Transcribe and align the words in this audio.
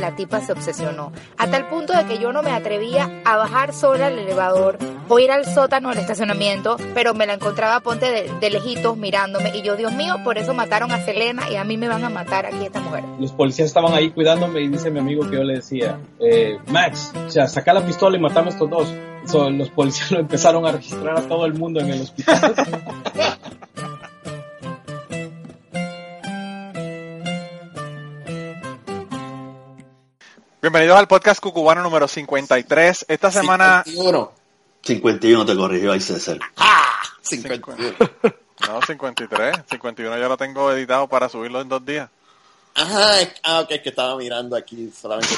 La 0.00 0.14
tipa 0.16 0.40
se 0.40 0.52
obsesionó. 0.52 1.12
Hasta 1.36 1.56
el 1.56 1.66
punto 1.66 1.92
de 1.92 2.04
que 2.06 2.18
yo 2.18 2.32
no 2.32 2.42
me 2.42 2.50
atrevía 2.50 3.22
a 3.24 3.36
bajar 3.36 3.72
sola 3.72 4.06
al 4.06 4.18
elevador 4.18 4.78
o 5.08 5.18
ir 5.18 5.30
al 5.30 5.44
sótano 5.44 5.90
del 5.90 5.98
estacionamiento, 5.98 6.76
pero 6.94 7.14
me 7.14 7.26
la 7.26 7.34
encontraba 7.34 7.80
ponte 7.80 8.06
de, 8.06 8.32
de 8.40 8.50
lejitos 8.50 8.96
mirándome 8.96 9.52
y 9.54 9.62
yo, 9.62 9.76
Dios 9.76 9.92
mío, 9.92 10.16
por 10.24 10.38
eso 10.38 10.54
mataron 10.54 10.92
a 10.92 11.04
Selena 11.04 11.50
y 11.50 11.56
a 11.56 11.64
mí 11.64 11.76
me 11.76 11.88
van 11.88 12.04
a 12.04 12.10
matar 12.10 12.46
aquí 12.46 12.64
esta 12.64 12.80
mujer. 12.80 13.04
Los 13.18 13.32
policías 13.32 13.66
estaban 13.66 13.92
ahí 13.92 14.10
cuidándome 14.10 14.60
y 14.60 14.68
dice 14.68 14.90
mi 14.90 15.00
amigo 15.00 15.28
que 15.28 15.36
yo 15.36 15.44
le 15.44 15.54
decía, 15.54 15.98
eh, 16.20 16.58
Max, 16.68 17.12
o 17.26 17.30
sea, 17.30 17.46
saca 17.48 17.72
la 17.72 17.84
pistola 17.84 18.16
y 18.16 18.20
matamos 18.20 18.54
a 18.54 18.56
estos 18.56 18.70
dos. 18.70 18.94
So, 19.26 19.48
los 19.50 19.70
policías 19.70 20.10
lo 20.10 20.20
empezaron 20.20 20.66
a 20.66 20.72
registrar 20.72 21.18
a 21.18 21.22
todo 21.22 21.46
el 21.46 21.54
mundo 21.54 21.80
en 21.80 21.90
el 21.90 22.02
hospital. 22.02 22.54
Bienvenidos 30.64 30.96
al 30.98 31.06
podcast 31.06 31.42
cucubano 31.42 31.82
número 31.82 32.08
53. 32.08 33.04
Esta 33.08 33.30
semana... 33.30 33.82
51. 33.84 34.32
51 34.82 35.44
te 35.44 35.56
corrigió 35.56 35.92
ahí 35.92 36.00
César. 36.00 36.38
¡Ah! 36.56 37.02
51. 37.20 37.94
No, 38.66 38.80
53. 38.80 39.56
51 39.70 40.18
ya 40.18 40.26
lo 40.26 40.38
tengo 40.38 40.72
editado 40.72 41.06
para 41.06 41.28
subirlo 41.28 41.60
en 41.60 41.68
dos 41.68 41.84
días. 41.84 42.08
Ajá, 42.76 43.20
es- 43.20 43.34
ah, 43.42 43.60
ok, 43.60 43.72
es 43.72 43.82
que 43.82 43.90
estaba 43.90 44.16
mirando 44.16 44.56
aquí 44.56 44.90
solamente. 44.98 45.34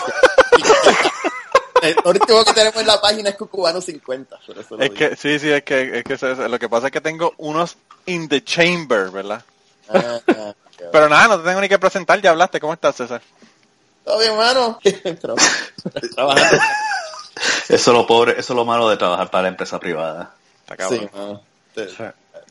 El 1.82 1.96
último 2.04 2.44
que 2.44 2.52
tenemos 2.52 2.76
en 2.80 2.86
la 2.86 3.00
página 3.00 3.30
es 3.30 3.34
Cucubano 3.34 3.80
50. 3.80 4.38
por 4.46 4.58
eso 4.58 4.76
lo 4.76 4.82
Es 4.84 4.90
digo. 4.94 5.10
que, 5.10 5.16
sí, 5.16 5.40
sí, 5.40 5.50
es 5.50 5.64
que, 5.64 5.98
es 5.98 6.04
que 6.04 6.48
lo 6.48 6.58
que 6.60 6.68
pasa 6.68 6.86
es 6.86 6.92
que 6.92 7.00
tengo 7.00 7.34
unos 7.38 7.76
in 8.06 8.28
the 8.28 8.44
chamber, 8.44 9.10
¿verdad? 9.10 9.42
Ah, 9.92 10.20
ah. 10.28 10.52
Pero 10.92 11.08
nada, 11.08 11.26
no 11.26 11.38
te 11.40 11.48
tengo 11.48 11.60
ni 11.60 11.68
que 11.68 11.80
presentar, 11.80 12.20
ya 12.22 12.30
hablaste. 12.30 12.60
¿Cómo 12.60 12.74
estás, 12.74 12.94
César? 12.94 13.20
¿Todo 14.06 14.18
bien, 14.20 14.36
mano? 14.36 14.78
Traba- 15.20 15.42
Trabajando. 16.14 16.58
Eso 17.68 17.74
es 17.74 17.86
lo 17.88 18.06
pobre, 18.06 18.32
eso 18.38 18.52
es 18.52 18.56
lo 18.56 18.64
malo 18.64 18.88
de 18.88 18.96
trabajar 18.96 19.28
para 19.30 19.42
la 19.42 19.48
empresa 19.48 19.78
privada. 19.80 20.32
Está 20.60 20.76
cabrón. 20.76 21.00
Sí, 21.00 21.08
mano. 21.18 21.42
Te- 21.74 21.88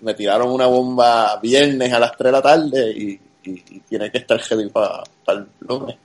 Me 0.01 0.13
tiraron 0.13 0.51
una 0.51 0.67
bomba 0.67 1.37
viernes 1.41 1.93
a 1.93 1.99
las 1.99 2.11
3 2.17 2.25
de 2.25 2.31
la 2.33 2.41
tarde 2.41 2.91
y, 2.91 3.11
y, 3.45 3.51
y 3.75 3.79
tiene 3.79 4.11
que 4.11 4.17
estar 4.17 4.37
ready 4.49 4.67
para 4.69 5.03
el 5.27 5.47
lunes. 5.61 5.95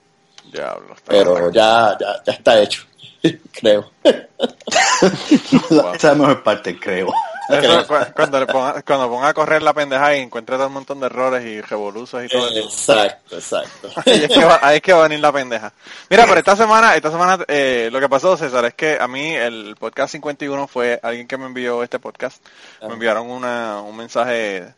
Diablo, 0.52 0.94
está 0.94 1.10
Pero 1.10 1.50
ya, 1.50 1.96
ya, 2.00 2.22
ya 2.24 2.32
está 2.32 2.60
hecho, 2.62 2.84
creo. 3.52 3.90
Esa 4.04 5.94
es 5.94 6.02
la 6.02 6.14
mejor 6.14 6.42
parte, 6.42 6.78
creo. 6.78 7.12
Eso, 7.50 7.86
cuando, 8.14 8.38
le 8.38 8.46
ponga, 8.46 8.82
cuando 8.82 9.08
ponga 9.08 9.28
a 9.28 9.34
correr 9.34 9.62
la 9.62 9.72
pendeja 9.72 10.16
y 10.16 10.20
encuentre 10.20 10.56
todo 10.56 10.68
un 10.68 10.74
montón 10.74 11.00
de 11.00 11.06
errores 11.06 11.44
y 11.44 11.60
revoluciones 11.60 12.30
y 12.30 12.32
todo 12.32 12.48
eso. 12.48 12.60
Exacto, 12.60 13.36
exacto. 13.36 13.90
Ahí 14.06 14.24
es, 14.24 14.28
que 14.28 14.44
va, 14.44 14.60
ahí 14.62 14.76
es 14.76 14.82
que 14.82 14.92
va 14.92 15.00
a 15.00 15.08
venir 15.08 15.20
la 15.20 15.32
pendeja. 15.32 15.72
Mira, 16.08 16.26
pero 16.26 16.38
esta 16.38 16.54
semana, 16.54 16.94
esta 16.94 17.10
semana 17.10 17.44
eh, 17.48 17.88
lo 17.90 17.98
que 17.98 18.08
pasó, 18.08 18.36
César, 18.36 18.64
es 18.66 18.74
que 18.74 18.98
a 19.00 19.08
mí 19.08 19.34
el 19.34 19.74
podcast 19.76 20.12
51 20.12 20.68
fue 20.68 21.00
alguien 21.02 21.26
que 21.26 21.38
me 21.38 21.46
envió 21.46 21.82
este 21.82 21.98
podcast. 21.98 22.44
Me 22.86 22.94
enviaron 22.94 23.28
una, 23.28 23.80
un 23.80 23.96
mensaje 23.96 24.72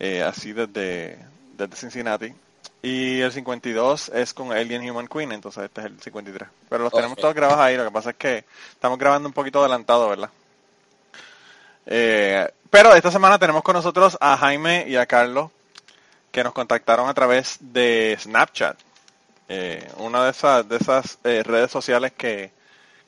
eh, 0.00 0.22
así 0.22 0.52
desde, 0.52 1.18
desde 1.56 1.76
Cincinnati. 1.76 2.34
Y 2.80 3.20
el 3.20 3.32
52 3.32 4.10
es 4.10 4.32
con 4.32 4.52
Alien 4.52 4.88
Human 4.88 5.08
Queen, 5.08 5.32
entonces 5.32 5.64
este 5.64 5.80
es 5.80 5.86
el 5.88 6.00
53. 6.00 6.48
Pero 6.68 6.84
los 6.84 6.92
tenemos 6.92 7.18
todos 7.18 7.34
grabados 7.34 7.60
ahí, 7.60 7.76
lo 7.76 7.84
que 7.84 7.90
pasa 7.90 8.10
es 8.10 8.16
que 8.16 8.44
estamos 8.70 8.98
grabando 8.98 9.28
un 9.28 9.32
poquito 9.32 9.60
adelantado, 9.60 10.08
¿verdad? 10.08 10.30
Eh, 11.86 12.48
pero 12.70 12.94
esta 12.94 13.10
semana 13.10 13.38
tenemos 13.38 13.62
con 13.62 13.74
nosotros 13.74 14.16
a 14.20 14.36
Jaime 14.36 14.84
y 14.86 14.96
a 14.96 15.06
Carlos, 15.06 15.50
que 16.30 16.44
nos 16.44 16.52
contactaron 16.52 17.08
a 17.08 17.14
través 17.14 17.56
de 17.60 18.16
Snapchat, 18.20 18.76
eh, 19.48 19.90
una 19.96 20.24
de 20.24 20.30
esas 20.30 20.68
de 20.68 20.76
esas 20.76 21.18
eh, 21.24 21.42
redes 21.42 21.70
sociales 21.70 22.12
que, 22.16 22.52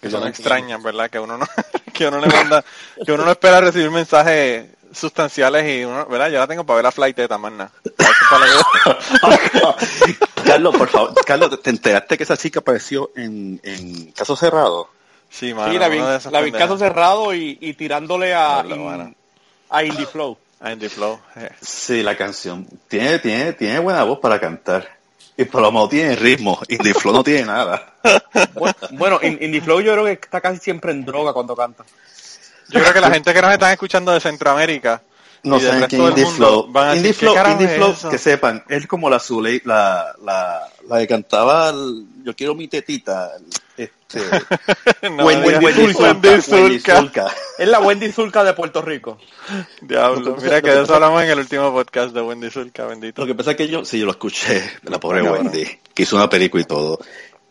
que 0.01 0.11
son 0.11 0.27
extrañas, 0.27 0.83
¿verdad? 0.83 1.11
Que 1.11 1.21
uno 1.21 1.37
no 1.37 1.47
que 1.93 2.09
uno 2.09 2.19
le 2.19 2.27
manda, 2.27 2.65
que 3.05 3.13
uno 3.13 3.25
no 3.25 3.31
espera 3.31 3.61
recibir 3.61 3.91
mensajes 3.91 4.67
sustanciales 4.93 5.69
y 5.69 5.85
uno, 5.85 6.07
¿verdad? 6.07 6.31
Yo 6.31 6.39
la 6.39 6.47
tengo 6.47 6.65
para 6.65 6.77
ver 6.77 6.85
la 6.85 6.93
flight 6.93 7.17
de 7.17 7.25
es 7.25 7.31
para 8.31 9.77
Carlos, 10.45 10.77
por 10.77 10.89
favor, 10.89 11.15
Carlos, 11.25 11.61
¿te 11.63 11.71
enteraste 11.71 12.17
que 12.17 12.23
esa 12.25 12.37
chica 12.37 12.61
apareció 12.61 13.11
en, 13.17 13.61
en 13.63 14.13
caso 14.13 14.37
cerrado? 14.37 14.89
Sí, 15.29 15.55
mano, 15.55 15.73
Sí, 15.73 15.79
la 15.79 15.89
vi, 15.89 15.99
la 15.99 16.41
vi 16.41 16.49
en 16.49 16.55
caso 16.57 16.77
cerrado 16.79 17.35
y, 17.35 17.57
y 17.61 17.75
tirándole 17.75 18.35
a, 18.35 18.65
in- 18.67 19.15
a 19.71 19.85
Indie 19.85 20.07
Flow. 20.07 20.37
Andy 20.63 20.89
Flow. 20.89 21.19
eh. 21.37 21.51
Sí, 21.61 22.03
la 22.03 22.17
canción. 22.17 22.67
Tiene, 22.89 23.19
tiene, 23.21 23.53
tiene 23.55 23.79
buena 23.79 24.03
voz 24.03 24.19
para 24.19 24.39
cantar. 24.41 24.99
Y 25.37 25.45
por 25.45 25.63
lo 25.63 25.73
menos 25.73 25.89
tiene 25.89 26.17
ritmo. 26.17 26.61
Indie 26.69 26.93
Flow 26.93 27.15
no 27.15 27.25
tiene 27.25 27.47
nada. 27.47 27.95
Bueno, 28.55 28.75
bueno, 28.91 29.21
Indie 29.23 29.61
Flow 29.63 29.81
yo 29.81 29.93
creo 29.93 30.05
que 30.05 30.13
está 30.13 30.41
casi 30.41 30.59
siempre 30.59 30.91
en 30.93 31.05
droga 31.05 31.33
cuando 31.33 31.57
canta. 31.57 31.85
Yo 32.69 32.81
creo 32.81 32.93
que 32.93 33.01
la 33.01 33.11
gente 33.11 33.33
que 33.33 33.41
nos 33.41 33.53
están 33.53 33.73
escuchando 33.73 34.13
de 34.13 34.21
Centroamérica 34.21 35.01
No 35.43 35.57
y 35.57 35.61
saben 35.61 35.87
quién 35.89 36.03
Indie 36.03 36.27
Flow. 36.27 36.71
que 38.11 38.19
sepan, 38.19 38.63
es 38.69 38.87
como 38.87 39.09
la 39.09 39.19
Zuley, 39.19 39.63
la, 39.65 40.15
la, 40.25 40.69
la 40.89 40.99
que 40.99 41.07
cantaba 41.07 41.71
el- 41.71 42.05
Yo 42.25 42.35
quiero 42.37 42.55
mi 42.55 42.69
tetita. 42.69 43.31
Este, 43.77 44.21
No 45.11 45.25
Wendy. 45.25 45.49
Wendy 45.49 45.93
Zulka, 45.95 46.03
Wendy 46.13 46.43
Zulka. 46.43 46.97
Zulka. 47.01 47.27
Es 47.59 47.69
la 47.69 47.81
Wendy 47.81 48.13
Zulka 48.13 48.45
de 48.45 48.53
Puerto 48.53 48.83
Rico. 48.83 49.19
Diablo, 49.81 50.37
mira 50.43 50.61
que 50.61 50.71
de 50.71 50.83
eso 50.83 50.95
hablamos 50.95 51.23
en 51.23 51.31
el 51.31 51.39
último 51.39 51.73
podcast 51.73 52.13
de 52.13 52.21
Wendy 52.21 52.51
Zulka, 52.51 52.85
bendito. 52.87 53.23
Lo 53.23 53.27
que 53.27 53.35
pasa 53.35 53.53
es 53.53 53.57
que 53.57 53.69
yo, 53.69 53.85
sí, 53.85 53.99
yo 53.99 54.05
lo 54.05 54.13
escuché, 54.13 54.63
la 54.83 55.01
pobre. 55.01 55.23
Wendy, 55.23 55.65
que 55.95 56.03
hizo 56.03 56.17
una 56.17 56.29
película 56.29 56.63
y 56.63 56.67
todo. 56.67 56.99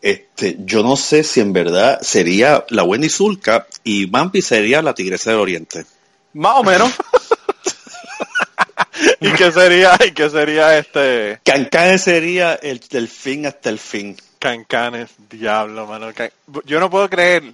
Este, 0.01 0.57
yo 0.59 0.83
no 0.83 0.95
sé 0.95 1.23
si 1.23 1.41
en 1.41 1.51
verdad 1.51 1.99
sería 2.01 2.63
la 2.69 2.83
Wendy 2.83 3.09
Zulka 3.09 3.65
y 3.83 4.05
Bambi 4.05 4.41
sería 4.41 4.81
la 4.81 4.93
Tigresa 4.93 5.31
del 5.31 5.39
Oriente. 5.39 5.85
Más 6.33 6.53
o 6.57 6.63
menos. 6.63 6.91
¿Y 9.27 9.31
qué 9.33 9.51
sería, 9.51 9.97
y 10.05 10.11
qué 10.11 10.29
sería 10.29 10.77
este 10.77 11.39
Cancanes 11.43 12.01
sería 12.03 12.53
el 12.55 12.79
del 12.79 13.07
fin 13.07 13.45
hasta 13.45 13.69
el 13.69 13.79
fin. 13.79 14.15
Cancanes? 14.39 15.09
Diablo, 15.29 15.85
mano. 15.87 16.13
Can- 16.13 16.31
Yo 16.65 16.79
no 16.79 16.89
puedo 16.89 17.09
creer, 17.09 17.53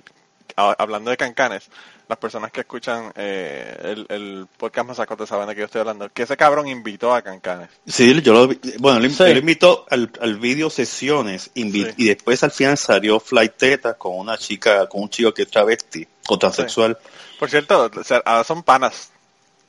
hablando 0.56 1.10
de 1.10 1.18
Cancanes, 1.18 1.64
las 2.08 2.20
personas 2.20 2.52
que 2.52 2.60
escuchan 2.60 3.12
eh, 3.16 3.76
el, 3.84 4.06
el 4.10 4.48
podcast 4.58 4.88
Mazacote 4.90 5.26
saben 5.26 5.48
de 5.48 5.56
qué 5.56 5.62
yo 5.62 5.66
estoy 5.66 5.82
hablando, 5.82 6.08
que 6.14 6.22
ese 6.22 6.38
cabrón 6.38 6.68
invitó 6.68 7.16
a 7.16 7.24
Cancanes. 7.24 7.70
Sí, 7.88 8.22
yo 8.22 8.34
lo 8.34 8.56
bueno, 8.78 9.00
él, 9.04 9.12
Sí. 9.12 9.24
él 9.24 9.38
invitó 9.40 9.88
al, 9.90 10.12
al 10.22 10.38
video 10.38 10.70
sesiones 10.70 11.50
Sí. 11.56 11.88
y 11.98 12.06
después 12.06 12.44
al 12.44 12.52
final 12.52 12.78
salió 12.78 13.20
Flight 13.20 13.54
Teta 13.58 13.96
con 13.96 14.16
una 14.20 14.38
chica, 14.38 14.88
con 14.88 15.02
un 15.02 15.10
chico 15.10 15.34
que 15.34 15.42
es 15.42 15.50
travesti 15.50 16.08
o 16.28 16.38
transexual. 16.38 16.96
Por 17.40 17.50
cierto, 17.50 17.90
o 17.96 18.04
sea, 18.04 18.22
ahora 18.24 18.44
son 18.44 18.62
panas. 18.62 19.10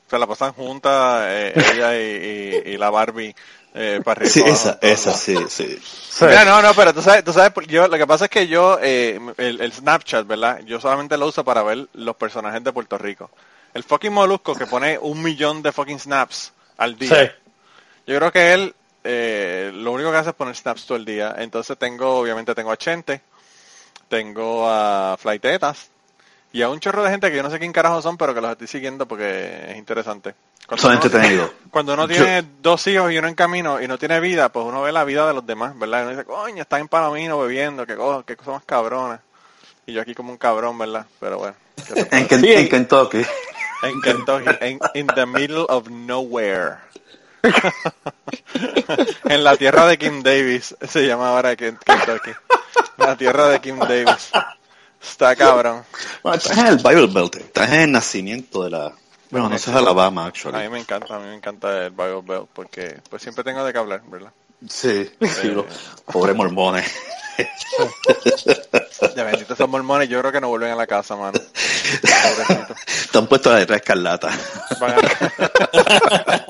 Se 0.08 0.18
la 0.18 0.26
pasan 0.26 0.52
juntas, 0.52 1.24
eh, 1.26 1.52
ella 1.74 1.96
y, 1.98 2.70
y- 2.70 2.74
y 2.74 2.76
la 2.78 2.90
Barbie, 2.90 3.34
eh, 3.74 4.00
para 4.04 4.20
arriba. 4.20 4.32
Sí, 4.32 4.40
esa, 4.46 4.78
esa, 4.80 5.12
sí, 5.14 5.44
sí. 5.48 5.78
Mira, 6.26 6.44
no, 6.44 6.62
no, 6.62 6.74
pero 6.74 6.94
tú 6.94 7.02
sabes, 7.02 7.24
tú 7.24 7.32
sabes, 7.32 7.52
yo, 7.66 7.88
lo 7.88 7.98
que 7.98 8.06
pasa 8.06 8.24
es 8.26 8.30
que 8.30 8.46
yo, 8.48 8.78
eh, 8.80 9.20
el, 9.36 9.60
el 9.60 9.72
Snapchat, 9.72 10.26
¿verdad? 10.26 10.60
Yo 10.64 10.80
solamente 10.80 11.16
lo 11.18 11.26
uso 11.26 11.44
para 11.44 11.62
ver 11.62 11.88
los 11.94 12.16
personajes 12.16 12.62
de 12.64 12.72
Puerto 12.72 12.96
Rico. 12.98 13.30
El 13.74 13.82
fucking 13.84 14.12
Molusco 14.12 14.56
que 14.56 14.66
pone 14.66 14.98
un 14.98 15.22
millón 15.22 15.62
de 15.62 15.72
fucking 15.72 15.98
snaps 16.00 16.52
al 16.78 16.96
día. 16.98 17.30
Yo 18.06 18.16
creo 18.18 18.32
que 18.32 18.52
él, 18.54 18.74
eh, 19.04 19.70
lo 19.74 19.92
único 19.92 20.10
que 20.10 20.16
hace 20.18 20.30
es 20.30 20.36
poner 20.36 20.56
snaps 20.56 20.86
todo 20.86 20.96
el 20.98 21.04
día. 21.04 21.34
Entonces 21.38 21.76
tengo, 21.78 22.18
obviamente 22.18 22.54
tengo 22.54 22.72
a 22.72 22.76
Chente, 22.78 23.20
tengo 24.08 24.68
a 24.68 25.16
Flytetas 25.18 25.90
y 26.58 26.62
a 26.62 26.68
un 26.68 26.80
chorro 26.80 27.02
de 27.04 27.10
gente 27.10 27.30
que 27.30 27.36
yo 27.36 27.42
no 27.42 27.50
sé 27.50 27.58
quién 27.58 27.72
carajo 27.72 28.00
son, 28.02 28.16
pero 28.16 28.34
que 28.34 28.40
los 28.40 28.50
estoy 28.52 28.66
siguiendo 28.66 29.06
porque 29.06 29.70
es 29.70 29.76
interesante. 29.76 30.34
Cuando 30.66 30.82
Son 30.82 30.92
entretenidos. 30.94 31.50
cuando 31.70 31.94
uno 31.94 32.08
Yo- 32.08 32.14
tiene 32.16 32.44
dos 32.60 32.86
hijos 32.86 33.12
y 33.12 33.18
uno 33.18 33.28
en 33.28 33.34
camino 33.34 33.80
y 33.80 33.86
no 33.88 33.98
tiene 33.98 34.18
vida, 34.20 34.48
pues 34.50 34.64
uno 34.66 34.82
ve 34.82 34.90
la 34.92 35.04
vida 35.04 35.26
de 35.28 35.34
los 35.34 35.46
demás, 35.46 35.78
¿verdad? 35.78 36.00
Y 36.00 36.02
uno 36.02 36.10
dice, 36.10 36.24
coño, 36.24 36.62
está 36.62 36.78
en 36.78 36.88
Palomino 36.88 37.38
bebiendo, 37.38 37.86
qué 37.86 37.94
cosa, 37.96 38.24
qué 38.26 38.36
cosas 38.36 38.54
más 38.54 38.64
cabronas. 38.64 39.20
Y 39.86 39.92
yo 39.92 40.00
aquí 40.02 40.14
como 40.14 40.30
un 40.32 40.38
cabrón, 40.38 40.76
¿verdad? 40.78 41.06
Pero 41.20 41.38
bueno, 41.38 41.54
¿qué 41.76 41.82
te 41.82 42.04
puedo 42.06 42.16
En, 42.20 42.26
Ken- 42.28 42.40
Sí. 42.40 42.52
en 42.52 42.68
Kentucky. 42.68 43.22
en 43.82 44.00
Kentucky, 44.00 44.50
en 44.60 44.78
in 44.94 45.06
the 45.08 45.26
middle 45.26 45.64
of 45.68 45.88
nowhere. 45.88 46.78
en 49.28 49.44
la 49.44 49.56
tierra 49.56 49.86
de 49.86 49.98
Kim 49.98 50.22
Davis, 50.22 50.74
se 50.88 51.06
llama 51.06 51.28
ahora 51.28 51.54
Ken- 51.56 51.78
Kentucky. 51.84 52.32
La 52.96 53.16
tierra 53.16 53.48
de 53.48 53.60
Kim 53.60 53.78
Davis. 53.78 54.30
Está 55.08 55.34
cabrón. 55.36 55.84
Bueno, 56.22 56.36
estás 56.38 56.58
en 56.58 56.66
el 56.66 56.76
Bible 56.76 57.06
Belt, 57.08 57.36
estás 57.36 57.68
en 57.72 57.80
el 57.80 57.92
nacimiento 57.92 58.64
de 58.64 58.70
la... 58.70 58.92
Bueno, 59.30 59.48
no 59.48 59.58
sé, 59.58 59.70
es 59.70 59.76
Alabama, 59.76 60.24
A 60.24 60.26
actually. 60.28 60.58
mí 60.64 60.68
me 60.68 60.78
encanta, 60.80 61.16
a 61.16 61.18
mí 61.18 61.26
me 61.26 61.34
encanta 61.34 61.84
el 61.86 61.90
Bible 61.90 62.22
Belt 62.24 62.48
porque 62.52 63.00
pues 63.10 63.22
siempre 63.22 63.42
tengo 63.44 63.64
de 63.64 63.72
qué 63.72 63.78
hablar, 63.78 64.02
¿verdad? 64.06 64.30
Sí, 64.68 65.10
sí, 65.20 65.48
los 65.48 65.66
pobres 66.06 66.34
mormones. 66.36 66.90
Ya 69.14 69.24
bendito 69.24 69.52
esos 69.54 69.68
mormones, 69.68 70.08
yo 70.08 70.18
creo 70.20 70.32
que 70.32 70.40
no 70.40 70.48
vuelven 70.48 70.70
a 70.72 70.76
la 70.76 70.86
casa, 70.86 71.14
mano. 71.16 71.38
Pobrecito. 71.38 72.74
Te 73.12 73.18
han 73.18 73.26
puesto 73.26 73.50
la 73.50 73.58
letra 73.58 73.76
escarlata. 73.76 74.30
A- 74.80 76.40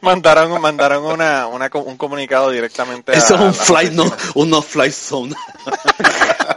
mandaron 0.02 0.60
mandaron 0.60 1.04
una, 1.04 1.46
una 1.48 1.70
un 1.74 1.96
comunicado 1.96 2.50
directamente 2.50 3.12
a 3.12 3.14
Eso 3.16 3.34
es 3.34 3.40
la 3.40 3.46
un 3.46 3.54
flight, 3.54 3.92
no, 3.92 4.12
un 4.34 4.50
no 4.50 4.62
flight 4.62 4.92
zone. 4.92 5.34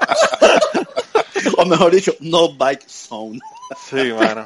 o 1.57 1.65
mejor 1.65 1.91
dicho, 1.91 2.13
no 2.19 2.53
bike 2.53 2.87
zone. 2.87 3.39
Sí, 3.89 4.13
mano. 4.13 4.45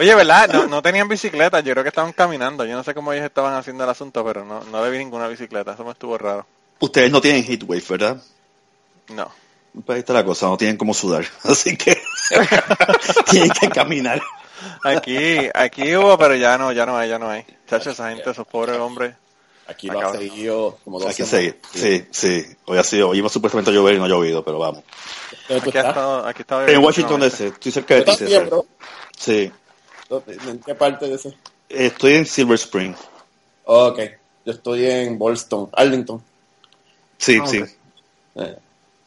Oye, 0.00 0.14
¿verdad? 0.14 0.48
No, 0.52 0.66
no 0.66 0.82
tenían 0.82 1.08
bicicleta, 1.08 1.60
yo 1.60 1.72
creo 1.72 1.84
que 1.84 1.90
estaban 1.90 2.12
caminando. 2.12 2.64
Yo 2.64 2.76
no 2.76 2.82
sé 2.82 2.94
cómo 2.94 3.12
ellos 3.12 3.26
estaban 3.26 3.54
haciendo 3.54 3.84
el 3.84 3.90
asunto, 3.90 4.24
pero 4.24 4.44
no, 4.44 4.64
no 4.64 4.84
le 4.84 4.90
vi 4.90 4.98
ninguna 4.98 5.28
bicicleta. 5.28 5.72
Eso 5.72 5.84
me 5.84 5.90
estuvo 5.92 6.16
raro. 6.16 6.46
Ustedes 6.78 7.10
no 7.10 7.20
tienen 7.20 7.44
heatwave, 7.44 7.84
¿verdad? 7.88 8.22
No. 9.08 9.30
Pues 9.84 9.96
ahí 9.96 10.00
está 10.00 10.12
la 10.14 10.24
cosa, 10.24 10.46
no 10.46 10.56
tienen 10.56 10.76
cómo 10.76 10.94
sudar. 10.94 11.26
Así 11.44 11.76
que 11.76 12.00
tienen 13.30 13.50
que 13.50 13.68
caminar. 13.68 14.22
Aquí, 14.82 15.48
aquí 15.54 15.94
hubo, 15.96 16.16
pero 16.16 16.34
ya 16.34 16.56
no, 16.56 16.72
ya 16.72 16.86
no 16.86 16.96
hay, 16.96 17.08
ya 17.08 17.18
no 17.18 17.28
hay. 17.28 17.44
Chacho, 17.68 17.90
esa 17.90 18.08
gente, 18.10 18.30
esos 18.30 18.46
pobres 18.46 18.78
hombres. 18.78 19.14
Aquí 19.68 19.88
lo 19.88 20.00
ha 20.00 20.12
seguido 20.12 20.78
como 20.84 21.00
dos 21.00 21.12
semanas. 21.14 21.30
seguir. 21.30 21.60
Sí, 21.72 22.06
sí. 22.12 22.56
Hoy 22.66 22.78
ha 22.78 22.84
sido, 22.84 23.08
hoy 23.10 23.18
iba 23.18 23.28
supuestamente 23.28 23.70
a 23.70 23.74
llover 23.74 23.94
y 23.94 23.98
no 23.98 24.04
ha 24.04 24.08
llovido, 24.08 24.44
pero 24.44 24.58
vamos. 24.58 24.84
¿Dónde 25.48 25.62
tú 25.64 25.70
Aquí 25.70 25.78
estado, 25.78 26.26
aquí 26.26 26.42
estaba 26.42 26.66
En 26.70 26.84
Washington 26.84 27.20
DC, 27.20 27.46
estoy 27.48 27.72
cerca 27.72 27.94
de 27.96 28.02
¿Tú 28.02 28.16
ti? 28.16 28.26
Sí. 29.18 29.52
¿Dónde- 30.08 30.38
¿En 30.48 30.58
qué 30.60 30.74
parte 30.74 31.08
de 31.08 31.14
ese? 31.16 31.36
Estoy 31.68 32.14
en 32.14 32.26
Silver 32.26 32.54
Spring. 32.54 32.94
Oh, 33.64 33.86
ok. 33.88 33.98
Yo 34.44 34.52
estoy 34.52 34.86
en 34.86 35.18
Boston, 35.18 35.68
Arlington. 35.72 36.22
Sí, 37.18 37.38
Ah, 37.42 37.46
sí. 37.46 37.64
Eh, 38.36 38.56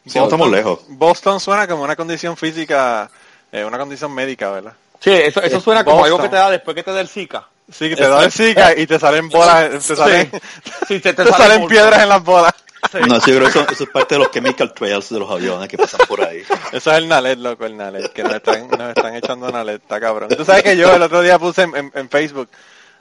Sí, 0.06 0.17
no 0.17 0.23
estamos 0.25 0.50
lejos. 0.50 0.79
Boston 0.88 1.39
suena 1.39 1.67
como 1.67 1.83
una 1.83 1.95
condición 1.95 2.35
física, 2.35 3.09
eh, 3.51 3.63
una 3.63 3.77
condición 3.77 4.11
médica, 4.11 4.50
¿verdad? 4.50 4.73
Sí, 5.00 5.11
eso, 5.11 5.41
eso 5.41 5.61
suena 5.61 5.83
como 5.83 5.97
Boston. 5.97 6.13
algo 6.13 6.23
que 6.23 6.29
te 6.29 6.35
da 6.35 6.50
después 6.50 6.75
que 6.75 6.83
te 6.83 6.91
da 6.91 7.00
el 7.00 7.07
Zika. 7.07 7.47
Sí, 7.71 7.89
que 7.89 7.95
te 7.95 8.07
da 8.07 8.24
el 8.24 8.31
Zika 8.31 8.75
y 8.77 8.88
te 8.88 9.00
salen 9.00 9.30
bolas, 9.30 9.86
te 9.86 9.95
salen, 9.95 10.31
Sí, 10.88 11.00
te, 11.00 11.13
te, 11.13 11.24
te 11.24 11.31
sale 11.31 11.44
salen 11.44 11.68
piedras 11.68 12.01
en 12.04 12.10
las 12.10 12.24
bolas. 12.24 12.54
No, 13.07 13.19
sí, 13.19 13.31
yo 13.31 13.38
creo 13.38 13.51
que 13.51 13.60
eso, 13.60 13.68
eso 13.71 13.83
es 13.83 13.89
parte 13.89 14.16
de 14.16 14.19
los 14.19 14.31
chemical 14.31 14.74
trails 14.74 15.10
de 15.10 15.19
los 15.19 15.30
aviones 15.30 15.68
que 15.68 15.77
pasan 15.77 16.00
por 16.07 16.24
ahí. 16.24 16.44
Eso 16.71 16.92
es 16.92 16.98
el 16.98 17.07
Nalet, 17.07 17.38
loco, 17.38 17.66
el 17.66 17.75
Nalet, 17.77 18.12
que 18.13 18.24
nos 18.24 18.33
están, 18.33 18.68
nos 18.69 18.89
están 18.89 19.16
echando 19.16 19.51
Nalet, 19.51 19.81
está 19.81 20.00
cabrón. 20.00 20.30
Tú 20.30 20.44
sabes 20.45 20.63
que 20.63 20.75
yo 20.77 20.94
el 20.95 21.01
otro 21.01 21.21
día 21.21 21.38
puse 21.38 21.63
en, 21.63 21.75
en- 21.75 21.92
en 21.94 22.10
Facebook, 22.10 22.50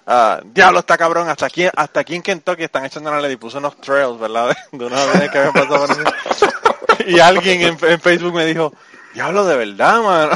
ah, 0.06 0.40
diablo, 0.44 0.80
está 0.80 0.98
cabrón, 0.98 1.28
hasta 1.30 1.46
aquí, 1.46 1.66
hasta 1.74 2.00
aquí 2.00 2.16
en 2.16 2.22
Kentucky 2.22 2.64
están 2.64 2.84
echando 2.84 3.10
Nalet 3.10 3.32
y 3.32 3.36
puse 3.36 3.58
unos 3.58 3.80
trails, 3.80 4.18
¿verdad? 4.18 4.54
De, 4.72 4.84
unos 4.84 4.98
aviones 5.00 5.30
que 5.30 5.38
habían 5.38 5.52
pasado 5.54 5.86
por. 5.86 7.08
Y 7.08 7.20
alguien 7.20 7.62
en, 7.62 7.78
en 7.80 8.00
Facebook 8.00 8.34
me 8.34 8.44
dijo, 8.44 8.74
diablo, 9.14 9.44
de 9.44 9.56
verdad, 9.56 10.02
mano. 10.02 10.32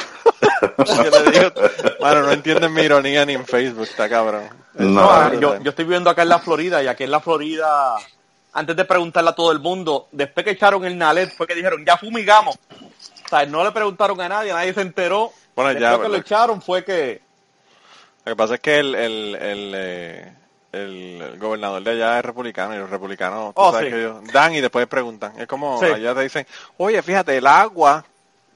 Yo 0.86 1.02
le 1.24 1.30
digo, 1.30 1.52
mano, 2.00 2.22
no 2.22 2.32
entienden 2.32 2.72
mi 2.72 2.82
ironía 2.82 3.24
ni 3.24 3.34
en 3.34 3.46
Facebook, 3.46 3.84
está 3.84 4.08
cabrón. 4.08 4.48
No, 4.74 5.32
yo, 5.34 5.60
yo 5.60 5.70
estoy 5.70 5.84
viviendo 5.84 6.08
acá 6.08 6.22
en 6.22 6.30
la 6.30 6.38
Florida 6.38 6.82
y 6.82 6.86
aquí 6.86 7.04
en 7.04 7.10
la 7.10 7.20
Florida, 7.20 7.94
antes 8.54 8.74
de 8.74 8.84
preguntarle 8.84 9.30
a 9.30 9.34
todo 9.34 9.52
el 9.52 9.58
mundo, 9.60 10.08
después 10.12 10.44
que 10.44 10.52
echaron 10.52 10.84
el 10.84 10.96
Nalet 10.96 11.30
fue 11.36 11.46
que 11.46 11.54
dijeron, 11.54 11.84
ya 11.84 11.96
fumigamos. 11.98 12.56
O 12.56 13.28
sea, 13.28 13.44
no 13.46 13.62
le 13.64 13.72
preguntaron 13.72 14.20
a 14.20 14.28
nadie, 14.28 14.52
nadie 14.52 14.72
se 14.72 14.80
enteró. 14.80 15.30
Bueno, 15.54 15.70
después 15.70 15.90
ya, 15.98 16.02
que 16.02 16.08
lo 16.08 16.16
echaron 16.16 16.62
fue 16.62 16.84
que... 16.84 17.20
Lo 18.24 18.32
que 18.32 18.36
pasa 18.36 18.54
es 18.54 18.60
que 18.60 18.78
el, 18.78 18.94
el, 18.94 19.34
el, 19.34 19.72
eh, 19.74 20.32
el, 20.72 21.20
el 21.22 21.38
gobernador 21.38 21.82
de 21.82 21.90
allá 21.90 22.18
es 22.18 22.24
republicano 22.24 22.74
y 22.74 22.78
los 22.78 22.88
republicanos 22.88 23.54
tú 23.54 23.60
Oh, 23.60 23.72
sabes 23.72 23.86
sí. 23.88 23.92
que 23.92 24.00
ellos 24.00 24.16
dan 24.32 24.54
y 24.54 24.60
después 24.62 24.86
preguntan. 24.86 25.32
Es 25.38 25.46
como 25.46 25.78
Sí. 25.80 25.86
allá 25.86 26.14
te 26.14 26.22
dicen, 26.22 26.46
oye, 26.78 27.02
fíjate, 27.02 27.36
el 27.36 27.46
agua 27.46 28.04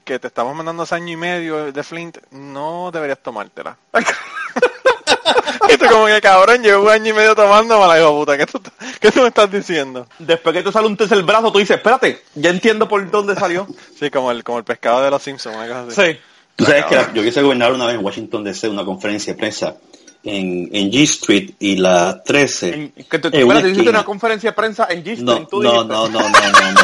que 0.07 0.19
te 0.19 0.27
estamos 0.27 0.55
mandando 0.55 0.83
hace 0.83 0.95
año 0.95 1.11
y 1.11 1.17
medio 1.17 1.71
de 1.71 1.83
Flint, 1.83 2.17
no 2.31 2.89
deberías 2.93 3.19
tomártela. 3.21 3.75
y 5.69 5.77
tú 5.77 5.85
como 5.91 6.05
que 6.05 6.21
cabrón, 6.21 6.63
llevo 6.63 6.85
un 6.85 6.89
año 6.91 7.09
y 7.09 7.13
medio 7.13 7.35
tomando, 7.35 7.77
mala 7.79 7.99
hijo 7.99 8.11
puta, 8.17 8.37
¿qué 8.37 8.45
tú, 8.45 8.61
¿qué 9.01 9.11
tú 9.11 9.21
me 9.21 9.27
estás 9.27 9.51
diciendo? 9.51 10.07
Después 10.17 10.55
que 10.55 10.63
te 10.63 10.71
sale 10.71 10.87
un 10.87 10.95
tercer 10.95 11.21
brazo, 11.23 11.51
tú 11.51 11.59
dices, 11.59 11.75
espérate, 11.77 12.23
ya 12.35 12.49
entiendo 12.49 12.87
por 12.87 13.09
dónde 13.11 13.35
salió. 13.35 13.67
Sí, 13.99 14.09
como 14.09 14.31
el, 14.31 14.43
como 14.43 14.59
el 14.59 14.63
pescado 14.63 15.01
de 15.03 15.11
los 15.11 15.21
Simpsons, 15.21 15.55
una. 15.57 15.91
Sí. 15.91 16.17
Tú 16.55 16.65
sabes 16.65 16.85
que 16.85 16.95
la- 16.95 17.13
yo 17.13 17.21
quise 17.21 17.41
gobernar 17.41 17.73
una 17.73 17.85
vez 17.85 17.95
en 17.95 18.05
Washington 18.05 18.43
DC 18.45 18.69
una 18.69 18.85
conferencia 18.85 19.33
de 19.33 19.39
prensa 19.39 19.75
en, 20.23 20.69
en 20.73 20.89
G 20.91 21.03
Street 21.03 21.51
y 21.59 21.75
la 21.75 22.23
13. 22.23 22.73
En- 22.73 22.91
que 23.09 23.19
te, 23.19 23.27
en 23.27 23.33
una 23.43 23.55
espérate, 23.55 23.59
hiciste 23.67 23.71
esquina. 23.81 23.89
una 23.99 24.03
conferencia 24.05 24.49
de 24.51 24.55
prensa 24.55 24.87
en 24.89 25.03
G 25.03 25.17
No, 25.19 25.31
Street, 25.33 25.47
tú 25.51 25.61
no, 25.61 25.83
no, 25.83 26.07
no, 26.07 26.07
no, 26.07 26.29
no, 26.29 26.29
no, 26.29 26.71
no, 26.71 26.81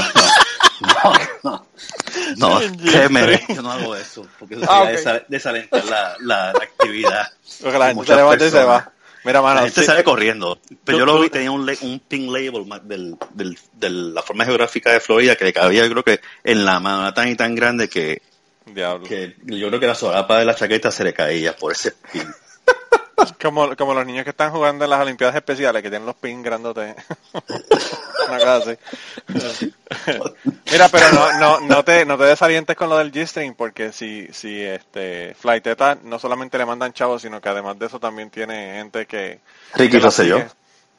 no, 0.82 1.22
no, 1.44 1.66
no, 2.38 2.60
créeme, 2.90 3.42
yo 3.56 3.62
no 3.62 3.72
hago 3.72 3.96
eso, 3.96 4.28
porque 4.40 4.56
eso 4.56 4.66
Ah, 4.68 4.86
sería 4.96 5.26
desalentar 5.28 5.86
la, 5.86 6.16
la, 6.20 6.54
la 6.54 6.64
actividad. 6.64 7.28
Porque 7.62 7.78
la 7.80 7.88
gente 7.88 8.06
se 8.06 8.16
levanta 8.16 8.46
y 8.46 8.50
se 8.50 8.56
personas. 8.58 8.68
va. 8.88 8.92
Mira, 9.26 9.42
mano, 9.42 9.56
La 9.56 9.62
gente 9.68 9.80
sí. 9.82 9.86
sale 9.88 10.04
corriendo. 10.04 10.60
Pero 10.84 10.98
yo 11.00 11.06
lo 11.06 11.22
vi, 11.22 11.30
tenía 11.30 11.50
un, 11.52 11.66
le- 11.66 11.78
un 11.82 12.00
pin 12.02 12.28
label 12.32 12.66
del, 12.84 13.16
del, 13.34 13.58
de 13.74 13.90
la 13.90 14.22
forma 14.22 14.44
geográfica 14.44 14.92
de 14.92 15.00
Florida 15.00 15.36
que 15.38 15.46
le 15.46 15.54
cabía, 15.54 15.86
yo 15.86 15.92
creo 15.92 16.04
que 16.04 16.20
en 16.44 16.66
la 16.66 16.80
mano 16.82 17.14
tan 17.14 17.30
y 17.30 17.36
tan 17.36 17.56
grande 17.56 17.88
que, 17.88 18.22
Diablo. 18.66 19.08
que 19.08 19.38
yo 19.46 19.68
creo 19.70 19.80
que 19.80 19.88
la 19.88 19.96
solapa 19.96 20.40
de 20.40 20.46
la 20.46 20.56
chaqueta 20.56 20.92
se 20.92 21.06
le 21.06 21.14
caía 21.14 21.56
por 21.56 21.72
ese 21.72 21.94
pin. 22.12 22.28
Como, 23.42 23.76
como 23.76 23.94
los 23.94 24.06
niños 24.06 24.24
que 24.24 24.32
están 24.32 24.52
jugando 24.52 24.86
en 24.86 24.90
las 24.90 25.00
Olimpiadas 25.00 25.36
Especiales, 25.36 25.82
que 25.82 25.90
tienen 25.90 26.06
los 26.06 26.16
pins 26.16 26.44
grandotes. 26.44 26.96
Una 28.28 28.40
cosa 28.40 28.56
así. 28.58 28.78
Mira, 30.72 30.90
pero 30.90 31.12
no, 31.12 31.40
no, 31.40 31.60
no 31.62 31.84
te, 31.84 32.06
no 32.06 32.18
te 32.18 32.24
desalientes 32.24 32.76
con 32.76 32.90
lo 32.90 32.98
del 32.98 33.12
G-String, 33.12 33.54
porque 33.56 33.92
si, 33.92 34.28
si 34.32 34.62
este 34.62 35.36
Flighteta 35.36 35.98
no 36.04 36.20
solamente 36.20 36.58
le 36.58 36.66
mandan 36.66 36.94
chavos, 36.94 37.22
sino 37.22 37.40
que 37.40 37.50
además 37.50 37.78
de 37.78 37.86
eso 37.86 38.00
también 38.00 38.30
tiene 38.30 38.78
gente 38.78 39.06
que... 39.06 39.40
Ricky 39.76 40.00
que 40.00 40.12
sigue. 40.12 40.48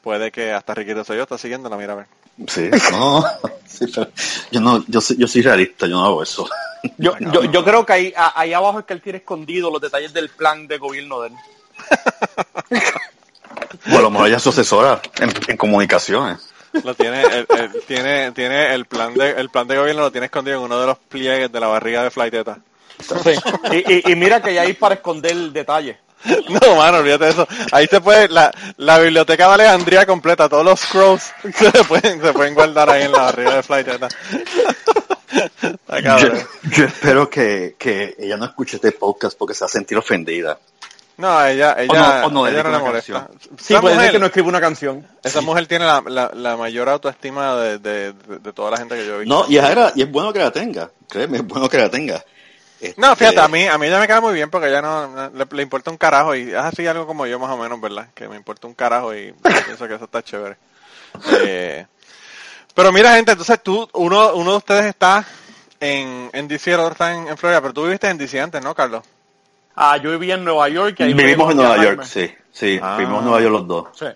Puede 0.02 0.30
que 0.30 0.52
hasta 0.52 0.74
Ricky 0.74 0.92
Rosselló 0.92 1.22
está 1.22 1.38
siguiéndola, 1.38 1.76
mira 1.76 1.94
a 1.94 1.96
ver. 1.96 2.06
Sí, 2.46 2.68
no, 2.90 3.24
sí, 3.66 3.86
pero 3.94 4.10
yo 4.50 4.60
no, 4.60 4.84
yo 4.88 5.00
soy, 5.00 5.16
yo 5.16 5.26
soy 5.26 5.40
realista, 5.40 5.86
yo 5.86 5.96
no 5.96 6.04
hago 6.04 6.22
eso. 6.22 6.48
Yo, 6.98 7.16
yo, 7.18 7.44
yo 7.44 7.64
creo 7.64 7.86
que 7.86 7.92
ahí, 7.92 8.14
ahí 8.16 8.52
abajo 8.52 8.80
es 8.80 8.84
que 8.84 8.92
él 8.92 9.00
tiene 9.00 9.18
escondido 9.18 9.70
los 9.70 9.80
detalles 9.80 10.12
del 10.12 10.28
plan 10.28 10.66
de 10.66 10.78
gobierno 10.78 11.22
de 11.22 11.28
él. 11.28 11.34
O 13.92 13.98
a 13.98 14.00
lo 14.00 14.10
mejor 14.10 14.28
ella 14.28 14.36
es 14.38 14.42
su 14.42 14.48
asesora 14.48 15.00
en, 15.18 15.30
en 15.46 15.56
comunicaciones. 15.56 16.38
Lo 16.84 16.94
tiene, 16.94 17.22
el, 17.22 17.46
el- 17.50 17.82
tiene, 17.86 18.32
tiene 18.32 18.74
el 18.74 18.86
plan 18.86 19.14
de, 19.14 19.30
el 19.32 19.50
plan 19.50 19.68
de 19.68 19.76
gobierno 19.76 20.02
lo 20.02 20.10
tiene 20.10 20.26
escondido 20.26 20.56
en 20.58 20.64
uno 20.64 20.80
de 20.80 20.86
los 20.86 20.98
pliegues 20.98 21.52
de 21.52 21.60
la 21.60 21.66
barriga 21.68 22.02
de 22.02 22.10
Flighteta. 22.10 22.58
Sí. 22.98 23.34
Y, 23.72 23.92
y, 24.08 24.12
y 24.12 24.16
mira 24.16 24.40
que 24.40 24.54
ya 24.54 24.62
hay 24.62 24.72
para 24.72 24.94
esconder 24.96 25.32
el 25.32 25.52
detalle. 25.52 25.98
No, 26.48 26.76
mano, 26.76 26.98
olvídate 26.98 27.24
de 27.26 27.30
eso. 27.32 27.46
Ahí 27.70 27.86
se 27.86 28.00
puede, 28.00 28.28
la, 28.28 28.50
la 28.78 28.98
biblioteca 28.98 29.46
de 29.48 29.54
Alejandría 29.54 30.06
completa, 30.06 30.48
todos 30.48 30.64
los 30.64 30.80
scrolls 30.80 31.22
se 31.54 31.84
pueden, 31.84 32.22
se 32.22 32.32
pueden 32.32 32.54
guardar 32.54 32.88
ahí 32.88 33.02
en 33.02 33.12
la 33.12 33.22
barriga 33.24 33.56
de 33.56 33.62
Flighteta. 33.62 34.08
Yo, 36.18 36.28
yo 36.70 36.84
espero 36.86 37.28
que, 37.28 37.76
que 37.78 38.14
ella 38.18 38.36
no 38.38 38.46
escuche 38.46 38.76
este 38.76 38.92
podcast 38.92 39.36
porque 39.36 39.52
se 39.54 39.60
va 39.64 39.66
a 39.66 39.70
sentir 39.70 39.98
ofendida. 39.98 40.58
No, 41.16 41.44
ella, 41.46 41.76
ella, 41.78 41.92
O 41.92 41.94
no- 41.94 42.26
o 42.26 42.30
no 42.30 42.46
ella 42.48 42.62
no 42.64 42.70
le 42.70 42.76
una 42.76 42.84
molesta. 42.84 43.28
Sí, 43.56 43.72
Esa 43.74 43.80
puede 43.80 43.94
ser 44.00 44.10
que 44.12 44.18
no 44.18 44.26
escriba 44.26 44.48
una 44.48 44.60
canción. 44.60 45.06
esa 45.22 45.40
mujer 45.40 45.66
tiene 45.68 45.84
la, 45.84 46.02
la, 46.06 46.30
la 46.34 46.56
mayor 46.56 46.88
autoestima 46.88 47.54
de, 47.56 47.78
de, 47.78 48.12
de, 48.12 48.38
de 48.40 48.52
toda 48.52 48.72
la 48.72 48.78
gente 48.78 48.96
que 48.96 49.06
yo 49.06 49.14
he 49.16 49.18
visto. 49.20 49.32
No, 49.34 49.48
y 49.48 49.56
es, 49.58 49.64
agra- 49.64 49.92
y 49.94 50.02
es 50.02 50.10
bueno 50.10 50.32
que 50.32 50.40
la 50.40 50.50
tenga, 50.50 50.90
créeme, 51.08 51.38
es 51.38 51.46
bueno 51.46 51.68
que 51.68 51.78
la 51.78 51.88
tenga. 51.88 52.24
Este, 52.80 53.00
No, 53.00 53.14
fíjate, 53.14 53.38
a 53.40 53.46
mí, 53.48 53.64
a 53.66 53.78
mí 53.78 53.86
ella 53.86 54.00
me 54.00 54.08
cae 54.08 54.20
muy 54.20 54.34
bien 54.34 54.50
porque 54.50 54.68
ella 54.68 54.82
no, 54.82 55.06
no- 55.06 55.30
le, 55.30 55.46
le 55.48 55.62
importa 55.62 55.90
un 55.92 55.96
carajo 55.96 56.34
y 56.34 56.50
es 56.50 56.54
así 56.56 56.84
algo 56.86 57.06
como 57.06 57.26
yo 57.26 57.38
más 57.38 57.50
o 57.52 57.56
menos, 57.56 57.80
¿verdad? 57.80 58.08
Que 58.12 58.26
me 58.28 58.34
importa 58.36 58.66
un 58.66 58.74
carajo 58.74 59.14
y 59.14 59.32
pienso 59.66 59.86
que 59.86 59.94
eso 59.94 60.04
está 60.06 60.20
chévere. 60.22 60.56
Eh, 61.42 61.86
pero 62.74 62.90
mira, 62.90 63.14
gente, 63.14 63.30
entonces 63.32 63.62
tú, 63.62 63.88
uno, 63.92 64.34
uno 64.34 64.50
de 64.50 64.56
ustedes 64.56 64.86
está 64.86 65.24
en, 65.78 66.28
en 66.32 66.48
DC, 66.48 66.72
el 66.72 66.80
otro 66.80 66.92
está 66.92 67.14
en, 67.14 67.28
en 67.28 67.38
Florida, 67.38 67.60
pero 67.60 67.72
tú 67.72 67.84
viviste 67.84 68.08
en 68.08 68.18
DC 68.18 68.40
antes, 68.40 68.60
¿no, 68.62 68.74
Carlos? 68.74 69.04
Ah, 69.76 69.96
yo 69.96 70.10
vivía 70.12 70.34
en 70.34 70.44
Nueva 70.44 70.68
York. 70.68 70.96
y 71.00 71.04
ahí 71.04 71.14
Vivimos 71.14 71.50
en 71.50 71.56
Nueva. 71.56 71.82
York, 71.82 72.02
sí, 72.04 72.30
sí, 72.52 72.78
Ah. 72.82 72.96
vivimos 72.98 73.20
en 73.20 73.24
Nueva 73.26 73.40
York 73.40 73.52
los 73.52 73.66
dos. 73.66 73.86
Sí. 73.98 74.06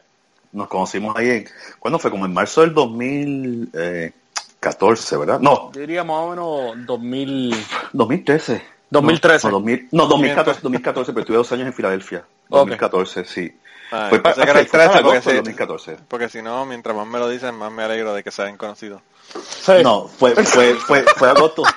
Nos 0.53 0.69
conocimos 0.69 1.17
ahí 1.17 1.31
en, 1.31 1.49
¿cuándo 1.79 1.99
fue? 1.99 2.11
Como 2.11 2.25
en 2.27 2.33
marzo 2.33 2.61
del 2.63 2.73
2014, 2.75 5.17
¿verdad? 5.17 5.41
No, 5.41 5.71
Yo 5.73 5.81
diría 5.81 6.05
más 6.05 6.17
o 6.19 6.31
menos 6.31 6.87
2000. 6.87 7.55
2013. 7.93 8.63
2013. 8.91 9.47
No, 9.49 9.53
no, 9.53 9.59
2000 9.59 9.89
no, 9.93 10.07
2014, 10.07 10.61
2014, 10.63 11.13
pero 11.13 11.27
tuve 11.27 11.37
dos 11.37 11.53
años 11.53 11.67
en 11.67 11.75
Filadelfia. 11.75 12.19
Ok. 12.49 12.59
2014, 12.61 13.25
sí. 13.25 13.53
Ah, 13.91 14.07
Fue 14.11 14.21
pa- 14.21 14.31
pensé 14.35 14.45
que 14.45 14.51
era 14.51 14.61
el 14.61 14.67
fue 14.69 14.79
para 14.79 14.91
13 14.91 15.03
porque 15.03 15.17
agosto 15.17 15.31
del 15.31 15.39
sí. 15.39 15.45
2014. 15.45 15.97
Porque 16.09 16.29
si 16.29 16.43
no, 16.43 16.65
mientras 16.67 16.95
más 16.97 17.07
me 17.07 17.19
lo 17.19 17.29
dicen, 17.29 17.55
más 17.55 17.73
me 17.73 17.83
alegro 17.83 18.15
de 18.15 18.23
que 18.23 18.31
se 18.31 18.43
hayan 18.43 18.57
conocido. 18.57 19.01
Sí. 19.43 19.73
No, 19.83 20.07
fue, 20.09 20.35
fue, 20.45 20.75
fue, 20.75 21.03
fue 21.17 21.29
agosto. 21.31 21.63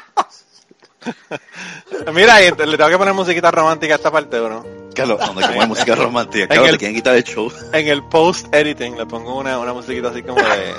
Mira, 2.14 2.40
le 2.40 2.52
tengo 2.78 2.90
que 2.90 2.98
poner 2.98 3.14
musiquita 3.14 3.52
romántica 3.52 3.94
a 3.96 3.98
esta 3.98 4.12
parte, 4.12 4.38
¿o 4.40 4.50
no? 4.50 4.66
Carlos, 4.94 5.20
donde 5.20 5.48
como 5.48 5.68
música 5.68 5.96
romántica. 5.96 6.44
En 6.44 6.48
Carlos, 6.50 6.68
el- 6.68 6.74
te 6.76 6.80
quieren 6.80 6.96
quitar 6.96 7.16
el 7.16 7.24
show. 7.24 7.52
En 7.74 7.88
el 7.88 8.04
post 8.04 8.54
editing 8.54 8.98
le 8.98 9.06
pongo 9.06 9.38
una, 9.38 9.58
una 9.60 9.74
musiquita 9.74 10.10
así 10.10 10.22
como 10.22 10.42
de 10.42 10.74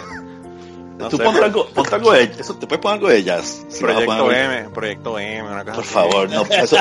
No 1.03 1.09
Tú 1.09 1.17
sé, 1.19 1.25
ponte 1.25 1.45
algo, 1.45 1.67
ponte 1.69 1.95
algo 1.95 2.13
de 2.13 2.23
eso, 2.39 2.55
te 2.57 2.67
puedes 2.67 2.81
poner 2.83 2.95
algo 2.99 3.09
de 3.09 3.23
jazz. 3.25 3.65
Si 3.69 3.81
Proyecto 3.83 4.13
algo- 4.13 4.33
M, 4.33 4.69
Proyecto 4.75 5.19
M, 5.19 5.43
una 5.43 5.65
cosa 5.65 5.75
Por 5.75 5.85
así. 5.85 5.93
favor, 5.95 6.31
no, 6.31 6.45
para 6.45 6.63
eso, 6.63 6.77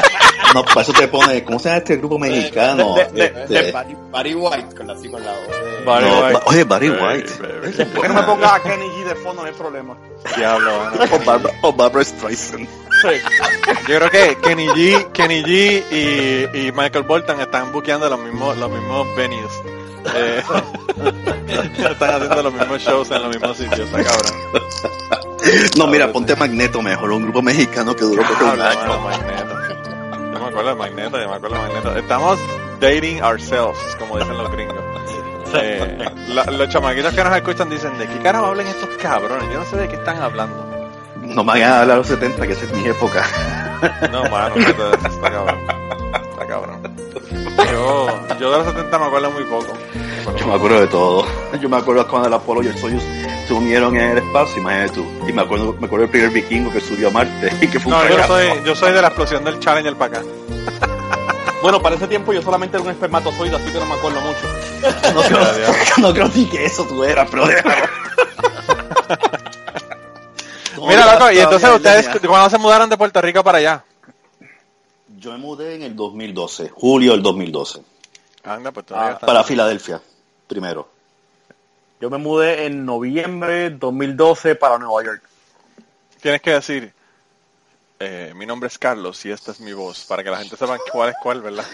no, 0.54 0.64
para 0.66 0.82
eso 0.82 0.94
te 0.94 1.08
pone, 1.08 1.44
¿cómo 1.44 1.60
se 1.60 1.70
llama 1.70 1.78
este 1.80 1.98
grupo 1.98 2.18
mexicano? 2.20 2.96
de- 2.96 3.06
de- 3.12 3.26
Este, 3.26 3.54
De 3.64 3.72
Barry, 3.72 3.98
Barry 4.12 4.36
White 4.36 4.76
con 4.76 4.90
así 4.92 5.10
con 5.10 5.24
la 5.24 5.32
voz 5.32 5.48
de... 5.48 5.86
Barry 5.86 6.06
no, 6.06 6.20
White. 6.22 6.34
ba- 6.34 6.44
oye, 6.46 6.64
Barry 6.64 6.90
White. 6.90 7.32
baby. 7.40 7.74
Después 7.76 8.02
que 8.02 8.08
no 8.08 8.14
me 8.14 8.24
pongas 8.24 8.54
a 8.54 8.60
Kenny 8.64 8.86
G 8.88 9.04
de 9.06 9.16
fondo, 9.16 9.42
no 9.42 9.48
hay 9.48 9.54
problema. 9.54 9.98
Diablo. 10.38 10.72
O 11.12 11.20
Barbara, 11.26 11.56
o 11.64 11.74
Barbara 11.74 12.06
Streisand. 12.06 12.68
Sí. 13.02 13.08
Yo 13.88 13.98
creo 13.98 14.10
que 14.12 14.38
Kenny 14.44 14.68
G, 14.68 15.12
Kenny 15.12 15.42
G 15.44 15.84
y, 16.54 16.68
y 16.68 16.72
Michael 16.72 17.04
Bolton 17.06 17.42
están 17.42 17.72
buqueando 17.72 18.08
los 18.10 18.20
mismos, 18.20 18.56
los 18.58 18.70
mismos 18.70 19.08
venues. 19.16 19.52
Eh, 20.16 20.44
están 21.92 22.10
haciendo 22.16 22.44
los 22.44 22.54
mismos 22.54 22.82
shows 22.82 23.12
en 23.12 23.22
los 23.22 23.30
mismos 23.36 23.58
sitios, 23.58 23.80
está 23.82 24.04
cabrón. 24.04 24.32
No, 25.78 25.88
mira, 25.88 26.12
ponte 26.12 26.36
Magneto 26.36 26.82
mejor, 26.82 27.12
un 27.12 27.24
grupo 27.24 27.42
mexicano 27.42 27.96
que 27.96 28.04
duró 28.06 28.24
por 28.24 28.44
un 28.54 28.62
año. 28.62 29.00
Magneto. 29.00 29.58
Yo 30.34 30.40
me 30.40 30.46
acuerdo 30.48 30.70
de 30.70 30.76
Magneto, 30.76 31.20
yo 31.22 31.30
me 31.30 31.36
acuerdo 31.36 31.56
de 31.58 31.62
Magneto. 31.64 31.96
Estamos 31.98 32.40
dating 32.80 33.22
ourselves, 33.24 33.78
como 34.00 34.18
dicen 34.18 34.38
los 34.38 34.52
gringos. 34.52 34.76
Eh, 35.54 35.98
la- 36.30 36.46
los 36.46 36.70
chamaquitos 36.70 37.14
que 37.14 37.24
nos 37.24 37.36
escuchan 37.36 37.70
dicen, 37.70 37.98
¿de 37.98 38.08
qué 38.08 38.18
carajo 38.20 38.46
hablan 38.48 38.68
estos 38.68 38.90
cabrones? 39.02 39.52
Yo 39.52 39.60
no 39.60 39.66
sé 39.66 39.76
de 39.78 39.88
qué 39.90 39.96
están 39.96 40.22
hablando. 40.22 40.66
No 41.22 41.44
me 41.44 41.52
hagan 41.54 41.74
hablar 41.82 41.96
a 41.96 41.98
los 41.98 42.08
70, 42.08 42.48
que 42.48 42.54
esa 42.54 42.66
es 42.66 42.72
mi 42.74 42.86
época. 42.88 43.28
No, 44.12 44.24
mano, 44.30 44.56
esto 44.56 44.94
está 44.94 45.30
cabrón. 45.32 45.60
Cabrón. 46.52 46.82
Yo, 47.72 48.08
yo 48.38 48.52
de 48.52 48.58
los 48.58 48.68
70 48.68 49.00
me 49.00 49.06
acuerdo 49.06 49.32
muy 49.32 49.46
poco. 49.46 49.68
Yo 50.38 50.48
me 50.48 50.54
acuerdo 50.56 50.82
de 50.82 50.88
todo. 50.88 51.26
Yo 51.62 51.70
me 51.70 51.78
acuerdo 51.78 52.06
cuando 52.10 52.28
el 52.28 52.34
Apolo 52.34 52.62
y 52.62 52.68
el 52.68 52.78
Soyuz 52.78 53.02
se 53.48 53.54
unieron 53.54 53.96
en 53.96 54.10
el 54.10 54.18
espacio, 54.18 54.60
imagínate 54.60 54.96
tú. 54.96 55.06
Y 55.30 55.32
me 55.32 55.44
acuerdo, 55.44 55.74
me 55.80 55.86
acuerdo 55.86 56.08
del 56.08 56.10
primer 56.10 56.30
vikingo 56.32 56.70
que 56.70 56.82
subió 56.82 57.08
a 57.08 57.12
Marte 57.12 57.54
y 57.62 57.70
que 57.70 57.80
fue 57.80 57.94
un 57.94 58.00
No, 58.00 58.10
yo 58.10 58.28
soy, 58.28 58.48
yo 58.66 58.76
soy 58.76 58.92
de 58.92 59.02
la 59.02 59.08
explosión 59.08 59.46
del 59.46 59.62
Challenger 59.62 59.96
para 59.96 60.20
acá. 60.20 60.28
Bueno, 61.62 61.82
para 61.82 61.96
ese 61.96 62.10
tiempo 62.10 62.34
yo 62.34 62.42
solamente 62.42 62.76
era 62.76 62.84
un 62.84 62.92
espermatozoide, 62.92 63.56
así 63.56 63.72
que 63.72 63.80
no 63.80 63.86
me 63.86 63.94
acuerdo 63.94 64.20
mucho. 64.20 64.46
No 65.14 65.22
creo, 65.22 65.40
no 66.28 66.28
ni 66.36 66.48
que 66.48 66.66
eso 66.66 66.84
tú 66.84 67.02
eras, 67.06 67.30
pero. 67.32 67.46
Mira, 70.86 71.14
loco, 71.14 71.32
y 71.32 71.40
entonces 71.40 71.70
es 71.70 71.76
ustedes. 71.78 72.10
¿cuándo 72.28 72.50
se 72.50 72.58
mudaron 72.58 72.90
de 72.90 72.98
Puerto 72.98 73.22
Rico 73.22 73.42
para 73.42 73.60
allá? 73.60 73.86
Yo 75.22 75.32
me 75.32 75.38
mudé 75.38 75.76
en 75.76 75.84
el 75.84 75.96
2012, 75.96 76.70
julio 76.70 77.12
del 77.12 77.22
2012, 77.22 77.84
Anda, 78.44 78.72
pues 78.72 78.88
todavía 78.88 79.12
Ah, 79.12 79.14
está. 79.14 79.28
para 79.28 79.44
Filadelfia, 79.44 80.02
primero. 80.48 80.90
Yo 82.00 82.10
me 82.10 82.18
mudé 82.18 82.66
en 82.66 82.84
noviembre 82.86 83.70
2012 83.70 84.56
para 84.56 84.80
Nueva 84.80 85.04
York. 85.04 85.22
Tienes 86.22 86.42
que 86.42 86.50
decir, 86.54 86.92
eh, 88.00 88.34
mi 88.36 88.48
nombre 88.48 88.66
es 88.68 88.80
Carlos 88.80 89.24
y 89.26 89.32
esta 89.32 89.52
es 89.52 89.60
mi 89.60 89.74
voz, 89.74 90.06
para 90.06 90.24
que 90.24 90.32
la 90.32 90.38
gente 90.38 90.58
sepa 90.58 90.80
cuál 90.92 91.10
es 91.10 91.16
cuál, 91.22 91.42
¿verdad? 91.42 91.66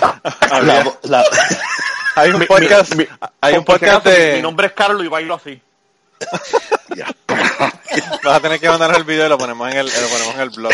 La, 0.62 0.90
la- 1.02 1.24
hay 2.16 2.30
un 2.30 2.46
podcast, 2.46 2.94
mi- 2.94 3.04
mi- 3.04 3.10
hay 3.42 3.54
un 3.58 3.64
podcast 3.66 4.06
mi- 4.06 4.12
de... 4.12 4.32
Mi 4.36 4.42
nombre 4.42 4.68
es 4.68 4.72
Carlos 4.72 5.04
y 5.04 5.08
bailo 5.08 5.34
así. 5.34 5.60
Vas 8.24 8.36
a 8.36 8.40
tener 8.40 8.58
que 8.58 8.68
mandarnos 8.70 8.96
el 8.96 9.04
video 9.04 9.26
y 9.26 9.28
lo 9.28 9.36
ponemos 9.36 9.70
en 9.70 9.76
el, 9.76 9.86
lo 9.86 10.08
ponemos 10.08 10.34
en 10.36 10.40
el 10.40 10.50
blog. 10.50 10.72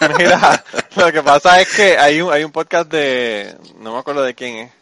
Mira, 0.18 0.64
lo 0.96 1.12
que 1.12 1.22
pasa 1.22 1.60
es 1.60 1.74
que 1.74 1.98
hay 1.98 2.20
un, 2.20 2.32
hay 2.32 2.44
un 2.44 2.52
podcast 2.52 2.90
de, 2.90 3.56
no 3.78 3.92
me 3.92 3.98
acuerdo 3.98 4.22
de 4.22 4.34
quién 4.34 4.56
es, 4.56 4.72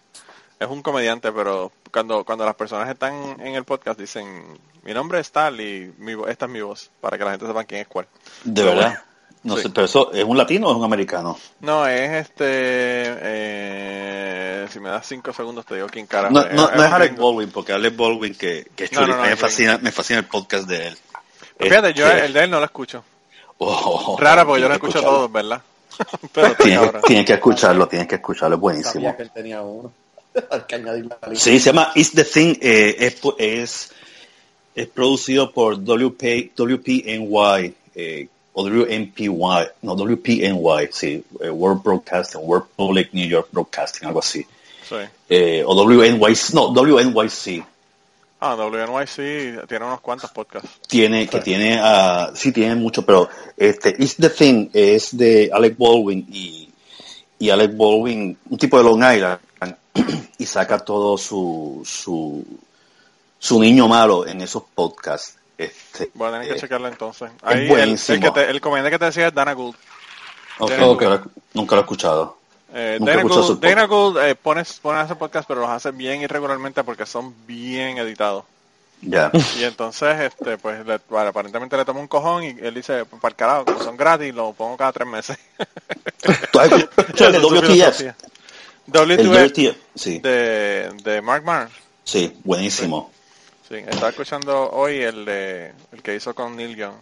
es 0.58 0.68
un 0.68 0.82
comediante, 0.82 1.30
pero 1.32 1.72
cuando, 1.92 2.24
cuando 2.24 2.44
las 2.44 2.54
personas 2.54 2.88
están 2.88 3.40
en 3.40 3.54
el 3.54 3.64
podcast 3.64 3.98
dicen, 3.98 4.58
mi 4.82 4.94
nombre 4.94 5.20
es 5.20 5.30
tal 5.30 5.60
y 5.60 5.92
mi, 5.98 6.12
esta 6.28 6.46
es 6.46 6.50
mi 6.50 6.60
voz, 6.60 6.90
para 7.00 7.18
que 7.18 7.24
la 7.24 7.30
gente 7.32 7.46
sepa 7.46 7.64
quién 7.64 7.82
es 7.82 7.88
cuál. 7.88 8.06
De 8.44 8.62
verdad. 8.62 9.02
No 9.44 9.56
Sí. 9.56 9.62
sé, 9.62 9.70
pero 9.70 9.86
eso, 9.86 10.12
¿es 10.12 10.22
un 10.22 10.38
latino 10.38 10.68
o 10.68 10.70
es 10.70 10.76
un 10.76 10.84
americano? 10.84 11.36
No, 11.60 11.84
es 11.86 12.10
este, 12.12 12.44
eh, 12.46 14.66
si 14.70 14.78
me 14.78 14.88
das 14.88 15.04
cinco 15.06 15.32
segundos 15.32 15.66
te 15.66 15.74
digo 15.74 15.88
quién 15.88 16.06
carajo 16.06 16.32
No, 16.32 16.44
no, 16.44 16.70
no 16.70 16.84
es 16.84 16.92
Alec. 16.92 17.16
Baldwin, 17.18 17.50
porque 17.50 17.72
Alec 17.72 17.96
Baldwin, 17.96 18.34
que, 18.36 18.68
que 18.76 18.84
es 18.84 18.92
No, 18.92 19.04
me, 19.06 19.36
fascina, 19.36 19.78
me 19.78 19.90
fascina 19.90 20.20
el 20.20 20.26
podcast 20.26 20.68
de 20.68 20.88
él. 20.88 20.98
Fíjate, 21.58 21.92
yo 21.92 22.06
Este, 22.06 22.26
el 22.26 22.32
de 22.32 22.44
él 22.44 22.50
no 22.50 22.58
lo 22.60 22.64
escucho. 22.64 23.04
Oh, 23.68 24.16
Rara 24.18 24.44
porque 24.44 24.62
yo 24.62 24.68
lo 24.68 24.74
escucho 24.74 25.00
todos, 25.00 25.32
¿verdad? 25.32 25.62
Pero 26.32 26.54
Tienes, 27.06 27.26
que 27.26 27.34
escucharlo, 27.34 27.86
tienes 27.86 28.08
que 28.08 28.16
escucharlo, 28.16 28.56
es 28.56 28.60
buenísimo. 28.60 28.92
Sabía 28.92 29.16
que 29.16 29.22
él 29.22 29.30
tenía 29.30 29.62
uno. 29.62 29.92
Hay 30.50 30.60
que 30.66 30.74
añadirlo 30.74 31.16
a 31.20 31.26
la 31.26 31.32
lista. 31.32 31.50
Sí, 31.50 31.58
se 31.58 31.66
llama 31.66 31.92
It's 31.94 32.12
the 32.12 32.24
Thing, 32.24 32.56
eh, 32.60 33.14
es, 33.38 33.92
es 34.74 34.86
producido 34.88 35.52
por 35.52 35.82
WP, 35.82 36.52
WPNY, 36.56 37.74
eh, 37.94 38.28
o 38.54 38.64
WMPY, 38.64 39.28
no, 39.82 39.94
WPNY, 39.94 40.88
sí, 40.92 41.24
eh, 41.40 41.50
World 41.50 41.82
Broadcasting, 41.82 42.40
World 42.44 42.66
Public 42.76 43.12
New 43.12 43.26
York 43.26 43.48
Broadcasting, 43.50 44.08
algo 44.08 44.20
así. 44.20 44.46
Sí. 44.88 44.96
Eh, 45.28 45.62
o 45.66 45.74
WNYC, 45.74 46.52
no, 46.54 46.68
WNYC, 46.72 47.64
Ah, 48.44 48.56
WNYC 48.56 49.68
tiene 49.68 49.84
unos 49.84 50.00
cuantos 50.00 50.30
podcasts. 50.32 50.68
tiene, 50.88 51.28
que 51.28 51.38
tiene, 51.40 51.78
ah, 51.80 52.32
sí 52.34 52.50
tiene 52.50 52.74
mucho, 52.74 53.06
pero 53.06 53.28
este, 53.56 53.90
It's 53.98 54.16
the 54.16 54.30
Thing 54.30 54.68
es 54.72 55.16
de 55.16 55.48
Alec 55.52 55.76
Baldwin 55.78 56.26
y, 56.28 56.68
y 57.38 57.50
Alec 57.50 57.70
Baldwin, 57.76 58.36
un 58.50 58.58
tipo 58.58 58.78
de 58.78 58.82
Long 58.84 59.02
Island, 59.14 59.38
y 60.38 60.44
saca 60.46 60.80
todo 60.80 61.16
su, 61.16 61.82
su, 61.84 62.44
su 63.38 63.60
niño 63.60 63.86
malo 63.86 64.26
en 64.26 64.40
esos 64.40 64.64
podcasts. 64.74 65.36
Este, 65.56 66.10
Voy 66.14 66.28
a 66.28 66.32
tener 66.32 66.48
que 66.48 66.54
eh, 66.54 66.60
checarlo 66.60 66.88
entonces. 66.88 67.30
Ahí 67.42 67.70
el, 67.70 67.90
el, 67.90 68.20
que 68.20 68.30
te- 68.32 68.50
el 68.50 68.60
comediante 68.60 68.90
que 68.90 68.98
te 68.98 69.04
decía 69.04 69.28
es 69.28 69.34
Dana 69.34 69.52
Gould. 69.52 69.76
ok, 70.58 70.70
Dana 70.70 70.86
nunca, 70.86 71.08
lo, 71.08 71.22
nunca 71.54 71.76
lo 71.76 71.80
he 71.82 71.84
escuchado. 71.84 72.38
Eh, 72.74 72.96
Nunca 72.98 73.12
Dana 73.12 73.22
escuché 73.22 73.34
Gould, 73.40 73.46
sus 73.48 73.60
Dana 73.60 73.84
Gould, 73.86 74.16
eh, 74.18 74.34
pone, 74.34 74.62
pone 74.80 74.98
a 74.98 75.02
hacer 75.02 75.16
podcast, 75.18 75.46
pero 75.46 75.60
los 75.60 75.70
hace 75.70 75.90
bien 75.90 76.22
irregularmente 76.22 76.82
porque 76.84 77.04
son 77.06 77.34
bien 77.46 77.98
editados. 77.98 78.44
Ya. 79.02 79.30
Y 79.58 79.64
entonces, 79.64 80.20
este, 80.20 80.56
pues, 80.58 80.86
le- 80.86 81.00
bueno, 81.10 81.28
aparentemente 81.30 81.76
le 81.76 81.84
toma 81.84 82.00
un 82.00 82.06
cojón 82.08 82.44
y 82.44 82.48
él 82.60 82.72
dice, 82.74 83.04
para 83.04 83.28
el 83.30 83.34
carajo, 83.36 83.64
como 83.64 83.82
son 83.82 83.96
gratis, 83.96 84.32
lo 84.32 84.52
pongo 84.52 84.76
cada 84.76 84.92
tres 84.92 85.08
meses. 85.08 85.36
¿Tú 86.52 86.60
has 86.60 86.70
escuchado 86.72 87.30
el 87.36 87.42
de 87.42 87.58
Esa 87.74 87.88
es 87.88 87.96
su 87.96 88.04
WTF? 88.04 88.14
WTF 88.86 89.76
sí, 89.94 90.18
de, 90.20 90.90
de 91.02 91.20
Mark 91.22 91.44
Maron. 91.44 91.68
sí, 92.04 92.32
buenísimo. 92.44 93.10
Sí, 93.68 93.76
estaba 93.76 94.10
escuchando 94.10 94.70
hoy 94.70 94.98
el 94.98 95.24
de, 95.24 95.72
el 95.92 96.02
que 96.02 96.14
hizo 96.14 96.34
con 96.34 96.56
Neil 96.56 96.76
Young. 96.76 96.94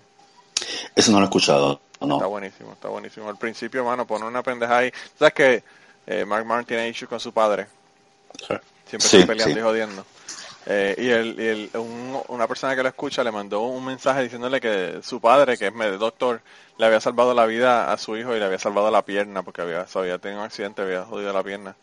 Eso 0.95 1.13
no 1.13 1.19
lo 1.19 1.25
he 1.25 1.29
escuchado, 1.29 1.81
Está 1.93 2.07
no. 2.07 2.29
buenísimo, 2.29 2.73
está 2.73 2.89
buenísimo. 2.89 3.29
Al 3.29 3.37
principio, 3.39 3.85
mano, 3.85 4.07
pone 4.07 4.25
una 4.25 4.43
pendeja 4.43 4.79
ahí. 4.79 4.93
¿Sabes 5.19 5.35
que 5.35 5.63
eh, 6.07 6.25
Mark 6.25 6.45
Maron 6.47 6.65
tiene 6.65 6.89
issues 6.89 7.09
con 7.09 7.21
su 7.21 7.33
padre? 7.33 7.67
Siempre 8.87 9.09
Sí, 9.09 9.17
están 9.19 9.27
peleando 9.29 9.55
sí. 9.55 9.61
y 9.61 9.63
jodiendo. 9.63 10.07
Eh, 10.67 10.95
y 10.99 11.09
el, 11.09 11.41
y 11.41 11.47
el- 11.47 11.71
un- 11.75 12.21
una 12.29 12.47
persona 12.47 12.77
que 12.77 12.83
lo 12.83 12.89
escucha 12.89 13.25
le 13.25 13.33
mandó 13.33 13.63
un 13.63 13.85
mensaje 13.85 14.23
diciéndole 14.23 14.61
que 14.61 15.01
su 15.03 15.21
padre, 15.21 15.57
que 15.57 15.69
es 15.69 15.99
doctor, 15.99 16.41
le 16.77 16.87
había 16.87 17.01
salvado 17.01 17.33
la 17.35 17.47
vida 17.47 17.93
a 17.93 17.97
su 17.99 18.17
hijo 18.17 18.35
y 18.37 18.39
le 18.39 18.45
había 18.45 18.59
salvado 18.59 18.91
la 18.91 19.03
pierna 19.03 19.43
porque 19.43 19.63
había, 19.63 19.87
había 19.95 20.19
tenido 20.19 20.41
un 20.41 20.47
accidente, 20.47 20.83
había 20.83 21.05
jodido 21.05 21.33
la 21.33 21.43
pierna. 21.43 21.77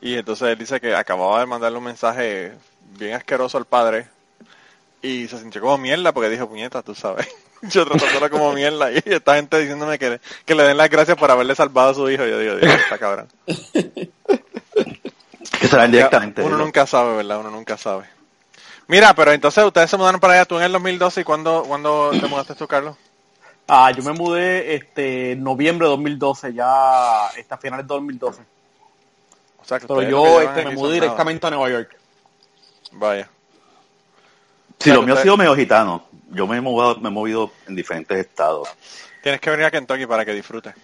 Y 0.00 0.16
entonces 0.16 0.48
él 0.48 0.58
dice 0.58 0.80
que 0.80 0.94
acababa 0.94 1.40
de 1.40 1.46
mandarle 1.46 1.78
un 1.78 1.84
mensaje 1.84 2.52
bien 2.98 3.14
asqueroso 3.14 3.58
al 3.58 3.64
padre 3.66 4.08
y 5.02 5.28
se 5.28 5.38
sintió 5.38 5.60
como 5.62 5.78
mierda 5.78 6.12
porque 6.12 6.28
dijo, 6.30 6.48
puñeta, 6.48 6.82
tú 6.82 6.94
sabes. 6.94 7.26
Yo 7.70 7.86
tratándolo 7.86 8.30
como 8.30 8.52
mierda 8.52 8.90
y 8.92 9.02
esta 9.04 9.36
gente 9.36 9.58
diciéndome 9.58 9.98
que, 9.98 10.20
que 10.44 10.54
le 10.54 10.62
den 10.62 10.76
las 10.76 10.88
gracias 10.88 11.16
por 11.16 11.30
haberle 11.30 11.54
salvado 11.54 11.90
a 11.90 11.94
su 11.94 12.08
hijo. 12.10 12.24
Yo 12.24 12.38
digo, 12.38 12.56
Dios, 12.56 12.72
está 12.74 12.98
cabrón. 12.98 13.28
Que 15.58 15.68
serán 15.68 15.90
directamente. 15.90 16.42
Uno 16.42 16.56
nunca 16.56 16.86
sabe, 16.86 17.16
¿verdad? 17.16 17.40
Uno 17.40 17.50
nunca 17.50 17.76
sabe. 17.76 18.04
Mira, 18.88 19.14
pero 19.14 19.32
entonces 19.32 19.62
ustedes 19.62 19.90
se 19.90 19.96
mudaron 19.96 20.18
para 20.18 20.34
allá, 20.34 20.44
tú 20.46 20.56
en 20.56 20.64
el 20.64 20.72
2012 20.72 21.20
y 21.20 21.24
cuándo, 21.24 21.64
¿cuándo 21.66 22.10
te 22.18 22.26
mudaste 22.26 22.54
tú, 22.54 22.66
Carlos? 22.66 22.96
Ah, 23.68 23.92
yo 23.92 24.02
me 24.02 24.12
mudé 24.12 24.74
este 24.74 25.36
noviembre 25.36 25.86
de 25.86 25.90
2012, 25.90 26.54
ya 26.54 27.28
esta 27.36 27.58
finales 27.58 27.86
de 27.86 27.94
2012. 27.94 28.42
O 29.58 29.64
sea, 29.64 29.78
que 29.78 29.86
Pero 29.86 30.02
yo 30.02 30.40
este, 30.40 30.64
me 30.64 30.74
mudé 30.74 30.94
directamente 30.94 31.46
a 31.46 31.50
Nueva 31.50 31.70
York. 31.70 31.96
Vaya. 32.92 33.28
Sí, 34.80 34.88
lo 34.90 34.94
Claro, 34.96 35.02
mío 35.02 35.14
ha 35.14 35.22
sido 35.22 35.36
medio 35.36 35.54
gitano. 35.54 36.06
Yo 36.30 36.46
me 36.46 36.56
he, 36.56 36.60
movido, 36.60 36.96
me 37.00 37.08
he 37.08 37.12
movido 37.12 37.52
en 37.68 37.76
diferentes 37.76 38.16
estados. 38.18 38.68
Tienes 39.22 39.40
que 39.40 39.50
venir 39.50 39.66
a 39.66 39.70
Kentucky 39.70 40.06
para 40.06 40.24
que 40.24 40.32
disfrutes. 40.32 40.74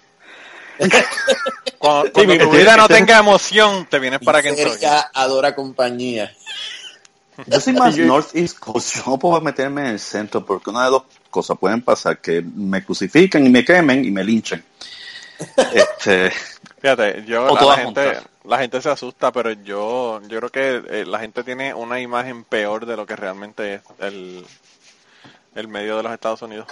Cuando, 1.78 2.12
cuando 2.12 2.32
mi- 2.32 2.38
tu 2.38 2.44
este- 2.46 2.56
vida 2.58 2.76
no 2.76 2.82
este- 2.82 2.94
tenga 2.94 3.18
emoción, 3.18 3.86
te 3.88 3.98
vienes 3.98 4.20
para 4.20 4.42
Kentucky. 4.42 4.70
Cerca 4.78 5.10
adora 5.14 5.54
compañía. 5.54 6.34
Yo 7.46 7.60
soy 7.60 7.72
más 7.74 7.94
Yo- 7.94 8.06
Northeast 8.06 8.58
Coast. 8.58 8.96
Yo 8.96 9.02
no 9.06 9.18
puedo 9.18 9.40
meterme 9.40 9.82
en 9.82 9.86
el 9.88 10.00
centro 10.00 10.44
porque 10.44 10.70
una 10.70 10.84
de 10.84 10.90
dos 10.90 11.02
cosas 11.30 11.56
pueden 11.58 11.82
pasar. 11.82 12.18
Que 12.18 12.42
me 12.42 12.82
crucifiquen 12.84 13.46
y 13.46 13.50
me 13.50 13.64
quemen 13.64 14.04
y 14.04 14.10
me 14.10 14.24
linchen. 14.24 14.64
Este, 15.74 16.32
Fíjate, 16.86 17.24
yo 17.26 17.46
O 17.46 17.54
la, 17.54 17.58
todas 17.58 17.78
la 17.78 17.84
gente, 17.84 18.18
la 18.44 18.58
gente 18.58 18.80
se 18.80 18.88
asusta, 18.88 19.32
pero 19.32 19.50
yo, 19.50 20.20
yo 20.28 20.38
creo 20.38 20.50
que 20.50 21.00
eh, 21.00 21.04
la 21.04 21.18
gente 21.18 21.42
tiene 21.42 21.74
una 21.74 21.98
imagen 21.98 22.44
peor 22.44 22.86
de 22.86 22.96
lo 22.96 23.04
que 23.04 23.16
realmente 23.16 23.74
es 23.74 23.80
el, 23.98 24.46
el 25.56 25.66
medio 25.66 25.96
de 25.96 26.04
los 26.04 26.12
Estados 26.12 26.42
Unidos. 26.42 26.68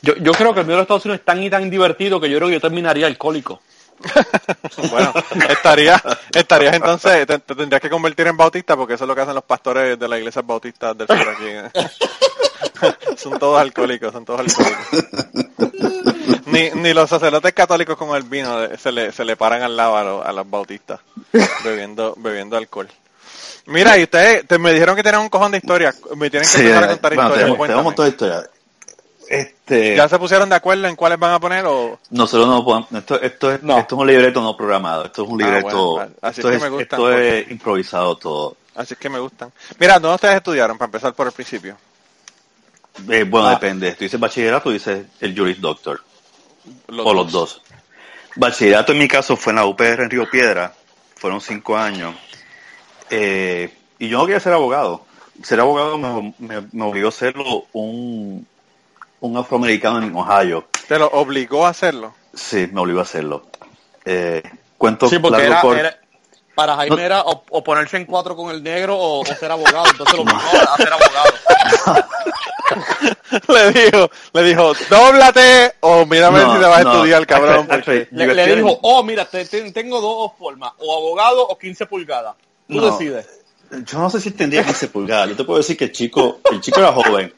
Yo, 0.00 0.14
yo 0.14 0.30
creo 0.30 0.54
que 0.54 0.60
el 0.60 0.66
medio 0.66 0.76
de 0.76 0.82
los 0.82 0.84
Estados 0.84 1.06
Unidos 1.06 1.18
es 1.18 1.24
tan 1.24 1.42
y 1.42 1.50
tan 1.50 1.68
divertido 1.68 2.20
que 2.20 2.30
yo 2.30 2.38
creo 2.38 2.50
que 2.50 2.54
yo 2.54 2.60
terminaría 2.60 3.08
alcohólico. 3.08 3.60
Bueno, 4.90 5.12
estaría, 5.48 6.00
estarías 6.32 6.74
entonces, 6.74 7.26
te, 7.26 7.38
te 7.40 7.54
tendrías 7.56 7.80
que 7.80 7.90
convertir 7.90 8.28
en 8.28 8.36
bautista 8.36 8.76
porque 8.76 8.94
eso 8.94 9.04
es 9.04 9.08
lo 9.08 9.14
que 9.14 9.22
hacen 9.22 9.34
los 9.34 9.44
pastores 9.44 9.98
de 9.98 10.08
la 10.08 10.18
iglesia 10.18 10.42
bautistas 10.42 10.96
del 10.96 11.08
sur 11.08 11.28
aquí. 11.28 11.80
son 13.16 13.40
todos 13.40 13.60
alcohólicos, 13.60 14.12
son 14.12 14.24
todos 14.24 14.40
alcohólicos. 14.40 16.11
Ni, 16.46 16.70
ni 16.70 16.92
los 16.94 17.08
sacerdotes 17.10 17.52
católicos 17.52 17.96
con 17.96 18.14
el 18.16 18.22
vino 18.24 18.68
se 18.76 18.92
le, 18.92 19.12
se 19.12 19.24
le 19.24 19.36
paran 19.36 19.62
al 19.62 19.76
lado 19.76 19.96
a, 19.96 20.04
los- 20.04 20.26
a 20.26 20.32
los 20.32 20.48
bautistas 20.48 21.00
bebiendo, 21.64 22.14
bebiendo 22.18 22.56
alcohol. 22.56 22.88
Mira, 23.66 23.96
y 23.98 24.02
ustedes 24.04 24.46
te, 24.46 24.58
me 24.58 24.72
dijeron 24.72 24.96
que 24.96 25.02
tenían 25.02 25.22
un 25.22 25.28
cojón 25.28 25.52
de 25.52 25.58
historias. 25.58 25.96
Me 26.16 26.28
tienen 26.30 26.48
que 26.48 26.56
Sí, 26.56 26.60
empezar 26.62 26.82
a 26.82 26.86
eh, 26.86 26.90
contar 26.90 27.14
bueno, 27.14 27.28
historias. 27.30 27.46
tenemos, 27.58 27.68
tenemos 27.68 27.96
de 27.96 28.08
historias. 28.08 28.50
Este, 29.28 29.96
¿Ya 29.96 30.08
se 30.08 30.18
pusieron 30.18 30.48
de 30.48 30.56
acuerdo 30.56 30.86
en 30.88 30.96
cuáles 30.96 31.18
van 31.18 31.32
a 31.32 31.40
poner 31.40 31.64
o...? 31.66 31.98
nosotros 32.10 32.46
no 32.48 32.64
podemos, 32.64 32.92
esto, 32.92 33.20
esto, 33.20 33.52
es, 33.52 33.62
No. 33.62 33.78
esto 33.78 33.94
es 33.94 34.00
un 34.00 34.06
libreto 34.06 34.42
no 34.42 34.56
programado, 34.56 35.06
esto 35.06 35.22
es 35.24 35.28
un 35.30 35.42
Ah, 35.42 35.46
libreto, 35.46 35.90
bueno, 35.92 36.12
así 36.20 36.40
esto, 36.40 36.50
es 36.50 36.56
que 36.58 36.62
me 36.64 36.68
gustan, 36.68 36.82
esto 37.00 37.10
porque- 37.10 37.38
es 37.38 37.50
improvisado 37.50 38.16
todo. 38.16 38.56
Así 38.74 38.94
es 38.94 38.98
que 39.00 39.08
me 39.08 39.18
gustan. 39.20 39.50
Mira, 39.78 39.94
¿dónde 39.98 40.14
ustedes 40.16 40.36
estudiaron? 40.36 40.76
Para 40.76 40.86
empezar 40.88 41.14
por 41.14 41.26
el 41.28 41.32
principio. 41.32 41.76
Eh, 43.08 43.24
bueno, 43.24 43.46
Ah. 43.48 43.50
depende, 43.52 43.92
tú 43.92 44.04
dices 44.04 44.20
bachillerato, 44.20 44.64
tú 44.64 44.70
dices 44.72 45.06
el 45.20 45.38
Juris 45.38 45.60
Doctor, 45.60 46.02
Los 46.88 47.06
o 47.06 47.14
los 47.14 47.32
dos. 47.32 47.62
Bachillerato 48.36 48.92
en 48.92 48.98
mi 48.98 49.08
caso 49.08 49.36
fue 49.36 49.50
en 49.52 49.56
la 49.56 49.66
UPR 49.66 50.02
en 50.04 50.10
Río 50.10 50.28
Piedra, 50.30 50.72
fueron 51.16 51.40
cinco 51.40 51.76
años, 51.76 52.14
eh, 53.10 53.72
y 53.98 54.08
yo 54.08 54.18
no 54.18 54.26
quería 54.26 54.40
ser 54.40 54.52
abogado. 54.54 55.04
Ser 55.42 55.60
abogado 55.60 55.98
me, 55.98 56.34
me, 56.38 56.66
me 56.72 56.84
obligó 56.84 57.08
a 57.08 57.12
serlo 57.12 57.66
un, 57.72 58.46
un 59.20 59.36
afroamericano 59.36 60.02
en 60.02 60.14
Ohio. 60.14 60.66
¿Te 60.88 60.98
lo 60.98 61.06
obligó 61.08 61.66
a 61.66 61.70
hacerlo? 61.70 62.14
Sí, 62.34 62.68
me 62.72 62.80
obligó 62.80 63.00
a 63.00 63.02
hacerlo. 63.02 63.46
Eh, 64.04 64.42
cuento 64.78 65.08
Sí, 65.08 65.18
porque 65.18 65.48
largo 65.48 65.52
era, 65.52 65.60
corto. 65.60 65.78
era- 65.80 66.01
para 66.54 66.76
Jaime 66.76 66.96
No. 66.96 67.02
era 67.02 67.22
o, 67.22 67.44
o 67.50 67.64
ponerse 67.64 67.96
en 67.96 68.04
cuatro 68.06 68.36
con 68.36 68.50
el 68.50 68.62
negro 68.62 68.96
o, 68.96 69.20
o 69.20 69.24
ser 69.26 69.50
abogado. 69.50 69.86
Entonces 69.90 70.16
lo 70.16 70.22
obligó 70.22 70.40
a 70.70 70.76
ser 70.76 70.92
abogado. 70.92 71.32
le 73.48 73.72
dijo, 73.72 74.10
le 74.32 74.42
dijo, 74.42 74.72
dóblate 74.90 75.74
o 75.80 76.06
mírame 76.06 76.40
No, 76.40 76.54
si 76.54 76.60
te 76.60 76.66
vas 76.66 76.80
a 76.80 76.84
no. 76.84 76.92
estudiar, 76.92 77.26
cabrón. 77.26 77.66
Porque- 77.66 78.08
Le, 78.10 78.56
dijo, 78.56 78.78
oh, 78.82 79.02
mira, 79.02 79.24
te- 79.24 79.44
te- 79.44 79.70
tengo 79.72 80.00
dos 80.00 80.32
formas, 80.38 80.72
o 80.78 80.94
abogado 80.96 81.46
o 81.46 81.58
15 81.58 81.86
pulgadas. 81.86 82.34
Tú 82.68 82.74
No. 82.80 82.90
decides. 82.90 83.26
Yo 83.70 83.98
no 83.98 84.10
sé 84.10 84.20
si 84.20 84.30
tendría 84.32 84.64
15 84.64 84.88
pulgadas. 84.88 85.30
Yo 85.30 85.36
te 85.36 85.44
puedo 85.44 85.58
decir 85.58 85.76
que 85.76 85.84
el 85.84 85.92
chico, 85.92 86.40
el 86.50 86.60
chico 86.60 86.80
era 86.80 86.92
joven. 86.92 87.32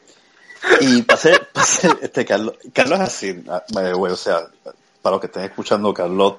Y 0.81 1.01
pasé, 1.03 1.39
pasé, 1.53 1.89
este 2.01 2.25
Carlos, 2.25 2.55
Carlos 2.73 2.99
es 2.99 3.05
así, 3.07 3.43
way, 3.71 4.11
o 4.11 4.15
sea, 4.15 4.47
para 5.01 5.13
los 5.13 5.21
que 5.21 5.27
estén 5.27 5.43
escuchando, 5.43 5.93
Carlos, 5.93 6.35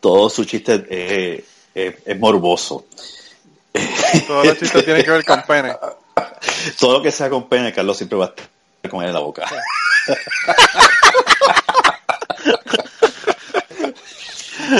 todo 0.00 0.30
su 0.30 0.44
chiste 0.46 0.86
es, 0.88 1.44
es- 1.74 1.94
es 2.04 2.18
morboso. 2.18 2.86
Todos 4.26 4.46
los 4.46 4.58
chistes 4.58 4.84
tienen 4.84 5.04
que 5.04 5.10
ver 5.10 5.24
con 5.24 5.42
pene. 5.42 5.74
Todo 6.78 6.94
lo 6.94 7.02
que 7.02 7.10
sea 7.12 7.30
con 7.30 7.48
pene, 7.48 7.72
Carlos 7.72 7.96
siempre 7.96 8.18
va 8.18 8.26
a 8.26 8.28
estar 8.28 8.90
con 8.90 9.02
él 9.02 9.08
en 9.08 9.14
la 9.14 9.20
boca. 9.20 9.44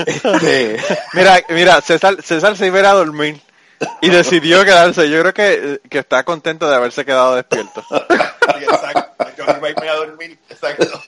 Este, 0.07 0.77
Mira, 1.15 1.41
mira, 1.49 1.81
César, 1.81 2.17
César 2.23 2.57
se 2.57 2.67
iba 2.67 2.77
a 2.79 2.81
ir 2.81 2.87
a 2.87 2.93
dormir 2.93 3.41
y 4.01 4.11
decidió 4.11 4.65
quedarse. 4.65 5.09
Yo 5.11 5.21
creo 5.21 5.35
que, 5.35 5.81
que 5.89 5.99
está 5.99 6.23
contento 6.25 6.69
de 6.69 6.77
haberse 6.77 7.05
quedado 7.05 7.35
despierto. 7.37 7.85
Exacto. 8.61 9.25
Yo 9.37 9.45
iba 9.45 9.67
a 9.67 9.71
irme 9.71 9.89
a 9.89 9.95
dormir. 9.95 10.39
Exacto. 10.49 11.03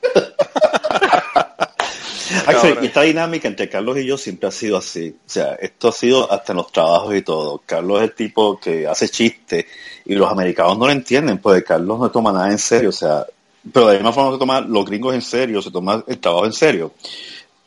Actually, 2.47 2.79
y 2.83 2.87
esta 2.87 3.03
dinámica 3.03 3.49
entre 3.49 3.69
Carlos 3.69 3.99
y 3.99 4.07
yo 4.07 4.17
siempre 4.17 4.49
ha 4.49 4.53
sido 4.53 4.77
así. 4.77 5.15
O 5.27 5.31
sea, 5.31 5.55
esto 5.55 5.89
ha 5.89 5.93
sido 5.93 6.31
hasta 6.31 6.53
en 6.53 6.57
los 6.59 6.73
trabajos 6.73 7.15
y 7.15 7.23
todo. 7.23 7.63
Carlos 7.65 7.99
es 7.99 8.05
el 8.05 8.15
tipo 8.15 8.59
que 8.59 8.87
hace 8.87 9.09
chistes 9.09 9.67
y 10.05 10.15
los 10.15 10.31
americanos 10.31 10.79
no 10.79 10.87
lo 10.87 10.93
entienden, 10.93 11.39
porque 11.39 11.63
Carlos 11.63 11.99
no 11.99 12.11
toma 12.11 12.33
nada 12.33 12.51
en 12.51 12.59
serio. 12.59 12.89
O 12.89 12.93
sea, 12.93 13.27
pero 13.73 13.87
de 13.87 13.95
la 13.95 13.99
misma 13.99 14.13
forma 14.13 14.33
se 14.33 14.39
toma 14.39 14.61
los 14.61 14.85
gringos 14.85 15.15
en 15.15 15.23
serio, 15.23 15.63
se 15.63 15.71
toma 15.71 16.05
el 16.07 16.19
trabajo 16.19 16.47
en 16.47 16.53
serio. 16.53 16.93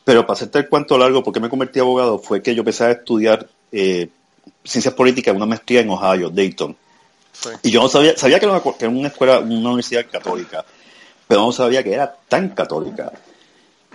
Pero 0.04 0.22
para 0.22 0.34
hacerte 0.34 0.58
el 0.58 0.68
cuento 0.68 0.96
largo, 0.98 1.22
¿por 1.22 1.32
qué 1.32 1.40
me 1.40 1.48
convertí 1.48 1.78
en 1.78 1.84
abogado? 1.84 2.18
Fue 2.18 2.42
que 2.42 2.54
yo 2.54 2.60
empecé 2.60 2.84
a 2.84 2.90
estudiar 2.92 3.48
eh, 3.72 4.08
ciencias 4.62 4.94
políticas 4.94 5.32
en 5.32 5.36
una 5.36 5.46
maestría 5.46 5.80
en 5.80 5.90
Ohio, 5.90 6.30
Dayton. 6.30 6.76
Sí. 7.32 7.48
Y 7.62 7.70
yo 7.70 7.82
no 7.82 7.88
sabía, 7.88 8.16
sabía 8.16 8.38
que 8.38 8.46
era 8.46 8.54
una, 8.54 8.62
que 8.62 8.84
era 8.84 8.88
una 8.88 9.08
escuela, 9.08 9.38
una 9.40 9.70
universidad 9.70 10.06
católica, 10.10 10.64
pero 11.26 11.40
no 11.40 11.52
sabía 11.52 11.82
que 11.82 11.92
era 11.92 12.14
tan 12.28 12.50
católica. 12.50 13.12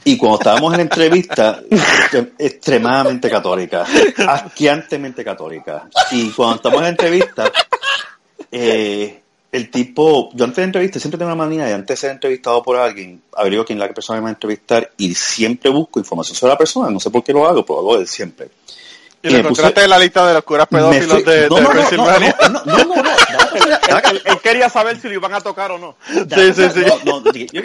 Y 0.04 0.18
cuando 0.18 0.40
estábamos 0.40 0.72
en 0.74 0.78
la 0.78 0.84
entrevista, 0.84 1.62
extre- 1.70 2.32
extremadamente 2.40 3.30
católica, 3.30 3.86
asqueantemente 4.28 5.24
católica. 5.24 5.88
Y 6.12 6.32
cuando 6.32 6.56
estamos 6.56 6.78
en 6.80 6.84
la 6.84 6.90
entrevista, 6.90 7.52
eh, 8.52 9.22
el 9.52 9.70
tipo, 9.70 10.30
yo 10.34 10.46
antes 10.46 10.56
de 10.58 10.62
la 10.64 10.66
entrevista 10.66 11.00
siempre 11.00 11.18
tengo 11.18 11.32
una 11.32 11.44
manía 11.44 11.66
de 11.66 11.74
antes 11.74 11.88
de 11.88 11.98
ser 11.98 12.12
entrevistado 12.12 12.64
por 12.64 12.78
alguien, 12.78 13.22
averiguo 13.36 13.66
quién 13.66 13.78
es 13.82 13.88
la 13.88 13.94
persona 13.94 14.18
que 14.18 14.22
me 14.22 14.26
va 14.26 14.30
a 14.30 14.34
entrevistar 14.34 14.92
y 14.98 15.14
siempre 15.14 15.70
busco 15.70 16.00
información 16.00 16.36
sobre 16.36 16.54
la 16.54 16.58
persona. 16.58 16.90
No 16.90 17.00
sé 17.00 17.10
por 17.10 17.24
qué 17.24 17.34
lo 17.34 17.46
hago, 17.48 17.66
pero 17.66 17.82
lo 17.82 17.90
hago 17.92 18.00
de 18.00 18.08
siempre. 18.08 18.50
Y 19.24 19.28
Y 19.28 19.32
lo 19.32 19.38
me 19.38 19.44
puse- 19.44 19.62
encontraste 19.62 19.84
en 19.84 19.90
la 19.90 20.00
lista 20.00 20.26
de 20.28 20.34
los 20.34 20.44
curas 20.44 20.68
pedófilos 20.68 21.22
fui- 21.22 21.24
de, 21.24 21.50
no, 21.50 21.56
de 21.58 21.62
no, 21.62 21.68
no, 21.68 21.80
Pensilvania. 21.80 22.36
no, 22.42 22.50
no, 22.50 22.62
no, 22.66 22.76
no, 22.76 22.84
no, 22.86 22.96
no, 22.96 23.04
no, 23.04 24.10
Él, 24.10 24.22
él 24.26 24.40
quería 24.42 24.68
saber 24.70 25.00
si 25.00 25.10
lo 25.10 25.14
iban 25.16 25.34
a 25.36 25.42
tocar 25.42 25.72
o 25.72 25.78
no. 25.78 25.96
Sí, 26.08 26.54
sí, 26.56 26.64
sí. 26.74 26.80
No, 27.06 27.20
no, 27.22 27.32
yo- 27.34 27.62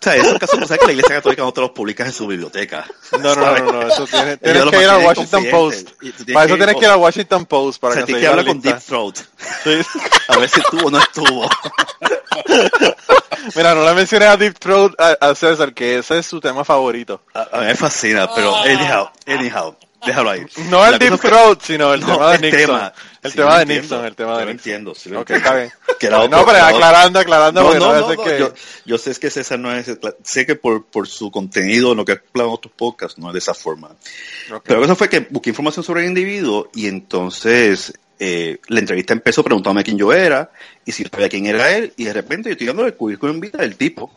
o 0.00 0.02
sea, 0.02 0.14
esos 0.16 0.38
casos, 0.38 0.58
tú 0.58 0.66
sabes 0.66 0.80
que 0.80 0.86
la 0.86 0.92
iglesia 0.92 1.16
católica 1.16 1.42
no 1.42 1.52
te 1.52 1.60
los 1.60 1.70
publica 1.70 2.04
en 2.06 2.12
su 2.12 2.26
biblioteca. 2.26 2.86
No, 3.20 3.34
no, 3.34 3.58
no, 3.58 3.72
no, 3.72 3.82
eso 3.88 4.06
tiene, 4.06 4.36
tienes 4.38 4.64
que 4.64 4.82
ir 4.82 4.88
al 4.88 5.04
Washington 5.04 5.46
Post. 5.50 5.88
tienes 6.00 6.24
Para 6.32 6.46
eso 6.46 6.54
que 6.54 6.54
ir- 6.54 6.64
tienes 6.64 6.76
que 6.76 6.84
ir 6.86 6.90
al 6.90 6.98
Washington 6.98 7.46
Post 7.46 7.80
para 7.80 7.92
o 7.92 7.96
sea, 7.96 8.06
tienes 8.06 8.06
conseguir 8.06 8.20
que 8.20 8.24
la 8.24 8.30
hablar 8.30 8.46
con. 8.46 8.60
Deep 8.62 8.78
Throat. 8.86 9.16
Sí. 9.64 9.80
A 10.28 10.38
ver 10.38 10.48
si 10.48 10.60
estuvo 10.60 10.86
o 10.86 10.90
no 10.90 10.98
estuvo. 10.98 11.48
Mira, 13.54 13.74
no 13.74 13.84
le 13.84 13.94
mencioné 13.94 14.26
a 14.26 14.36
Deep 14.36 14.58
Throat 14.58 14.92
a, 14.98 15.16
a 15.28 15.34
César, 15.34 15.72
que 15.74 15.98
ese 15.98 16.18
es 16.18 16.26
su 16.26 16.40
tema 16.40 16.64
favorito. 16.64 17.22
A, 17.34 17.48
a 17.52 17.60
mí 17.60 17.66
me 17.66 17.74
fascina, 17.74 18.28
pero 18.34 18.54
anyhow, 18.56 19.08
anyhow, 19.26 19.76
déjalo 20.04 20.30
ahí. 20.30 20.46
No 20.68 20.86
el 20.86 20.98
Deep 20.98 21.20
Throat, 21.20 21.62
sino 21.62 21.94
el 21.94 22.04
tema 22.04 22.30
de 22.30 22.36
el 22.36 22.42
Nixon. 22.42 22.60
tema. 22.60 22.92
El 23.22 23.32
tema 23.34 23.58
de. 23.58 23.66
Nixon, 23.66 24.04
el 24.04 24.14
tema 24.14 24.32
de 24.32 24.38
Nixon. 24.38 24.50
entiendo, 24.50 24.94
sí 24.94 25.10
está 25.14 25.54
bien. 25.54 25.72
No, 26.30 26.44
pero 26.46 26.64
aclarando, 26.64 27.18
aclarando, 27.18 27.62
No, 27.62 27.68
porque 27.68 28.16
no, 28.16 28.24
que... 28.24 28.38
Yo, 28.38 28.54
yo 28.86 28.98
sé 28.98 29.14
que 29.16 29.30
César 29.30 29.58
no 29.58 29.72
es, 29.72 29.86
sé 30.24 30.46
que 30.46 30.54
por, 30.54 30.84
por 30.86 31.06
su 31.06 31.30
contenido, 31.30 31.94
lo 31.94 32.04
que 32.04 32.12
ha 32.12 32.14
explicado 32.16 32.48
en 32.48 32.54
otros 32.54 32.72
podcasts, 32.74 33.18
no 33.18 33.28
es 33.28 33.34
de 33.34 33.38
esa 33.40 33.54
forma. 33.54 33.90
Pero 34.64 34.84
eso 34.84 34.96
fue 34.96 35.08
que 35.08 35.20
busqué 35.20 35.50
información 35.50 35.84
sobre 35.84 36.02
el 36.02 36.08
individuo 36.08 36.70
y 36.74 36.86
entonces 36.86 37.92
eh, 38.18 38.58
la 38.68 38.80
entrevista 38.80 39.12
empezó 39.12 39.42
preguntándome 39.42 39.84
quién 39.84 39.98
yo 39.98 40.12
era 40.12 40.50
y 40.84 40.92
si 40.92 41.04
sabía 41.04 41.28
quién 41.28 41.46
era 41.46 41.70
él 41.76 41.92
y 41.96 42.04
de 42.04 42.12
repente 42.12 42.48
yo 42.48 42.52
estoy 42.52 42.66
dando 42.66 42.86
el 42.86 42.94
currículum 42.94 43.36
en 43.36 43.40
vida 43.40 43.58
del 43.58 43.76
tipo 43.76 44.10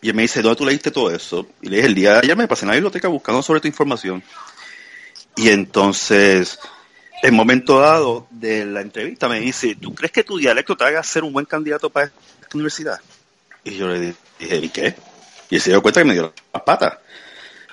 y 0.00 0.08
él 0.08 0.14
me 0.14 0.22
dice, 0.22 0.42
¿dónde 0.42 0.56
tú 0.56 0.66
leíste 0.66 0.90
todo 0.90 1.14
eso? 1.14 1.46
Y 1.60 1.68
le 1.68 1.76
dije, 1.76 1.88
el 1.88 1.94
día 1.94 2.12
de 2.14 2.18
ayer 2.18 2.36
me 2.36 2.48
pasé 2.48 2.64
en 2.64 2.70
la 2.70 2.74
biblioteca 2.74 3.06
buscando 3.06 3.40
sobre 3.40 3.60
tu 3.60 3.68
información. 3.68 4.22
Y 5.36 5.48
entonces, 5.48 6.58
en 7.22 7.34
momento 7.34 7.80
dado 7.80 8.26
de 8.30 8.64
la 8.66 8.80
entrevista 8.80 9.28
me 9.28 9.40
dice, 9.40 9.76
¿tú 9.76 9.94
crees 9.94 10.12
que 10.12 10.24
tu 10.24 10.38
dialecto 10.38 10.76
te 10.76 10.84
haga 10.84 11.02
ser 11.02 11.24
un 11.24 11.32
buen 11.32 11.46
candidato 11.46 11.90
para 11.90 12.06
esta 12.06 12.54
universidad? 12.54 13.00
Y 13.64 13.76
yo 13.76 13.88
le 13.88 14.14
dije, 14.38 14.56
¿y 14.56 14.68
qué? 14.68 14.94
Y 15.50 15.60
se 15.60 15.70
dio 15.70 15.82
cuenta 15.82 16.00
que 16.00 16.06
me 16.06 16.14
dio 16.14 16.32
las 16.52 16.62
patas. 16.62 16.98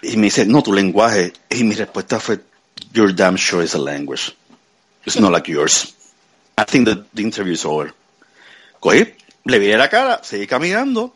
Y 0.02 0.16
me 0.18 0.28
dice, 0.28 0.46
no, 0.46 0.62
tu 0.62 0.72
lenguaje. 0.72 1.34
Y 1.50 1.64
mi 1.64 1.76
respuesta 1.76 2.20
fue, 2.20 2.40
you're 2.94 3.14
damn 3.14 3.38
sure 3.38 3.64
it's 3.64 3.76
a 3.76 3.80
language. 3.80 4.36
It's 5.06 5.20
not 5.20 5.32
like 5.32 5.52
yours. 5.52 5.96
I 6.58 6.66
think 6.66 6.88
that 6.88 7.06
the 7.14 7.22
interview 7.22 7.54
is 7.54 7.66
over. 7.66 7.94
Cogí, 8.80 9.14
le 9.46 9.60
viré 9.60 9.78
la 9.78 9.90
cara, 9.90 10.22
seguí 10.24 10.48
caminando 10.48 11.16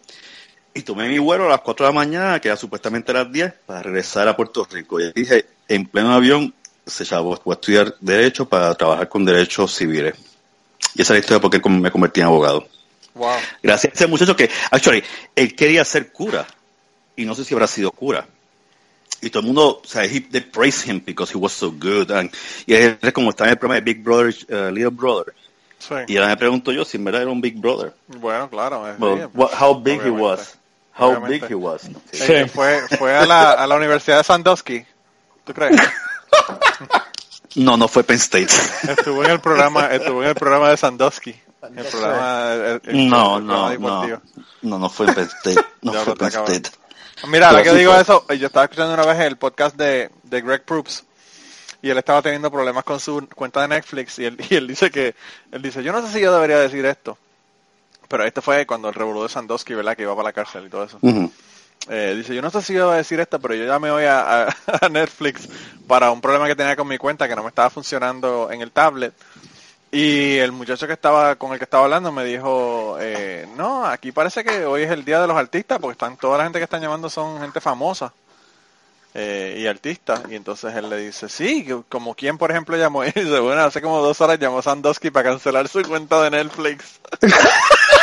y 0.73 0.81
tomé 0.81 1.07
mi 1.07 1.19
vuelo 1.19 1.45
a 1.45 1.49
las 1.49 1.61
4 1.61 1.85
de 1.85 1.91
la 1.91 1.95
mañana, 1.95 2.39
que 2.39 2.47
era 2.47 2.57
supuestamente 2.57 3.11
a 3.11 3.15
las 3.15 3.31
10, 3.31 3.53
para 3.65 3.83
regresar 3.83 4.27
a 4.27 4.35
Puerto 4.35 4.67
Rico. 4.69 4.99
Y 4.99 5.11
dije, 5.13 5.45
en 5.75 5.85
pleno 5.85 6.13
avión, 6.13 6.53
se 6.85 7.05
llamó, 7.05 7.33
a 7.33 7.53
estudiar 7.53 7.95
Derecho 7.99 8.47
para 8.47 8.73
trabajar 8.75 9.07
con 9.09 9.25
derechos 9.25 9.73
civiles. 9.73 10.13
Y 10.95 11.01
esa 11.01 11.13
es 11.13 11.17
la 11.17 11.19
historia 11.19 11.37
de 11.37 11.41
por 11.41 11.51
qué 11.51 11.69
me 11.69 11.91
convertí 11.91 12.19
en 12.21 12.27
abogado. 12.27 12.67
Wow. 13.15 13.35
Gracias 13.61 13.93
a 13.93 13.95
ese 13.95 14.07
muchacho 14.07 14.35
que, 14.35 14.49
actually, 14.71 15.03
él 15.35 15.55
quería 15.55 15.85
ser 15.85 16.11
cura. 16.11 16.45
Y 17.15 17.25
no 17.25 17.35
sé 17.35 17.45
si 17.45 17.53
habrá 17.53 17.67
sido 17.67 17.91
cura. 17.91 18.27
Y 19.21 19.29
todo 19.29 19.41
el 19.41 19.45
mundo, 19.45 19.81
o 19.83 19.87
sea, 19.87 20.03
he, 20.03 20.19
they 20.19 20.41
praised 20.41 20.89
him 20.89 21.01
because 21.05 21.31
he 21.33 21.37
was 21.37 21.53
so 21.53 21.71
good. 21.71 22.11
And, 22.11 22.29
y 22.65 22.73
él 22.73 22.97
es 23.01 23.13
como 23.13 23.29
está 23.29 23.45
en 23.45 23.51
el 23.51 23.57
programa 23.57 23.75
de 23.79 23.93
Big 23.93 24.03
Brother, 24.03 24.35
uh, 24.49 24.71
Little 24.71 24.89
Brother. 24.89 25.33
Sí. 25.79 25.95
Y 26.07 26.17
ahora 26.17 26.29
me 26.29 26.37
pregunto 26.37 26.71
yo 26.71 26.83
si 26.85 26.97
en 26.97 27.03
verdad 27.05 27.21
era 27.23 27.31
un 27.31 27.39
Big 27.41 27.55
Brother. 27.59 27.93
Bueno, 28.07 28.49
claro. 28.49 28.87
es- 28.89 28.99
Well, 28.99 29.19
sí, 29.21 29.27
what- 29.33 29.51
how 29.59 29.75
big 29.81 29.93
he 30.01 30.09
obviamente. 30.09 30.21
was. 30.21 30.57
How 30.95 31.07
Obviamente. 31.09 31.39
big 31.39 31.51
he 31.51 31.55
was. 31.55 31.89
Eh, 32.11 32.47
Fue, 32.47 32.81
fue 32.99 33.15
a 33.15 33.25
la, 33.25 33.51
a 33.53 33.65
la 33.67 33.75
Universidad 33.75 34.17
de 34.17 34.23
Sandusky 34.23 34.85
¿Tú 35.45 35.53
crees? 35.53 35.79
No, 37.55 37.77
no 37.77 37.87
fue 37.87 38.03
Penn 38.03 38.15
State. 38.17 38.47
Estuvo 38.89 39.23
en 39.23 39.29
el 39.29 39.39
programa, 39.39 39.85
estuvo 39.93 40.23
en 40.23 40.29
el 40.29 40.35
programa 40.35 40.69
de 40.71 40.77
Sandusky. 40.77 41.35
El 41.61 41.85
programa, 41.85 42.53
el- 42.53 42.81
el- 42.83 43.09
No, 43.09 43.37
el 43.37 43.43
programa 43.45 43.77
no, 43.77 44.07
no. 44.07 44.21
No, 44.63 44.79
no 44.79 44.89
fue 44.89 45.05
Penn 45.13 45.29
State. 45.43 45.63
No 45.83 45.93
Ya 45.93 45.99
fue 46.01 46.15
Penn. 46.15 46.27
State. 46.29 46.71
Mira, 47.27 47.49
ahora 47.49 47.61
que 47.61 47.69
sí 47.69 47.75
digo 47.77 47.91
fue. 47.93 48.01
eso, 48.01 48.25
yo 48.29 48.47
estaba 48.47 48.63
escuchando 48.65 48.95
una 48.95 49.05
vez 49.05 49.19
el 49.19 49.37
podcast 49.37 49.75
de, 49.75 50.09
de 50.23 50.41
Greg 50.41 50.63
Proops 50.65 51.03
y 51.83 51.91
él 51.91 51.97
estaba 51.99 52.23
teniendo 52.23 52.49
problemas 52.51 52.83
con 52.85 52.99
su 52.99 53.27
cuenta 53.35 53.61
de 53.61 53.67
Netflix 53.67 54.17
y 54.17 54.25
él, 54.25 54.37
y 54.49 54.55
él 54.55 54.67
dice 54.67 54.89
que, 54.89 55.13
él 55.51 55.61
dice, 55.61 55.83
yo 55.83 55.91
no 55.91 56.01
sé 56.01 56.11
si 56.11 56.21
yo 56.21 56.33
debería 56.33 56.57
decir 56.57 56.83
esto, 56.87 57.19
pero 58.07 58.25
este 58.25 58.41
fue 58.41 58.65
cuando 58.65 58.89
el 58.89 58.95
revolú 58.95 59.21
de 59.21 59.29
Sandusky, 59.29 59.75
¿verdad? 59.75 59.95
Que 59.95 60.01
iba 60.01 60.15
para 60.15 60.29
la 60.29 60.33
cárcel 60.33 60.65
y 60.65 60.69
todo 60.69 60.85
eso. 60.85 60.97
Eh, 61.89 62.13
dice, 62.15 62.33
yo 62.33 62.41
no 62.41 62.49
sé 62.49 62.61
si 62.61 62.73
voy 62.73 62.93
a 62.93 62.97
decir 62.97 63.19
esto, 63.19 63.39
pero 63.39 63.55
yo 63.55 63.65
ya 63.65 63.79
me 63.79 63.91
voy 63.91 64.05
a, 64.07 64.47
Netflix 64.89 65.49
para 65.87 66.11
un 66.11 66.21
problema 66.21 66.47
que 66.47 66.55
tenía 66.55 66.75
con 66.75 66.87
mi 66.87 66.97
cuenta 66.97 67.27
que 67.27 67.35
no 67.35 67.43
me 67.43 67.49
estaba 67.49 67.69
funcionando 67.69 68.51
en 68.51 68.61
el 68.61 68.71
tablet. 68.71 69.13
Y 69.91 70.37
el 70.37 70.51
muchacho 70.51 70.87
que 70.87 70.93
estaba 70.93 71.35
con 71.35 71.51
el 71.51 71.59
que 71.59 71.65
estaba 71.65 71.83
hablando 71.83 72.11
me 72.11 72.25
dijo, 72.25 72.97
eh, 72.99 73.47
no, 73.55 73.85
aquí 73.85 74.11
parece 74.11 74.43
que 74.43 74.65
hoy 74.65 74.83
es 74.83 74.91
el 74.91 75.05
día 75.05 75.21
de 75.21 75.27
los 75.27 75.37
artistas 75.37 75.77
porque 75.79 75.91
están 75.91 76.17
toda 76.17 76.39
la 76.39 76.45
gente 76.45 76.57
que 76.57 76.63
están 76.63 76.81
llamando 76.81 77.11
son 77.11 77.39
gente 77.39 77.61
famosa 77.61 78.11
eh, 79.13 79.57
y 79.59 79.67
artistas. 79.67 80.21
Y 80.29 80.35
entonces 80.35 80.73
él 80.75 80.89
le 80.89 80.97
dice, 80.97 81.29
sí, 81.29 81.67
como 81.89 82.15
quien 82.15 82.39
por 82.39 82.49
ejemplo 82.49 82.75
llamó. 82.75 83.03
Y 83.05 83.11
dice, 83.11 83.39
bueno, 83.39 83.61
hace 83.61 83.81
como 83.81 84.01
dos 84.01 84.19
horas 84.21 84.39
llamó 84.39 84.63
Sandusky 84.63 85.11
para 85.11 85.29
cancelar 85.29 85.67
su 85.67 85.83
cuenta 85.83 86.23
de 86.23 86.31
Netflix. 86.31 86.99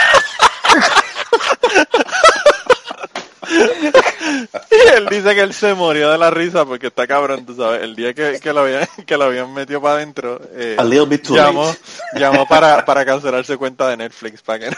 Y 4.70 4.88
él 4.96 5.06
dice 5.10 5.34
que 5.34 5.40
él 5.40 5.52
se 5.52 5.74
murió 5.74 6.10
de 6.10 6.18
la 6.18 6.30
risa 6.30 6.64
porque 6.64 6.88
está 6.88 7.06
cabrón, 7.06 7.44
tú 7.46 7.54
sabes. 7.56 7.82
El 7.82 7.94
día 7.96 8.14
que, 8.14 8.38
que 8.40 8.52
lo 8.52 8.60
habían 8.60 8.86
que 9.06 9.16
lo 9.16 9.24
habían 9.24 9.52
metido 9.52 9.80
para 9.80 9.94
adentro, 9.96 10.40
eh, 10.54 10.76
A 10.78 10.84
little 10.84 11.06
bit 11.06 11.26
too 11.26 11.34
llamó, 11.36 11.74
llamó 12.14 12.46
para, 12.46 12.84
para 12.86 13.04
cancelar 13.04 13.44
su 13.44 13.58
cuenta 13.58 13.88
de 13.88 13.96
Netflix, 13.96 14.42
para 14.42 14.58
que 14.58 14.70
no, 14.70 14.76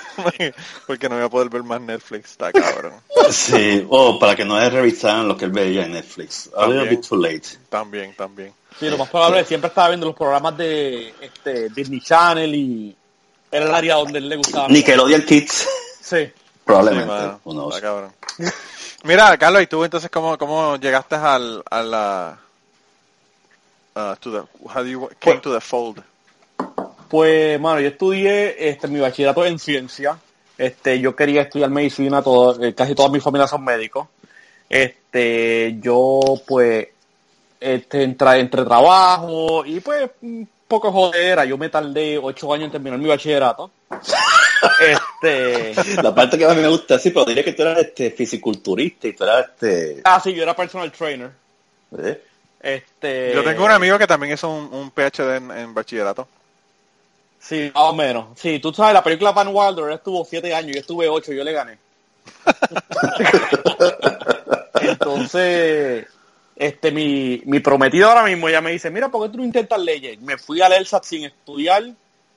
porque 0.87 1.09
no 1.09 1.16
iba 1.16 1.27
a 1.27 1.31
poder 1.31 1.49
ver 1.49 1.62
más 1.62 1.81
Netflix, 1.81 2.33
está 2.33 2.53
cabrón. 2.53 2.95
Sí, 3.31 3.87
o 3.88 4.18
para 4.18 4.35
que 4.37 4.45
no 4.45 4.59
le 4.59 4.68
revisaran 4.71 5.29
lo 5.29 5.37
que 5.37 5.45
él 5.47 5.53
veía 5.53 5.85
en 5.85 5.92
Netflix. 5.92 6.51
A 6.57 6.66
little 6.66 6.88
bit 6.88 7.07
too 7.07 7.16
late. 7.16 7.42
También, 7.68 8.14
también. 8.16 8.53
Sí, 8.79 8.88
lo 8.88 8.99
más 8.99 9.09
probable 9.11 9.38
es 9.38 9.45
que 9.45 9.49
siempre 9.49 9.68
estaba 9.68 9.88
viendo 9.88 10.07
los 10.07 10.16
programas 10.16 10.57
de 10.57 11.14
este, 11.21 11.68
Disney 11.71 12.01
Channel 12.01 12.55
y 12.55 12.97
era 13.51 13.66
el 13.66 13.75
área 13.75 13.95
donde 13.97 14.18
él 14.18 14.29
le 14.29 14.37
gustaba. 14.37 14.68
Nickelodeon 14.68 15.23
Kids, 15.23 15.68
Sí. 16.01 16.31
probablemente. 16.64 17.12
Sí, 17.45 17.51
knows. 17.51 17.75
está 17.75 17.87
cabrón. 17.87 18.12
Mira, 19.04 19.36
Carlos, 19.36 19.62
¿y 19.62 19.66
tú 19.66 19.82
entonces 19.84 20.10
cómo, 20.10 20.38
cómo 20.38 20.76
llegaste 20.76 21.16
al, 21.16 21.62
a 21.68 21.82
la... 21.82 22.38
uh, 23.96 24.14
to 24.20 24.30
the, 24.30 24.68
how 24.68 24.82
do 24.82 24.88
you 24.88 25.08
came 25.18 25.40
to 25.40 25.52
the 25.52 25.60
fold? 25.60 26.02
Pues, 27.08 27.60
mano, 27.60 27.80
yo 27.80 27.88
estudié 27.88 28.68
este, 28.68 28.88
mi 28.88 29.00
bachillerato 29.00 29.44
en 29.44 29.58
ciencia. 29.58 30.16
Este, 30.56 31.00
yo 31.00 31.16
quería 31.16 31.42
estudiar 31.42 31.68
medicina, 31.68 32.22
todo, 32.22 32.62
eh, 32.62 32.74
casi 32.74 32.94
toda 32.94 33.08
mi 33.08 33.20
familia 33.20 33.48
son 33.48 33.64
médicos. 33.64 34.06
Este, 34.68 35.76
yo, 35.80 36.20
pues, 36.46 36.88
este, 37.60 38.04
entre, 38.04 38.38
entre 38.38 38.64
trabajo 38.64 39.64
y, 39.66 39.80
pues, 39.80 40.10
un 40.22 40.48
poco 40.68 40.92
jodera. 40.92 41.44
Yo 41.44 41.58
me 41.58 41.68
tardé 41.68 42.18
ocho 42.18 42.52
años 42.52 42.66
en 42.66 42.72
terminar 42.72 42.98
mi 42.98 43.08
bachillerato. 43.08 43.70
este, 43.90 44.96
La 46.02 46.14
parte 46.14 46.37
que 46.37 46.46
más 46.46 46.56
me 46.56 46.68
gusta, 46.68 46.98
sí, 46.98 47.11
pero 47.11 47.24
diría 47.24 47.44
que 47.44 47.52
tú 47.52 47.62
eras 47.62 47.78
este 47.78 48.11
fisiculturista 48.11 49.08
y 49.08 49.12
tú 49.12 49.24
eras 49.24 49.46
este... 49.50 50.00
ah, 50.04 50.20
sí, 50.22 50.35
yo 50.35 50.42
era 50.42 50.56
personal 50.56 50.90
trainer. 50.90 51.30
¿eh? 51.98 52.20
Este, 52.61 53.32
Yo 53.35 53.44
tengo 53.44 53.64
un 53.64 53.70
amigo 53.70 53.98
que 53.98 54.06
también 54.06 54.35
hizo 54.35 54.48
un, 54.48 54.72
un 54.72 54.90
PhD 54.90 55.37
en, 55.37 55.50
en 55.50 55.74
bachillerato. 55.74 56.26
Sí, 57.40 57.70
más 57.74 57.85
o 57.85 57.94
menos. 57.94 58.38
Sí, 58.38 58.61
tú 58.61 58.72
sabes, 58.72 58.94
la 58.94 59.02
película 59.02 59.32
Van 59.32 59.48
Wilder 59.52 59.87
él 59.87 59.94
estuvo 59.94 60.24
siete 60.24 60.54
años, 60.54 60.74
yo 60.74 60.80
estuve 60.80 61.08
ocho, 61.08 61.32
yo 61.32 61.42
le 61.42 61.52
gané. 61.52 61.78
Entonces, 64.80 66.06
este, 66.54 66.92
mi, 66.92 67.42
mi 67.46 67.61
prometido 67.61 68.08
ahora 68.08 68.24
mismo 68.24 68.48
ya 68.48 68.61
me 68.61 68.70
dice, 68.70 68.90
mira, 68.90 69.08
¿por 69.08 69.26
qué 69.26 69.32
tú 69.32 69.38
no 69.38 69.44
intentas 69.44 69.80
leyes? 69.80 70.20
Me 70.20 70.38
fui 70.38 70.61
al 70.61 70.72
ELSAT 70.72 71.04
sin 71.04 71.24
estudiar, 71.24 71.82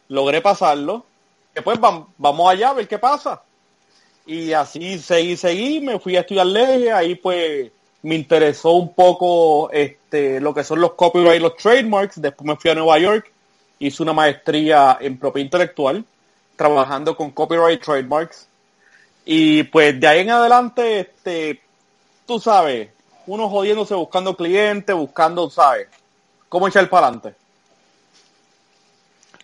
logré 0.07 0.41
pasarlo. 0.41 1.05
Vam- 1.55 2.07
vamos 2.17 2.51
allá 2.51 2.69
a 2.69 2.73
ver 2.73 2.87
qué 2.87 2.97
pasa. 2.97 3.41
Y 4.25 4.53
así 4.53 4.97
seguí, 4.99 5.37
seguí, 5.37 5.79
me 5.81 5.99
fui 5.99 6.15
a 6.17 6.21
estudiar 6.21 6.47
leyes, 6.47 6.91
ahí 6.93 7.15
pues 7.15 7.71
me 8.01 8.15
interesó 8.15 8.71
un 8.71 8.93
poco 8.93 9.69
este 9.71 10.39
lo 10.39 10.53
que 10.53 10.63
son 10.63 10.79
los 10.81 10.93
copyright 10.93 11.37
y 11.39 11.43
los 11.43 11.55
trademarks, 11.57 12.21
después 12.21 12.47
me 12.47 12.55
fui 12.55 12.71
a 12.71 12.75
Nueva 12.75 12.97
York, 12.99 13.31
hice 13.79 14.03
una 14.03 14.13
maestría 14.13 14.97
en 14.99 15.17
propiedad 15.17 15.45
intelectual, 15.45 16.03
trabajando 16.55 17.15
con 17.15 17.31
copyright 17.31 17.83
trademarks. 17.83 18.47
Y 19.25 19.63
pues 19.63 19.99
de 19.99 20.07
ahí 20.07 20.19
en 20.21 20.31
adelante, 20.31 20.99
este, 21.01 21.61
tú 22.25 22.39
sabes, 22.39 22.89
uno 23.27 23.49
jodiéndose 23.49 23.95
buscando 23.95 24.35
clientes, 24.35 24.95
buscando, 24.95 25.49
¿sabes? 25.49 25.87
¿Cómo 26.49 26.67
echar 26.67 26.89
para 26.89 27.07
adelante? 27.07 27.35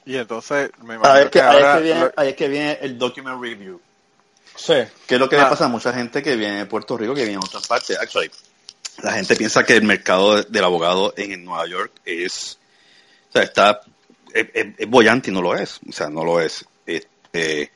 Y 0.06 0.18
entonces 0.18 0.72
me 0.84 0.96
Ahí 0.96 1.00
imagino 1.00 1.20
es, 1.20 1.26
que, 1.26 1.40
que 1.40 1.42
ahí 1.42 1.58
es 1.58 1.76
que 1.78 1.82
viene, 1.84 2.10
ahí 2.18 2.28
es 2.30 2.36
que 2.36 2.48
viene 2.48 2.78
el 2.82 2.98
document 2.98 3.42
review. 3.42 3.80
Sí. 4.56 4.74
Que 5.08 5.16
es 5.16 5.20
lo 5.20 5.30
que 5.30 5.38
Ah. 5.38 5.44
le 5.44 5.50
pasa 5.50 5.66
a 5.66 5.70
mucha 5.70 5.94
gente 5.94 6.22
que 6.24 6.36
viene 6.36 6.58
de 6.60 6.66
Puerto 6.66 6.98
Rico, 6.98 7.14
que 7.14 7.22
viene 7.24 7.40
de 7.40 7.46
otras 7.46 7.68
partes. 7.68 7.98
Actually, 8.00 8.32
la 9.04 9.14
gente 9.14 9.36
piensa 9.36 9.64
que 9.64 9.76
el 9.76 9.84
mercado 9.84 10.36
de- 10.38 10.44
del 10.50 10.64
abogado 10.64 11.14
en 11.18 11.44
Nueva 11.46 11.68
York 11.68 11.92
es, 12.06 12.58
o 13.30 13.34
sea, 13.34 13.44
está, 13.44 13.82
es, 14.34 14.48
es- 14.54 14.74
es 14.78 14.90
bollante 14.90 15.30
y 15.30 15.34
no 15.34 15.42
lo 15.42 15.56
es. 15.56 15.80
O 15.88 15.92
sea, 15.92 16.10
no 16.10 16.24
lo 16.26 16.42
es. 16.42 16.66
Este, 16.86 17.72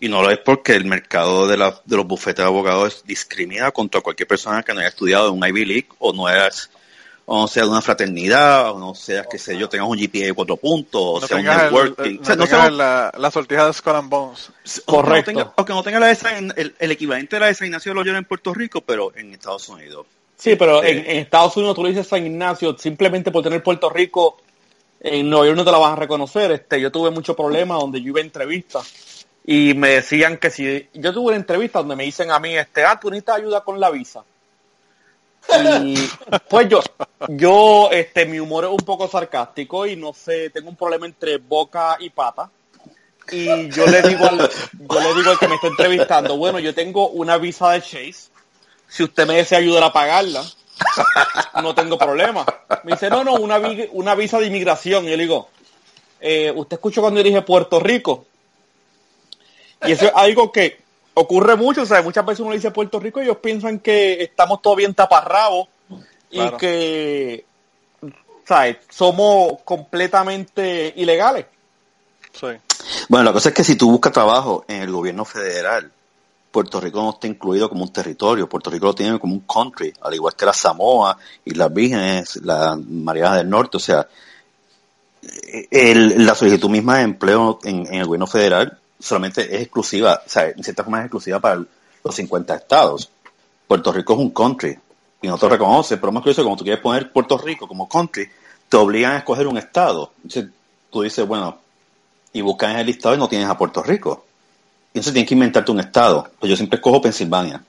y 0.00 0.08
no 0.08 0.22
lo 0.22 0.30
es 0.30 0.38
porque 0.38 0.74
el 0.74 0.84
mercado 0.84 1.46
de, 1.48 1.56
la, 1.56 1.80
de 1.84 1.96
los 1.96 2.06
bufetes 2.06 2.42
de 2.42 2.48
abogados 2.48 3.02
discrimina 3.06 3.70
contra 3.72 4.00
cualquier 4.00 4.28
persona 4.28 4.62
que 4.62 4.72
no 4.74 4.80
haya 4.80 4.88
estudiado 4.90 5.28
en 5.28 5.34
un 5.42 5.46
Ivy 5.48 5.64
League 5.64 5.88
o 5.98 6.12
no 6.12 6.28
eras 6.28 6.70
o 7.30 7.42
no 7.42 7.46
sea 7.46 7.64
de 7.64 7.68
una 7.68 7.82
fraternidad, 7.82 8.70
o 8.72 8.78
no 8.78 8.94
sea, 8.94 9.24
qué 9.24 9.38
sé 9.38 9.56
yo, 9.58 9.68
tengas 9.68 9.86
un 9.86 9.98
GPA 9.98 10.24
de 10.26 10.32
cuatro 10.32 10.56
puntos, 10.56 11.00
o 11.02 11.20
no 11.20 11.26
sea, 11.26 11.36
un 11.36 11.44
networking. 11.44 12.10
el- 12.14 12.20
O 12.20 12.24
sea, 12.24 12.36
no 12.36 12.46
no 12.46 12.70
la, 12.70 13.12
la 13.18 13.30
sortija 13.30 13.66
de 13.66 13.72
Skull 13.74 13.96
and 13.96 14.08
Bones. 14.08 14.50
Correcto. 14.86 15.30
Aunque 15.30 15.32
no 15.32 15.38
tenga, 15.44 15.52
aunque 15.56 15.72
no 15.74 15.82
tenga 15.82 16.00
la 16.00 16.06
design- 16.08 16.54
el, 16.56 16.74
el 16.78 16.90
equivalente 16.90 17.36
de 17.36 17.40
la 17.40 17.46
designación 17.48 17.94
de 17.94 18.00
Loyola 18.00 18.18
en 18.18 18.24
Puerto 18.24 18.54
Rico, 18.54 18.80
pero 18.80 19.12
en 19.14 19.34
Estados 19.34 19.68
Unidos. 19.68 20.06
Sí, 20.38 20.56
pero 20.56 20.80
Sí. 20.80 20.88
En, 20.88 20.98
en 21.00 21.16
Estados 21.18 21.54
Unidos 21.58 21.76
tú 21.76 21.82
le 21.82 21.90
dices 21.90 22.06
San 22.06 22.24
Ignacio, 22.24 22.74
simplemente 22.78 23.30
por 23.30 23.42
tener 23.42 23.62
Puerto 23.62 23.90
Rico, 23.90 24.38
en 25.00 25.28
Nueva 25.28 25.46
York 25.46 25.56
no 25.58 25.64
te 25.66 25.72
la 25.72 25.78
vas 25.78 25.92
a 25.92 25.96
reconocer. 25.96 26.50
Este, 26.52 26.80
yo 26.80 26.90
tuve 26.90 27.10
muchos 27.10 27.36
problemas 27.36 27.78
donde 27.78 28.00
yo 28.00 28.08
iba 28.08 28.20
a 28.20 28.22
entrevistas 28.22 29.26
y 29.44 29.74
me 29.74 29.90
decían 29.90 30.38
que 30.38 30.48
si 30.50 30.88
yo 30.94 31.12
tuve 31.12 31.26
una 31.28 31.36
entrevista 31.36 31.80
donde 31.80 31.94
me 31.96 32.04
dicen 32.04 32.30
a 32.30 32.38
mí, 32.38 32.56
este, 32.56 32.84
ah, 32.84 32.98
tú 32.98 33.10
necesitas 33.10 33.36
ayuda 33.36 33.62
con 33.62 33.78
la 33.78 33.90
visa. 33.90 34.24
Y 35.84 36.08
pues 36.48 36.68
yo, 36.68 36.80
yo, 37.28 37.88
este, 37.90 38.26
mi 38.26 38.38
humor 38.38 38.64
es 38.64 38.70
un 38.70 38.76
poco 38.78 39.08
sarcástico 39.08 39.86
y 39.86 39.96
no 39.96 40.12
sé, 40.12 40.50
tengo 40.50 40.68
un 40.68 40.76
problema 40.76 41.06
entre 41.06 41.38
boca 41.38 41.96
y 42.00 42.10
pata. 42.10 42.50
Y 43.30 43.68
yo 43.70 43.86
le 43.86 44.02
digo 44.02 44.24
al, 44.26 44.38
yo 44.38 45.00
le 45.00 45.14
digo 45.14 45.30
al 45.30 45.38
que 45.38 45.48
me 45.48 45.54
está 45.56 45.66
entrevistando, 45.68 46.36
bueno, 46.36 46.58
yo 46.58 46.74
tengo 46.74 47.08
una 47.08 47.36
visa 47.38 47.70
de 47.72 47.80
Chase. 47.82 48.30
Si 48.88 49.02
usted 49.02 49.26
me 49.26 49.34
desea 49.36 49.58
ayudar 49.58 49.84
a 49.84 49.92
pagarla, 49.92 50.42
no 51.62 51.74
tengo 51.74 51.98
problema. 51.98 52.46
Me 52.84 52.92
dice, 52.92 53.10
no, 53.10 53.22
no, 53.24 53.34
una, 53.34 53.58
vi- 53.58 53.88
una 53.92 54.14
visa 54.14 54.38
de 54.40 54.46
inmigración. 54.46 55.04
Y 55.04 55.10
yo 55.10 55.16
le 55.16 55.22
digo, 55.24 55.48
eh, 56.20 56.52
¿usted 56.54 56.76
escuchó 56.76 57.02
cuando 57.02 57.20
yo 57.20 57.24
dije 57.24 57.42
Puerto 57.42 57.80
Rico? 57.80 58.24
Y 59.86 59.92
eso 59.92 60.06
es 60.06 60.12
algo 60.14 60.50
que 60.50 60.80
ocurre 61.20 61.56
mucho, 61.56 61.82
o 61.82 61.86
sea, 61.86 62.02
muchas 62.02 62.24
veces 62.24 62.40
uno 62.40 62.50
le 62.50 62.56
dice 62.56 62.70
Puerto 62.70 62.98
Rico 63.00 63.20
y 63.20 63.24
ellos 63.24 63.38
piensan 63.38 63.78
que 63.80 64.22
estamos 64.22 64.62
todo 64.62 64.76
bien 64.76 64.94
taparrabos 64.94 65.68
y 66.30 66.36
Claro. 66.38 66.56
que, 66.58 67.44
¿sabes? 68.46 68.76
Somos 68.90 69.62
completamente 69.64 70.92
ilegales. 70.96 71.46
Sí. 72.32 72.46
Bueno, 73.08 73.24
la 73.24 73.32
cosa 73.32 73.48
es 73.48 73.54
que 73.54 73.64
si 73.64 73.76
tú 73.76 73.90
buscas 73.90 74.12
trabajo 74.12 74.64
en 74.68 74.82
el 74.82 74.90
gobierno 74.92 75.24
federal, 75.24 75.90
Puerto 76.50 76.80
Rico 76.80 77.02
no 77.02 77.10
está 77.10 77.26
incluido 77.26 77.68
como 77.68 77.82
un 77.84 77.92
territorio. 77.92 78.48
Puerto 78.48 78.70
Rico 78.70 78.86
lo 78.86 78.94
tiene 78.94 79.18
como 79.18 79.34
un 79.34 79.40
country, 79.40 79.92
al 80.00 80.14
igual 80.14 80.34
que 80.34 80.46
la 80.46 80.52
Samoa 80.52 81.16
y 81.44 81.54
las 81.54 81.72
Vírgenes, 81.72 82.36
las 82.36 82.78
Marianas 82.78 83.38
del 83.38 83.50
Norte. 83.50 83.76
O 83.76 83.80
sea, 83.80 84.06
el- 85.70 86.24
la 86.24 86.34
solicitud 86.34 86.70
misma 86.70 86.98
de 86.98 87.02
empleo 87.04 87.58
en, 87.64 87.86
en 87.86 87.94
el 87.94 88.06
gobierno 88.06 88.26
federal 88.26 88.78
solamente 88.98 89.54
es 89.54 89.62
exclusiva, 89.62 90.22
o 90.24 90.28
sea, 90.28 90.48
en 90.48 90.62
cierta 90.62 90.82
forma 90.82 90.98
es 90.98 91.06
exclusiva 91.06 91.40
para 91.40 91.62
los 92.04 92.14
50 92.14 92.54
estados. 92.54 93.10
Puerto 93.66 93.92
Rico 93.92 94.14
es 94.14 94.18
un 94.18 94.30
country 94.30 94.78
y 95.20 95.28
no 95.28 95.36
te 95.36 95.48
reconoce, 95.48 95.98
pero 95.98 96.12
más 96.12 96.22
que 96.22 96.30
eso, 96.30 96.42
como 96.42 96.56
tú 96.56 96.64
quieres 96.64 96.80
poner 96.80 97.12
Puerto 97.12 97.36
Rico 97.38 97.68
como 97.68 97.88
country, 97.88 98.28
te 98.68 98.76
obligan 98.76 99.12
a 99.12 99.18
escoger 99.18 99.46
un 99.46 99.58
estado. 99.58 100.12
Entonces, 100.22 100.50
tú 100.90 101.02
dices, 101.02 101.26
bueno, 101.26 101.58
y 102.32 102.40
buscas 102.40 102.72
en 102.72 102.78
el 102.78 102.86
listado 102.86 103.14
y 103.14 103.18
no 103.18 103.28
tienes 103.28 103.48
a 103.48 103.58
Puerto 103.58 103.82
Rico. 103.82 104.24
Y 104.92 104.98
entonces 104.98 105.12
tienes 105.12 105.28
que 105.28 105.34
inventarte 105.34 105.70
un 105.70 105.80
estado. 105.80 106.30
Pues 106.38 106.50
yo 106.50 106.56
siempre 106.56 106.76
escojo 106.76 107.02
Pensilvania. 107.02 107.62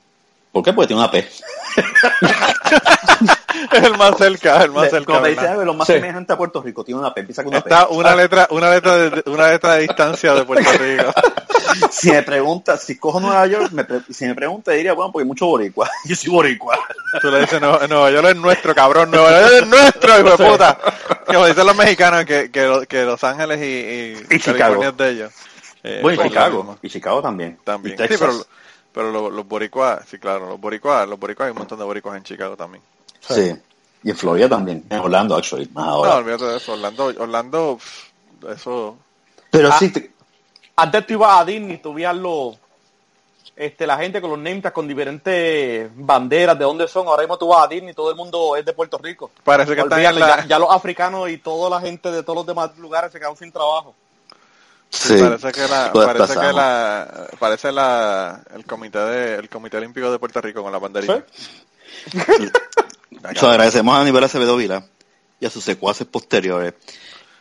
¿Por 0.52 0.64
qué? 0.64 0.72
Porque 0.72 0.88
tiene 0.88 1.02
una 1.02 1.10
P. 1.10 1.28
Es 3.72 3.82
el 3.82 3.96
más 3.96 4.16
cerca, 4.16 4.62
el 4.62 4.70
más 4.70 4.90
cerca. 4.90 5.12
como 5.14 5.26
dice 5.26 5.64
lo 5.64 5.74
más 5.74 5.86
Sí. 5.86 5.94
semejante 5.94 6.32
a 6.32 6.36
Puerto 6.36 6.62
Rico, 6.62 6.84
tiene 6.84 7.00
una 7.00 7.12
P, 7.14 7.20
empieza 7.20 7.42
con 7.42 7.52
una 7.52 7.60
P. 7.62 7.68
Está 7.70 7.88
una 7.88 8.14
letra, 8.14 8.46
una 8.50 8.70
letra 8.70 8.96
de, 8.96 9.22
una 9.30 9.48
letra 9.50 9.74
de 9.74 9.80
distancia 9.82 10.34
de 10.34 10.44
Puerto 10.44 10.70
Rico. 10.78 11.12
Si 11.90 12.10
me 12.10 12.22
pregunta, 12.22 12.76
si 12.76 12.98
cojo 12.98 13.20
Nueva 13.20 13.46
York, 13.46 13.70
me 13.72 13.84
pre- 13.84 14.02
si 14.10 14.24
me 14.26 14.34
pregunta, 14.34 14.72
diría, 14.72 14.92
bueno, 14.92 15.12
porque 15.12 15.22
hay 15.24 15.28
mucho 15.28 15.46
boricua. 15.46 15.88
Yo 16.04 16.16
soy 16.16 16.30
boricua. 16.30 16.78
Tú 17.20 17.30
le 17.30 17.40
dices, 17.40 17.60
Nueva, 17.60 17.86
Nueva 17.86 18.10
York 18.10 18.26
es 18.28 18.36
nuestro, 18.36 18.74
cabrón, 18.74 19.10
Nueva 19.10 19.30
York 19.40 19.52
es 19.62 19.66
nuestro, 19.66 20.18
hijo 20.20 20.36
de 20.36 20.50
puta. 20.50 20.78
Como 21.26 21.46
dicen 21.46 21.66
los 21.66 21.76
mexicanos, 21.76 22.24
que, 22.24 22.50
que, 22.50 22.62
lo- 22.66 22.82
que 22.86 23.04
Los 23.04 23.22
Ángeles 23.24 23.60
y, 23.60 23.64
y, 24.34 24.36
Y. 24.36 24.38
California 24.40 24.88
es 24.88 24.96
de 24.96 25.10
ellos. 25.10 25.32
Eh, 25.82 26.00
Bueno, 26.02 26.22
y 26.24 26.28
Chicago. 26.28 26.76
Y 26.82 26.90
Chicago 26.90 27.22
también. 27.22 27.58
También. 27.64 27.96
Sí, 27.96 28.04
pero, 28.18 28.32
pero 28.92 29.10
los, 29.12 29.32
los 29.32 29.46
boricuas, 29.46 30.00
sí, 30.10 30.18
claro, 30.18 30.48
los 30.48 30.60
boricuas, 30.60 31.08
los 31.08 31.18
boricuas 31.18 31.46
hay 31.46 31.52
un 31.52 31.58
montón 31.58 31.78
de 31.78 31.84
boricuas 31.84 32.16
en 32.16 32.24
Chicago 32.24 32.56
también. 32.56 32.82
Sí. 33.20 33.54
Y 34.02 34.10
en 34.10 34.16
Florida 34.16 34.48
también. 34.48 34.84
En 34.90 34.98
Orlando, 34.98 35.36
actually. 35.36 35.68
Más 35.72 35.86
No, 35.86 36.00
olvídate 36.00 36.44
de 36.46 36.56
eso, 36.56 36.72
Orlando, 36.72 37.12
Orlando, 37.18 37.76
pff, 37.78 38.48
eso, 38.50 38.96
pero 39.50 39.68
Ah. 39.72 39.76
sí, 39.78 39.90
te- 39.92 40.10
Antes 40.76 41.06
tú 41.06 41.12
ibas 41.14 41.40
a 41.40 41.44
Disney, 41.44 41.76
tú 41.76 41.92
veías 41.92 42.16
los, 42.16 42.56
este, 43.54 43.86
la 43.86 43.98
gente 43.98 44.22
con 44.22 44.30
los 44.30 44.38
name 44.38 44.62
con 44.72 44.88
diferentes 44.88 45.90
banderas 45.94 46.58
de 46.58 46.64
dónde 46.64 46.88
son. 46.88 47.06
Ahora 47.08 47.20
mismo 47.22 47.36
tú 47.36 47.48
vas 47.48 47.64
a 47.64 47.68
Disney, 47.68 47.92
todo 47.92 48.08
el 48.10 48.16
mundo 48.16 48.56
es 48.56 48.64
de 48.64 48.72
Puerto 48.72 48.96
Rico. 48.96 49.30
parece 49.44 49.74
que 49.74 49.82
están 49.82 50.00
en 50.00 50.06
Olvídate, 50.06 50.20
la, 50.36 50.42
ya, 50.42 50.46
ya 50.48 50.58
los 50.58 50.70
africanos 50.72 51.28
y 51.28 51.36
toda 51.36 51.68
la 51.68 51.80
gente 51.82 52.10
de 52.10 52.22
todos 52.22 52.36
los 52.36 52.46
demás 52.46 52.70
lugares 52.78 53.12
se 53.12 53.18
quedaron 53.18 53.36
sin 53.36 53.52
trabajo. 53.52 53.94
sí. 54.88 55.18
parece 55.20 55.52
que 55.52 55.68
la, 55.68 55.92
parece 55.92 56.32
que 56.34 56.52
la, 56.54 57.28
parece 57.38 57.72
la, 57.72 58.40
el 58.54 58.64
comité 58.64 58.98
de, 59.00 59.34
el 59.34 59.50
comité 59.50 59.76
olímpico 59.76 60.10
de 60.10 60.18
Puerto 60.18 60.40
Rico 60.40 60.62
con 60.62 60.72
la 60.72 60.78
banderita. 60.78 61.22
Agradecemos 63.22 63.94
a 63.94 64.00
Aníbal 64.00 64.24
Acevedo 64.24 64.56
Vila 64.56 64.84
y 65.40 65.46
a 65.46 65.50
sus 65.50 65.64
secuaces 65.64 66.06
posteriores. 66.06 66.74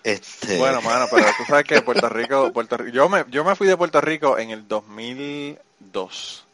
Este, 0.04 0.58
Bueno, 0.58 0.82
mano, 0.82 1.06
pero 1.12 1.26
tú 1.38 1.44
sabes 1.48 1.66
que 1.66 1.82
Puerto 1.82 2.10
Rico, 2.10 2.52
Puerto 2.54 2.78
Rico, 2.78 2.96
yo 2.96 3.10
me, 3.10 3.26
yo 3.30 3.44
me 3.44 3.56
fui 3.56 3.68
de 3.68 3.78
Puerto 3.78 4.02
Rico 4.02 4.38
en 4.38 4.52
el 4.52 4.68
2002. 4.68 6.46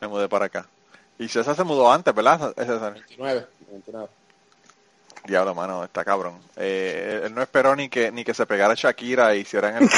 Me 0.00 0.08
mudé 0.08 0.28
para 0.28 0.46
acá. 0.46 0.66
Y 1.18 1.28
César 1.28 1.54
se 1.54 1.64
mudó 1.64 1.92
antes, 1.92 2.14
¿verdad? 2.14 2.54
César? 2.56 2.94
29, 2.94 3.46
29. 3.70 4.08
Diablo, 5.26 5.54
mano, 5.54 5.84
está 5.84 6.04
cabrón. 6.04 6.40
Eh, 6.56 7.22
él 7.24 7.34
no 7.34 7.42
esperó 7.42 7.76
ni 7.76 7.88
que 7.88 8.10
ni 8.10 8.24
que 8.24 8.34
se 8.34 8.44
pegara 8.44 8.74
Shakira 8.74 9.36
y 9.36 9.40
hicieran 9.40 9.76
el... 9.76 9.88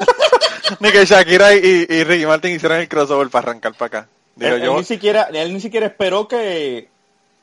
ni 0.80 0.92
que 0.92 1.04
Shakira 1.04 1.54
y, 1.54 1.86
y 1.88 2.04
Ricky 2.04 2.26
Martin 2.26 2.54
hicieran 2.54 2.80
el 2.80 2.88
crossover 2.88 3.28
para 3.30 3.48
arrancar 3.48 3.74
para 3.74 3.86
acá. 3.86 4.08
Digo, 4.36 4.54
él, 4.54 4.72
ni 4.76 4.84
siquiera, 4.84 5.24
él 5.32 5.52
ni 5.52 5.60
siquiera 5.60 5.86
esperó 5.86 6.28
que 6.28 6.88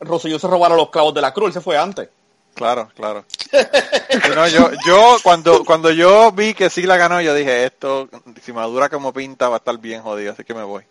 Rosselló 0.02 0.40
se 0.40 0.48
robara 0.48 0.76
los 0.76 0.90
clavos 0.90 1.14
de 1.14 1.22
la 1.22 1.34
cruz, 1.34 1.48
él 1.48 1.54
se 1.54 1.62
fue 1.62 1.78
antes. 1.78 2.10
Claro, 2.54 2.92
claro. 2.96 3.26
No, 4.36 4.48
yo, 4.48 4.72
yo 4.86 5.18
cuando, 5.24 5.64
cuando 5.64 5.92
yo 5.92 6.32
vi 6.32 6.54
que 6.54 6.70
sí 6.70 6.84
la 6.84 6.98
ganó, 6.98 7.22
yo 7.22 7.34
dije, 7.34 7.66
esto, 7.66 8.10
si 8.42 8.52
madura 8.52 8.90
como 8.90 9.14
pinta, 9.14 9.50
va 9.50 9.56
a 9.56 9.60
estar 9.60 9.78
bien 9.78 10.02
jodido, 10.02 10.34
así 10.34 10.44
que 10.44 10.54
me 10.54 10.64
voy. 10.64 10.84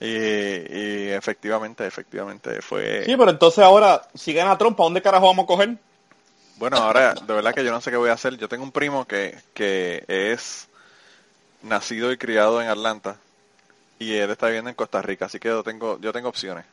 Y, 0.00 0.06
y 0.06 1.08
efectivamente, 1.10 1.86
efectivamente 1.86 2.60
fue... 2.62 3.04
Sí, 3.04 3.16
pero 3.16 3.30
entonces 3.30 3.64
ahora, 3.64 4.02
si 4.14 4.32
gana 4.32 4.58
Trump, 4.58 4.78
¿a 4.80 4.84
dónde 4.84 5.02
carajo 5.02 5.26
vamos 5.26 5.44
a 5.44 5.46
coger? 5.46 5.76
Bueno, 6.56 6.76
ahora, 6.78 7.14
de 7.14 7.32
verdad 7.34 7.54
que 7.54 7.64
yo 7.64 7.70
no 7.70 7.80
sé 7.80 7.90
qué 7.90 7.96
voy 7.96 8.10
a 8.10 8.14
hacer. 8.14 8.36
Yo 8.36 8.48
tengo 8.48 8.64
un 8.64 8.72
primo 8.72 9.06
que, 9.06 9.38
que 9.54 10.04
es 10.08 10.68
nacido 11.62 12.12
y 12.12 12.18
criado 12.18 12.60
en 12.60 12.68
Atlanta 12.68 13.16
y 13.98 14.14
él 14.14 14.30
está 14.30 14.46
viviendo 14.46 14.70
en 14.70 14.76
Costa 14.76 15.02
Rica, 15.02 15.26
así 15.26 15.38
que 15.38 15.48
yo 15.48 15.62
tengo, 15.62 15.98
yo 16.00 16.12
tengo 16.12 16.28
opciones. 16.28 16.64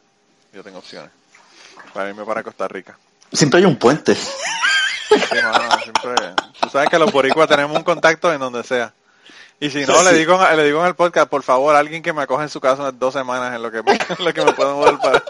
Yo 0.54 0.64
tengo 0.64 0.80
opciones 0.80 1.12
para 1.98 2.10
irme 2.10 2.24
para 2.26 2.44
Costa 2.44 2.68
Rica. 2.68 2.96
siempre 3.34 3.60
hay 3.60 3.66
un 3.66 3.76
puente. 3.78 4.14
Sí, 4.16 5.16
mano, 5.42 5.80
siempre- 5.82 6.34
tú 6.62 6.70
sabes 6.70 6.90
que 6.90 7.00
los 7.00 7.12
boricuas 7.12 7.48
tenemos 7.48 7.76
un 7.76 7.84
contacto 7.84 8.32
en 8.32 8.40
donde 8.40 8.64
sea. 8.64 8.94
Y 9.60 9.72
si 9.72 9.84
no, 9.86 9.98
Sí, 9.98 10.06
le 10.06 10.14
digo 10.14 10.40
le 10.56 10.64
digo 10.66 10.82
en 10.82 10.86
el 10.88 10.96
podcast, 10.96 11.28
por 11.28 11.42
favor, 11.42 11.76
alguien 11.76 12.04
que 12.04 12.14
me 12.14 12.22
acoja 12.22 12.44
en 12.44 12.50
su 12.50 12.60
casa 12.62 12.84
unas 12.84 13.00
dos 13.00 13.14
semanas 13.14 13.56
en 13.56 13.64
lo 13.64 13.72
que, 13.72 13.78
en 14.20 14.26
lo 14.26 14.32
que 14.34 14.46
me 14.46 14.54
pueda 14.54 14.74
mover 14.74 14.98
para, 15.00 15.24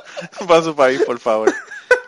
para 0.46 0.62
su 0.62 0.76
país, 0.76 1.02
por 1.06 1.18
favor. 1.20 1.54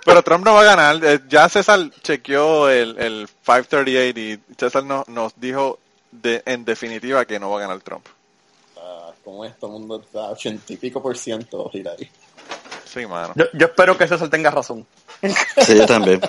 Pero 0.04 0.22
Trump 0.24 0.44
no 0.44 0.54
va 0.56 0.62
a 0.62 0.76
ganar. 0.76 1.00
Eh, 1.04 1.22
Ya 1.30 1.48
César 1.48 1.80
chequeó 2.04 2.68
el, 2.70 2.98
el 3.00 3.30
538 3.46 4.20
y 4.20 4.40
César 4.58 4.84
no- 4.84 5.06
nos 5.08 5.32
dijo 5.40 5.80
de, 6.12 6.44
en 6.46 6.66
definitiva 6.66 7.24
que 7.26 7.40
no 7.40 7.50
va 7.52 7.60
a 7.60 7.62
ganar 7.62 7.80
Trump. 7.80 8.06
Ah, 8.78 9.12
como 9.24 9.46
es, 9.46 9.58
todo 9.58 9.76
el 9.76 9.80
mundo 9.80 10.02
está 10.04 10.30
80 10.32 10.74
y 10.74 10.78
pico 10.78 11.02
por 11.02 11.16
ciento 11.18 11.70
Hillary. 11.72 12.10
Sí, 12.92 13.06
mano. 13.06 13.34
Yo, 13.36 13.46
yo 13.54 13.68
espero 13.68 13.98
que 13.98 14.08
César 14.08 14.30
tenga 14.30 14.50
razón. 14.50 14.86
Sí, 15.22 15.78
yo 15.78 15.86
también. 15.86 16.22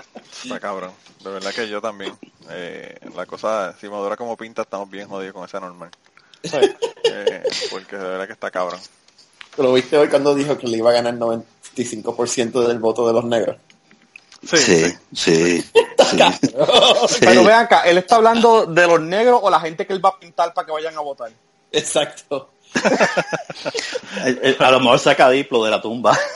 Está 0.42 0.60
cabrón. 0.60 0.92
De 1.22 1.30
verdad 1.30 1.52
que 1.52 1.68
yo 1.68 1.80
también. 1.80 2.16
Eh, 2.50 2.98
la 3.14 3.26
cosa, 3.26 3.74
si 3.80 3.88
madura 3.88 4.16
como 4.16 4.36
pinta, 4.36 4.62
estamos 4.62 4.90
bien 4.90 5.08
jodidos 5.08 5.34
con 5.34 5.44
esa 5.44 5.60
normal. 5.60 5.90
Eh, 6.42 7.42
porque 7.70 7.96
de 7.96 8.04
verdad 8.04 8.26
que 8.26 8.32
está 8.32 8.50
cabrón. 8.50 8.80
¿Lo 9.58 9.72
viste 9.72 9.96
hoy 9.96 10.08
cuando 10.08 10.34
dijo 10.34 10.56
que 10.58 10.66
le 10.66 10.78
iba 10.78 10.90
a 10.90 10.94
ganar 10.94 11.14
95% 11.14 12.66
del 12.66 12.78
voto 12.78 13.06
de 13.06 13.12
los 13.12 13.24
negros? 13.24 13.56
Sí, 14.42 14.56
Sí, 14.56 14.84
sí. 14.84 14.96
sí. 15.14 15.62
sí. 15.62 15.74
Sí. 17.08 17.18
Pero 17.20 17.44
vean 17.44 17.64
acá, 17.66 17.82
¿él 17.82 17.98
está 17.98 18.16
hablando 18.16 18.66
de 18.66 18.86
los 18.86 19.00
negros 19.00 19.38
o 19.42 19.50
la 19.50 19.60
gente 19.60 19.86
que 19.86 19.92
él 19.92 20.04
va 20.04 20.08
a 20.08 20.18
pintar 20.18 20.52
para 20.52 20.66
que 20.66 20.72
vayan 20.72 20.96
a 20.96 21.00
votar? 21.00 21.30
Exacto. 21.70 22.50
Eh, 24.24 24.38
eh, 24.42 24.56
A 24.58 24.70
lo 24.70 24.80
mejor 24.80 24.98
saca 24.98 25.28
Diplo 25.30 25.64
de 25.64 25.70
la 25.70 25.80
tumba. 25.80 26.16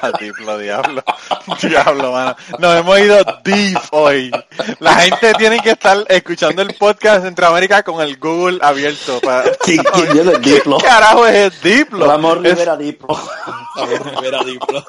Ah, 0.00 0.10
Diplo, 0.18 0.56
diablo. 0.56 1.04
Diablo, 1.62 2.10
mano. 2.12 2.34
Nos 2.58 2.74
hemos 2.74 2.98
ido 3.00 3.18
deep 3.44 3.78
hoy. 3.90 4.30
La 4.78 4.94
gente 4.94 5.34
tiene 5.34 5.60
que 5.60 5.72
estar 5.72 5.98
escuchando 6.08 6.62
el 6.62 6.72
podcast 6.72 7.16
de 7.18 7.28
Centroamérica 7.28 7.82
con 7.82 8.00
el 8.00 8.16
Google 8.16 8.60
abierto. 8.62 9.20
Para... 9.20 9.42
¿Quién, 9.62 9.82
quién 9.92 10.10
viene 10.14 10.32
el 10.32 10.40
Diplo? 10.40 10.78
¿Qué 10.78 10.86
carajo 10.86 11.26
es 11.26 11.52
el 11.52 11.60
Diplo? 11.60 12.06
Ramón 12.06 12.46
Es- 12.46 12.52
Rivera 12.54 12.76
Diplo. 12.78 13.08
A 13.76 13.84
ver, 13.84 14.02
Rivera 14.02 14.42
Diplo. 14.42 14.86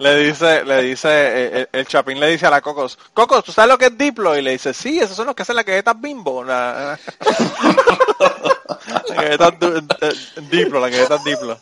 Le 0.00 0.16
dice, 0.16 0.64
le 0.64 0.82
dice, 0.82 1.08
eh, 1.10 1.68
el, 1.72 1.80
el 1.80 1.86
Chapín 1.86 2.18
le 2.18 2.28
dice 2.28 2.46
a 2.46 2.50
la 2.50 2.62
Cocos, 2.62 2.98
Cocos, 3.12 3.44
¿tú 3.44 3.52
sabes 3.52 3.68
lo 3.70 3.76
que 3.76 3.84
es 3.86 3.98
Diplo? 3.98 4.34
Y 4.34 4.40
le 4.40 4.52
dice, 4.52 4.72
sí, 4.72 4.98
esos 4.98 5.14
son 5.14 5.26
los 5.26 5.34
que 5.34 5.42
hacen 5.42 5.56
las 5.56 5.64
galletas 5.66 6.00
bimbo. 6.00 6.42
La, 6.42 6.98
la 9.08 9.14
galleta 9.14 9.54
eh, 9.60 10.12
Diplo, 10.50 10.80
las 10.80 10.90
galletas 10.90 11.22
Diplo. 11.22 11.58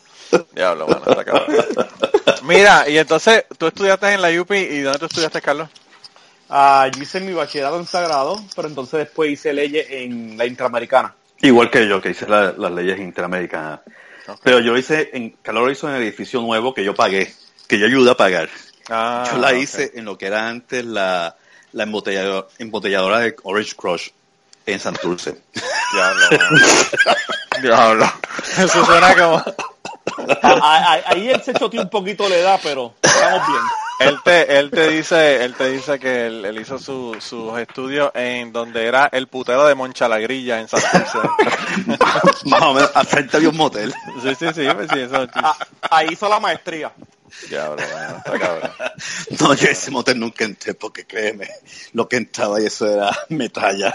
Diablo, 0.53 0.87
mano, 0.87 1.01
está 1.07 1.25
cabrón. 1.25 1.47
Mira, 2.43 2.87
y 2.87 2.97
entonces, 2.97 3.43
tú 3.57 3.67
estudiaste 3.67 4.13
en 4.13 4.21
la 4.21 4.29
UPI, 4.41 4.55
¿y 4.57 4.79
dónde 4.81 4.99
tú 4.99 5.05
estudiaste, 5.07 5.41
Carlos? 5.41 5.67
Ah, 6.49 6.89
yo 6.95 7.01
hice 7.03 7.19
mi 7.19 7.33
bachillerato 7.33 7.77
en 7.77 7.85
Sagrado, 7.85 8.41
pero 8.55 8.67
entonces 8.69 8.99
después 8.99 9.31
hice 9.31 9.51
leyes 9.53 9.85
en 9.89 10.37
la 10.37 10.45
Interamericana. 10.45 11.13
Igual 11.41 11.69
que 11.69 11.87
yo, 11.87 12.01
que 12.01 12.11
hice 12.11 12.27
la- 12.27 12.53
las 12.57 12.71
leyes 12.71 12.99
interamericanas. 12.99 13.81
Pero 14.43 14.59
yo 14.59 14.71
lo 14.73 14.77
hice, 14.77 15.09
en, 15.13 15.31
Carlos 15.41 15.63
lo 15.65 15.71
hizo 15.71 15.89
en 15.89 15.95
el 15.95 16.03
edificio 16.03 16.39
nuevo 16.41 16.73
que 16.73 16.83
yo 16.83 16.93
pagué, 16.95 17.33
que 17.69 17.77
yo 17.77 17.85
ayudé 17.85 18.11
a 18.11 18.17
pagar. 18.17 18.49
Ah, 18.89 19.29
yo 19.31 19.37
la 19.37 19.53
hice 19.53 19.91
en 19.93 20.03
lo 20.03 20.17
que 20.17 20.25
era 20.25 20.49
antes 20.49 20.83
la, 20.83 21.37
la 21.71 21.83
embotelladora, 21.83 22.47
embotelladora 22.57 23.19
de 23.19 23.35
Orange 23.43 23.75
Crush 23.75 24.09
en 24.65 24.79
Santurce. 24.79 25.37
Diablo. 25.93 26.25
Diablo. 27.61 28.13
Eso 28.57 28.85
suena 28.85 29.15
como... 29.15 29.43
Ah, 30.41 30.59
ah, 30.61 30.99
Ahí 31.07 31.29
él 31.29 31.41
se 31.41 31.53
choteó 31.53 31.81
un 31.81 31.89
poquito 31.89 32.27
la 32.29 32.35
edad, 32.35 32.59
pero 32.63 32.93
estamos 33.01 33.47
bien. 33.47 33.61
Él 33.99 34.17
te, 34.23 34.57
él 34.59 34.71
te 34.71 34.87
dice, 34.89 35.43
él 35.43 35.55
te 35.55 35.69
dice 35.71 35.99
que 35.99 36.27
él, 36.27 36.45
él 36.45 36.57
hizo 36.61 36.79
su- 36.79 37.17
sus 37.19 37.57
estudios 37.59 38.11
en 38.13 38.53
donde 38.53 38.85
era 38.85 39.09
el 39.11 39.27
putero 39.27 39.67
de 39.67 39.75
Moncha 39.75 40.07
la 40.07 40.19
Grilla 40.19 40.59
en 40.61 40.69
Santurce. 40.69 41.17
Más 42.45 42.61
o 42.61 42.73
menos, 42.73 42.91
al 42.95 43.05
frente 43.05 43.35
había 43.37 43.49
un 43.49 43.57
motel. 43.57 43.93
Sí, 44.23 44.35
sí, 44.35 44.45
sí, 44.55 44.67
pues 44.73 44.87
sí, 44.93 44.99
eso. 44.99 45.27
Ah, 45.33 45.55
ahí 45.91 46.07
hizo 46.11 46.29
la 46.29 46.39
maestría. 46.39 46.93
Diablo, 47.49 47.83
mano, 47.93 48.17
está 48.17 48.39
cabrón. 48.39 48.71
No, 49.39 49.53
yo 49.53 49.67
ese 49.67 49.91
motel 49.91 50.17
nunca 50.19 50.45
entré, 50.45 50.73
porque 50.75 51.05
créeme, 51.05 51.49
lo 51.93 52.07
que 52.07 52.15
entraba 52.17 52.61
y 52.61 52.65
eso 52.67 52.87
era 52.87 53.11
metralla. 53.29 53.93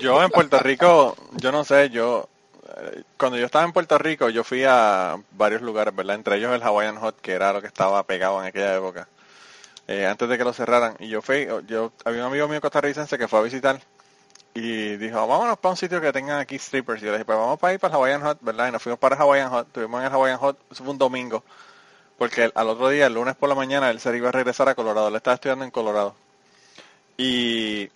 Yo 0.00 0.22
en 0.22 0.30
Puerto 0.30 0.58
Rico, 0.58 1.16
yo 1.36 1.50
no 1.50 1.64
sé, 1.64 1.88
yo 1.90 2.28
cuando 3.16 3.38
yo 3.38 3.46
estaba 3.46 3.64
en 3.64 3.72
Puerto 3.72 3.98
Rico, 3.98 4.28
yo 4.28 4.44
fui 4.44 4.64
a 4.64 5.16
varios 5.32 5.62
lugares, 5.62 5.94
¿verdad? 5.94 6.16
Entre 6.16 6.36
ellos 6.36 6.54
el 6.54 6.62
Hawaiian 6.62 6.96
Hot, 6.96 7.20
que 7.20 7.32
era 7.32 7.52
lo 7.52 7.60
que 7.60 7.66
estaba 7.68 8.02
pegado 8.04 8.40
en 8.40 8.48
aquella 8.48 8.76
época, 8.76 9.08
eh, 9.88 10.06
antes 10.06 10.28
de 10.28 10.38
que 10.38 10.44
lo 10.44 10.52
cerraran. 10.52 10.96
Y 10.98 11.08
yo 11.08 11.22
fui, 11.22 11.46
yo 11.66 11.92
había 12.04 12.20
un 12.22 12.28
amigo 12.28 12.48
mío 12.48 12.60
costarricense 12.60 13.18
que 13.18 13.28
fue 13.28 13.38
a 13.38 13.42
visitar 13.42 13.80
y 14.54 14.96
dijo, 14.96 15.26
vámonos 15.26 15.58
para 15.58 15.70
un 15.70 15.76
sitio 15.76 16.00
que 16.00 16.12
tengan 16.12 16.38
aquí 16.40 16.58
strippers. 16.58 17.02
Y 17.02 17.06
yo 17.06 17.12
le 17.12 17.18
dije, 17.18 17.24
pues 17.24 17.38
vamos 17.38 17.58
para 17.58 17.74
ir 17.74 17.80
para 17.80 17.92
el 17.92 17.96
Hawaiian 17.96 18.22
Hot, 18.22 18.38
¿verdad? 18.40 18.68
Y 18.68 18.72
nos 18.72 18.82
fuimos 18.82 18.98
para 18.98 19.16
el 19.16 19.22
Hawaiian 19.22 19.50
Hot, 19.50 19.66
estuvimos 19.68 20.00
en 20.00 20.06
el 20.06 20.12
Hawaiian 20.12 20.38
Hot, 20.38 20.58
fue 20.72 20.88
un 20.88 20.98
domingo, 20.98 21.44
porque 22.18 22.50
al 22.54 22.68
otro 22.68 22.88
día, 22.88 23.06
el 23.06 23.14
lunes 23.14 23.36
por 23.36 23.48
la 23.48 23.54
mañana, 23.54 23.90
él 23.90 24.00
se 24.00 24.16
iba 24.16 24.28
a 24.28 24.32
regresar 24.32 24.68
a 24.68 24.74
Colorado, 24.74 25.08
él 25.08 25.16
estaba 25.16 25.34
estudiando 25.34 25.64
en 25.64 25.70
Colorado. 25.70 26.14
Y 27.16 27.90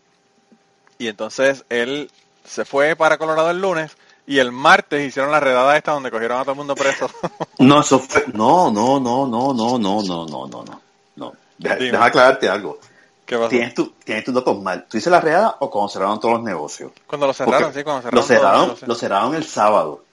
y 1.01 1.09
entonces 1.09 1.65
él 1.71 2.11
se 2.45 2.67
fue 2.67 2.95
para 2.95 3.17
Colorado 3.17 3.51
el 3.51 3.59
lunes, 3.59 3.97
y 4.27 4.39
el 4.39 4.53
martes 4.53 5.07
hicieron 5.07 5.33
la 5.33 5.41
redada 5.41 5.77
esta 5.77 5.93
donde 5.93 6.11
cogieron 6.11 6.39
a 6.39 6.43
todo 6.43 6.53
el 6.53 6.59
mundo 6.59 6.75
preso. 6.75 7.09
No, 7.59 7.81
eso 7.81 7.99
fue. 7.99 8.25
No, 8.33 8.71
no, 8.71 8.99
no, 8.99 9.27
no, 9.27 9.53
no, 9.53 9.79
no, 9.79 10.03
no, 10.03 10.27
no, 10.27 10.47
no, 10.47 10.65
no. 10.65 10.81
no. 11.17 11.33
Deja, 11.59 11.75
deja 11.77 12.05
aclararte 12.07 12.49
algo. 12.49 12.79
¿Qué 13.27 13.37
pasó? 13.37 13.49
Tienes 13.51 13.75
tu, 13.75 13.91
tienes 14.03 14.25
tus 14.25 14.33
datos 14.35 14.61
mal. 14.63 14.87
¿Tú 14.89 14.97
dices 14.97 15.11
la 15.13 15.21
reada 15.21 15.57
o 15.61 15.71
cuando 15.71 15.89
cerraron 15.91 16.19
todos 16.19 16.35
los 16.35 16.43
negocios? 16.43 16.91
Cuando 17.07 17.27
lo 17.27 17.33
cerraron, 17.35 17.63
Porque 17.65 17.79
sí, 17.79 17.85
cuando 17.85 18.03
cerraron. 18.03 18.21
Lo 18.21 18.27
cerraron, 18.27 18.67
todos 18.69 18.81
los 18.81 18.89
lo 18.89 18.95
cerraron 18.95 19.35
el 19.35 19.45
sábado. 19.45 20.05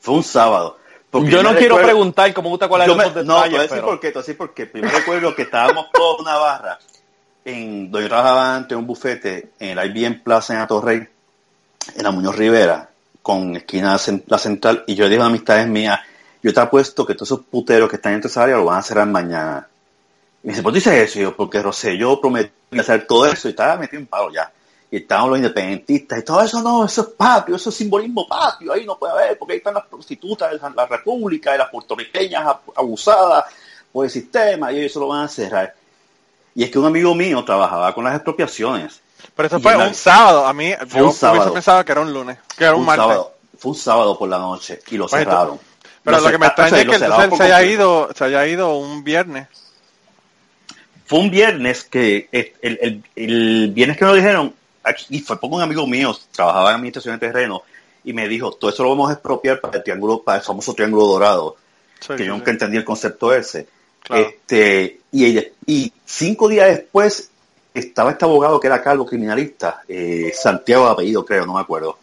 Fue 0.00 0.14
un 0.14 0.22
sábado. 0.24 0.78
Porque 1.10 1.30
Yo 1.30 1.42
no 1.42 1.50
quiero 1.50 1.76
recuerdo- 1.76 1.84
preguntar 1.86 2.32
cómo 2.32 2.48
gusta 2.48 2.68
son 2.68 2.96
me- 2.96 3.04
los 3.10 3.24
no, 3.26 3.42
te 3.42 3.48
voy 3.50 3.58
a 3.58 3.62
decir 3.62 3.68
pero... 3.70 3.86
por 3.86 4.00
qué, 4.00 4.06
te 4.08 4.12
voy 4.14 4.18
a 4.20 4.22
decir 4.22 4.36
por 4.38 4.54
qué. 4.54 4.66
Primero 4.66 4.96
recuerdo 4.96 5.34
que 5.34 5.42
estábamos 5.42 5.86
todos 5.92 6.16
en 6.20 6.22
una 6.22 6.36
barra, 6.38 6.78
en 7.44 7.90
donde 7.90 8.02
yo 8.04 8.08
trabajaba 8.08 8.56
antes 8.56 8.72
en 8.72 8.78
un 8.78 8.86
bufete, 8.86 9.52
en 9.58 9.78
el 9.78 9.96
IBM 9.96 10.22
Plaza 10.22 10.54
en 10.54 10.60
Atorrey, 10.60 11.06
en 11.94 12.02
la 12.02 12.10
Muñoz 12.10 12.36
Rivera, 12.36 12.88
con 13.22 13.56
esquina 13.56 13.98
la 14.26 14.38
central, 14.38 14.84
y 14.86 14.94
yo 14.94 15.04
le 15.04 15.10
dije 15.10 15.22
a 15.22 15.26
amistades 15.26 15.66
mías, 15.68 16.00
yo 16.42 16.52
te 16.52 16.60
apuesto 16.60 17.06
que 17.06 17.14
todos 17.14 17.28
esos 17.28 17.40
puteros 17.46 17.88
que 17.88 17.96
están 17.96 18.14
en 18.14 18.20
esa 18.24 18.42
área 18.42 18.56
lo 18.56 18.64
van 18.64 18.78
a 18.78 18.82
cerrar 18.82 19.06
mañana. 19.06 19.68
Y 20.42 20.46
me 20.48 20.52
dice, 20.52 20.62
¿por 20.62 20.72
qué 20.72 20.78
dices 20.78 20.94
eso? 20.94 21.20
Yo, 21.20 21.36
porque 21.36 21.62
Rosé, 21.62 21.96
yo 21.96 22.20
prometí 22.20 22.78
hacer 22.78 23.06
todo 23.06 23.26
eso 23.26 23.48
y 23.48 23.52
estaba 23.52 23.76
metido 23.76 24.00
en 24.00 24.06
paro 24.06 24.32
ya. 24.32 24.50
Y 24.90 24.96
estaban 24.96 25.28
los 25.30 25.38
independentistas 25.38 26.18
y 26.18 26.22
todo 26.22 26.42
eso 26.42 26.60
no, 26.60 26.84
eso 26.84 27.02
es 27.02 27.08
patrio, 27.08 27.56
eso 27.56 27.70
es 27.70 27.76
simbolismo 27.76 28.26
patrio, 28.26 28.72
ahí 28.72 28.84
no 28.84 28.98
puede 28.98 29.12
haber, 29.12 29.38
porque 29.38 29.52
ahí 29.54 29.58
están 29.58 29.74
las 29.74 29.86
prostitutas 29.86 30.50
de 30.50 30.58
la 30.74 30.86
República 30.86 31.54
y 31.54 31.58
las 31.58 31.70
puertorriqueñas 31.70 32.44
ab- 32.44 32.72
abusadas 32.74 33.44
por 33.92 34.04
el 34.04 34.10
sistema 34.10 34.72
y 34.72 34.78
ellos 34.78 34.90
eso 34.90 35.00
lo 35.00 35.08
van 35.08 35.24
a 35.24 35.28
cerrar. 35.28 35.74
Y 36.54 36.64
es 36.64 36.70
que 36.70 36.78
un 36.78 36.86
amigo 36.86 37.14
mío 37.14 37.42
trabajaba 37.44 37.94
con 37.94 38.04
las 38.04 38.14
expropiaciones. 38.14 39.00
Pero 39.34 39.46
eso 39.48 39.60
fue 39.60 39.76
la- 39.76 39.88
un 39.88 39.94
sábado. 39.94 40.46
A 40.46 40.52
mí, 40.52 40.72
Fue 40.88 41.00
yo 41.00 41.06
un 41.08 41.12
sábado. 41.14 41.52
pensado 41.52 41.84
que 41.84 41.92
era 41.92 42.00
un 42.00 42.12
lunes, 42.12 42.38
que 42.56 42.64
era 42.64 42.74
un, 42.74 42.80
un 42.80 42.86
martes. 42.86 43.02
sábado, 43.04 43.34
fue 43.58 43.70
un 43.72 43.76
sábado 43.78 44.18
por 44.18 44.28
la 44.28 44.38
noche 44.38 44.80
y 44.90 44.96
lo 44.96 45.06
Pues 45.08 45.22
cerraron. 45.22 45.58
Pero 46.04 46.20
lo, 46.20 46.30
que 46.30 46.38
me 46.38 46.46
ah, 46.46 46.48
extraña 46.48 46.68
o 46.68 46.70
sea, 46.70 46.80
es 46.80 46.88
que 46.88 47.04
entonces 47.04 47.38
se 47.38 47.44
haya 47.44 47.62
ido, 47.62 48.08
se 48.16 48.24
haya 48.24 48.46
ido 48.46 48.76
un 48.76 49.04
viernes. 49.04 49.46
Fue 51.06 51.18
un 51.20 51.30
viernes 51.30 51.84
que 51.84 52.28
el, 52.32 52.52
el- 52.62 53.04
el- 53.16 53.70
viernes 53.72 53.96
que 53.98 54.04
lo 54.04 54.14
dijeron, 54.14 54.54
y 55.10 55.20
fue 55.20 55.38
por 55.38 55.50
un 55.52 55.60
amigo 55.62 55.86
mío, 55.86 56.16
trabajaba 56.34 56.70
en 56.70 56.76
administración 56.76 57.18
de 57.18 57.26
terreno, 57.28 57.62
y 58.04 58.12
me 58.12 58.26
dijo, 58.28 58.50
todo 58.52 58.70
eso 58.70 58.82
lo 58.82 58.90
vamos 58.90 59.10
a 59.10 59.14
expropiar 59.14 59.60
para 59.60 59.76
el 59.78 59.84
triángulo, 59.84 60.22
para 60.22 60.38
el 60.38 60.44
famoso 60.44 60.74
triángulo 60.74 61.06
dorado, 61.06 61.56
Sí, 62.00 62.08
que 62.16 62.24
yo 62.26 62.32
sí. 62.32 62.38
nunca 62.38 62.50
entendí 62.50 62.76
el 62.78 62.84
concepto 62.84 63.32
ese. 63.32 63.68
Claro. 64.02 64.22
Este, 64.26 65.00
y, 65.12 65.38
y 65.66 65.92
cinco 66.04 66.48
días 66.48 66.68
después 66.68 67.30
estaba 67.74 68.10
este 68.12 68.24
abogado 68.24 68.60
que 68.60 68.66
era 68.66 68.82
calvo 68.82 69.06
criminalista, 69.06 69.82
eh, 69.88 70.32
Santiago 70.34 70.86
de 70.86 70.92
apellido 70.92 71.24
creo, 71.24 71.46
no 71.46 71.54
me 71.54 71.60
acuerdo, 71.60 71.98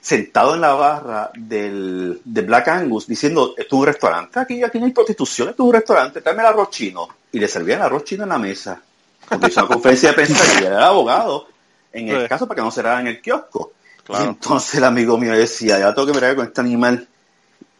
sentado 0.00 0.54
en 0.54 0.60
la 0.60 0.74
barra 0.74 1.30
del, 1.34 2.20
de 2.24 2.42
Black 2.42 2.68
Angus 2.68 3.06
diciendo, 3.06 3.54
esto 3.56 3.76
es 3.76 3.80
un 3.80 3.86
restaurante, 3.86 4.40
aquí, 4.40 4.62
aquí 4.62 4.78
no 4.80 4.86
hay 4.86 4.92
prostitución, 4.92 5.50
esto 5.50 5.62
es 5.62 5.66
un 5.68 5.74
restaurante, 5.74 6.20
tráeme 6.20 6.42
el 6.42 6.48
arroz 6.48 6.70
chino. 6.70 7.08
Y 7.30 7.38
le 7.38 7.48
servían 7.48 7.78
el 7.80 7.86
arroz 7.86 8.04
chino 8.04 8.24
en 8.24 8.28
la 8.30 8.38
mesa. 8.38 8.80
Porque 9.28 9.46
hizo 9.46 9.60
una 9.60 9.68
conferencia 9.74 10.08
de 10.10 10.14
prensa 10.14 10.60
y 10.60 10.64
era 10.64 10.76
el 10.78 10.82
abogado 10.82 11.46
en 11.92 12.08
el 12.08 12.22
Sí. 12.22 12.28
caso 12.28 12.46
para 12.48 12.56
que 12.56 12.62
no 12.62 12.70
cerraran 12.70 13.06
el 13.06 13.22
kiosco. 13.22 13.72
Claro. 14.04 14.24
Y 14.24 14.28
entonces 14.28 14.74
el 14.74 14.84
amigo 14.84 15.16
mío 15.16 15.32
decía, 15.32 15.78
ya 15.78 15.94
tengo 15.94 16.08
que 16.08 16.14
mirar 16.14 16.34
con 16.34 16.46
este 16.46 16.60
animal 16.60 17.06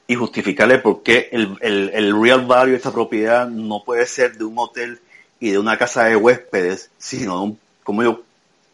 y 0.07 0.15
justificarle 0.15 0.79
por 0.79 1.03
qué 1.03 1.29
el, 1.33 1.57
el, 1.61 1.91
el 1.93 2.23
real 2.23 2.47
value 2.47 2.71
de 2.71 2.77
esta 2.77 2.93
propiedad 2.93 3.49
no 3.49 3.83
puede 3.85 4.07
ser 4.07 4.37
de 4.39 4.45
un 4.45 4.57
hotel 4.59 5.01
y 5.43 5.51
de 5.51 5.59
una 5.59 5.77
casa 5.77 6.05
de 6.05 6.15
huéspedes, 6.15 6.89
sino 6.99 7.35
de 7.35 7.43
un, 7.43 7.59
como 7.83 8.05
yo 8.05 8.23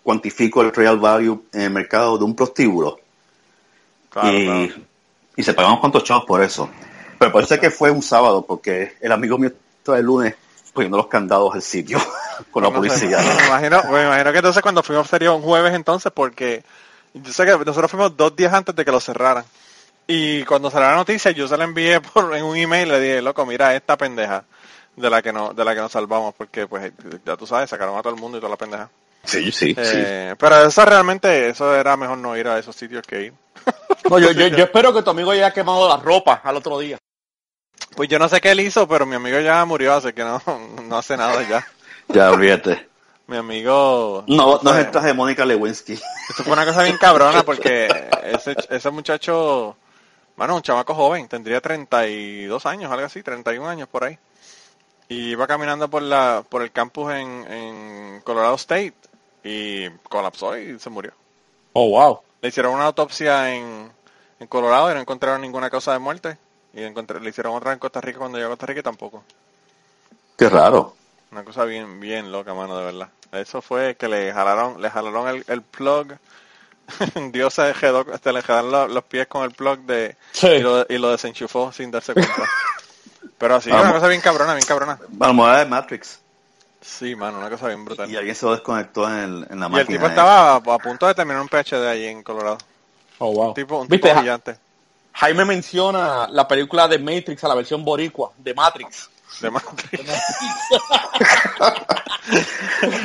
cuantifico 0.02 0.60
el 0.60 0.70
real 0.70 0.98
value 0.98 1.42
en 1.54 1.62
el 1.62 1.70
mercado 1.70 2.18
de 2.18 2.24
un 2.24 2.36
prostíbulo. 2.36 3.00
Claro, 4.10 4.38
y, 4.38 4.44
claro. 4.44 4.82
y 5.34 5.42
se 5.42 5.54
pagaron 5.54 5.80
cuantos 5.80 6.04
chavos 6.04 6.26
por 6.26 6.42
eso. 6.42 6.68
Pero 7.18 7.32
parece 7.32 7.58
que 7.58 7.70
fue 7.70 7.90
un 7.90 8.02
sábado, 8.02 8.44
porque 8.46 8.96
el 9.00 9.10
amigo 9.10 9.38
mío 9.38 9.50
estaba 9.78 9.96
el 9.96 10.04
lunes 10.04 10.34
poniendo 10.74 10.98
los 10.98 11.06
candados 11.06 11.54
al 11.54 11.62
sitio 11.62 11.98
con 12.50 12.62
la 12.62 12.70
policía. 12.70 13.16
me, 13.38 13.46
imagino, 13.46 13.82
me 13.90 14.04
imagino 14.04 14.32
que 14.32 14.38
entonces 14.38 14.62
cuando 14.62 14.82
fuimos 14.82 15.08
sería 15.08 15.32
un 15.32 15.40
jueves 15.40 15.72
entonces 15.72 16.12
porque 16.14 16.62
yo 17.14 17.32
sé 17.32 17.46
que 17.46 17.64
nosotros 17.64 17.90
fuimos 17.90 18.14
dos 18.14 18.36
días 18.36 18.52
antes 18.52 18.76
de 18.76 18.84
que 18.84 18.92
lo 18.92 19.00
cerraran. 19.00 19.46
Y 20.06 20.44
cuando 20.44 20.70
salió 20.70 20.90
la 20.90 20.96
noticia 20.96 21.30
yo 21.30 21.48
se 21.48 21.56
la 21.56 21.64
envié 21.64 21.98
por 22.12 22.36
en 22.36 22.44
un 22.44 22.58
email 22.58 22.90
le 22.90 23.00
dije, 23.00 23.22
loco, 23.22 23.46
mira 23.46 23.74
esta 23.74 23.96
pendeja 23.96 24.44
de 24.98 25.10
la 25.10 25.22
que 25.22 25.32
no, 25.32 25.52
de 25.54 25.64
la 25.64 25.74
que 25.74 25.80
nos 25.80 25.92
salvamos, 25.92 26.34
porque 26.34 26.66
pues 26.66 26.92
ya 27.24 27.36
tú 27.36 27.46
sabes, 27.46 27.70
sacaron 27.70 27.96
a 27.98 28.02
todo 28.02 28.14
el 28.14 28.20
mundo 28.20 28.38
y 28.38 28.40
toda 28.40 28.50
la 28.50 28.56
pendeja. 28.56 28.88
Sí, 29.24 29.50
sí, 29.52 29.74
Eh, 29.76 30.34
Pero 30.38 30.62
eso 30.66 30.84
realmente, 30.84 31.48
eso 31.48 31.74
era 31.74 31.96
mejor 31.96 32.18
no 32.18 32.36
ir 32.36 32.46
a 32.48 32.58
esos 32.58 32.74
sitios 32.76 33.06
que 33.06 33.22
ir. 33.26 33.32
No, 34.08 34.18
yo, 34.18 34.30
yo, 34.32 34.46
yo 34.46 34.64
espero 34.64 34.94
que 34.94 35.02
tu 35.02 35.10
amigo 35.10 35.30
haya 35.32 35.52
quemado 35.52 35.88
la 35.88 35.96
ropa 35.98 36.40
al 36.44 36.56
otro 36.56 36.78
día. 36.78 36.96
Pues 37.96 38.08
yo 38.08 38.18
no 38.18 38.28
sé 38.28 38.40
qué 38.40 38.52
él 38.52 38.60
hizo, 38.60 38.86
pero 38.86 39.06
mi 39.06 39.16
amigo 39.16 39.38
ya 39.40 39.64
murió, 39.64 39.94
así 39.94 40.12
que 40.12 40.22
no, 40.22 40.40
no 40.84 40.98
hace 40.98 41.16
nada 41.16 41.42
ya. 41.48 41.66
Ya, 42.08 42.30
olvídate. 42.30 42.88
Mi 43.26 43.36
amigo... 43.36 44.24
No, 44.28 44.58
no 44.62 44.70
es 44.70 44.76
fue- 44.76 44.80
el 44.80 44.90
traje 44.90 45.08
de 45.08 45.14
Mónica 45.14 45.44
Lewinsky. 45.44 45.92
Esto 46.30 46.44
fue 46.44 46.52
una 46.54 46.64
cosa 46.64 46.82
bien 46.84 46.96
cabrona 46.96 47.42
porque 47.42 48.08
ese, 48.24 48.56
ese 48.70 48.90
muchacho, 48.90 49.76
bueno, 50.36 50.56
un 50.56 50.62
chamaco 50.62 50.94
joven, 50.94 51.28
tendría 51.28 51.60
32 51.60 52.64
años, 52.64 52.90
algo 52.90 53.04
así, 53.04 53.22
31 53.22 53.68
años 53.68 53.88
por 53.88 54.04
ahí. 54.04 54.18
Y 55.08 55.30
iba 55.30 55.46
caminando 55.46 55.88
por 55.88 56.02
la 56.02 56.44
por 56.48 56.62
el 56.62 56.70
campus 56.70 57.12
en, 57.12 57.50
en 57.50 58.20
Colorado 58.22 58.54
State 58.56 58.94
y 59.42 59.88
colapsó 60.08 60.56
y 60.58 60.78
se 60.78 60.90
murió. 60.90 61.12
Oh, 61.72 61.88
wow. 61.90 62.20
Le 62.42 62.48
hicieron 62.48 62.74
una 62.74 62.84
autopsia 62.86 63.54
en, 63.54 63.90
en 64.38 64.46
Colorado 64.48 64.90
y 64.90 64.94
no 64.94 65.00
encontraron 65.00 65.40
ninguna 65.40 65.70
causa 65.70 65.92
de 65.92 65.98
muerte. 65.98 66.36
Y 66.74 66.80
encontré- 66.82 67.20
le 67.20 67.30
hicieron 67.30 67.54
otra 67.56 67.72
en 67.72 67.78
Costa 67.78 68.00
Rica 68.00 68.18
cuando 68.18 68.36
llegó 68.38 68.48
a 68.48 68.52
Costa 68.52 68.66
Rica 68.66 68.80
y 68.80 68.82
tampoco. 68.82 69.24
Qué 70.36 70.48
raro. 70.48 70.94
Una 71.32 71.42
cosa 71.44 71.64
bien, 71.64 72.00
bien 72.00 72.30
loca, 72.30 72.54
mano, 72.54 72.76
de 72.78 72.84
verdad. 72.84 73.08
Eso 73.32 73.60
fue 73.62 73.96
que 73.96 74.08
le 74.08 74.32
jalaron, 74.32 74.80
le 74.80 74.90
jalaron 74.90 75.28
el, 75.28 75.44
el 75.48 75.62
plug. 75.62 76.14
Dios 77.32 77.54
se, 77.54 77.72
quedó, 77.78 78.04
se 78.22 78.32
le 78.32 78.42
los, 78.62 78.90
los 78.90 79.04
pies 79.04 79.26
con 79.26 79.42
el 79.44 79.52
plug 79.52 79.80
de 79.80 80.16
Sí. 80.32 80.46
y, 80.48 80.60
lo, 80.60 80.86
y 80.88 80.98
lo 80.98 81.10
desenchufó 81.10 81.72
sin 81.72 81.90
darse 81.90 82.14
cuenta. 82.14 82.34
Pero 83.38 83.54
así, 83.56 83.70
Vamos. 83.70 83.84
una 83.86 83.94
cosa 83.94 84.08
bien 84.08 84.20
cabrona, 84.20 84.54
bien 84.54 84.66
cabrona. 84.66 84.98
Almohada 85.20 85.58
de 85.60 85.66
Matrix. 85.66 86.18
Sí, 86.80 87.14
mano, 87.14 87.38
una 87.38 87.50
cosa 87.50 87.68
bien 87.68 87.84
brutal. 87.84 88.10
Y 88.10 88.16
alguien 88.16 88.34
se 88.34 88.46
lo 88.46 88.52
desconectó 88.52 89.08
en, 89.08 89.14
el- 89.18 89.46
en 89.50 89.60
la 89.60 89.66
Y 89.66 89.70
máquina. 89.70 89.80
el 89.80 89.86
tipo 89.86 90.06
estaba 90.06 90.52
a, 90.52 90.56
a 90.56 90.78
punto 90.78 91.06
de 91.06 91.14
terminar 91.14 91.40
un 91.42 91.48
PhD 91.48 91.86
allí 91.88 92.06
en 92.06 92.22
Colorado. 92.22 92.58
Oh, 93.18 93.32
wow. 93.32 93.48
Un 93.48 93.54
tipo, 93.54 93.76
un 93.80 93.88
¿Viste? 93.88 93.96
tipo 94.08 94.14
Ja- 94.14 94.20
brillante. 94.20 94.58
Jaime 95.12 95.44
menciona 95.44 96.28
la 96.28 96.46
película 96.46 96.86
de 96.86 96.98
Matrix 96.98 97.42
a 97.44 97.48
la 97.48 97.54
versión 97.56 97.84
boricua, 97.84 98.30
de 98.38 98.54
Matrix. 98.54 99.08
De 99.40 99.50
Matrix. 99.50 100.02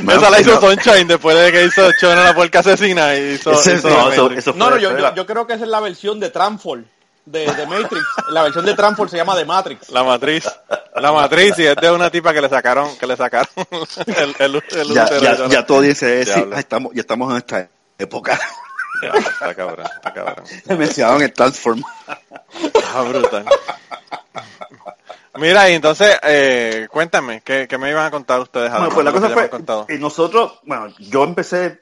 Esa 0.07 0.29
la 0.29 0.39
hizo 0.41 0.59
Sunshine 0.59 1.07
después 1.07 1.35
de 1.37 1.51
que 1.51 1.65
hizo 1.65 1.89
Chona 1.99 2.23
la 2.23 2.35
puerca 2.35 2.59
asesina 2.59 3.15
y 3.15 3.33
hizo, 3.33 3.51
hizo 3.53 3.89
no, 3.89 4.09
The 4.09 4.13
eso, 4.13 4.23
Matrix. 4.23 4.37
eso 4.39 4.51
fue 4.51 4.59
No, 4.59 4.69
no, 4.69 4.77
yo, 4.77 5.15
yo 5.15 5.25
creo 5.25 5.47
que 5.47 5.53
esa 5.53 5.63
es 5.63 5.69
la 5.69 5.79
versión 5.79 6.19
de 6.19 6.29
Transform, 6.29 6.85
de, 7.25 7.45
de 7.53 7.65
Matrix. 7.67 8.03
La 8.29 8.43
versión 8.43 8.65
de 8.65 8.73
Transform 8.73 9.09
se 9.09 9.17
llama 9.17 9.35
de 9.35 9.45
Matrix. 9.45 9.89
La 9.89 10.03
matriz. 10.03 10.45
La 10.95 11.11
matriz 11.11 11.57
y 11.59 11.65
es 11.65 11.75
de 11.75 11.91
una 11.91 12.09
tipa 12.09 12.33
que 12.33 12.41
le 12.41 12.49
sacaron, 12.49 12.95
que 12.97 13.07
le 13.07 13.15
sacaron 13.17 13.47
el, 14.07 14.35
el, 14.39 14.63
el 14.71 14.93
ya, 14.93 15.05
útero, 15.05 15.21
ya, 15.21 15.47
ya 15.47 15.65
todo 15.65 15.81
dice 15.81 16.23
Diablo. 16.25 16.55
"Ah, 16.55 16.59
estamos, 16.59 16.93
ya 16.93 17.01
estamos 17.01 17.31
en 17.31 17.37
esta 17.37 17.69
época. 17.97 18.39
Ya, 19.01 19.09
está 19.19 19.55
cabrón, 19.55 19.85
está 19.95 20.13
cabrón. 20.13 20.45
Me 20.65 20.75
mencionaron 20.77 21.21
el 21.21 21.33
Transform. 21.33 21.81
Ah, 22.93 23.01
brutal. 23.01 23.45
Mira, 25.35 25.67
y 25.69 25.73
entonces, 25.73 26.15
eh, 26.21 26.87
cuéntame, 26.91 27.41
¿qué, 27.41 27.67
¿qué 27.67 27.77
me 27.79 27.89
iban 27.89 28.05
a 28.05 28.11
contar 28.11 28.39
ustedes? 28.39 28.69
Bueno, 28.71 28.89
pues 28.89 29.03
la 29.03 29.11
cosa 29.11 29.29
fue, 29.29 29.49
nosotros, 29.97 30.59
bueno, 30.63 30.93
yo 30.99 31.23
empecé, 31.23 31.81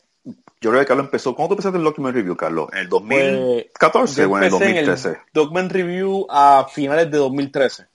yo 0.62 0.70
creo 0.70 0.80
que 0.82 0.88
Carlos 0.88 1.06
empezó, 1.08 1.36
¿cuándo 1.36 1.50
tú 1.50 1.54
empezaste 1.56 1.80
el 1.80 1.84
Document 1.84 2.16
Review, 2.16 2.38
Carlos? 2.38 2.70
¿En 2.72 2.80
el 2.80 2.90
2014 2.90 4.22
Yo 4.22 4.30
o 4.30 4.38
en 4.38 4.44
el 4.44 4.54
empecé 4.54 4.70
en 4.70 4.86
2013? 4.86 5.10
el 5.10 5.18
Dogman 5.34 5.70
Review 5.72 6.28
a 6.30 6.68
finales 6.72 7.10
de 7.10 7.18
2013. 7.18 7.88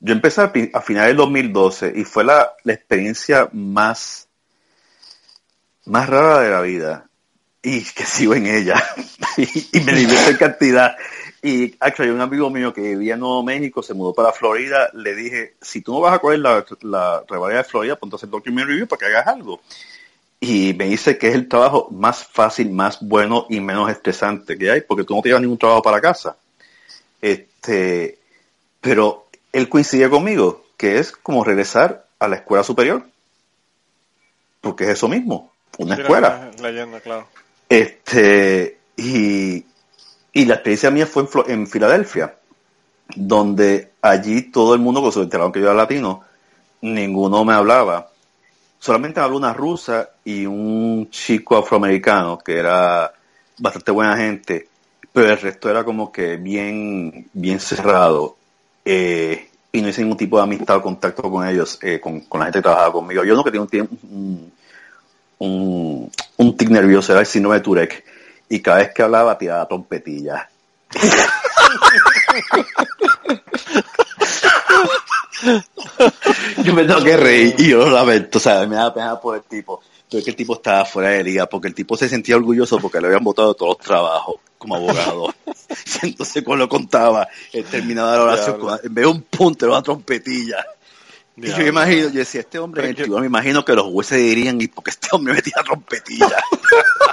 Yo 0.00 0.12
empecé 0.12 0.42
a, 0.42 0.52
a 0.74 0.80
finales 0.82 1.08
del 1.08 1.16
2012 1.16 1.94
y 1.96 2.04
fue 2.04 2.24
la, 2.24 2.52
la 2.62 2.74
experiencia 2.74 3.48
más, 3.52 4.28
más 5.86 6.06
rara 6.06 6.40
de 6.40 6.50
la 6.50 6.60
vida. 6.60 7.08
Y 7.62 7.82
que 7.82 8.04
sigo 8.04 8.34
en 8.34 8.48
ella. 8.48 8.84
y, 9.38 9.78
y 9.78 9.80
me 9.80 9.94
divierto 9.94 10.30
en 10.30 10.36
cantidad. 10.36 10.96
Y 11.42 11.74
actually, 11.80 12.10
un 12.10 12.20
amigo 12.20 12.50
mío 12.50 12.74
que 12.74 12.82
vivía 12.82 13.14
en 13.14 13.20
Nuevo 13.20 13.42
México 13.42 13.82
se 13.82 13.94
mudó 13.94 14.12
para 14.12 14.32
Florida. 14.32 14.90
Le 14.92 15.14
dije, 15.14 15.56
si 15.62 15.80
tú 15.80 15.94
no 15.94 16.00
vas 16.00 16.14
a 16.14 16.18
coger 16.18 16.40
la, 16.40 16.66
la 16.82 17.24
revalida 17.26 17.58
de 17.58 17.64
Florida, 17.64 17.96
ponte 17.96 18.14
a 18.14 18.18
hacer 18.18 18.28
document 18.28 18.68
review 18.68 18.86
para 18.86 18.98
que 18.98 19.06
hagas 19.06 19.26
algo. 19.26 19.62
Y 20.46 20.74
me 20.74 20.84
dice 20.84 21.16
que 21.16 21.28
es 21.28 21.34
el 21.34 21.48
trabajo 21.48 21.88
más 21.90 22.22
fácil, 22.26 22.70
más 22.70 22.98
bueno 23.00 23.46
y 23.48 23.60
menos 23.60 23.90
estresante 23.90 24.58
que 24.58 24.70
hay, 24.70 24.82
porque 24.82 25.04
tú 25.04 25.14
no 25.14 25.22
te 25.22 25.30
llevas 25.30 25.40
ningún 25.40 25.56
trabajo 25.56 25.80
para 25.82 26.02
casa. 26.02 26.36
Este, 27.22 28.18
pero 28.82 29.26
él 29.54 29.70
coincide 29.70 30.10
conmigo, 30.10 30.66
que 30.76 30.98
es 30.98 31.12
como 31.12 31.44
regresar 31.44 32.06
a 32.18 32.28
la 32.28 32.36
escuela 32.36 32.62
superior. 32.62 33.06
Porque 34.60 34.84
es 34.84 34.90
eso 34.90 35.08
mismo, 35.08 35.50
una 35.78 35.94
escuela. 35.94 36.50
la- 36.60 36.70
Leyenda, 36.70 37.00
claro. 37.00 37.26
Este, 37.70 38.78
y, 38.98 39.64
Y 40.34 40.44
la 40.44 40.54
experiencia 40.54 40.90
mía 40.90 41.06
fue 41.06 41.26
en, 41.46 41.66
Filadelfia, 41.66 42.34
donde 43.16 43.92
allí 44.02 44.42
todo 44.42 44.74
el 44.74 44.80
mundo, 44.80 45.00
cuando 45.00 45.12
se 45.12 45.22
enteraron 45.22 45.52
que 45.52 45.60
yo 45.60 45.66
era 45.66 45.74
latino, 45.74 46.22
ninguno 46.82 47.44
me 47.46 47.54
hablaba. 47.54 48.10
Solamente 48.84 49.18
habló 49.18 49.38
una 49.38 49.54
rusa 49.54 50.10
y 50.26 50.44
un 50.44 51.08
chico 51.10 51.56
afroamericano 51.56 52.36
que 52.36 52.58
era 52.58 53.10
bastante 53.56 53.90
buena 53.90 54.14
gente, 54.14 54.68
pero 55.10 55.30
el 55.30 55.40
resto 55.40 55.70
era 55.70 55.84
como 55.84 56.12
que 56.12 56.36
bien, 56.36 57.26
bien 57.32 57.60
cerrado. 57.60 58.36
Eh, 58.84 59.48
y 59.72 59.80
no 59.80 59.88
hice 59.88 60.02
ningún 60.02 60.18
tipo 60.18 60.36
de 60.36 60.42
amistad 60.42 60.76
o 60.76 60.82
contacto 60.82 61.22
con 61.22 61.48
ellos, 61.48 61.78
eh, 61.80 61.98
con, 61.98 62.20
con 62.20 62.40
la 62.40 62.44
gente 62.44 62.58
que 62.58 62.64
trabajaba 62.64 62.92
conmigo. 62.92 63.24
Yo 63.24 63.34
no 63.34 63.42
que 63.42 63.52
tenía 63.52 63.88
un, 63.88 64.52
un, 65.38 66.12
un, 66.36 66.56
tic 66.58 66.68
nervioso, 66.68 67.12
era 67.12 67.22
el 67.22 67.26
síndrome 67.26 67.56
de 67.56 67.62
Tourette. 67.62 68.04
Y 68.50 68.60
cada 68.60 68.80
vez 68.80 68.92
que 68.92 69.02
hablaba 69.02 69.38
tiraba 69.38 69.66
trompetilla. 69.66 70.50
yo 76.64 76.74
me 76.74 76.84
tengo 76.84 77.02
que 77.02 77.16
reír 77.16 77.54
y 77.58 77.68
yo 77.70 77.78
lo 77.78 77.90
lamento, 77.90 78.38
o 78.38 78.40
sea, 78.40 78.66
me 78.66 78.76
da 78.76 78.92
pena 78.92 79.20
por 79.20 79.36
el 79.36 79.42
tipo. 79.42 79.80
Pero 80.08 80.18
es 80.18 80.24
que 80.24 80.30
el 80.30 80.36
tipo 80.36 80.54
estaba 80.54 80.84
fuera 80.84 81.10
de 81.10 81.24
liga, 81.24 81.46
porque 81.46 81.68
el 81.68 81.74
tipo 81.74 81.96
se 81.96 82.08
sentía 82.08 82.36
orgulloso 82.36 82.78
porque 82.78 83.00
le 83.00 83.08
habían 83.08 83.24
votado 83.24 83.54
todos 83.54 83.76
los 83.76 83.86
trabajos 83.86 84.36
como 84.58 84.76
abogado. 84.76 85.34
y 86.02 86.06
entonces 86.06 86.42
cuando 86.42 86.64
lo 86.64 86.68
contaba, 86.68 87.28
él 87.52 87.64
terminaba 87.64 88.16
la 88.16 88.22
oración 88.22 88.60
con, 88.60 88.78
en 88.82 88.94
vez 88.94 89.04
de 89.04 89.10
un 89.10 89.22
punto, 89.22 89.64
era 89.64 89.74
una 89.74 89.82
trompetilla. 89.82 90.64
Y 91.36 91.48
yo 91.48 91.58
me 91.58 91.68
imagino, 91.68 92.02
yo 92.10 92.18
decía, 92.20 92.42
este 92.42 92.60
hombre 92.60 92.94
tribunal, 92.94 93.22
me 93.22 93.26
imagino 93.26 93.64
que 93.64 93.72
los 93.72 93.86
jueces 93.86 94.18
dirían, 94.18 94.60
¿y 94.60 94.68
porque 94.68 94.90
este 94.90 95.08
hombre 95.10 95.34
metía 95.34 95.54
trompetilla? 95.64 96.28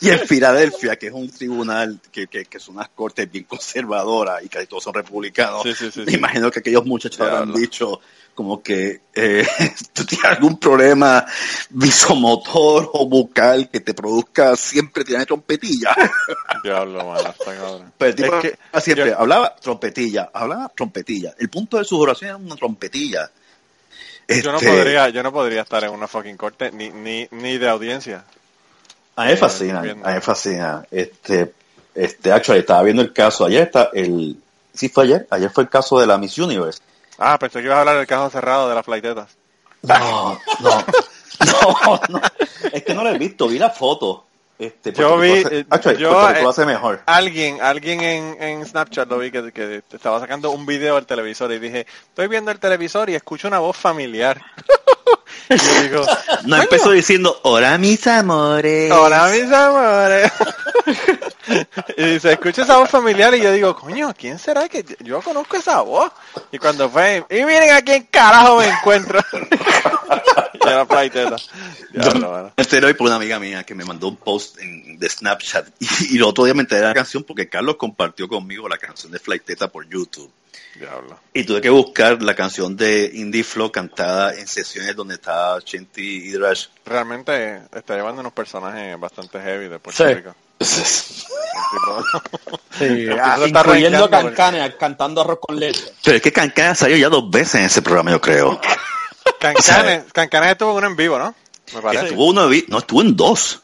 y 0.00 0.10
en 0.10 0.18
Filadelfia, 0.20 0.96
que 0.96 1.08
es 1.08 1.12
un 1.12 1.30
tribunal 1.30 2.00
que, 2.10 2.26
que, 2.26 2.44
que 2.46 2.58
son 2.58 2.76
unas 2.76 2.88
cortes 2.90 3.30
bien 3.30 3.44
conservadoras 3.44 4.42
y 4.44 4.48
casi 4.48 4.66
todos 4.66 4.82
son 4.84 4.94
republicanos, 4.94 5.62
Sí, 5.62 5.74
sí, 5.74 5.90
sí, 5.90 6.02
me 6.06 6.12
imagino 6.12 6.50
que 6.50 6.60
aquellos 6.60 6.84
muchachos 6.86 7.20
habrán 7.20 7.52
dicho 7.52 8.00
como 8.34 8.62
que 8.62 9.02
eh, 9.14 9.46
tú 9.92 10.04
tienes 10.04 10.24
algún 10.26 10.58
problema 10.58 11.24
visomotor 11.70 12.90
o 12.92 13.06
bucal 13.06 13.68
que 13.70 13.80
te 13.80 13.94
produzca 13.94 14.56
siempre 14.56 15.04
tirar 15.04 15.24
trompetilla. 15.26 15.94
Diablo, 16.64 17.14
cabrón. 17.44 17.92
Pero 17.96 18.08
el 18.10 18.14
tipo 18.16 18.34
Es 18.38 18.42
que 18.42 18.80
siempre 18.80 19.10
yo- 19.10 19.18
hablaba 19.18 19.54
trompetilla, 19.56 20.30
hablaba 20.32 20.68
trompetilla. 20.74 21.34
El 21.38 21.48
punto 21.48 21.78
de 21.78 21.84
sus 21.84 22.00
oraciones 22.00 22.34
era 22.36 22.44
una 22.44 22.56
trompetilla. 22.56 23.30
Yo 24.28 24.50
no 24.52 24.58
Este, 24.58 24.68
podría, 24.70 25.08
yo 25.10 25.22
no 25.22 25.32
podría 25.32 25.62
estar 25.62 25.84
en 25.84 25.90
una 25.90 26.08
fucking 26.08 26.36
corte 26.36 26.72
ni, 26.72 26.88
ni, 26.90 27.28
ni 27.30 27.58
de 27.58 27.68
audiencia. 27.68 28.24
A 29.16 29.24
mí 29.24 29.30
me 29.30 29.36
fascina, 29.36 29.80
a 29.80 29.82
mí 29.82 29.94
me 29.94 30.20
fascina. 30.20 30.84
Este, 30.90 31.52
este, 31.94 32.32
actually, 32.32 32.60
estaba 32.60 32.82
viendo 32.82 33.02
el 33.02 33.12
caso 33.12 33.44
ayer, 33.44 33.62
está 33.62 33.90
el, 33.92 34.36
sí 34.72 34.88
fue 34.88 35.04
ayer, 35.04 35.26
ayer 35.30 35.50
fue 35.50 35.64
el 35.64 35.70
caso 35.70 35.98
de 36.00 36.06
la 36.06 36.18
Miss 36.18 36.36
Universe. 36.38 36.80
Ah, 37.18 37.38
pensé 37.38 37.60
que 37.60 37.66
ibas 37.66 37.76
a 37.76 37.80
hablar 37.80 37.96
del 37.96 38.06
caso 38.06 38.30
cerrado 38.30 38.68
de 38.68 38.74
las 38.74 38.84
flaitetas. 38.84 39.36
No, 39.82 40.38
no, 40.60 40.70
no, 41.46 42.00
no. 42.08 42.20
Es 42.72 42.82
que 42.82 42.94
no 42.94 43.04
lo 43.04 43.10
he 43.10 43.18
visto, 43.18 43.46
vi 43.46 43.58
la 43.58 43.70
foto. 43.70 44.24
Este, 44.56 44.92
Yo 44.92 45.18
vi, 45.18 45.32
hace- 45.42 45.60
eh, 45.60 45.96
yo, 45.98 46.30
eh, 46.30 46.42
lo 46.42 46.50
hace 46.50 46.64
mejor. 46.64 47.00
Alguien, 47.06 47.60
alguien 47.60 48.00
en, 48.00 48.42
en 48.42 48.64
Snapchat 48.66 49.08
lo 49.08 49.18
vi 49.18 49.30
que, 49.32 49.50
que 49.52 49.82
estaba 49.92 50.20
sacando 50.20 50.50
un 50.52 50.64
video 50.64 50.94
del 50.94 51.06
televisor 51.06 51.50
y 51.52 51.58
dije, 51.58 51.86
estoy 52.08 52.28
viendo 52.28 52.52
el 52.52 52.60
televisor 52.60 53.10
y 53.10 53.16
escucho 53.16 53.48
una 53.48 53.58
voz 53.58 53.76
familiar. 53.76 54.40
y 55.50 55.56
yo 55.56 55.82
digo, 55.82 56.06
No 56.44 56.56
empezó 56.62 56.92
diciendo, 56.92 57.36
hola 57.42 57.76
mis 57.78 58.06
amores. 58.06 58.92
hola 58.92 59.28
mis 59.32 59.50
amores. 59.52 60.32
y 61.96 62.20
se 62.20 62.32
escucha 62.34 62.62
esa 62.62 62.76
voz 62.78 62.88
familiar 62.90 63.34
y 63.34 63.40
yo 63.42 63.50
digo, 63.50 63.74
coño, 63.74 64.14
¿quién 64.16 64.38
será 64.38 64.68
que 64.68 64.84
yo 65.00 65.20
conozco 65.20 65.56
esa 65.56 65.80
voz? 65.80 66.12
Y 66.52 66.58
cuando 66.58 66.88
fue, 66.88 67.24
y 67.28 67.44
miren 67.44 67.72
a 67.72 67.82
quién 67.82 68.04
carajo 68.08 68.58
me 68.58 68.68
encuentro. 68.68 69.18
Y 70.66 71.98
era. 71.98 72.52
Me 72.56 72.62
enteré 72.64 72.86
hoy 72.86 72.94
por 72.94 73.06
una 73.06 73.16
amiga 73.16 73.38
mía 73.38 73.64
que 73.64 73.74
me 73.74 73.84
mandó 73.84 74.08
un 74.08 74.16
post 74.16 74.58
en- 74.58 74.98
de 74.98 75.08
Snapchat 75.08 75.68
y, 75.80 76.14
y 76.14 76.16
el 76.16 76.22
otro 76.22 76.44
día 76.44 76.54
me 76.54 76.62
enteré 76.62 76.80
de 76.82 76.88
la 76.88 76.94
canción 76.94 77.22
porque 77.24 77.48
Carlos 77.48 77.76
compartió 77.76 78.28
conmigo 78.28 78.68
la 78.68 78.78
canción 78.78 79.12
de 79.12 79.18
Flighteta 79.18 79.68
por 79.68 79.88
YouTube. 79.88 80.30
Diablo. 80.78 81.20
Y 81.32 81.44
tuve 81.44 81.60
que 81.60 81.70
buscar 81.70 82.20
la 82.20 82.34
canción 82.34 82.76
de 82.76 83.08
Indie 83.14 83.44
Flow 83.44 83.70
cantada 83.70 84.34
en 84.34 84.48
sesiones 84.48 84.96
donde 84.96 85.14
está 85.14 85.56
Chinty 85.62 86.02
y 86.28 86.32
Drash. 86.32 86.66
Realmente 86.84 87.60
está 87.72 87.94
llevando 87.94 88.20
unos 88.22 88.32
personajes 88.32 88.98
bastante 88.98 89.38
heavy 89.40 89.68
de 89.68 89.78
Puerto 89.78 90.04
Sí. 90.04 90.14
Rico. 90.14 90.34
Sí, 92.78 93.06
ah, 93.20 93.36
incluyendo 93.46 94.08
rankeando 94.08 94.10
porque- 94.10 94.76
cantando 94.78 95.20
arroz 95.20 95.38
con 95.40 95.58
leche. 95.60 95.84
Pero 96.02 96.16
es 96.16 96.22
que 96.22 96.32
Cancán 96.32 96.74
salió 96.74 96.96
ya 96.96 97.08
dos 97.08 97.30
veces 97.30 97.54
en 97.56 97.62
ese 97.66 97.82
programa, 97.82 98.10
yo 98.10 98.20
creo. 98.20 98.60
Cancanes, 99.40 100.12
Cancanes 100.12 100.52
estuvo 100.52 100.70
en 100.72 100.76
uno 100.78 100.86
en 100.88 100.96
vivo, 100.96 101.18
¿no? 101.18 101.34
Me 101.74 101.80
parece. 101.82 102.04
Estuvo 102.06 102.26
uno, 102.26 102.48
no, 102.68 102.78
estuvo 102.78 103.00
en 103.02 103.16
dos. 103.16 103.60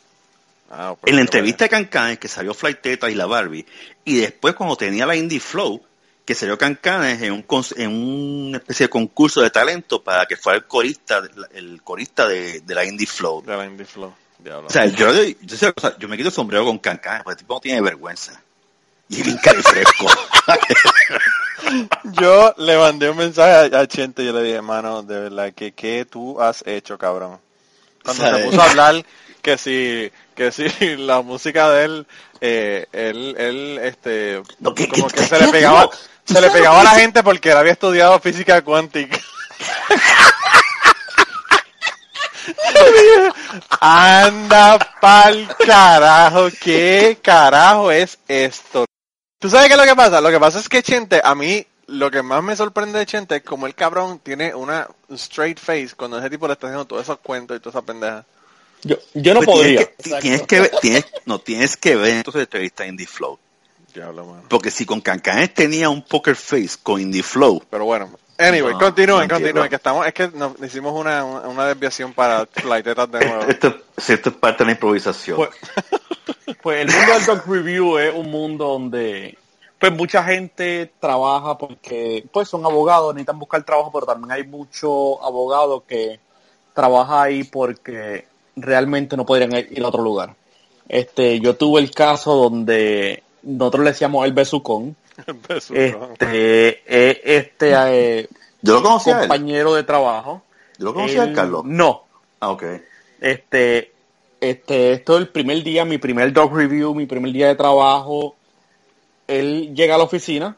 Ah, 0.70 0.94
En 1.04 1.16
la 1.16 1.20
entrevista 1.22 1.64
de 1.64 1.68
Cancanes, 1.70 2.18
que 2.18 2.28
salió 2.28 2.54
Flighteta 2.54 3.10
y 3.10 3.14
la 3.14 3.26
Barbie, 3.26 3.66
y 4.04 4.16
después 4.18 4.54
cuando 4.54 4.76
tenía 4.76 5.04
la 5.06 5.16
Indie 5.16 5.40
Flow, 5.40 5.82
que 6.24 6.34
salió 6.34 6.56
Cancanes 6.56 7.20
en 7.22 7.32
un 7.32 7.44
en 7.76 7.90
una 7.90 8.58
especie 8.58 8.86
de 8.86 8.90
concurso 8.90 9.40
de 9.40 9.50
talento 9.50 10.02
para 10.02 10.26
que 10.26 10.36
fuera 10.36 10.58
el 10.58 10.66
corista, 10.66 11.22
el 11.54 11.82
corista 11.82 12.28
de, 12.28 12.60
de 12.60 12.74
la 12.74 12.84
Indie 12.84 13.06
Flow. 13.06 13.42
De 13.42 13.56
la 13.56 13.66
Indie 13.66 13.84
Flow. 13.86 14.14
O 14.66 14.70
sea, 14.70 14.86
yo, 14.86 15.12
yo, 15.12 15.22
yo- 15.42 15.72
yo 15.98 16.08
me 16.08 16.16
quito 16.16 16.28
el 16.28 16.34
sombrero 16.34 16.64
con 16.64 16.78
Cancanes, 16.78 17.22
porque 17.24 17.34
el 17.34 17.38
tipo 17.38 17.54
no 17.54 17.60
tiene 17.60 17.80
vergüenza. 17.82 18.40
Y 19.08 19.18
es 19.20 19.24
bien 19.26 19.38
carifresco. 19.38 20.06
Yo 22.04 22.54
le 22.58 22.76
mandé 22.78 23.10
un 23.10 23.16
mensaje 23.16 23.74
a, 23.74 23.80
a 23.80 23.86
Chente 23.86 24.22
y 24.22 24.26
yo 24.26 24.32
le 24.32 24.42
dije, 24.42 24.56
hermano, 24.56 25.02
de 25.02 25.20
verdad, 25.20 25.52
que 25.54 25.72
¿qué 25.72 26.04
tú 26.04 26.40
has 26.40 26.64
hecho, 26.66 26.98
cabrón? 26.98 27.38
Cuando 28.04 28.24
se 28.24 28.44
puso 28.44 28.60
a 28.62 28.70
hablar 28.70 29.04
que 29.42 29.58
si, 29.58 30.10
que 30.34 30.52
si 30.52 30.68
la 30.96 31.20
música 31.22 31.70
de 31.70 31.84
él, 31.84 32.06
eh, 32.40 32.86
él, 32.92 33.34
él, 33.38 33.78
este, 33.82 34.42
No, 34.58 34.74
como 34.74 35.08
que- 35.08 35.22
se 35.26 35.38
le 35.40 35.48
pegaba, 35.48 35.88
se 36.24 36.40
le 36.40 36.50
pegaba 36.50 36.80
a 36.80 36.84
la 36.84 36.90
gente 36.94 37.22
porque 37.22 37.50
él 37.50 37.56
había 37.58 37.72
estudiado 37.72 38.18
física 38.20 38.62
cuántica. 38.62 39.18
Anda 43.80 44.78
pa'l 45.00 45.48
carajo, 45.66 46.48
¿qué 46.60 47.18
carajo 47.22 47.90
es 47.90 48.18
esto? 48.28 48.84
¿Tú 49.40 49.48
sabes 49.48 49.68
qué 49.68 49.72
es 49.72 49.80
lo 49.80 49.86
que 49.86 49.96
pasa? 49.96 50.20
Lo 50.20 50.30
que 50.30 50.38
pasa 50.38 50.58
es 50.60 50.68
que 50.68 50.82
Chente, 50.82 51.20
a 51.24 51.34
mí, 51.34 51.66
lo 51.86 52.10
que 52.10 52.22
más 52.22 52.42
me 52.42 52.54
sorprende 52.54 52.98
de 52.98 53.06
Chente 53.06 53.36
es 53.36 53.42
como 53.42 53.66
el 53.66 53.74
cabrón 53.74 54.20
tiene 54.22 54.54
una 54.54 54.86
straight 55.08 55.58
face 55.58 55.90
cuando 55.96 56.18
ese 56.18 56.28
tipo 56.28 56.46
le 56.46 56.52
está 56.52 56.66
haciendo 56.66 56.84
todos 56.84 57.02
esos 57.02 57.18
cuentos 57.20 57.56
y 57.56 57.60
toda 57.60 57.70
esa 57.70 57.86
pendeja. 57.86 58.24
Yo, 58.82 58.96
yo 59.14 59.32
no 59.32 59.40
Pues 59.40 59.56
podría. 59.56 59.90
Tienes 59.96 60.20
que, 60.20 60.20
tienes 60.20 60.42
que 60.42 60.60
ver, 60.60 60.70
tienes, 60.82 61.06
no, 61.24 61.38
tienes 61.38 61.76
que 61.78 61.96
ver 61.96 62.16
entonces 62.16 62.42
entrevista 62.42 62.86
Indie 62.86 63.06
Flow. 63.06 63.38
Diablo, 63.94 64.26
mano. 64.26 64.42
Porque 64.48 64.70
si 64.70 64.84
con 64.84 65.00
Cancanes 65.00 65.54
tenía 65.54 65.88
un 65.88 66.02
poker 66.02 66.36
face 66.36 66.76
con 66.82 67.00
Indie 67.00 67.22
Flow, 67.22 67.62
Pero 67.70 67.86
bueno, 67.86 68.10
anyway, 68.38 68.74
No, 68.74 68.78
continúen, 68.78 69.26
no 69.26 69.34
continúen, 69.34 69.68
que 69.70 69.76
estamos, 69.76 70.06
es 70.06 70.12
que 70.12 70.28
nos 70.28 70.52
hicimos 70.62 70.92
una, 70.92 71.24
una, 71.24 71.48
una 71.48 71.66
desviación 71.66 72.12
para 72.12 72.46
flightetas 72.46 73.10
de 73.10 73.20
nuevo. 73.26 73.42
esto, 73.48 73.74
esto 74.06 74.28
es 74.28 74.36
parte 74.36 74.64
de 74.64 74.66
la 74.66 74.72
improvisación. 74.72 75.38
Pues, 75.38 75.50
pues 76.62 76.80
el 76.86 76.88
mundo 76.94 77.12
del 77.14 77.26
dog 77.26 77.42
review 77.46 77.98
es 77.98 78.14
un 78.14 78.30
mundo 78.30 78.66
donde 78.66 79.36
pues 79.78 79.92
mucha 79.92 80.22
gente 80.24 80.92
trabaja 81.00 81.56
porque 81.56 82.24
pues 82.32 82.48
son 82.48 82.64
abogados, 82.64 83.14
necesitan 83.14 83.38
buscar 83.38 83.62
trabajo, 83.64 83.90
pero 83.92 84.06
también 84.06 84.30
hay 84.32 84.44
mucho 84.46 85.22
abogado 85.24 85.84
que 85.86 86.20
trabaja 86.74 87.22
ahí 87.22 87.44
porque 87.44 88.26
realmente 88.56 89.16
no 89.16 89.24
podrían 89.24 89.52
ir 89.54 89.82
a 89.82 89.88
otro 89.88 90.02
lugar. 90.02 90.34
Este, 90.88 91.40
yo 91.40 91.56
tuve 91.56 91.80
el 91.80 91.90
caso 91.92 92.34
donde 92.34 93.22
nosotros 93.42 93.84
le 93.84 93.90
decíamos 93.92 94.26
el 94.26 94.32
besucón. 94.32 94.96
Besucón. 95.48 96.12
Este, 96.12 96.68
eh, 96.86 97.20
este 97.24 97.72
eh, 98.20 98.28
Yo 98.62 98.74
lo 98.74 98.82
conocía 98.82 99.16
a 99.18 99.22
él. 99.22 99.28
compañero 99.28 99.74
de 99.74 99.84
trabajo. 99.84 100.42
Yo 100.78 100.86
lo 100.86 100.94
conocía 100.94 101.24
él- 101.24 101.32
Carlos. 101.34 101.64
No, 101.64 102.04
Ah, 102.40 102.50
ok. 102.50 102.64
este, 103.20 103.92
este, 104.40 104.92
esto 104.92 105.14
es 105.14 105.20
el 105.20 105.28
primer 105.28 105.62
día, 105.62 105.84
mi 105.84 105.98
primer 105.98 106.32
dog 106.32 106.54
review, 106.54 106.94
mi 106.94 107.06
primer 107.06 107.32
día 107.32 107.48
de 107.48 107.54
trabajo. 107.54 108.36
Él 109.26 109.74
llega 109.74 109.94
a 109.94 109.98
la 109.98 110.04
oficina 110.04 110.56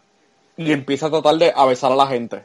y 0.57 0.73
empieza 0.73 1.07
a 1.07 1.11
tratar 1.11 1.37
de 1.37 1.53
besar 1.69 1.93
a 1.93 1.97
la 1.97 2.07
gente. 2.07 2.45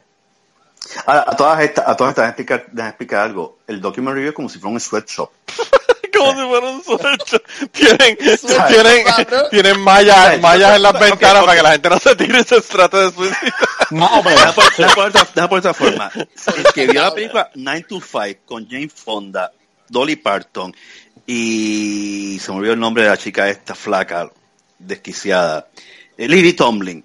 A, 1.06 1.30
a 1.30 1.36
todas 1.36 1.60
estas, 1.60 1.88
a 1.88 1.96
todas 1.96 2.12
estas, 2.12 2.24
déjame 2.24 2.30
explicar, 2.30 2.66
déjame 2.72 2.88
explicar 2.90 3.20
algo. 3.24 3.58
El 3.66 3.80
document 3.80 4.14
review 4.14 4.30
es 4.30 4.34
como 4.34 4.48
si 4.48 4.58
fuera 4.58 4.74
un 4.74 4.80
sweatshop. 4.80 5.30
Como 6.16 6.32
si 6.32 6.48
fuera 6.48 6.66
un 6.66 6.82
suelto. 6.82 7.42
Tienen, 7.70 8.16
tienen, 8.16 9.04
tienen 9.50 9.80
mallas, 9.80 10.40
mallas 10.40 10.74
en 10.74 10.82
las 10.82 10.98
ventanas 10.98 11.44
para 11.44 11.56
que 11.56 11.62
la 11.62 11.72
gente 11.72 11.90
no 11.90 11.98
se 12.00 12.16
tire 12.16 12.40
y 12.40 12.44
se 12.44 12.60
trate 12.60 12.96
de 12.96 13.12
suicidar. 13.12 13.54
No, 13.90 14.20
pero 14.24 14.36
Deja 14.36 14.52
por, 14.52 14.76
deja 14.76 14.94
por 14.94 15.06
otra, 15.06 15.28
deja 15.34 15.48
por 15.48 15.58
otra 15.60 15.74
forma. 15.74 16.10
El 16.14 16.72
que 16.74 16.86
vio 16.88 17.02
la 17.02 17.14
película 17.14 17.50
9 17.54 17.86
to 17.88 18.00
5 18.00 18.40
con 18.44 18.68
Jane 18.68 18.88
Fonda, 18.88 19.52
Dolly 19.88 20.16
Parton 20.16 20.74
y 21.30 22.38
se 22.40 22.50
me 22.50 22.56
olvidó 22.56 22.72
el 22.72 22.80
nombre 22.80 23.02
de 23.02 23.10
la 23.10 23.18
chica 23.18 23.50
esta 23.50 23.74
flaca. 23.74 24.30
desquiciada. 24.78 25.68
Lily 26.16 26.54
Tomlin, 26.54 27.04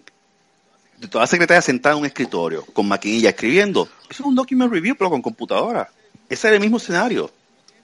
de 0.98 1.08
toda 1.10 1.26
la 1.26 1.28
secretaria 1.28 1.62
sentada 1.62 1.96
en 1.96 2.02
un 2.02 2.06
escritorio, 2.06 2.66
con 2.68 2.88
maquinilla 2.88 3.32
escribiendo. 3.32 3.90
Eso 4.10 4.24
es 4.24 4.28
un 4.28 4.36
document 4.36 4.72
review, 4.72 4.96
pero 4.96 5.10
con 5.10 5.22
computadora. 5.22 5.90
Ese 6.30 6.48
es 6.48 6.54
el 6.54 6.62
mismo 6.62 6.78
escenario. 6.78 7.30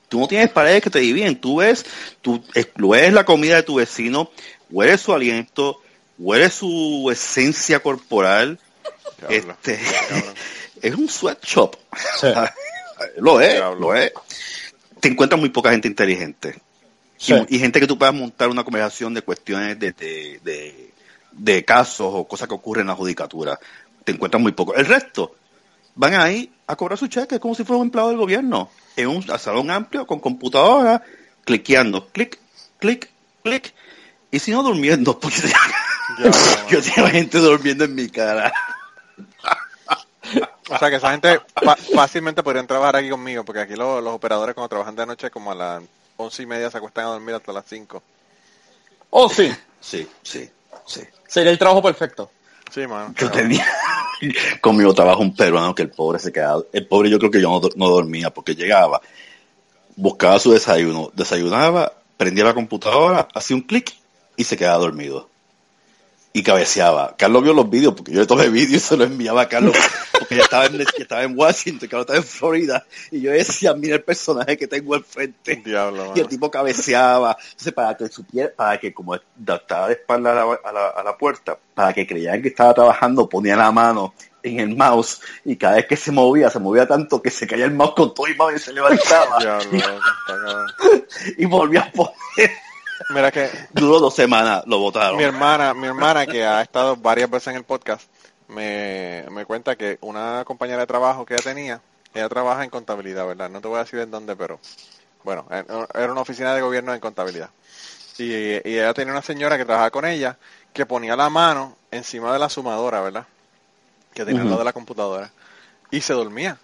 Tú 0.08 0.22
no 0.22 0.30
tienes 0.30 0.50
paredes 0.50 0.82
que 0.82 0.90
te 0.90 1.00
dividen. 1.00 1.36
Tú 1.36 1.58
ves, 1.58 1.86
tú 2.22 2.42
ves 2.54 3.12
la 3.12 3.26
comida 3.26 3.58
de 3.58 3.64
tu 3.64 3.76
vecino, 3.76 4.32
hueles 4.70 5.02
su 5.02 5.14
aliento, 5.14 5.82
hueles 6.18 6.54
su 6.54 7.10
esencia 7.12 7.82
corporal. 7.82 8.58
Este, 9.28 9.78
cabrón. 10.10 10.34
es 10.82 10.96
un 10.96 11.10
sweatshop. 11.10 11.76
Sí. 12.22 12.28
lo 13.18 13.42
es, 13.42 13.60
lo 13.60 13.94
es. 13.94 14.14
Te 15.00 15.08
encuentras 15.10 15.40
muy 15.40 15.50
poca 15.50 15.72
gente 15.72 15.88
inteligente. 15.88 16.60
Sí. 17.18 17.34
Y, 17.50 17.56
y 17.58 17.60
gente 17.60 17.80
que 17.80 17.88
tú 17.88 17.98
puedas 17.98 18.14
montar 18.16 18.50
una 18.50 18.64
conversación 18.64 19.14
de 19.14 19.22
cuestiones 19.22 19.78
de, 19.80 19.92
de, 19.94 20.40
de- 20.44 20.94
de 21.32 21.64
casos 21.64 22.10
o 22.12 22.28
cosas 22.28 22.48
que 22.48 22.56
ocurren 22.56 22.82
en 22.82 22.88
la 22.88 22.96
judicatura. 22.96 23.60
Te 24.04 24.12
encuentras 24.12 24.42
muy 24.42 24.52
poco. 24.52 24.74
El 24.76 24.86
resto 24.88 25.36
van 25.96 26.16
ahí 26.16 26.52
a 26.66 26.76
cobrar 26.76 26.98
su 26.98 27.08
cheque 27.08 27.40
como 27.40 27.54
si 27.56 27.64
fuera 27.64 27.78
un 27.80 27.88
empleado 27.88 28.10
del 28.10 28.18
gobierno. 28.18 28.70
En 28.96 29.08
un 29.10 29.22
salón 29.38 29.70
amplio 29.70 30.08
con 30.08 30.20
computadora, 30.20 31.04
cliqueando, 31.46 32.08
clic, 32.10 32.40
clic, 32.80 33.10
clic. 33.44 33.74
Y 34.32 34.40
si 34.40 34.52
no 34.52 34.64
durmiendo, 34.64 35.20
porque 35.20 35.42
Diablo, 35.42 36.34
yo 36.70 36.82
tengo 36.82 37.08
gente 37.08 37.38
durmiendo 37.38 37.86
en 37.86 37.96
mi 37.96 38.10
cara. 38.10 38.52
O 40.70 40.78
sea 40.78 40.90
que 40.90 40.98
esa 40.98 41.12
gente 41.12 41.40
fácilmente 41.94 42.44
podrían 42.44 42.68
trabajar 42.68 42.98
aquí 42.98 43.10
conmigo, 43.10 43.44
porque 43.44 43.62
aquí 43.62 43.76
los, 43.76 44.04
los 44.04 44.14
operadores 44.14 44.54
cuando 44.56 44.70
trabajan 44.70 44.96
de 44.96 45.06
noche 45.06 45.30
como 45.30 45.52
a 45.52 45.56
las 45.56 45.84
once 46.18 46.44
y 46.44 46.46
media 46.46 46.70
se 46.70 46.78
acuestan 46.78 47.06
a 47.06 47.10
dormir 47.10 47.36
hasta 47.36 47.52
las 47.52 47.66
cinco. 47.68 48.04
Oh, 49.10 49.30
sí. 49.30 49.52
Sí, 49.80 50.08
sí, 50.22 50.50
sí. 50.86 51.02
Sería 51.28 51.52
el 51.52 51.58
trabajo 51.58 51.82
perfecto. 51.82 52.30
Sí, 52.72 52.86
mano. 52.86 53.14
Yo 53.18 53.32
tenía 53.32 53.66
conmigo 54.62 54.94
trabajo 54.94 55.22
un 55.22 55.36
peruano 55.36 55.74
que 55.74 55.84
el 55.84 55.90
pobre 55.90 56.20
se 56.20 56.32
quedaba, 56.32 56.62
el 56.72 56.86
pobre 56.86 57.10
yo 57.10 57.18
creo 57.18 57.32
que 57.32 57.42
yo 57.42 57.50
no, 57.50 57.62
no 57.76 57.90
dormía 57.90 58.30
porque 58.30 58.54
llegaba, 58.56 59.02
buscaba 59.96 60.40
su 60.40 60.52
desayuno, 60.52 61.12
desayunaba, 61.16 61.94
prendía 62.18 62.44
la 62.44 62.54
computadora, 62.54 63.28
hacía 63.34 63.56
un 63.56 63.64
clic 63.64 63.96
y 64.36 64.44
se 64.44 64.58
quedaba 64.58 64.78
dormido. 64.78 65.30
Y 66.32 66.44
cabeceaba. 66.44 67.16
Carlos 67.18 67.42
vio 67.44 67.54
los 67.54 67.68
vídeos 67.70 67.96
porque 67.96 68.12
yo 68.12 68.20
le 68.22 68.28
tomé 68.28 68.50
vídeos 68.50 68.84
y 68.84 68.88
se 68.88 68.96
los 68.96 69.08
enviaba 69.08 69.42
a 69.42 69.50
Carlos 69.50 69.76
porque 70.12 70.36
ya 70.36 70.44
estaba 70.44 70.66
en, 70.68 70.78
ya 70.78 70.86
estaba 71.00 71.24
en 71.24 71.38
Washington, 71.38 71.90
Carlos 71.90 72.04
estaba 72.06 72.18
en 72.20 72.24
Florida 72.24 72.86
y 73.10 73.22
yo 73.22 73.32
decía, 73.32 73.74
mira 73.74 73.96
el 73.96 74.04
personaje 74.04 74.56
que 74.56 74.68
tengo 74.68 74.94
al 74.94 75.04
frente. 75.04 75.56
Diablo, 75.66 76.14
Y 76.16 76.20
el 76.20 76.28
tipo 76.28 76.52
cabeceaba. 76.52 77.36
Entonces, 77.44 77.74
para 77.74 77.98
que 77.98 78.08
supiera, 78.10 78.52
para 78.56 78.80
que 78.80 78.94
como 78.94 79.16
estaba 79.16 79.88
de 79.88 79.94
espalda 79.94 80.32
a 80.32 80.36
la, 80.36 80.42
a 80.64 80.72
la- 80.72 80.90
a 80.90 81.04
la 81.04 81.18
puerta, 81.18 81.58
para 81.74 81.94
que 81.94 82.06
creyeran 82.06 82.42
que 82.44 82.50
estaba 82.50 82.76
trabajando, 82.76 83.28
ponía 83.28 83.56
la 83.56 83.72
mano 83.72 84.14
en 84.44 84.60
el 84.60 84.76
mouse 84.78 85.20
y 85.44 85.58
cada 85.58 85.76
vez 85.78 85.88
que 85.88 85.98
se 85.98 86.12
movía, 86.12 86.50
se 86.50 86.60
movía 86.60 86.88
tanto 86.88 87.22
que 87.22 87.30
se 87.32 87.46
caía 87.48 87.66
el 87.66 87.74
mouse 87.74 87.94
con 87.96 88.14
todo 88.14 88.28
y 88.28 88.36
mouse 88.36 88.56
y 88.56 88.60
se 88.60 88.72
levantaba 88.74 89.38
Diablo, 89.42 89.70
y 91.38 91.46
volvía 91.46 91.82
a 91.82 91.92
poner. 91.92 92.52
Mira 93.08 93.32
que 93.32 93.50
Duró 93.72 94.00
dos 94.00 94.16
semanas, 94.16 94.64
lo 94.68 94.80
botaron. 94.80 95.18
mi 95.18 95.24
hermana, 95.24 95.74
mi 95.74 95.88
hermana 95.88 96.28
que 96.28 96.46
ha 96.46 96.62
estado 96.62 96.96
varias 96.96 97.30
veces 97.30 97.48
en 97.50 97.56
el 97.58 97.64
podcast, 97.64 98.10
me, 98.48 99.26
me 99.32 99.46
cuenta 99.46 99.76
que 99.76 99.98
una 100.02 100.44
compañera 100.46 100.82
de 100.82 100.88
trabajo 100.88 101.26
que 101.26 101.34
ella 101.36 101.44
tenía, 101.44 101.82
ella 102.14 102.30
trabaja 102.30 102.64
en 102.64 102.70
contabilidad, 102.70 103.26
¿verdad? 103.28 103.50
No 103.50 103.62
te 103.62 103.68
voy 103.68 103.78
a 103.78 103.84
decir 103.84 104.00
en 104.00 104.12
dónde, 104.12 104.36
pero 104.36 104.60
bueno, 105.24 105.48
en- 105.52 105.66
era 105.96 106.12
una 106.12 106.22
oficina 106.22 106.56
de 106.56 106.62
gobierno 106.62 106.94
en 106.94 107.00
contabilidad. 107.02 107.52
Y, 108.18 108.26
y 108.34 108.80
ella 108.80 108.94
tenía 108.94 109.14
una 109.14 109.22
señora 109.24 109.58
que 109.58 109.66
trabajaba 109.66 109.92
con 109.92 110.06
ella 110.06 110.38
que 110.74 110.86
ponía 110.86 111.16
la 111.16 111.30
mano 111.30 111.78
encima 111.92 112.34
de 112.34 112.40
la 112.40 112.50
sumadora, 112.50 113.02
¿verdad? 113.02 113.28
Que 114.14 114.26
tenía 114.26 114.42
al 114.42 114.48
Ujú. 114.48 114.50
lado 114.50 114.60
de 114.60 114.66
la 114.66 114.74
computadora 114.74 115.32
y 115.92 116.02
se 116.02 116.14
dormía, 116.14 116.58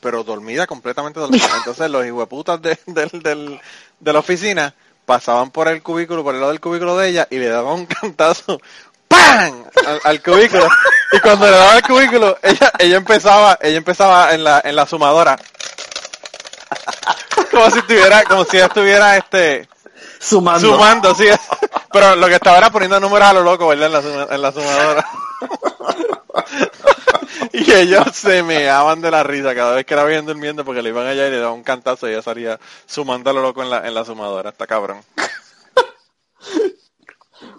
pero 0.00 0.24
dormida, 0.24 0.66
completamente 0.66 1.20
dormida. 1.20 1.50
Entonces 1.56 1.90
los 1.90 2.06
hijueputas 2.06 2.62
de, 2.62 2.78
del- 2.86 3.22
del- 3.22 3.60
de 4.00 4.12
la 4.12 4.20
oficina 4.20 4.74
pasaban 5.06 5.50
por 5.50 5.68
el 5.68 5.82
cubículo, 5.82 6.22
por 6.22 6.34
el 6.34 6.40
lado 6.40 6.52
del 6.52 6.60
cubículo 6.60 6.96
de 6.96 7.08
ella 7.08 7.26
y 7.30 7.38
le 7.38 7.48
daban 7.48 7.74
un 7.74 7.86
cantazo 8.00 8.60
¡pam! 9.08 9.64
al, 9.86 10.00
al 10.04 10.22
cubículo. 10.22 10.68
Y 11.12 11.20
cuando 11.20 11.46
le 11.46 11.52
daba 11.56 11.76
el 11.76 11.82
cubículo, 11.82 12.38
ella, 12.42 12.72
ella 12.78 12.96
empezaba, 12.96 13.58
ella 13.60 13.76
empezaba 13.76 14.32
en 14.32 14.44
la, 14.44 14.60
en 14.64 14.76
la 14.76 14.86
sumadora. 14.86 15.36
Como 17.50 17.70
si 17.70 17.78
estuviera, 17.80 18.22
como 18.24 18.44
si 18.44 18.56
ella 18.56 18.66
estuviera 18.66 19.16
este 19.18 19.68
Sumando. 20.18 20.72
sumando, 20.72 21.14
sí. 21.14 21.26
Pero 21.92 22.16
lo 22.16 22.26
que 22.28 22.34
estaba 22.36 22.56
era 22.58 22.70
poniendo 22.70 22.98
números 22.98 23.28
a 23.28 23.32
lo 23.34 23.42
loco, 23.42 23.68
¿verdad? 23.68 23.86
En 23.86 23.92
la, 24.18 24.34
en 24.34 24.42
la 24.42 24.52
sumadora. 24.52 25.06
y 27.52 27.70
ellos 27.72 28.04
se 28.14 28.42
meaban 28.42 29.00
de 29.00 29.10
la 29.10 29.22
risa 29.22 29.54
cada 29.54 29.74
vez 29.74 29.84
que 29.86 29.96
la 29.96 30.04
veían 30.04 30.26
durmiendo 30.26 30.64
porque 30.64 30.82
le 30.82 30.90
iban 30.90 31.06
allá 31.06 31.26
y 31.28 31.30
le 31.30 31.38
daban 31.38 31.54
un 31.58 31.62
cantazo 31.62 32.08
y 32.08 32.12
ella 32.12 32.22
salía 32.22 32.58
sumando 32.86 33.30
a 33.30 33.32
lo 33.32 33.42
loco 33.42 33.62
en 33.62 33.70
la, 33.70 33.86
en 33.86 33.94
la 33.94 34.04
sumadora. 34.04 34.50
Está 34.50 34.66
cabrón. 34.66 35.00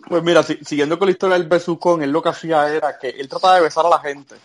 Pues 0.08 0.24
mira, 0.24 0.44
si- 0.44 0.60
siguiendo 0.64 0.98
con 1.00 1.08
la 1.08 1.12
historia 1.12 1.38
del 1.38 1.48
besucón, 1.48 2.04
él 2.04 2.12
lo 2.12 2.22
que 2.22 2.30
hacía 2.30 2.68
era 2.74 2.98
que 3.00 3.10
él 3.10 3.28
trataba 3.28 3.56
de 3.56 3.62
besar 3.62 3.86
a 3.86 3.90
la 3.90 4.00
gente. 4.00 4.36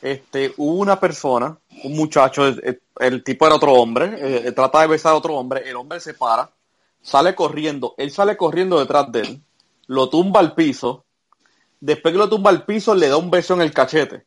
Este, 0.00 0.54
hubo 0.56 0.74
una 0.80 0.98
persona, 0.98 1.56
un 1.84 1.96
muchacho, 1.96 2.46
el, 2.46 3.22
tipo 3.24 3.46
era 3.46 3.56
otro 3.56 3.72
hombre, 3.74 4.16
eh, 4.48 4.52
trata 4.52 4.80
de 4.80 4.86
besar 4.86 5.12
a 5.12 5.16
otro 5.16 5.34
hombre, 5.36 5.68
el 5.68 5.76
hombre 5.76 6.00
se 6.00 6.14
para, 6.14 6.50
sale 7.02 7.34
corriendo, 7.34 7.94
él 7.98 8.10
sale 8.10 8.36
corriendo 8.36 8.78
detrás 8.80 9.12
de 9.12 9.20
él, 9.20 9.42
lo 9.88 10.08
tumba 10.08 10.40
al 10.40 10.54
piso, 10.54 11.04
después 11.80 12.12
que 12.12 12.18
lo 12.18 12.28
tumba 12.30 12.50
al 12.50 12.64
piso 12.64 12.94
le 12.94 13.08
da 13.08 13.18
un 13.18 13.30
beso 13.30 13.54
en 13.54 13.62
el 13.62 13.72
cachete. 13.74 14.26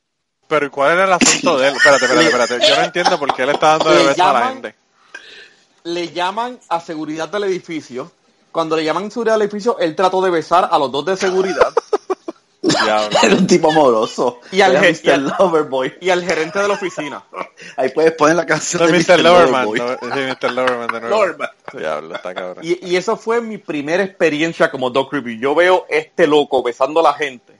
Pero 0.53 0.65
¿y 0.67 0.69
¿cuál 0.69 0.91
era 0.91 1.05
el 1.05 1.13
asunto 1.13 1.57
de 1.57 1.67
él? 1.69 1.75
Espérate, 1.75 2.05
espérate, 2.05 2.25
espérate. 2.27 2.67
Yo 2.69 2.75
no 2.75 2.83
entiendo 2.83 3.19
por 3.19 3.33
qué 3.35 3.43
él 3.43 3.49
está 3.49 3.77
dando 3.77 3.91
de 3.91 4.03
beso 4.05 4.23
a 4.23 4.33
la 4.33 4.47
gente. 4.49 4.75
Le 5.83 6.11
llaman 6.13 6.59
a 6.69 6.79
seguridad 6.79 7.27
del 7.29 7.45
edificio, 7.45 8.11
cuando 8.51 8.75
le 8.75 8.83
llaman 8.83 9.05
a 9.07 9.09
seguridad 9.09 9.33
del 9.33 9.43
edificio, 9.43 9.77
él 9.79 9.95
trató 9.95 10.21
de 10.21 10.29
besar 10.29 10.69
a 10.71 10.77
los 10.77 10.91
dos 10.91 11.05
de 11.05 11.17
seguridad 11.17 11.73
Diablo. 12.61 13.17
Era 13.23 13.35
un 13.35 13.47
tipo 13.47 13.69
amoroso. 13.71 14.39
Y 14.51 14.61
al 14.61 14.77
je- 14.77 14.89
y 15.03 15.07
Mr. 15.07 15.13
al- 15.13 15.33
Loverboy. 15.39 15.93
y 15.99 16.09
al 16.11 16.23
gerente 16.23 16.59
de 16.59 16.67
la 16.69 16.75
oficina. 16.75 17.23
Ahí 17.77 17.89
puedes 17.89 18.13
poner 18.13 18.35
la 18.37 18.45
canción 18.45 18.81
No, 18.83 18.87
de 18.87 18.93
Mr. 18.99 19.19
Loverman. 19.19 19.65
Loverboy. 19.65 19.97
no, 20.09 20.15
sí, 20.15 20.21
Mr. 20.21 20.51
Loverman 20.53 20.87
de 20.87 21.01
nuevo. 21.01 21.15
Loverman. 21.15 21.49
Diablo, 21.73 22.15
está 22.15 22.33
cabrón. 22.33 22.63
Y, 22.63 22.87
y 22.87 22.95
eso 22.95 23.17
fue 23.17 23.41
mi 23.41 23.57
primera 23.57 24.03
experiencia 24.03 24.71
como 24.71 24.89
Doc 24.91 25.11
Review. 25.11 25.39
Yo 25.41 25.55
veo 25.55 25.85
este 25.89 26.27
loco 26.27 26.63
besando 26.63 26.99
a 27.01 27.03
la 27.03 27.13
gente 27.15 27.53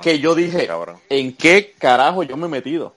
Que 0.00 0.18
yo 0.18 0.34
dije, 0.34 0.66
Cabrón. 0.66 0.98
¿en 1.08 1.36
qué 1.36 1.74
carajo 1.78 2.22
yo 2.22 2.36
me 2.36 2.46
he 2.46 2.50
metido? 2.50 2.94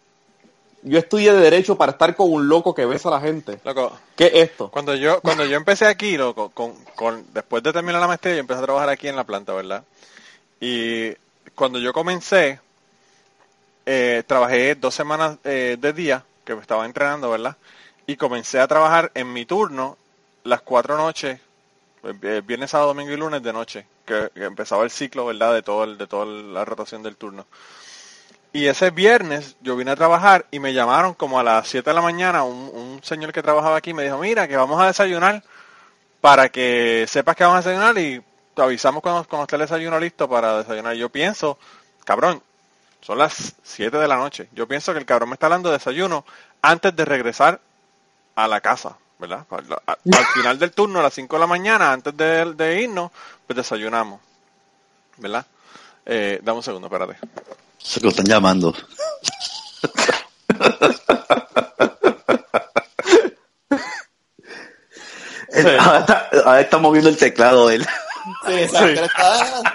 Yo 0.83 0.99
estudié 0.99 1.33
de 1.33 1.39
derecho 1.39 1.75
para 1.75 1.93
estar 1.93 2.15
con 2.15 2.31
un 2.31 2.47
loco 2.47 2.73
que 2.73 2.85
besa 2.85 3.09
a 3.09 3.13
la 3.13 3.21
gente. 3.21 3.59
Loco, 3.63 3.91
¿Qué 4.15 4.27
es 4.27 4.33
esto? 4.35 4.69
Cuando 4.71 4.95
yo, 4.95 5.21
cuando 5.21 5.45
yo 5.45 5.57
empecé 5.57 5.85
aquí, 5.85 6.17
loco, 6.17 6.49
con, 6.49 6.73
con, 6.95 7.25
después 7.33 7.63
de 7.63 7.73
terminar 7.73 7.99
la 7.99 8.07
maestría, 8.07 8.35
yo 8.35 8.39
empecé 8.39 8.59
a 8.59 8.63
trabajar 8.63 8.89
aquí 8.89 9.07
en 9.07 9.15
la 9.15 9.23
planta, 9.23 9.53
¿verdad? 9.53 9.83
Y 10.59 11.13
cuando 11.55 11.79
yo 11.79 11.93
comencé, 11.93 12.59
eh, 13.85 14.23
trabajé 14.25 14.75
dos 14.75 14.93
semanas 14.93 15.37
eh, 15.43 15.77
de 15.79 15.93
día, 15.93 16.23
que 16.45 16.55
me 16.55 16.61
estaba 16.61 16.85
entrenando, 16.85 17.29
¿verdad? 17.29 17.57
Y 18.05 18.15
comencé 18.15 18.59
a 18.59 18.67
trabajar 18.67 19.11
en 19.13 19.33
mi 19.33 19.45
turno 19.45 19.97
las 20.43 20.61
cuatro 20.61 20.97
noches, 20.97 21.39
eh, 22.21 22.41
viernes, 22.45 22.71
sábado, 22.71 22.89
domingo 22.89 23.11
y 23.11 23.17
lunes 23.17 23.43
de 23.43 23.53
noche, 23.53 23.85
que, 24.07 24.31
empezaba 24.35 24.83
el 24.83 24.89
ciclo, 24.89 25.27
¿verdad? 25.27 25.53
De 25.53 25.61
todo 25.61 25.83
el, 25.83 25.99
de 25.99 26.07
toda 26.07 26.25
la 26.25 26.65
rotación 26.65 27.03
del 27.03 27.15
turno. 27.15 27.45
Y 28.53 28.65
ese 28.65 28.89
viernes 28.89 29.55
yo 29.61 29.75
vine 29.75 29.91
a 29.91 29.95
trabajar 29.95 30.47
y 30.49 30.59
me 30.59 30.73
llamaron 30.73 31.13
como 31.13 31.39
a 31.39 31.43
las 31.43 31.67
7 31.67 31.87
de 31.87 31.93
la 31.93 32.01
mañana 32.01 32.43
un, 32.43 32.71
un 32.73 33.03
señor 33.03 33.31
que 33.31 33.43
trabajaba 33.43 33.77
aquí 33.77 33.93
me 33.93 34.03
dijo, 34.03 34.17
mira, 34.17 34.47
que 34.47 34.57
vamos 34.57 34.81
a 34.81 34.87
desayunar 34.87 35.43
para 36.21 36.49
que 36.49 37.05
sepas 37.07 37.35
que 37.35 37.43
vamos 37.43 37.57
a 37.57 37.69
desayunar 37.69 37.97
y 37.99 38.23
te 38.55 38.61
avisamos 38.63 39.03
cuando, 39.03 39.27
cuando 39.27 39.43
esté 39.43 39.57
el 39.57 39.61
desayuno 39.61 39.99
listo 39.99 40.27
para 40.27 40.57
desayunar. 40.59 40.95
Yo 40.95 41.09
pienso, 41.09 41.59
cabrón, 42.05 42.41
son 43.01 43.19
las 43.19 43.55
7 43.61 43.95
de 43.97 44.07
la 44.07 44.15
noche. 44.15 44.49
Yo 44.53 44.67
pienso 44.67 44.93
que 44.93 44.99
el 44.99 45.05
cabrón 45.05 45.29
me 45.29 45.33
está 45.35 45.45
hablando 45.45 45.69
de 45.69 45.77
desayuno 45.77 46.25
antes 46.61 46.95
de 46.95 47.05
regresar 47.05 47.61
a 48.35 48.47
la 48.47 48.61
casa, 48.61 48.97
¿verdad? 49.19 49.45
Al, 49.49 49.65
al- 49.85 50.13
al 50.17 50.25
final 50.27 50.59
del 50.59 50.71
turno, 50.71 50.99
a 50.99 51.03
las 51.03 51.13
5 51.13 51.35
de 51.35 51.39
la 51.39 51.47
mañana, 51.47 51.91
antes 51.91 52.15
de, 52.15 52.53
de 52.53 52.81
irnos, 52.81 53.11
pues 53.45 53.57
desayunamos, 53.57 54.19
¿verdad? 55.17 55.45
Eh, 56.05 56.39
dame 56.43 56.57
un 56.57 56.63
segundo, 56.63 56.87
espérate. 56.87 57.17
Se 57.77 57.99
lo 58.01 58.09
están 58.09 58.25
llamando. 58.25 58.73
Ahora, 65.53 65.99
está, 65.99 66.29
ahora 66.45 66.61
está 66.61 66.77
moviendo 66.77 67.09
el 67.09 67.17
teclado 67.17 67.69
él. 67.69 67.85
Sí, 68.45 68.53
exacto. 68.53 68.87
él 68.87 68.99
está- 69.05 69.73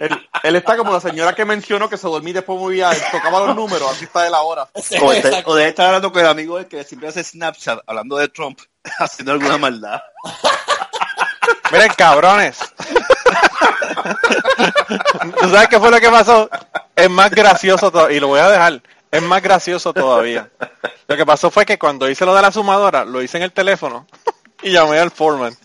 Él, 0.00 0.28
él 0.42 0.56
está 0.56 0.76
como 0.76 0.92
la 0.92 1.00
señora 1.00 1.34
que 1.34 1.44
mencionó 1.44 1.88
que 1.88 1.96
se 1.96 2.08
dormía 2.08 2.30
y 2.30 2.34
después 2.34 2.58
movía, 2.58 2.90
tocaba 3.12 3.46
los 3.46 3.54
números, 3.54 3.88
así 3.92 4.04
está 4.06 4.26
él 4.26 4.34
ahora. 4.34 4.68
sí, 4.74 4.96
O, 5.00 5.12
está- 5.12 5.28
exacto. 5.28 5.50
o 5.50 5.54
debe 5.54 5.68
estar 5.68 5.86
hablando 5.86 6.10
con 6.10 6.20
el 6.22 6.26
amigo 6.26 6.56
del 6.56 6.66
que 6.66 6.82
siempre 6.82 7.08
hace 7.08 7.22
Snapchat 7.22 7.78
hablando 7.86 8.16
de 8.16 8.28
Trump, 8.28 8.58
haciendo 8.98 9.32
alguna 9.32 9.58
maldad. 9.58 10.02
Miren, 11.72 11.92
cabrones. 11.96 12.58
¿Tú 15.40 15.48
sabes 15.50 15.68
qué 15.68 15.78
fue 15.78 15.90
lo 15.90 16.00
que 16.00 16.10
pasó? 16.10 16.50
Es 16.94 17.08
más 17.08 17.30
gracioso 17.30 18.10
y 18.10 18.20
lo 18.20 18.28
voy 18.28 18.40
a 18.40 18.50
dejar. 18.50 18.82
Es 19.10 19.22
más 19.22 19.42
gracioso 19.42 19.92
todavía. 19.92 20.48
Lo 21.06 21.16
que 21.16 21.26
pasó 21.26 21.50
fue 21.50 21.64
que 21.64 21.78
cuando 21.78 22.08
hice 22.08 22.24
lo 22.24 22.34
de 22.34 22.42
la 22.42 22.52
sumadora, 22.52 23.04
lo 23.04 23.22
hice 23.22 23.38
en 23.38 23.44
el 23.44 23.52
teléfono 23.52 24.06
y 24.62 24.72
llamé 24.72 24.98
al 24.98 25.10
foreman. 25.10 25.56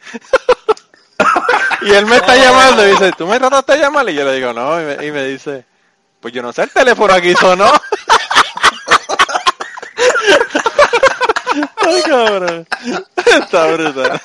y 1.82 1.91
él 1.91 2.05
me 2.05 2.18
está 2.18 2.36
llamando 2.36 2.86
y 2.86 2.91
dice, 2.91 3.11
¿tú 3.18 3.28
me 3.28 3.39
trataste 3.39 3.74
de 3.74 3.80
llamar? 3.80 4.09
Y 4.09 4.15
yo 4.15 4.26
le 4.26 4.34
digo, 4.36 4.53
no. 4.53 4.82
Y 4.82 4.86
me, 4.86 5.05
y 5.05 5.11
me 5.11 5.24
dice, 5.26 5.65
pues 6.20 6.34
yo 6.34 6.41
no 6.41 6.51
sé, 6.53 6.63
el 6.63 6.72
teléfono 6.72 7.13
aquí 7.13 7.34
sonó. 7.36 7.72
Está 13.25 13.67
brutal. 13.67 14.21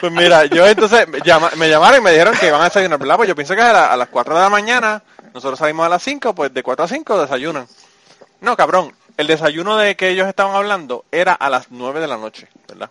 Pues 0.00 0.12
mira, 0.12 0.44
yo 0.46 0.66
entonces 0.66 1.06
me, 1.08 1.20
llama- 1.20 1.50
me 1.56 1.68
llamaron 1.68 2.00
y 2.00 2.04
me 2.04 2.10
dijeron 2.12 2.34
que 2.38 2.46
iban 2.48 2.60
a 2.60 2.64
desayunar, 2.64 2.98
¿verdad? 2.98 3.16
Pues 3.16 3.28
yo 3.28 3.34
pensé 3.36 3.54
que 3.56 3.62
a, 3.62 3.92
a 3.92 3.96
las 3.96 4.08
4 4.08 4.34
de 4.34 4.40
la 4.40 4.48
mañana, 4.50 5.02
nosotros 5.34 5.58
salimos 5.58 5.86
a 5.86 5.88
las 5.88 6.02
5, 6.02 6.34
pues 6.34 6.52
de 6.52 6.62
4 6.62 6.84
a 6.84 6.88
5 6.88 7.20
desayunan. 7.22 7.66
No, 8.40 8.56
cabrón, 8.56 8.94
el 9.16 9.26
desayuno 9.26 9.76
de 9.76 9.96
que 9.96 10.08
ellos 10.10 10.28
estaban 10.28 10.54
hablando 10.54 11.04
era 11.10 11.32
a 11.32 11.48
las 11.50 11.70
9 11.70 12.00
de 12.00 12.06
la 12.06 12.16
noche, 12.16 12.48
¿verdad? 12.68 12.90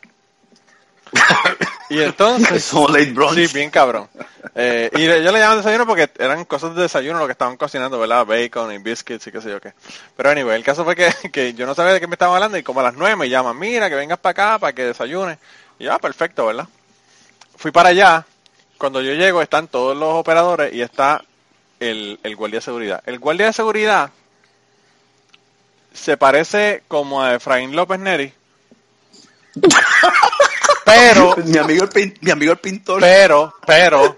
Y 1.90 2.02
entonces... 2.02 2.64
Son 2.66 2.92
late 2.92 3.12
brunch. 3.12 3.36
Sí, 3.36 3.48
bien 3.54 3.70
cabrón. 3.70 4.10
Eh, 4.56 4.90
y 4.94 5.06
yo 5.06 5.32
le 5.32 5.40
llaman 5.40 5.58
desayuno 5.58 5.86
porque 5.86 6.10
eran 6.18 6.46
cosas 6.46 6.76
de 6.76 6.84
desayuno 6.84 7.20
lo 7.20 7.26
que 7.26 7.34
estaban 7.34 7.58
cocinando, 7.58 8.00
¿verdad? 8.00 8.26
Bacon 8.26 8.74
y 8.74 8.78
biscuits 8.80 9.28
y 9.28 9.32
qué 9.32 9.42
sé 9.42 9.50
yo 9.50 9.62
qué. 9.62 9.74
Pero 10.16 10.30
anyway, 10.30 10.56
el 10.56 10.64
caso 10.64 10.84
fue 10.84 10.96
que, 10.96 11.14
que 11.32 11.54
yo 11.54 11.66
no 11.66 11.76
sabía 11.76 11.94
de 11.94 12.00
qué 12.00 12.08
me 12.08 12.16
estaban 12.16 12.36
hablando 12.36 12.58
y 12.58 12.64
como 12.64 12.80
a 12.80 12.84
las 12.84 12.96
nueve 12.96 13.16
me 13.16 13.30
llaman, 13.30 13.58
mira, 13.58 13.90
que 13.90 13.96
vengas 13.96 14.20
para 14.20 14.32
acá 14.32 14.60
para 14.60 14.74
que 14.74 14.84
desayunes. 14.84 15.38
Y 15.80 15.86
ya, 15.86 16.00
perfecto, 16.00 16.46
¿verdad? 16.46 16.68
Fui 17.56 17.72
para 17.72 17.90
allá. 17.90 18.26
Cuando 18.78 19.02
yo 19.02 19.14
llego 19.14 19.42
están 19.42 19.68
todos 19.68 19.98
los 19.98 20.14
operadores 20.14 20.74
y 20.74 20.82
está 20.82 21.24
el, 21.80 22.20
el 22.24 22.36
guardia 22.36 22.60
de 22.60 22.66
seguridad. 22.66 23.04
El 23.06 23.20
guardia 23.20 23.48
de 23.48 23.54
seguridad 23.54 24.12
se 25.94 26.18
parece 26.18 26.84
como 26.88 27.24
a 27.24 27.36
Efraín 27.36 27.76
López 27.76 28.00
Neri. 28.00 28.34
Pero 30.88 31.36
Mi 31.46 31.58
amigo 31.58 31.84
el, 31.84 31.90
pin- 31.90 32.18
mi 32.22 32.32
amigo 32.32 32.52
el 32.54 32.58
pintor. 32.60 33.00
pero, 33.02 33.54
pero, 33.66 34.18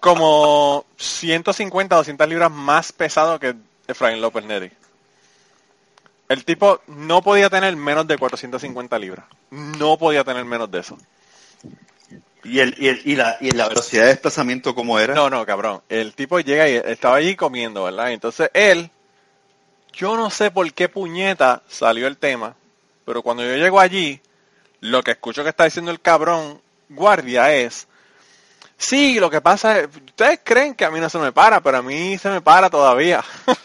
como 0.00 0.84
150, 0.96 1.96
200 1.96 2.28
libras 2.28 2.50
más 2.50 2.92
pesado 2.92 3.38
que 3.40 3.54
Efraín 3.88 4.20
López 4.20 4.44
Neri. 4.44 4.70
El 6.28 6.44
tipo 6.44 6.80
no 6.86 7.22
podía 7.22 7.50
tener 7.50 7.74
menos 7.76 8.06
de 8.06 8.16
450 8.16 8.98
libras. 8.98 9.26
No 9.50 9.98
podía 9.98 10.24
tener 10.24 10.44
menos 10.44 10.70
de 10.70 10.80
eso. 10.80 10.96
Y, 12.44 12.58
el, 12.58 12.74
y, 12.78 12.88
el- 12.88 13.02
y 13.04 13.16
la, 13.16 13.36
y 13.40 13.50
la 13.52 13.68
velocidad 13.68 14.02
de 14.04 14.08
desplazamiento, 14.10 14.74
¿cómo 14.74 14.98
era? 14.98 15.14
No, 15.14 15.30
no, 15.30 15.44
cabrón. 15.46 15.82
El 15.88 16.14
tipo 16.14 16.40
llega 16.40 16.68
y 16.68 16.74
estaba 16.76 17.16
allí 17.16 17.36
comiendo, 17.36 17.84
¿verdad? 17.84 18.10
Y 18.10 18.14
entonces 18.14 18.50
él, 18.54 18.90
yo 19.92 20.16
no 20.16 20.28
sé 20.30 20.50
por 20.50 20.72
qué 20.72 20.88
puñeta 20.88 21.62
salió 21.68 22.06
el 22.06 22.16
tema, 22.16 22.56
pero 23.04 23.22
cuando 23.22 23.44
yo 23.44 23.54
llego 23.56 23.78
allí, 23.78 24.20
lo 24.82 25.02
que 25.02 25.12
escucho 25.12 25.42
que 25.42 25.50
está 25.50 25.64
diciendo 25.64 25.90
el 25.90 26.00
cabrón 26.00 26.60
guardia 26.88 27.54
es, 27.54 27.86
sí, 28.76 29.18
lo 29.18 29.30
que 29.30 29.40
pasa 29.40 29.78
es, 29.78 29.86
ustedes 29.86 30.40
creen 30.42 30.74
que 30.74 30.84
a 30.84 30.90
mí 30.90 31.00
no 31.00 31.08
se 31.08 31.18
me 31.18 31.32
para, 31.32 31.60
pero 31.60 31.78
a 31.78 31.82
mí 31.82 32.18
se 32.18 32.28
me 32.28 32.42
para 32.42 32.68
todavía. 32.68 33.24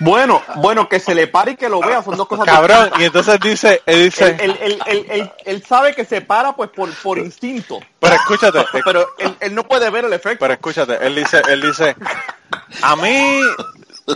Bueno, 0.00 0.42
bueno, 0.56 0.88
que 0.88 0.98
se 0.98 1.14
le 1.14 1.28
pare 1.28 1.52
y 1.52 1.56
que 1.56 1.68
lo 1.68 1.80
vea 1.80 2.02
son 2.02 2.16
dos 2.16 2.26
cosas 2.26 2.44
cabrón. 2.44 2.90
Y 2.98 3.04
entonces 3.04 3.38
dice, 3.38 3.82
él 3.86 4.04
dice, 4.04 4.36
Él, 4.40 4.58
él, 4.60 4.82
él, 4.86 5.32
él, 5.44 5.64
sabe 5.64 5.94
que 5.94 6.04
se 6.04 6.20
para 6.20 6.56
pues 6.56 6.70
por, 6.70 6.92
por 6.94 7.18
instinto. 7.18 7.78
pero 8.00 8.16
escúchate, 8.16 8.64
Pero 8.84 9.14
él, 9.18 9.36
él 9.38 9.54
no 9.54 9.62
puede 9.62 9.88
ver 9.90 10.04
el 10.06 10.12
efecto. 10.12 10.40
Pero 10.40 10.54
escúchate, 10.54 10.98
él 11.06 11.14
dice, 11.14 11.40
él 11.48 11.62
dice, 11.62 11.94
a 12.82 12.96
mí 12.96 13.40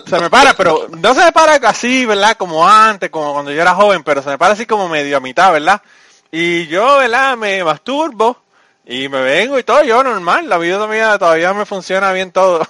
se 0.06 0.20
me 0.20 0.30
para, 0.30 0.54
pero 0.54 0.88
no 0.90 1.14
se 1.14 1.24
me 1.24 1.32
para 1.32 1.54
así, 1.68 2.06
¿verdad? 2.06 2.36
Como 2.36 2.66
antes, 2.68 3.10
como 3.10 3.32
cuando 3.32 3.52
yo 3.52 3.62
era 3.62 3.74
joven, 3.74 4.02
pero 4.02 4.22
se 4.22 4.30
me 4.30 4.38
para 4.38 4.54
así 4.54 4.66
como 4.66 4.88
medio 4.88 5.16
a 5.16 5.20
mitad, 5.20 5.52
¿verdad? 5.52 5.82
Y 6.30 6.66
yo, 6.66 6.98
¿verdad? 6.98 7.36
Me 7.36 7.62
masturbo 7.64 8.36
y 8.84 9.08
me 9.08 9.20
vengo 9.20 9.58
y 9.58 9.62
todo, 9.62 9.82
yo 9.82 10.02
normal, 10.02 10.48
la 10.48 10.58
vida 10.58 10.86
mía 10.86 11.18
todavía 11.18 11.52
me 11.54 11.66
funciona 11.66 12.12
bien 12.12 12.30
todo. 12.32 12.66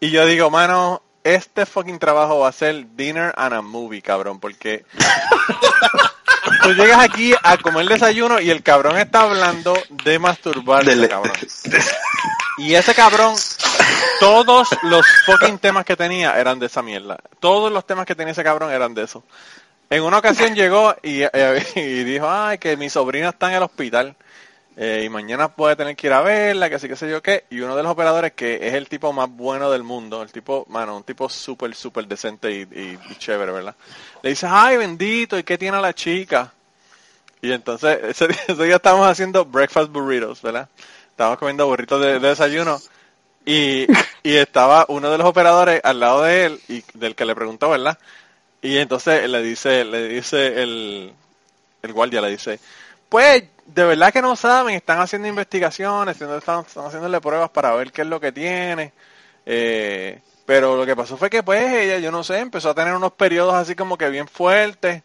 Y 0.00 0.10
yo 0.10 0.26
digo, 0.26 0.50
mano, 0.50 1.02
este 1.22 1.66
fucking 1.66 2.00
trabajo 2.00 2.40
va 2.40 2.48
a 2.48 2.52
ser 2.52 2.96
dinner 2.96 3.32
and 3.36 3.54
a 3.54 3.62
movie, 3.62 4.02
cabrón, 4.02 4.40
porque 4.40 4.84
tú 6.62 6.72
llegas 6.74 7.00
aquí 7.00 7.34
a 7.42 7.56
comer 7.56 7.86
desayuno 7.86 8.40
y 8.40 8.50
el 8.50 8.62
cabrón 8.62 8.96
está 8.98 9.22
hablando 9.22 9.76
de 10.04 10.18
masturbarse, 10.18 10.90
Dele- 10.90 11.08
cabrón. 11.08 11.32
Y 12.58 12.74
ese 12.74 12.94
cabrón, 12.94 13.34
todos 14.20 14.68
los 14.82 15.06
fucking 15.24 15.58
temas 15.58 15.84
que 15.86 15.96
tenía 15.96 16.38
eran 16.38 16.58
de 16.58 16.66
esa 16.66 16.82
mierda. 16.82 17.18
Todos 17.40 17.72
los 17.72 17.86
temas 17.86 18.04
que 18.04 18.14
tenía 18.14 18.32
ese 18.32 18.44
cabrón 18.44 18.70
eran 18.70 18.92
de 18.94 19.04
eso. 19.04 19.24
En 19.88 20.02
una 20.02 20.18
ocasión 20.18 20.54
llegó 20.54 20.94
y, 21.02 21.22
y 21.74 22.04
dijo, 22.04 22.30
ay, 22.30 22.58
que 22.58 22.76
mi 22.76 22.90
sobrina 22.90 23.30
está 23.30 23.48
en 23.48 23.54
el 23.56 23.62
hospital 23.62 24.14
eh, 24.76 25.02
y 25.04 25.08
mañana 25.08 25.48
puede 25.54 25.76
tener 25.76 25.96
que 25.96 26.06
ir 26.06 26.12
a 26.14 26.22
verla, 26.22 26.68
que 26.70 26.76
así 26.76 26.88
que 26.88 26.96
sé 26.96 27.08
yo 27.10 27.22
qué. 27.22 27.44
Y 27.50 27.60
uno 27.60 27.76
de 27.76 27.82
los 27.82 27.92
operadores, 27.92 28.32
que 28.32 28.66
es 28.66 28.74
el 28.74 28.88
tipo 28.88 29.12
más 29.12 29.28
bueno 29.30 29.70
del 29.70 29.82
mundo, 29.82 30.22
el 30.22 30.32
tipo, 30.32 30.64
mano, 30.68 30.96
un 30.96 31.04
tipo 31.04 31.28
súper, 31.28 31.74
súper 31.74 32.06
decente 32.06 32.50
y, 32.52 32.62
y- 32.62 32.98
chévere, 33.18 33.52
¿verdad? 33.52 33.74
Le 34.22 34.30
dice, 34.30 34.46
ay, 34.48 34.76
bendito, 34.78 35.38
¿y 35.38 35.42
qué 35.44 35.58
tiene 35.58 35.80
la 35.80 35.94
chica? 35.94 36.52
Y 37.40 37.52
entonces, 37.52 37.98
ese 38.04 38.28
día, 38.28 38.38
ese 38.48 38.64
día 38.64 38.76
estábamos 38.76 39.08
haciendo 39.08 39.44
breakfast 39.44 39.90
burritos, 39.90 40.42
¿verdad? 40.42 40.68
Estábamos 41.10 41.38
comiendo 41.38 41.66
burritos 41.66 42.00
de, 42.00 42.18
de 42.20 42.28
desayuno. 42.28 42.80
Y, 43.46 43.86
y 44.22 44.36
estaba 44.36 44.86
uno 44.88 45.10
de 45.10 45.18
los 45.18 45.26
operadores 45.26 45.80
al 45.84 46.00
lado 46.00 46.22
de 46.22 46.46
él, 46.46 46.60
y 46.68 46.84
del 46.94 47.14
que 47.16 47.24
le 47.26 47.34
preguntó, 47.34 47.70
¿verdad? 47.70 47.98
Y 48.62 48.78
entonces 48.78 49.28
le 49.28 49.42
dice, 49.42 49.84
le 49.84 50.08
dice 50.08 50.62
el, 50.62 51.12
el 51.82 51.92
guardia, 51.92 52.20
le 52.20 52.30
dice, 52.30 52.60
pues, 53.08 53.44
de 53.66 53.84
verdad 53.84 54.12
que 54.12 54.22
no 54.22 54.36
saben, 54.36 54.74
están 54.74 55.00
haciendo 55.00 55.28
investigaciones, 55.28 56.20
están, 56.20 56.64
están 56.66 56.86
haciéndole 56.86 57.20
pruebas 57.20 57.50
para 57.50 57.74
ver 57.74 57.92
qué 57.92 58.02
es 58.02 58.08
lo 58.08 58.20
que 58.20 58.32
tiene. 58.32 58.92
Eh, 59.46 60.20
pero 60.44 60.76
lo 60.76 60.84
que 60.84 60.96
pasó 60.96 61.16
fue 61.16 61.30
que 61.30 61.42
pues 61.42 61.62
ella, 61.72 61.98
yo 61.98 62.10
no 62.10 62.24
sé, 62.24 62.38
empezó 62.38 62.70
a 62.70 62.74
tener 62.74 62.94
unos 62.94 63.12
periodos 63.12 63.54
así 63.54 63.74
como 63.74 63.96
que 63.96 64.10
bien 64.10 64.26
fuertes 64.28 65.02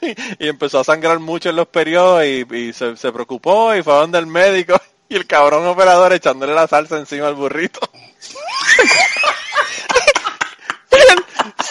y 0.38 0.48
empezó 0.48 0.80
a 0.80 0.84
sangrar 0.84 1.18
mucho 1.18 1.50
en 1.50 1.56
los 1.56 1.68
periodos 1.68 2.24
y, 2.24 2.46
y 2.54 2.72
se, 2.72 2.96
se 2.96 3.12
preocupó 3.12 3.74
y 3.74 3.82
fue 3.82 3.92
a 3.92 3.98
donde 3.98 4.18
el 4.18 4.26
médico 4.26 4.74
y 5.08 5.16
el 5.16 5.26
cabrón 5.26 5.66
operador 5.66 6.12
echándole 6.12 6.54
la 6.54 6.66
salsa 6.66 6.98
encima 6.98 7.28
al 7.28 7.34
burrito. 7.34 7.80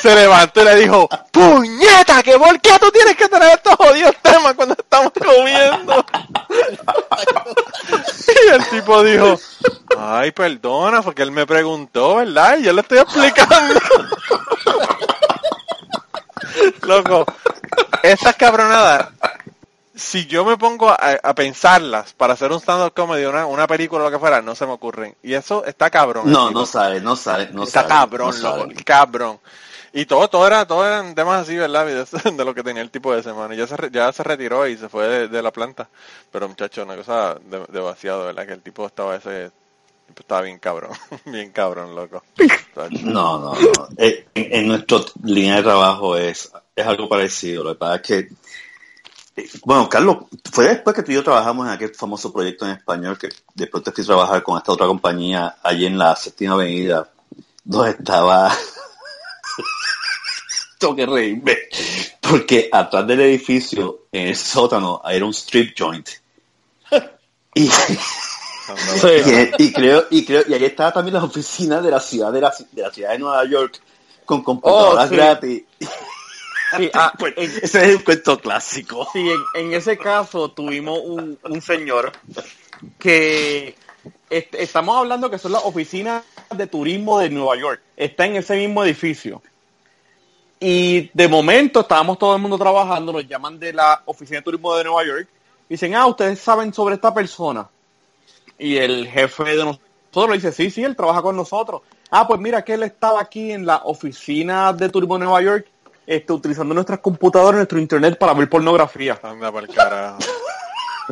Se 0.01 0.15
levantó 0.15 0.61
y 0.61 0.65
le 0.65 0.75
dijo, 0.77 1.07
puñeta, 1.31 2.23
que 2.23 2.37
por 2.37 2.59
qué 2.59 2.77
tú 2.79 2.89
tienes 2.91 3.15
que 3.15 3.29
tener 3.29 3.51
estos 3.51 3.75
jodidos 3.75 4.15
temas 4.21 4.53
cuando 4.55 4.73
estamos 4.73 5.11
comiendo. 5.13 6.03
y 8.45 8.53
el 8.53 8.67
tipo 8.69 9.03
dijo, 9.03 9.39
ay, 9.97 10.31
perdona, 10.31 11.01
porque 11.03 11.21
él 11.21 11.31
me 11.31 11.45
preguntó, 11.45 12.15
¿verdad? 12.15 12.57
Y 12.57 12.63
yo 12.63 12.73
le 12.73 12.81
estoy 12.81 12.97
explicando. 12.99 13.79
Loco, 16.81 17.25
estas 18.03 18.35
cabronadas, 18.35 19.09
si 19.95 20.25
yo 20.25 20.43
me 20.43 20.57
pongo 20.57 20.89
a, 20.89 20.97
a 21.21 21.35
pensarlas 21.35 22.13
para 22.13 22.33
hacer 22.33 22.51
un 22.51 22.59
stand-up 22.59 22.93
comedy, 22.93 23.25
una, 23.25 23.45
una 23.45 23.67
película 23.67 24.03
o 24.03 24.05
lo 24.05 24.11
que 24.11 24.19
fuera, 24.19 24.41
no 24.41 24.55
se 24.55 24.65
me 24.65 24.73
ocurren. 24.73 25.15
Y 25.23 25.33
eso 25.33 25.63
está 25.65 25.89
cabrón. 25.89 26.31
No, 26.31 26.51
no 26.51 26.65
sale, 26.65 26.99
no 27.01 27.15
sale, 27.15 27.49
no 27.51 27.63
Está 27.63 27.81
sale. 27.81 27.93
cabrón, 27.93 28.41
no 28.41 28.57
loco, 28.57 28.69
cabrón. 28.83 29.39
Y 29.93 30.05
todo, 30.05 30.29
todo 30.29 30.47
era, 30.47 30.65
todo 30.65 30.85
eran 30.87 31.13
temas 31.15 31.41
así, 31.43 31.55
¿verdad? 31.57 31.85
De, 32.37 32.45
lo 32.45 32.53
que 32.55 32.63
tenía 32.63 32.81
el 32.81 32.91
tipo 32.91 33.13
de 33.13 33.23
semana. 33.23 33.55
Ya 33.55 33.67
se, 33.67 33.75
ya 33.91 34.11
se 34.13 34.23
retiró 34.23 34.65
y 34.67 34.77
se 34.77 34.87
fue 34.89 35.07
de, 35.07 35.27
de 35.27 35.41
la 35.41 35.51
planta. 35.51 35.89
Pero 36.31 36.47
muchacho, 36.47 36.83
una 36.83 36.95
cosa 36.95 37.35
de- 37.43 37.65
demasiado, 37.69 38.25
¿verdad? 38.25 38.47
Que 38.47 38.53
el 38.53 38.61
tipo 38.61 38.85
estaba 38.85 39.15
ese, 39.17 39.51
estaba 40.17 40.41
bien 40.41 40.59
cabrón, 40.59 40.91
bien 41.25 41.51
cabrón, 41.51 41.93
loco. 41.95 42.23
No, 43.03 43.39
no, 43.39 43.53
no. 43.53 43.89
Eh, 43.97 44.27
En, 44.33 44.53
en 44.61 44.67
nuestra 44.69 44.99
línea 45.23 45.57
de 45.57 45.63
trabajo 45.63 46.15
es, 46.15 46.51
es 46.75 46.85
algo 46.85 47.09
parecido. 47.09 47.63
Lo 47.65 47.73
que 47.73 47.79
pasa 47.79 47.95
es 47.95 48.01
que, 48.01 48.29
eh, 49.35 49.49
bueno, 49.63 49.87
Carlos, 49.89 50.17
fue 50.51 50.65
después 50.69 50.95
que 50.95 51.03
tú 51.03 51.11
y 51.11 51.15
yo 51.15 51.23
trabajamos 51.23 51.65
en 51.67 51.73
aquel 51.73 51.93
famoso 51.95 52.31
proyecto 52.33 52.65
en 52.65 52.71
español 52.73 53.17
que 53.17 53.29
después 53.53 53.83
te 53.83 53.91
fui 53.91 54.03
a 54.03 54.07
trabajar 54.07 54.43
con 54.43 54.57
esta 54.57 54.71
otra 54.71 54.87
compañía 54.87 55.57
allí 55.63 55.85
en 55.85 55.97
la 55.97 56.15
séptima 56.15 56.53
avenida, 56.53 57.09
donde 57.63 57.91
estaba... 57.91 58.51
Tengo 60.79 60.95
que 60.95 61.05
reírme. 61.05 61.57
Porque 62.21 62.69
atrás 62.71 63.05
del 63.07 63.21
edificio, 63.21 64.05
en 64.11 64.29
el 64.29 64.35
sótano, 64.35 65.01
era 65.09 65.25
un 65.25 65.31
strip 65.33 65.75
joint. 65.77 66.07
Y, 67.53 67.65
y, 69.59 69.63
y 69.65 69.73
creo, 69.73 70.05
y 70.09 70.25
creo, 70.25 70.43
y 70.47 70.53
ahí 70.53 70.63
estaba 70.63 70.93
también 70.93 71.15
las 71.15 71.23
oficinas 71.23 71.83
de 71.83 71.91
la 71.91 71.99
ciudad 71.99 72.31
de 72.31 72.39
la, 72.39 72.53
de 72.71 72.81
la 72.81 72.89
ciudad 72.91 73.11
de 73.11 73.19
Nueva 73.19 73.43
York 73.45 73.81
con 74.25 74.41
computadoras 74.41 75.05
Oh, 75.05 75.09
sí. 75.09 75.15
gratis. 75.15 75.63
Sí, 76.77 76.89
ah, 76.93 77.11
Pues, 77.19 77.33
en- 77.35 77.59
ese 77.61 77.89
es 77.89 77.95
un 77.97 78.03
cuento 78.03 78.39
clásico. 78.39 79.05
Sí, 79.11 79.19
en, 79.29 79.41
en 79.55 79.73
ese 79.73 79.97
caso 79.97 80.51
tuvimos 80.51 80.99
un, 81.03 81.37
un 81.43 81.61
señor 81.61 82.13
que 82.97 83.75
est- 84.29 84.55
estamos 84.55 84.97
hablando 84.97 85.29
que 85.29 85.37
son 85.37 85.51
las 85.51 85.63
oficinas 85.63 86.23
de 86.55 86.67
turismo 86.67 87.19
de 87.19 87.29
Nueva 87.29 87.57
York. 87.57 87.81
Está 87.97 88.25
en 88.25 88.35
ese 88.37 88.55
mismo 88.55 88.83
edificio. 88.83 89.41
Y 90.59 91.09
de 91.13 91.27
momento 91.27 91.79
estábamos 91.81 92.19
todo 92.19 92.35
el 92.35 92.41
mundo 92.41 92.57
trabajando, 92.57 93.11
nos 93.11 93.27
llaman 93.27 93.59
de 93.59 93.73
la 93.73 94.01
oficina 94.05 94.39
de 94.39 94.43
turismo 94.43 94.75
de 94.75 94.83
Nueva 94.83 95.03
York. 95.05 95.27
Dicen, 95.67 95.95
ah, 95.95 96.05
ustedes 96.05 96.39
saben 96.39 96.73
sobre 96.73 96.95
esta 96.95 97.13
persona. 97.13 97.67
Y 98.59 98.77
el 98.77 99.07
jefe 99.07 99.43
de 99.43 99.65
nosotros 99.65 100.29
le 100.29 100.35
dice, 100.35 100.51
sí, 100.51 100.69
sí, 100.69 100.83
él 100.83 100.95
trabaja 100.95 101.21
con 101.21 101.35
nosotros. 101.35 101.81
Ah, 102.11 102.27
pues 102.27 102.39
mira 102.39 102.63
que 102.63 102.73
él 102.73 102.83
estaba 102.83 103.21
aquí 103.21 103.51
en 103.51 103.65
la 103.65 103.77
oficina 103.85 104.71
de 104.73 104.89
turismo 104.89 105.17
de 105.17 105.23
Nueva 105.25 105.41
York, 105.41 105.65
este, 106.05 106.33
utilizando 106.33 106.73
nuestras 106.75 106.99
computadoras, 106.99 107.55
nuestro 107.55 107.79
internet 107.79 108.17
para 108.19 108.33
ver 108.33 108.49
pornografía. 108.49 109.17
Anda 109.23 109.47
el 109.57 109.67
carajo. 109.69 110.19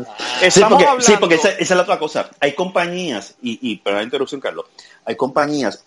Sí, 0.05 0.45
Estamos 0.45 0.69
porque, 0.69 0.85
hablando- 0.85 1.05
sí, 1.05 1.13
porque 1.19 1.35
esa, 1.35 1.49
esa 1.49 1.61
es 1.61 1.69
la 1.71 1.81
otra 1.83 1.99
cosa. 1.99 2.29
Hay 2.39 2.53
compañías, 2.53 3.35
y, 3.41 3.59
y 3.61 3.77
perdón 3.77 3.99
la 3.99 4.03
interrupción, 4.05 4.41
Carlos, 4.41 4.65
hay 5.05 5.15
compañías 5.15 5.83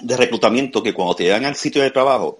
de 0.00 0.16
reclutamiento 0.16 0.82
que 0.82 0.94
cuando 0.94 1.14
te 1.16 1.24
llegan 1.24 1.44
al 1.44 1.56
sitio 1.56 1.82
de 1.82 1.90
trabajo 1.90 2.38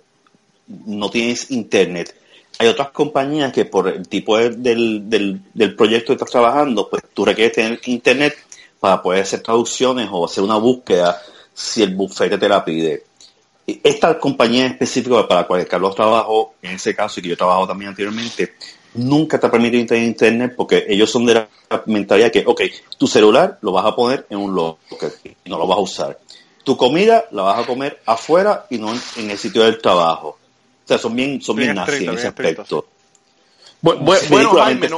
no 0.87 1.11
tienes 1.11 1.51
internet. 1.51 2.15
Hay 2.59 2.69
otras 2.69 2.91
compañías 2.91 3.53
que 3.53 3.65
por 3.65 3.89
el 3.89 4.09
tipo 4.09 4.37
de- 4.37 4.51
del, 4.51 5.09
del, 5.09 5.41
del 5.55 5.75
proyecto 5.77 6.09
que 6.09 6.15
estás 6.15 6.31
trabajando, 6.31 6.89
pues 6.89 7.03
tú 7.15 7.25
requieres 7.25 7.55
tener 7.55 7.81
internet 7.87 8.37
para 8.81 9.03
poder 9.03 9.23
hacer 9.23 9.41
traducciones 9.43 10.09
o 10.11 10.25
hacer 10.25 10.43
una 10.45 10.57
búsqueda 10.57 11.21
si 11.55 11.83
el 11.83 11.95
bufete 11.95 12.39
te 12.39 12.49
la 12.49 12.65
pide. 12.65 13.05
Esta 13.67 14.19
compañía 14.19 14.67
específica 14.67 15.27
para 15.29 15.43
la 15.43 15.47
cual 15.47 15.67
Carlos 15.67 15.95
trabajó, 15.95 16.55
en 16.63 16.73
ese 16.77 16.95
caso, 16.95 17.21
y 17.21 17.23
que 17.25 17.29
yo 17.31 17.37
trabajo 17.37 17.67
también 17.67 17.91
anteriormente, 17.91 18.55
nunca 18.95 19.39
te 19.39 19.47
ha 19.47 19.51
permitido 19.51 19.87
tener 19.87 20.05
internet 20.05 20.55
porque 20.57 20.87
ellos 20.89 21.11
son 21.11 21.27
de 21.27 21.35
la 21.35 21.49
mentalidad 21.87 22.31
que, 22.33 22.45
ok, 22.47 22.63
tu 22.97 23.07
celular 23.07 23.59
lo 23.63 23.73
vas 23.73 23.85
a 23.87 23.95
poner 23.95 24.27
en 24.31 24.39
un 24.39 24.55
locker 24.55 25.13
y 25.45 25.51
no 25.51 25.59
lo 25.59 25.67
vas 25.67 25.79
a 25.79 25.83
usar. 25.83 26.19
Tu 26.65 26.77
comida 26.77 27.27
la 27.31 27.43
vas 27.43 27.59
a 27.63 27.67
comer 27.67 28.01
afuera 28.07 28.67
y 28.71 28.79
no 28.79 28.93
en, 28.93 29.01
en 29.17 29.31
el 29.31 29.39
sitio 29.39 29.63
del 29.65 29.79
trabajo. 29.81 30.29
O 30.85 30.89
sea, 30.89 30.99
son 30.99 31.15
bien, 31.15 31.41
son 31.41 31.57
bien, 31.57 31.69
Bien 31.69 31.77
nazis 31.77 32.01
en 32.01 32.15
ese 32.15 32.29
aspecto. 32.29 32.87
Bu- 33.83 33.95
bu- 33.99 34.05
bueno, 34.05 34.51
Ridículamente 34.51 34.89
Jaime, 34.89 34.89
no, 34.89 34.97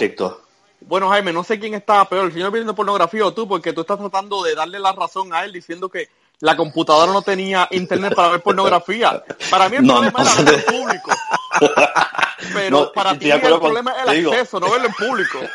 bueno, 0.82 1.09
Jaime, 1.11 1.32
no 1.32 1.45
sé 1.45 1.59
quién 1.61 1.74
estaba 1.74 2.09
peor, 2.09 2.26
el 2.26 2.32
señor 2.32 2.51
viendo 2.53 2.74
pornografía 2.74 3.26
o 3.26 3.34
tú, 3.34 3.47
porque 3.47 3.72
tú 3.72 3.82
estás 3.82 3.99
tratando 3.99 4.43
de 4.43 4.55
darle 4.55 4.78
la 4.78 4.93
razón 4.93 5.32
a 5.34 5.45
él 5.45 5.53
diciendo 5.53 5.88
que 5.88 6.09
la 6.41 6.57
computadora 6.57 7.12
no 7.12 7.20
tenía 7.22 7.68
internet 7.70 8.14
para 8.14 8.28
ver 8.28 8.41
pornografía. 8.41 9.22
Para 9.51 9.68
mí 9.68 9.76
el 9.76 9.82
No, 9.86 9.95
problema 9.95 10.24
no, 10.24 10.43
era 10.43 10.57
en 10.57 10.62
público. 10.62 11.11
Pero 12.53 12.71
No, 12.81 12.93
para 12.93 13.19
ti 13.19 13.31
el 13.31 13.41
con- 13.41 13.61
problema 13.61 13.93
es 13.93 14.09
el 14.09 14.17
digo. 14.17 14.33
acceso, 14.33 14.61
no 14.61 14.71
verlo 14.71 14.87
en 14.89 14.95
público. 14.95 15.39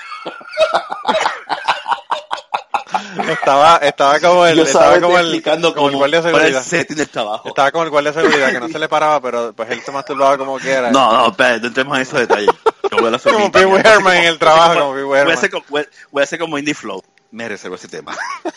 Estaba, 3.29 3.77
estaba 3.77 4.19
como 4.19 4.45
el, 4.45 4.59
estaba 4.59 4.99
como 4.99 5.17
el, 5.17 5.25
explicando 5.25 5.73
como 5.73 5.89
el 5.89 5.95
guardia 5.95 6.21
de 6.21 6.29
seguridad. 6.29 6.57
el 6.59 6.63
setting 6.63 6.97
del 6.97 7.09
trabajo. 7.09 7.47
Estaba 7.47 7.71
como 7.71 7.83
el 7.83 7.89
guardia 7.89 8.11
de 8.11 8.21
seguridad 8.21 8.51
que 8.51 8.59
no 8.59 8.67
se 8.67 8.77
le 8.79 8.87
paraba, 8.89 9.19
pero 9.21 9.53
pues 9.53 9.69
él 9.71 9.81
se 9.81 9.91
masturbaba 9.91 10.37
como 10.37 10.57
quiera. 10.59 10.91
No, 10.91 11.11
no, 11.11 11.27
espera, 11.29 11.57
no 11.57 11.67
entremos 11.67 11.95
en 11.97 12.01
esos 12.03 12.19
detalles. 12.19 12.49
Yo 12.91 12.97
voy 12.97 13.11
a 13.11 13.15
hacer 13.15 13.33
Como 13.33 13.51
Pee 13.51 13.65
Wee 13.65 13.81
Herman 13.83 14.15
en 14.17 14.21
como- 14.21 14.29
el 14.33 14.39
trabajo, 14.39 14.73
voy 14.73 14.77
a 14.77 14.81
como 14.81 14.93
Pee 14.93 15.01
Wee 15.01 15.05
Voy 15.05 15.17
a 15.17 15.21
Herman. 15.21 15.49
como, 15.49 15.65
voy 16.11 16.21
a 16.21 16.23
hacer 16.23 16.39
como 16.39 16.57
Indie 16.57 16.73
Flow. 16.75 17.03
Me 17.31 17.47
reservo 17.49 17.75
ese 17.75 17.87
tema. 17.87 18.15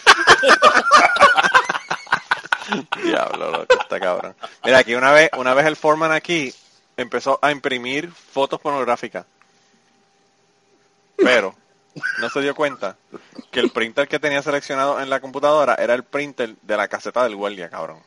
Diablo, 3.02 3.50
loco, 3.50 3.74
está 3.80 3.98
cabrón. 3.98 4.34
Mira, 4.64 4.78
aquí 4.78 4.94
una 4.94 5.12
vez, 5.12 5.30
una 5.36 5.54
vez 5.54 5.66
el 5.66 5.76
foreman 5.76 6.12
aquí 6.12 6.52
empezó 6.98 7.38
a 7.40 7.50
imprimir 7.50 8.10
fotos 8.12 8.60
pornográficas. 8.60 9.24
Pero 11.16 11.54
no 12.20 12.28
se 12.28 12.40
dio 12.42 12.54
cuenta 12.54 12.96
que 13.50 13.60
el 13.60 13.70
printer 13.70 14.06
que 14.06 14.18
tenía 14.18 14.42
seleccionado 14.42 15.00
en 15.00 15.08
la 15.08 15.20
computadora 15.20 15.74
era 15.76 15.94
el 15.94 16.02
printer 16.02 16.56
de 16.60 16.76
la 16.76 16.88
caseta 16.88 17.22
del 17.22 17.36
guardia, 17.36 17.70
cabrón. 17.70 18.02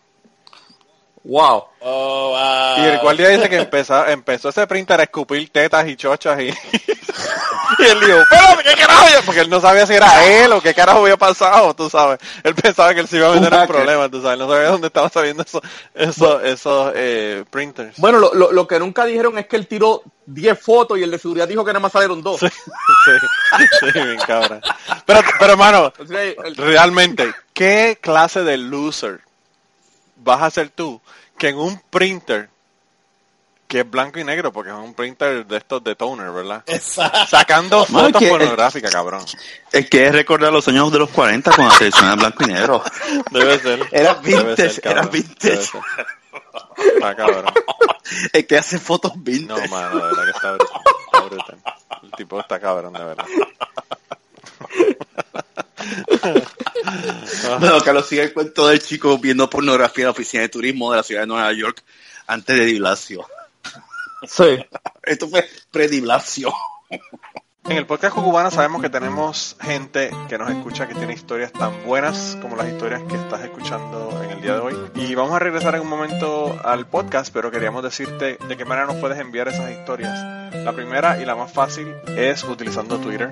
Wow. 1.24 1.65
Oh, 1.82 2.30
wow. 2.30 2.84
Y 2.84 2.88
el 2.88 2.99
guardia 2.99 3.30
dice 3.30 3.49
que 3.49 3.57
empezó, 3.57 4.07
empezó 4.07 4.49
ese 4.49 4.65
printer 4.65 4.99
a 4.99 5.03
escupir 5.03 5.49
tetas 5.49 5.88
y 5.88 5.95
chochas 5.95 6.39
y, 6.39 6.47
y 7.80 7.84
él 7.84 7.99
dijo, 7.99 8.19
espérate, 8.19 8.63
¿qué 8.63 8.76
carajo? 8.76 9.07
yo?" 9.13 9.22
Porque 9.26 9.41
él 9.41 9.49
no 9.49 9.61
sabía 9.61 9.86
si 9.86 9.93
era 9.93 10.26
él 10.26 10.51
o 10.51 10.61
qué 10.61 10.74
carajo 10.74 11.01
había 11.01 11.17
pasado, 11.17 11.76
tú 11.76 11.89
sabes. 11.89 12.19
Él 12.43 12.55
pensaba 12.55 12.93
que 12.93 13.01
él 13.01 13.07
se 13.07 13.17
iba 13.17 13.28
a 13.30 13.36
meter 13.36 13.53
Un 13.53 13.59
en 13.59 13.67
problemas, 13.67 14.11
tú 14.11 14.22
sabes. 14.22 14.39
No 14.39 14.49
sabía 14.49 14.69
dónde 14.69 14.88
estaban 14.88 15.11
saliendo 15.11 15.43
esos, 15.43 15.61
esos, 15.93 16.43
esos 16.43 16.91
eh, 16.95 17.45
printers. 17.49 17.97
Bueno, 17.97 18.17
lo, 18.17 18.34
lo, 18.34 18.51
lo 18.51 18.67
que 18.67 18.80
nunca 18.80 19.05
dijeron 19.05 19.38
es 19.38 19.45
que 19.45 19.57
él 19.57 19.67
tiró 19.67 20.01
10 20.26 20.59
fotos 20.59 20.97
y 20.97 21.03
el 21.03 21.11
de 21.11 21.19
seguridad 21.19 21.47
dijo 21.47 21.63
que 21.63 21.72
nada 21.72 21.82
más 21.82 21.91
salieron 21.91 22.24
dos. 22.24 22.39
Sí, 22.39 22.47
sí, 22.47 23.65
sí, 23.80 23.91
bien 23.93 24.19
cabrón. 24.26 24.61
Pero, 25.05 25.19
pero 25.39 25.51
hermano, 25.53 25.93
realmente, 26.57 27.32
¿qué 27.53 27.99
clase 28.01 28.43
de 28.43 28.57
loser 28.57 29.22
vas 30.24 30.41
a 30.41 30.49
ser 30.51 30.69
tú 30.69 31.01
que 31.38 31.49
en 31.49 31.57
un 31.57 31.80
printer 31.89 32.49
que 33.67 33.80
es 33.80 33.89
blanco 33.89 34.19
y 34.19 34.26
negro, 34.26 34.51
porque 34.51 34.69
es 34.69 34.76
un 34.76 34.93
printer 34.93 35.45
de 35.45 35.57
estos 35.57 35.82
de 35.82 35.95
toner, 35.95 36.30
¿verdad? 36.32 36.61
Exacto. 36.67 37.19
Sacando 37.30 37.78
No, 37.89 37.99
es 37.99 38.05
fotos 38.07 38.22
que- 38.22 38.28
pornográficas, 38.30 38.91
cabrón. 38.91 39.24
Es 39.72 39.89
que 39.89 40.07
es 40.07 40.11
recordar 40.11 40.51
los 40.51 40.67
años 40.67 40.91
de 40.91 40.99
los 40.99 41.09
40 41.09 41.51
cuando 41.55 41.72
la 41.74 41.78
televisión 41.80 42.05
era 42.07 42.15
blanco 42.15 42.43
y 42.43 42.47
negro. 42.47 42.84
Debe 43.32 43.59
ser. 43.59 43.88
Era 43.91 44.13
vintage, 44.15 44.69
ser, 44.69 44.82
cabrón. 44.82 45.03
era 45.03 45.11
vintage. 45.11 45.49
Debe 45.49 45.63
ser. 45.65 46.07
Está 46.95 47.15
cabrón. 47.15 47.45
Es 48.34 48.45
que 48.45 48.57
hace 48.57 48.78
fotos 48.78 49.15
No, 49.15 49.22
vintage. 49.24 49.69
mano, 49.69 49.95
de 49.95 50.01
verdad 50.01 50.24
que 50.26 50.32
está 50.32 50.51
brutal. 50.51 50.82
Está 51.05 51.22
brutal. 51.22 51.57
El 52.03 52.11
tipo 52.11 52.39
está 52.41 52.59
cabrón, 52.59 52.91
de 52.91 53.05
verdad. 53.05 53.26
Bueno, 57.59 57.80
Carlos, 57.84 58.07
sigue 58.07 58.24
el 58.24 58.34
cuento 58.34 58.68
del 58.68 58.82
chico 58.82 59.18
viendo 59.18 59.49
pornografía 59.49 60.03
en 60.03 60.07
la 60.07 60.12
oficina 60.12 60.43
de 60.43 60.49
turismo 60.49 60.91
de 60.91 60.97
la 60.97 61.03
ciudad 61.03 61.22
de 61.22 61.28
Nueva 61.28 61.51
York 61.53 61.84
antes 62.28 62.55
de 62.55 62.66
Diblacio. 62.66 63.28
sí. 64.28 64.66
Esto 65.03 65.28
fue 65.28 65.47
pre-Diblacio. 65.72 66.53
En 67.66 67.78
el 67.78 67.86
podcast 67.86 68.16
Cucubana 68.16 68.49
sabemos 68.49 68.82
que 68.82 68.89
tenemos 68.89 69.55
gente 69.62 70.09
que 70.28 70.38
nos 70.38 70.49
escucha 70.49 70.88
que 70.88 70.95
tiene 70.95 71.14
historias 71.14 71.51
tan 71.53 71.86
buenas 71.86 72.38
como 72.41 72.55
las 72.55 72.68
historias 72.68 73.01
que 73.03 73.16
estás 73.16 73.41
escuchando 73.41 74.20
en 74.24 74.32
el 74.32 74.41
día 74.41 74.55
de 74.55 74.59
hoy. 74.59 74.76
Y 74.95 75.14
vamos 75.14 75.34
a 75.34 75.39
regresar 75.39 75.76
en 75.76 75.82
un 75.82 75.88
momento 75.88 76.59
al 76.64 76.88
podcast, 76.88 77.32
pero 77.32 77.51
queríamos 77.51 77.84
decirte 77.84 78.38
de 78.47 78.57
qué 78.57 78.66
manera 78.66 78.88
nos 78.88 78.95
puedes 78.97 79.20
enviar 79.20 79.47
esas 79.47 79.70
historias. 79.72 80.12
La 80.55 80.74
primera 80.74 81.22
y 81.22 81.26
la 81.26 81.36
más 81.36 81.51
fácil 81.51 81.93
es 82.18 82.43
utilizando 82.43 82.97
Twitter. 82.97 83.32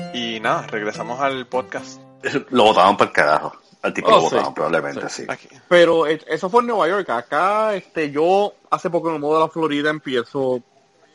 y 0.13 0.39
nada, 0.39 0.67
regresamos 0.67 1.19
al 1.19 1.47
podcast. 1.47 1.99
Lo 2.51 2.65
votaban 2.65 2.97
para 2.97 3.09
el 3.09 3.13
carajo. 3.15 3.55
Al 3.81 3.93
tipo 3.93 4.09
Oh, 4.09 4.11
lo 4.11 4.19
sí. 4.29 4.35
votaban 4.35 4.53
probablemente, 4.53 5.09
sí. 5.09 5.25
Pero 5.67 6.05
eh, 6.05 6.21
eso 6.27 6.49
fue 6.51 6.61
en 6.61 6.67
Nueva 6.67 6.87
York. 6.87 7.09
Acá, 7.09 7.73
este, 7.73 8.11
yo 8.11 8.53
hace 8.69 8.91
poco 8.91 9.09
me 9.11 9.17
mudo 9.17 9.37
a 9.37 9.39
la 9.41 9.47
Florida, 9.49 9.89
empiezo 9.89 10.61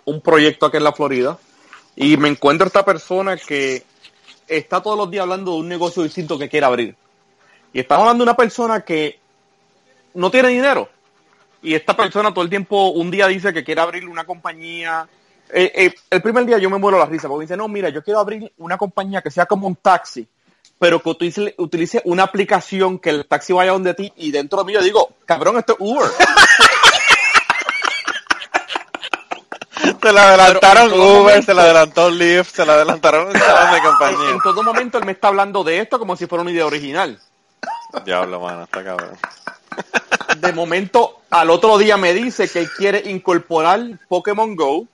un 0.05 0.21
proyecto 0.21 0.67
aquí 0.67 0.77
en 0.77 0.85
la 0.85 0.93
Florida 0.93 1.39
y 1.95 2.17
me 2.17 2.29
encuentro 2.29 2.67
esta 2.67 2.85
persona 2.85 3.37
que 3.37 3.85
está 4.49 4.83
todos 4.83 4.99
los 4.99 5.09
días 5.11 5.23
hablando 5.23 5.53
de 5.53 5.59
un 5.59 5.69
negocio 5.69 6.03
distinto 6.03 6.37
que 6.39 6.49
quiere 6.49 6.67
abrir. 6.67 6.97
Y 7.73 7.79
estamos 7.81 8.03
hablando 8.03 8.25
de 8.25 8.31
una 8.31 8.37
persona 8.37 8.81
que 8.81 9.19
no 10.15 10.31
tiene 10.33 10.49
dinero. 10.49 10.89
Y 11.63 11.75
esta 11.75 11.97
persona 11.97 12.33
todo 12.35 12.43
el 12.43 12.51
tiempo, 12.51 12.89
un 12.89 13.13
día 13.13 13.29
dice 13.29 13.53
que 13.53 13.63
quiere 13.63 13.81
abrir 13.81 14.09
una 14.09 14.25
compañía. 14.25 15.09
Eh, 15.53 15.73
eh, 15.75 15.95
el 16.11 16.23
primer 16.23 16.45
día 16.45 16.59
yo 16.59 16.69
me 16.71 16.79
muero 16.79 16.99
la 16.99 17.07
risa 17.07 17.29
porque 17.29 17.45
dice, 17.45 17.57
no, 17.57 17.69
mira, 17.69 17.89
yo 17.89 18.03
quiero 18.03 18.21
abrir 18.21 18.53
una 18.59 18.77
compañía 18.77 19.23
que 19.23 19.31
sea 19.31 19.47
como 19.47 19.67
un 19.67 19.77
taxi, 19.77 20.27
pero 20.79 21.01
que 21.01 21.09
utilice, 21.09 21.55
utilice 21.59 22.03
una 22.05 22.25
aplicación 22.25 22.99
que 22.99 23.11
el 23.11 23.27
taxi 23.27 23.53
vaya 23.53 23.73
donde 23.73 23.95
ti 23.95 24.13
y 24.17 24.31
dentro 24.33 24.59
de 24.59 24.65
mí 24.65 24.73
yo 24.73 24.83
digo, 24.83 25.11
cabrón, 25.25 25.59
esto 25.59 25.75
es 25.75 25.79
Uber. 25.81 26.11
Se 30.03 30.13
la 30.13 30.29
adelantaron 30.29 30.93
Uber, 30.93 31.01
momento- 31.01 31.43
se 31.47 31.55
la 31.55 31.63
adelantó 31.63 32.11
Lyft, 32.11 32.55
se 32.55 32.65
la 32.65 32.75
adelantaron 32.75 33.33
de 33.33 33.39
en, 33.39 34.41
todo 34.41 34.63
momento 34.63 34.99
él 34.99 35.05
me 35.05 35.13
está 35.13 35.29
hablando 35.29 35.65
de 35.65 35.81
esto 35.81 35.99
como 35.99 36.17
si 36.17 36.27
fuera 36.27 36.43
una 36.43 36.53
idea 36.53 36.65
original. 36.67 37.19
Diablo, 38.05 38.41
mano, 38.41 38.65
está 38.65 38.85
cabrón. 38.85 39.17
de 40.39 40.53
momento, 40.53 41.23
al 41.31 41.51
otro 41.51 41.77
día 41.79 41.97
me 41.97 42.13
dice 42.15 42.49
que 42.49 42.69
quiere 42.77 43.11
incorporar 43.11 43.81
Pokémon 44.09 44.55
Go 44.55 44.87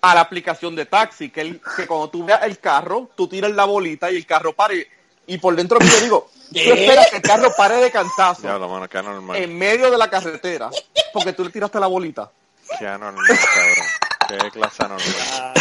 a 0.00 0.14
la 0.14 0.20
aplicación 0.20 0.74
de 0.76 0.86
taxi, 0.86 1.30
que, 1.30 1.40
él, 1.40 1.60
que 1.76 1.86
cuando 1.86 2.08
tú 2.10 2.24
veas 2.24 2.42
el 2.44 2.58
carro, 2.58 3.10
tú 3.16 3.26
tiras 3.28 3.50
la 3.52 3.64
bolita 3.64 4.10
y 4.10 4.16
el 4.16 4.26
carro 4.26 4.52
pare. 4.52 4.86
Y 5.26 5.38
por 5.38 5.54
dentro 5.56 5.78
yo 5.80 6.00
digo, 6.00 6.30
tú 6.52 6.58
esperas 6.72 7.08
que 7.10 7.16
el 7.16 7.22
carro 7.22 7.52
pare 7.56 7.76
de 7.76 7.90
cantazo 7.90 8.42
mano, 8.60 9.34
en 9.34 9.58
medio 9.58 9.90
de 9.90 9.98
la 9.98 10.08
carretera, 10.08 10.70
porque 11.12 11.32
tú 11.32 11.44
le 11.44 11.50
tiraste 11.50 11.78
la 11.80 11.86
bolita. 11.86 12.30
Qué 12.78 12.86
anormal, 12.86 13.24
cabrón. 13.26 13.86
Qué 14.28 14.50
clase 14.50 14.82
anormal. 14.84 15.54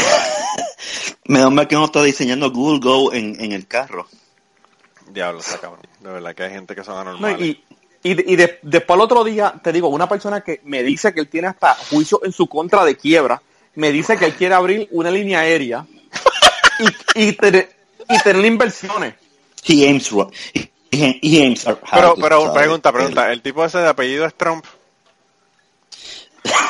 Menos 1.25 1.51
mal 1.51 1.67
que 1.67 1.75
no 1.75 1.85
está 1.85 2.03
diseñando 2.03 2.51
Google 2.51 2.79
Go 2.79 3.13
en, 3.13 3.39
en 3.41 3.51
el 3.51 3.67
carro. 3.67 4.07
Diablo, 5.09 5.39
está 5.39 5.57
cabrón. 5.57 5.81
De 5.99 6.11
verdad 6.11 6.35
que 6.35 6.43
hay 6.43 6.51
gente 6.51 6.75
que 6.75 6.83
son 6.83 6.95
No, 6.95 7.01
anormales. 7.01 7.41
y 7.41 7.63
y, 8.03 8.13
de- 8.13 8.23
y 8.27 8.35
de- 8.35 8.59
después 8.61 8.95
al 8.95 9.01
otro 9.01 9.23
día, 9.23 9.53
te 9.61 9.71
digo, 9.73 9.89
una 9.89 10.07
persona 10.07 10.41
que 10.41 10.61
me 10.63 10.83
dice 10.83 11.13
que 11.13 11.19
él 11.19 11.27
tiene 11.27 11.47
hasta 11.47 11.73
juicio 11.89 12.21
en 12.23 12.31
su 12.31 12.47
contra 12.47 12.85
de 12.85 12.95
quiebra, 12.95 13.41
me 13.77 13.91
dice 13.91 14.17
que 14.17 14.25
él 14.25 14.33
quiere 14.33 14.55
abrir 14.55 14.87
una 14.91 15.11
línea 15.11 15.41
aérea 15.41 15.85
y, 17.15 17.27
y, 17.29 17.31
tener, 17.33 17.69
y 18.09 18.19
tener 18.23 18.43
inversiones. 18.45 19.13
He 19.63 19.85
aims, 19.87 20.09
he, 20.91 21.19
aims 21.43 21.65
Pero, 21.91 22.15
pero, 22.15 22.53
pregunta, 22.53 22.91
pregunta. 22.91 23.31
¿El 23.31 23.41
tipo 23.41 23.63
ese 23.63 23.77
de 23.77 23.87
apellido 23.87 24.25
es 24.25 24.33
Trump? 24.35 24.65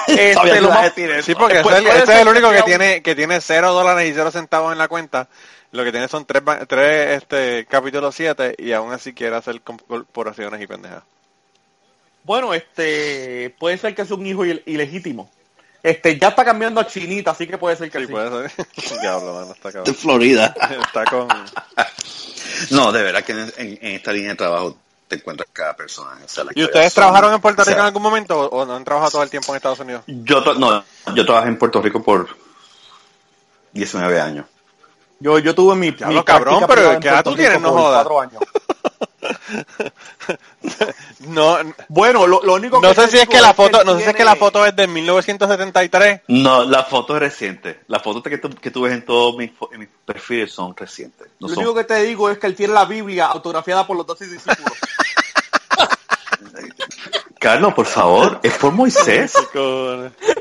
Este, 0.07 0.61
lo 0.61 0.69
más-. 0.69 0.93
Sí, 1.23 1.35
porque 1.35 1.61
Pues 1.61 1.79
ese 1.79 2.03
es 2.03 2.09
el 2.21 2.27
único 2.27 2.49
que 2.51 2.63
tiene 2.63 3.01
que 3.01 3.15
tiene 3.15 3.41
cero 3.41 3.73
dólares 3.73 4.09
y 4.09 4.13
cero 4.13 4.31
centavos 4.31 4.71
en 4.71 4.77
la 4.77 4.87
cuenta. 4.87 5.27
Lo 5.71 5.83
que 5.83 5.91
tiene 5.91 6.07
son 6.07 6.25
tres, 6.25 6.43
ba- 6.43 6.65
tres 6.65 7.21
este, 7.21 7.65
capítulo 7.69 8.11
7 8.11 8.55
y 8.57 8.71
aún 8.71 8.93
así 8.93 9.13
quiere 9.13 9.35
hacer 9.35 9.61
corporaciones 9.61 10.61
y 10.61 10.67
pendejas. 10.67 11.03
Bueno, 12.23 12.53
este, 12.53 13.53
puede 13.59 13.77
ser 13.77 13.93
que 13.93 14.03
es 14.03 14.11
un 14.11 14.25
hijo 14.25 14.45
il- 14.45 14.63
ilegítimo. 14.65 15.29
Este, 15.83 16.17
ya 16.19 16.29
está 16.29 16.43
cambiando 16.43 16.81
a 16.81 16.87
Chinita, 16.87 17.31
así 17.31 17.47
que 17.47 17.57
puede 17.57 17.75
ser 17.75 17.89
que 17.91 17.99
Sí, 17.99 18.05
sí. 18.07 18.11
puede 18.11 18.49
ser. 18.49 18.67
Diablo, 19.01 19.33
mano, 19.33 19.53
está 19.53 19.81
De. 19.81 19.93
Florida. 19.93 20.53
Está 20.85 21.05
con... 21.05 21.27
No, 22.71 22.91
de 22.91 23.03
verdad 23.03 23.23
que 23.23 23.33
en, 23.33 23.39
en- 23.57 23.79
en 23.81 23.95
esta 23.95 24.11
línea 24.11 24.29
de 24.31 24.35
trabajo 24.35 24.77
te 25.07 25.15
encuentras 25.17 25.47
cada 25.53 25.75
persona. 25.75 26.17
o 26.25 26.27
sea, 26.27 26.43
las 26.45 26.57
¿Y 26.57 26.63
ustedes 26.63 26.91
son- 26.91 27.01
trabajaron 27.03 27.33
en 27.33 27.39
Puerto 27.41 27.61
o 27.61 27.65
sea, 27.65 27.73
Rico 27.73 27.81
en 27.81 27.85
algún 27.87 28.01
momento 28.01 28.39
o 28.49 28.65
no 28.65 28.75
han 28.75 28.83
trabajado 28.83 29.11
todo 29.11 29.23
el 29.23 29.29
tiempo 29.29 29.51
en 29.51 29.57
Estados 29.57 29.79
Unidos? 29.79 30.01
Yo, 30.07 30.41
no, 30.55 30.83
yo 31.13 31.25
trabajé 31.25 31.49
en 31.49 31.57
Puerto 31.59 31.81
Rico 31.81 32.01
por 32.01 32.27
19 33.73 34.19
años. 34.19 34.45
Yo, 35.19 35.39
yo 35.39 35.53
tuve 35.55 35.75
mi, 35.75 35.91
Diablo, 35.91 36.17
mi 36.19 36.23
cabrón, 36.23 36.63
pero 36.67 36.99
¿qué 36.99 37.07
edad 37.07 37.23
tú 37.23 37.35
tienes? 37.35 37.59
No 37.61 37.71
jodas. 37.71 38.03
cuatro 38.03 38.21
años. 38.21 38.41
No, 41.27 41.57
Bueno, 41.87 42.27
lo, 42.27 42.41
lo 42.43 42.53
único 42.55 42.79
no 42.81 42.89
que 42.89 42.95
sé 42.95 43.01
te 43.01 43.07
si 43.07 43.15
es 43.17 43.21
digo 43.23 43.31
que 43.33 43.41
la 43.41 43.53
foto, 43.53 43.83
no 43.83 43.95
sé 43.97 44.03
si 44.03 44.09
es 44.09 44.15
que 44.15 44.25
la 44.25 44.35
foto 44.35 44.65
es 44.65 44.75
de 44.75 44.87
1973. 44.87 46.21
No, 46.27 46.63
la 46.63 46.83
foto 46.83 47.15
es 47.15 47.21
reciente. 47.21 47.81
Las 47.87 48.01
fotos 48.03 48.23
que 48.23 48.37
tú, 48.37 48.49
que 48.49 48.71
tú 48.71 48.81
ves 48.83 48.93
en 48.93 49.05
todos 49.05 49.35
mis, 49.37 49.51
mis 49.77 49.87
perfiles 50.05 50.51
son 50.51 50.75
recientes. 50.75 51.27
No 51.39 51.47
Lo 51.47 51.55
son- 51.55 51.63
único 51.63 51.75
que 51.75 51.83
te 51.85 52.01
digo 52.03 52.29
es 52.29 52.37
que 52.37 52.47
él 52.47 52.55
tiene 52.55 52.73
la 52.73 52.85
Biblia 52.85 53.27
autografiada 53.27 53.87
por 53.87 53.97
los 53.97 54.05
doce 54.05 54.27
discípulos. 54.27 54.73
Carlos, 57.39 57.73
por 57.75 57.85
favor, 57.85 58.39
es 58.43 58.53
por 58.57 58.71
Moisés. 58.73 59.33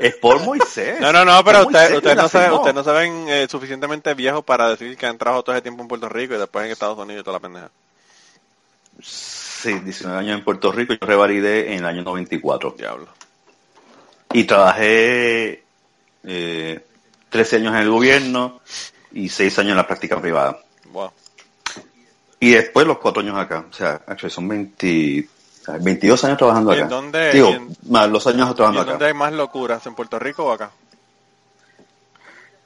Es 0.00 0.14
por 0.16 0.40
Moisés. 0.42 1.00
No, 1.00 1.10
no, 1.12 1.24
no, 1.24 1.42
pero 1.42 1.60
Es 1.60 1.64
Moisés 1.64 1.96
usted, 1.96 2.16
no 2.16 2.28
se, 2.28 2.38
firmó. 2.40 2.56
usted 2.56 2.74
no 2.74 2.84
se 2.84 2.90
ven 2.92 3.24
eh, 3.28 3.46
suficientemente 3.50 4.12
viejos 4.14 4.44
para 4.44 4.68
decir 4.68 4.96
que 4.96 5.06
han 5.06 5.16
trabajado 5.16 5.42
todo 5.44 5.54
ese 5.54 5.62
tiempo 5.62 5.82
en 5.82 5.88
Puerto 5.88 6.08
Rico 6.08 6.34
y 6.34 6.38
después 6.38 6.66
en 6.66 6.72
Estados 6.72 6.98
Unidos 6.98 7.22
y 7.22 7.24
toda 7.24 7.36
la 7.38 7.40
pendeja. 7.40 7.70
Sí, 9.02 9.78
19 9.80 10.18
años 10.18 10.38
en 10.38 10.44
Puerto 10.44 10.72
Rico. 10.72 10.94
Yo 10.94 11.06
revalidé 11.06 11.72
en 11.72 11.80
el 11.80 11.86
año 11.86 12.02
94. 12.02 12.74
Diablo. 12.78 13.08
Y 14.32 14.44
trabajé 14.44 15.62
eh, 16.24 16.84
13 17.30 17.56
años 17.56 17.74
en 17.74 17.80
el 17.80 17.90
gobierno 17.90 18.60
y 19.12 19.28
6 19.28 19.58
años 19.60 19.70
en 19.72 19.76
la 19.76 19.86
práctica 19.86 20.20
privada. 20.20 20.58
Wow. 20.92 21.10
Y 22.40 22.50
después 22.52 22.86
los 22.86 22.98
4 22.98 23.22
años 23.22 23.36
acá. 23.38 23.64
O 23.70 23.72
sea, 23.72 24.02
actually, 24.06 24.30
son 24.30 24.46
20, 24.48 25.28
22 25.80 26.24
años 26.24 26.38
trabajando 26.38 26.72
¿Y 26.72 26.76
acá. 26.76 26.82
en 26.84 26.88
dónde- 26.88 27.32
Digo, 27.32 27.50
y 27.50 27.52
en- 27.54 27.76
más 27.88 28.08
los 28.10 28.26
años 28.26 28.50
¿Y 28.50 28.54
trabajando 28.54 28.82
en 28.82 28.88
dónde 28.88 29.06
hay 29.06 29.14
más 29.14 29.32
locuras? 29.32 29.86
¿En 29.86 29.94
Puerto 29.94 30.18
Rico 30.18 30.44
o 30.44 30.52
acá? 30.52 30.70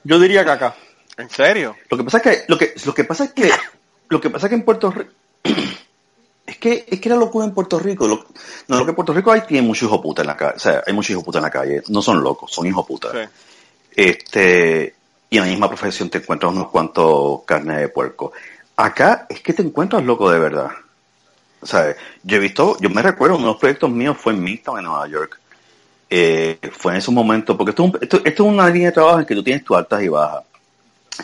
Yo 0.03 0.19
diría 0.19 0.43
que 0.43 0.51
acá. 0.51 0.75
¿En 1.17 1.29
serio? 1.29 1.75
Lo 1.89 1.97
que 1.97 2.03
pasa 2.03 2.17
es 2.17 2.23
que, 2.23 2.43
lo 2.47 2.57
que, 2.57 2.73
lo 2.85 2.93
que 2.93 3.03
pasa 3.03 3.23
es 3.25 3.33
que, 3.33 3.51
lo 4.09 4.19
que 4.21 4.29
pasa 4.29 4.47
es 4.47 4.49
que 4.49 4.55
en 4.55 4.63
Puerto 4.65 4.91
Rico, 4.91 5.11
es 6.51 6.57
que, 6.57 6.85
es 6.85 6.99
que 6.99 7.07
la 7.07 7.15
locura 7.15 7.45
en 7.45 7.53
Puerto 7.53 7.79
Rico, 7.79 8.05
lo, 8.05 8.25
no, 8.67 8.77
lo 8.77 8.83
que 8.83 8.89
en 8.89 8.95
Puerto 8.95 9.13
Rico 9.13 9.31
hay 9.31 9.41
tiene 9.41 9.65
mucho 9.65 9.85
hijo 9.85 10.01
puta 10.01 10.21
en 10.21 10.27
la 10.27 10.35
calle, 10.35 10.55
o 10.57 10.59
sea, 10.59 10.83
hay 10.85 10.93
mucho 10.93 11.13
hijo 11.13 11.23
puta 11.23 11.39
en 11.39 11.43
la 11.43 11.49
calle, 11.49 11.81
no 11.87 12.01
son 12.01 12.21
locos, 12.21 12.51
son 12.51 12.67
hijo 12.67 12.85
puta. 12.85 13.09
Sí. 13.11 13.29
Este, 13.95 14.93
y 15.29 15.37
en 15.37 15.43
la 15.43 15.49
misma 15.49 15.69
profesión 15.69 16.09
te 16.09 16.17
encuentras 16.17 16.51
unos 16.51 16.67
cuantos 16.67 17.43
carne 17.45 17.79
de 17.79 17.87
puerco. 17.87 18.33
Acá 18.75 19.27
es 19.29 19.39
que 19.39 19.53
te 19.53 19.61
encuentras 19.61 20.03
loco 20.03 20.29
de 20.29 20.39
verdad. 20.39 20.71
O 21.61 21.65
sea, 21.65 21.95
yo 22.23 22.35
he 22.35 22.39
visto, 22.39 22.77
yo 22.81 22.89
me 22.89 23.01
recuerdo, 23.01 23.35
uno 23.35 23.45
de 23.45 23.51
los 23.53 23.59
proyectos 23.59 23.89
míos 23.89 24.17
fue 24.19 24.33
en 24.33 24.43
Midtown, 24.43 24.79
en 24.79 24.85
Nueva 24.85 25.07
York. 25.07 25.39
Eh, 26.09 26.59
fue 26.73 26.91
en 26.91 26.97
esos 26.97 27.13
momentos, 27.13 27.55
porque 27.55 27.69
esto, 27.69 27.89
esto, 28.01 28.17
esto 28.25 28.43
es 28.43 28.49
una 28.49 28.67
línea 28.67 28.89
de 28.89 28.93
trabajo 28.93 29.19
en 29.21 29.25
que 29.25 29.35
tú 29.35 29.43
tienes 29.43 29.63
tus 29.63 29.77
altas 29.77 30.03
y 30.03 30.09
bajas. 30.09 30.43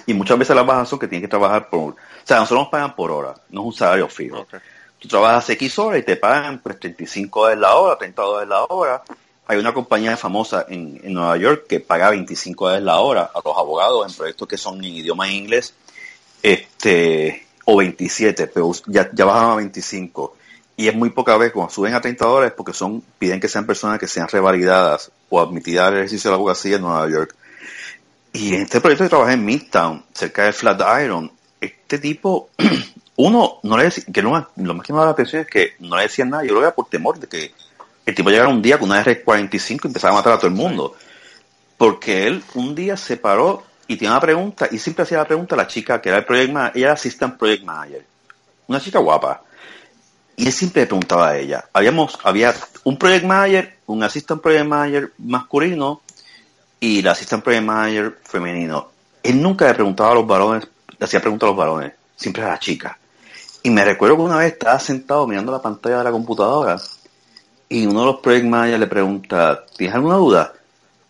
Y 0.05 0.13
muchas 0.13 0.37
veces 0.37 0.55
las 0.55 0.65
bajas 0.65 0.87
son 0.87 0.99
que 0.99 1.09
tienes 1.09 1.27
que 1.27 1.29
trabajar 1.29 1.69
por, 1.69 1.91
o 1.91 1.95
sea, 2.23 2.37
nosotros 2.37 2.61
nos 2.61 2.69
pagan 2.69 2.95
por 2.95 3.11
hora, 3.11 3.33
no 3.49 3.61
es 3.61 3.67
un 3.67 3.73
salario 3.73 4.07
fijo. 4.07 4.39
Ok. 4.39 4.55
Tú 4.99 5.07
trabajas 5.07 5.49
X 5.51 5.77
horas 5.79 5.99
y 5.99 6.03
te 6.03 6.15
pagan 6.15 6.59
pues 6.59 6.79
35 6.79 7.39
dólares 7.39 7.61
la 7.61 7.75
hora, 7.75 7.97
30 7.97 8.21
dólares 8.21 8.49
la 8.49 8.63
hora. 8.65 9.03
Hay 9.47 9.57
una 9.57 9.73
compañía 9.73 10.17
famosa 10.17 10.65
en, 10.67 10.99
en 11.03 11.13
Nueva 11.13 11.37
York 11.37 11.65
que 11.67 11.79
paga 11.79 12.09
25 12.09 12.65
dólares 12.65 12.83
la 12.83 12.99
hora 12.99 13.31
a 13.33 13.41
los 13.43 13.57
abogados 13.57 14.09
en 14.09 14.17
proyectos 14.17 14.47
que 14.47 14.57
son 14.57 14.83
en 14.83 14.95
idioma 14.95 15.29
inglés, 15.29 15.73
este, 16.43 17.47
o 17.65 17.77
27, 17.77 18.47
pero 18.47 18.71
ya, 18.87 19.09
ya 19.13 19.25
bajan 19.25 19.51
a 19.51 19.55
25. 19.55 20.35
Y 20.75 20.87
es 20.87 20.95
muy 20.95 21.09
poca 21.09 21.37
vez 21.37 21.51
cuando 21.51 21.73
suben 21.73 21.93
a 21.93 22.01
30 22.01 22.25
dólares 22.25 22.53
porque 22.55 22.73
son, 22.73 23.01
piden 23.17 23.39
que 23.39 23.47
sean 23.47 23.65
personas 23.65 23.99
que 23.99 24.07
sean 24.07 24.27
revalidadas 24.27 25.11
o 25.29 25.41
admitidas 25.41 25.87
al 25.87 25.95
ejercicio 25.95 26.29
de 26.29 26.31
la 26.33 26.35
abogacía 26.35 26.75
en 26.75 26.81
Nueva 26.83 27.09
York. 27.09 27.35
Y 28.33 28.53
en 28.53 28.61
este 28.61 28.79
proyecto 28.79 29.05
que 29.05 29.09
trabajé 29.09 29.33
en 29.33 29.45
Midtown, 29.45 30.05
cerca 30.13 30.43
de 30.43 30.53
Flatiron, 30.53 31.31
este 31.59 31.97
tipo, 31.97 32.49
uno, 33.17 33.59
no 33.63 33.77
le 33.77 33.85
decía, 33.85 34.03
que 34.13 34.21
lo 34.21 34.29
más, 34.29 34.45
lo 34.55 34.73
más 34.75 34.85
que 34.85 34.93
me 34.93 34.99
da 34.99 35.05
la 35.05 35.11
atención 35.11 35.41
es 35.41 35.47
que 35.47 35.73
no 35.79 35.97
le 35.97 36.03
decían 36.03 36.29
nada, 36.29 36.43
yo 36.43 36.53
lo 36.53 36.59
veía 36.59 36.73
por 36.73 36.87
temor 36.87 37.19
de 37.19 37.27
que 37.27 37.51
el 38.05 38.15
tipo 38.15 38.29
llegara 38.29 38.47
un 38.47 38.61
día 38.61 38.77
con 38.77 38.89
una 38.89 39.03
R45 39.03 39.79
y 39.83 39.87
empezara 39.87 40.13
a 40.13 40.17
matar 40.17 40.33
a 40.33 40.37
todo 40.37 40.47
el 40.47 40.53
mundo. 40.53 40.95
Porque 41.77 42.27
él 42.27 42.43
un 42.53 42.75
día 42.75 42.95
se 42.95 43.17
paró 43.17 43.63
y 43.87 43.97
tiene 43.97 44.13
una 44.13 44.21
pregunta, 44.21 44.67
y 44.69 44.77
siempre 44.77 45.03
hacía 45.03 45.17
la 45.17 45.25
pregunta 45.25 45.55
a 45.55 45.57
la 45.57 45.67
chica 45.67 45.99
que 45.99 46.09
era 46.09 46.19
el 46.19 46.25
project 46.25 46.51
manager, 46.51 46.77
ella 46.77 46.85
era 46.85 46.93
assistant 46.93 47.37
project 47.37 47.63
manager, 47.63 48.05
una 48.67 48.79
chica 48.79 48.99
guapa. 48.99 49.41
Y 50.35 50.45
él 50.45 50.53
siempre 50.53 50.83
le 50.83 50.87
preguntaba 50.87 51.29
a 51.29 51.37
ella. 51.37 51.65
Habíamos, 51.73 52.19
había 52.23 52.53
un 52.83 52.97
project 52.97 53.25
manager, 53.25 53.77
un 53.87 54.03
assistant 54.03 54.41
project 54.41 54.65
manager 54.65 55.11
masculino 55.17 56.01
y 56.79 57.01
la 57.01 57.13
assistant 57.13 57.43
project 57.43 57.65
manager 57.65 58.19
femenino. 58.23 58.91
Él 59.23 59.41
nunca 59.41 59.65
le 59.65 59.73
preguntaba 59.73 60.11
a 60.11 60.15
los 60.15 60.27
varones, 60.27 60.67
le 60.99 61.03
hacía 61.03 61.19
preguntas 61.19 61.47
a 61.47 61.49
los 61.49 61.57
varones, 61.57 61.93
siempre 62.15 62.43
a 62.43 62.49
la 62.49 62.59
chica. 62.59 62.99
Y 63.63 63.69
me 63.69 63.83
recuerdo 63.83 64.17
que 64.17 64.21
una 64.23 64.37
vez 64.37 64.53
estaba 64.53 64.79
sentado 64.79 65.27
mirando 65.27 65.51
la 65.51 65.61
pantalla 65.61 65.97
de 65.99 66.03
la 66.05 66.11
computadora 66.11 66.77
y 67.69 67.85
uno 67.85 67.99
de 68.01 68.05
los 68.05 68.19
project 68.19 68.45
managers 68.45 68.79
le 68.79 68.87
pregunta, 68.87 69.65
¿tienes 69.75 69.95
alguna 69.95 70.15
duda? 70.15 70.53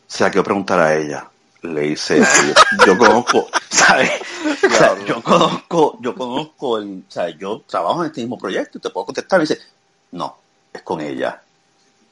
Se 0.07 0.23
la 0.23 0.31
quiero 0.31 0.43
preguntar 0.43 0.79
a 0.79 0.95
ella. 0.95 1.29
Le 1.61 1.81
dice, 1.81 2.19
yo, 2.19 2.85
yo 2.85 2.97
conozco, 2.97 3.47
¿sabes? 3.69 4.11
O 4.63 4.69
sea, 4.69 5.05
yo 5.05 5.21
conozco, 5.21 5.97
yo 6.01 6.15
conozco, 6.15 6.77
el, 6.77 7.03
o 7.07 7.11
sea, 7.11 7.29
yo 7.29 7.61
trabajo 7.67 8.01
en 8.01 8.07
este 8.07 8.21
mismo 8.21 8.37
proyecto 8.37 8.77
y 8.77 8.81
te 8.81 8.89
puedo 8.89 9.05
contestar. 9.05 9.39
Y 9.39 9.43
dice, 9.43 9.59
no, 10.11 10.37
es 10.73 10.81
con 10.81 11.01
ella. 11.01 11.41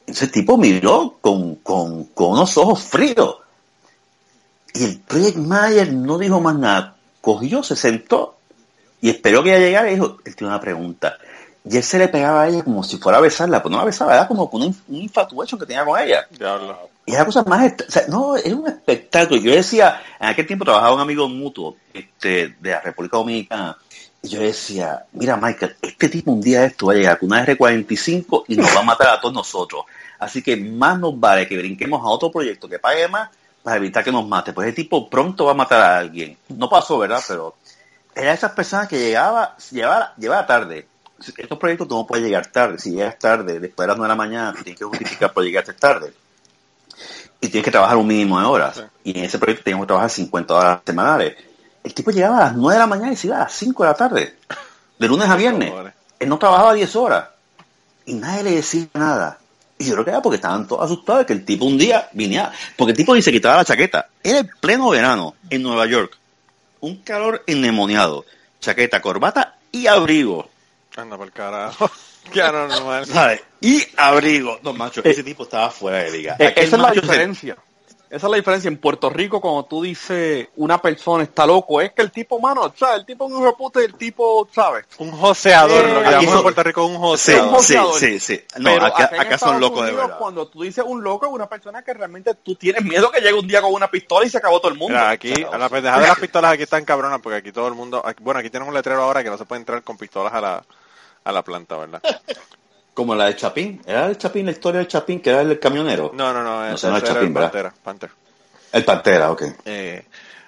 Ese 0.05 0.27
tipo 0.27 0.57
miró 0.57 1.17
con, 1.21 1.55
con, 1.55 2.05
con 2.05 2.31
unos 2.31 2.57
ojos 2.57 2.83
fríos. 2.83 3.37
Y 4.73 4.83
el 4.83 4.99
project 4.99 5.37
manager 5.37 5.93
no 5.93 6.17
dijo 6.17 6.39
más 6.41 6.55
nada. 6.55 6.97
Cogió, 7.21 7.63
se 7.63 7.75
sentó 7.75 8.34
y 9.01 9.09
esperó 9.09 9.43
que 9.43 9.51
ella 9.55 9.65
llegara 9.65 9.89
y 9.89 9.95
dijo, 9.95 10.17
él 10.25 10.35
tiene 10.35 10.51
una 10.53 10.61
pregunta. 10.61 11.17
Y 11.67 11.77
él 11.77 11.83
se 11.83 11.97
le 11.97 12.07
pegaba 12.07 12.43
a 12.43 12.47
ella 12.47 12.63
como 12.63 12.83
si 12.83 12.97
fuera 12.97 13.17
a 13.17 13.21
besarla, 13.21 13.57
pero 13.61 13.71
no 13.71 13.77
la 13.79 13.85
besaba, 13.85 14.13
era 14.13 14.27
como 14.27 14.49
con 14.49 14.61
un, 14.61 14.75
un 14.87 14.95
infatuation 15.01 15.59
que 15.59 15.65
tenía 15.65 15.83
con 15.83 15.99
ella. 15.99 16.27
Diablo. 16.29 16.89
Y 17.07 17.11
era 17.11 17.19
la 17.21 17.25
cosa 17.25 17.43
más, 17.43 17.65
est- 17.65 17.81
o 17.87 17.91
sea, 17.91 18.03
no, 18.07 18.35
era 18.37 18.55
un 18.55 18.67
espectáculo. 18.67 19.41
Yo 19.41 19.51
decía, 19.51 20.01
en 20.19 20.27
aquel 20.27 20.45
tiempo 20.45 20.63
trabajaba 20.65 20.93
un 20.93 21.01
amigo 21.01 21.27
mutuo 21.27 21.75
este, 21.93 22.55
de 22.59 22.69
la 22.69 22.81
República 22.81 23.17
Dominicana, 23.17 23.77
y 24.21 24.27
yo 24.29 24.39
decía, 24.41 25.05
mira 25.13 25.37
Michael, 25.37 25.75
este 25.81 26.09
tipo 26.09 26.31
un 26.31 26.41
día 26.41 26.61
de 26.61 26.67
esto 26.67 26.87
va 26.87 26.93
a 26.93 26.95
llegar 26.95 27.19
con 27.19 27.27
una 27.31 27.45
R45 27.45 28.45
y 28.47 28.55
nos 28.55 28.75
va 28.75 28.79
a 28.79 28.83
matar 28.83 29.09
a 29.09 29.19
todos 29.21 29.33
nosotros. 29.33 29.85
Así 30.19 30.41
que 30.41 30.55
más 30.55 30.97
nos 30.99 31.19
vale 31.19 31.47
que 31.47 31.57
brinquemos 31.57 32.01
a 32.01 32.07
otro 32.09 32.31
proyecto 32.31 32.67
que 32.69 32.79
pague 32.79 33.07
más 33.07 33.29
para 33.61 33.77
evitar 33.77 34.03
que 34.03 34.11
nos 34.11 34.27
mate. 34.27 34.53
Pues 34.53 34.67
ese 34.67 34.75
tipo 34.77 35.09
pronto 35.09 35.45
va 35.45 35.51
a 35.51 35.55
matar 35.55 35.81
a 35.81 35.97
alguien. 35.97 36.37
No 36.49 36.69
pasó, 36.69 36.97
¿verdad? 36.97 37.21
Pero 37.27 37.55
era 38.15 38.33
esas 38.33 38.51
personas 38.51 38.87
que 38.87 38.97
llegaba, 38.97 39.55
llevaba, 39.71 40.13
llevaba 40.17 40.45
tarde 40.45 40.87
estos 41.37 41.57
proyectos 41.57 41.87
tú 41.87 41.95
no 41.95 42.07
puedes 42.07 42.25
llegar 42.25 42.45
tarde. 42.47 42.77
Si 42.79 42.91
llegas 42.91 43.17
tarde, 43.17 43.59
después 43.59 43.85
de 43.85 43.87
las 43.87 43.97
9 43.97 44.05
de 44.05 44.09
la 44.09 44.15
mañana, 44.15 44.53
tienes 44.53 44.77
que 44.77 44.85
justificar 44.85 45.33
por 45.33 45.43
llegarte 45.43 45.73
tarde. 45.73 46.13
Y 47.41 47.47
tienes 47.47 47.63
que 47.63 47.71
trabajar 47.71 47.97
un 47.97 48.07
mínimo 48.07 48.39
de 48.39 48.45
horas. 48.45 48.83
Y 49.03 49.17
en 49.17 49.25
ese 49.25 49.37
proyecto 49.37 49.63
teníamos 49.63 49.85
que 49.85 49.87
trabajar 49.87 50.09
50 50.09 50.53
horas 50.53 50.79
semanales. 50.85 51.35
El 51.83 51.93
tipo 51.93 52.11
llegaba 52.11 52.37
a 52.37 52.43
las 52.45 52.55
9 52.55 52.73
de 52.73 52.79
la 52.79 52.87
mañana 52.87 53.13
y 53.13 53.15
se 53.15 53.27
iba 53.27 53.37
a 53.37 53.41
las 53.41 53.53
5 53.53 53.83
de 53.83 53.89
la 53.89 53.95
tarde. 53.95 54.35
De 54.97 55.07
lunes 55.07 55.29
a 55.29 55.35
viernes. 55.35 55.71
Él 56.19 56.29
no 56.29 56.37
trabajaba 56.37 56.73
10 56.73 56.95
horas. 56.95 57.29
Y 58.05 58.13
nadie 58.13 58.43
le 58.43 58.51
decía 58.51 58.87
nada. 58.93 59.39
Y 59.77 59.85
yo 59.85 59.93
creo 59.93 60.05
que 60.05 60.11
era 60.11 60.21
porque 60.21 60.37
estaban 60.37 60.67
todos 60.67 60.85
asustados 60.85 61.21
de 61.21 61.25
que 61.25 61.33
el 61.33 61.45
tipo 61.45 61.65
un 61.65 61.77
día 61.77 62.07
viniera. 62.13 62.51
Porque 62.77 62.91
el 62.91 62.97
tipo 62.97 63.13
ni 63.13 63.21
se 63.21 63.31
quitaba 63.31 63.57
la 63.57 63.65
chaqueta. 63.65 64.07
Era 64.23 64.39
el 64.39 64.49
pleno 64.59 64.89
verano 64.89 65.35
en 65.49 65.61
Nueva 65.61 65.85
York. 65.85 66.17
Un 66.85 66.97
calor 66.97 67.43
endemoniado. 67.47 68.25
Chaqueta, 68.59 69.01
corbata 69.01 69.55
y 69.71 69.87
abrigo. 69.87 70.47
Anda 70.95 71.17
por 71.17 71.31
carajo. 71.31 71.89
Qué 72.31 72.43
anormal. 72.43 73.07
¿Sabes? 73.07 73.41
Y 73.59 73.83
abrigo. 73.97 74.59
No, 74.61 74.71
macho, 74.73 75.01
ese 75.03 75.23
tipo 75.23 75.43
estaba 75.43 75.71
fuera 75.71 76.03
de 76.03 76.11
liga. 76.11 76.35
Eh, 76.37 76.53
esa 76.57 76.75
es 76.75 76.81
la 76.81 76.93
se- 76.93 77.01
diferencia. 77.01 77.57
Esa 78.09 78.27
es 78.27 78.31
la 78.31 78.37
diferencia. 78.37 78.67
En 78.67 78.77
Puerto 78.77 79.09
Rico, 79.09 79.41
cuando 79.41 79.63
tú 79.65 79.81
dices 79.81 80.47
una 80.57 80.81
persona 80.81 81.23
está 81.23 81.45
loco, 81.45 81.81
es 81.81 81.91
que 81.91 82.01
el 82.01 82.11
tipo, 82.11 82.39
mano, 82.39 82.71
¿sabes? 82.77 82.99
El 82.99 83.05
tipo 83.05 83.25
es 83.27 83.31
un 83.33 83.43
repute, 83.43 83.83
el 83.83 83.95
tipo, 83.95 84.47
¿sabes? 84.53 84.85
Un 84.99 85.11
joseador, 85.11 85.83
lo 85.85 86.01
que 86.01 86.07
Eh, 86.07 86.11
llamamos 86.11 86.27
aquí 86.27 86.37
en 86.37 86.41
Puerto 86.43 86.63
Rico 86.63 86.85
un 86.85 86.97
joseador. 86.97 87.61
sí, 87.63 87.77
sí, 87.99 88.19
sí. 88.19 88.43
No, 88.59 88.69
Pero 88.71 88.85
acá, 88.85 89.37
son 89.37 89.59
locos 89.59 89.85
de 89.85 89.91
verdad. 89.93 90.17
Cuando 90.17 90.47
tú 90.47 90.61
dices 90.63 90.83
un 90.87 91.03
loco, 91.03 91.25
es 91.25 91.31
una 91.31 91.47
persona 91.49 91.81
que 91.83 91.93
realmente 91.93 92.33
tú 92.35 92.55
tienes 92.55 92.83
miedo 92.83 93.11
que 93.11 93.19
llegue 93.21 93.33
un 93.33 93.47
día 93.47 93.61
con 93.61 93.73
una 93.73 93.89
pistola 93.89 94.25
y 94.25 94.29
se 94.29 94.37
acabó 94.37 94.59
todo 94.59 94.71
el 94.71 94.77
mundo. 94.77 94.97
Mira, 94.97 95.09
aquí, 95.09 95.33
a 95.51 95.57
la 95.57 95.67
pendeja 95.69 95.99
de 95.99 96.07
las 96.07 96.19
pistolas 96.19 96.53
aquí 96.53 96.63
están 96.63 96.85
cabronas 96.85 97.19
porque 97.21 97.37
aquí 97.37 97.51
todo 97.51 97.67
el 97.67 97.73
mundo, 97.73 98.01
aquí- 98.05 98.23
bueno, 98.23 98.39
aquí 98.39 98.49
tenemos 98.49 98.69
un 98.69 98.75
letrero 98.75 99.01
ahora 99.01 99.23
que 99.23 99.29
no 99.29 99.37
se 99.37 99.45
puede 99.45 99.59
entrar 99.61 99.81
con 99.83 99.97
pistolas 99.97 100.33
a 100.33 100.41
la, 100.41 100.63
a 101.23 101.31
la 101.31 101.41
planta, 101.43 101.75
¿verdad? 101.77 102.01
Como 102.95 103.13
la 103.13 103.25
de 103.25 103.35
Chapín. 103.35 103.81
¿Era 103.85 104.07
el 104.07 104.17
Chapín, 104.17 104.45
la 104.45 104.53
historia 104.53 104.79
del 104.79 104.87
Chapín, 104.87 105.21
que 105.21 105.29
era 105.29 105.41
el 105.41 105.59
camionero? 105.59 106.11
No, 106.13 106.33
no, 106.33 106.41
no, 106.41 106.61
No, 106.61 106.65
era 106.65 107.01
Chapín, 107.01 107.27
el. 107.27 107.33
Pantera. 107.33 107.73
El 108.71 108.83
Pantera, 108.85 109.31
ok. 109.31 109.43
Eh, 109.65 110.05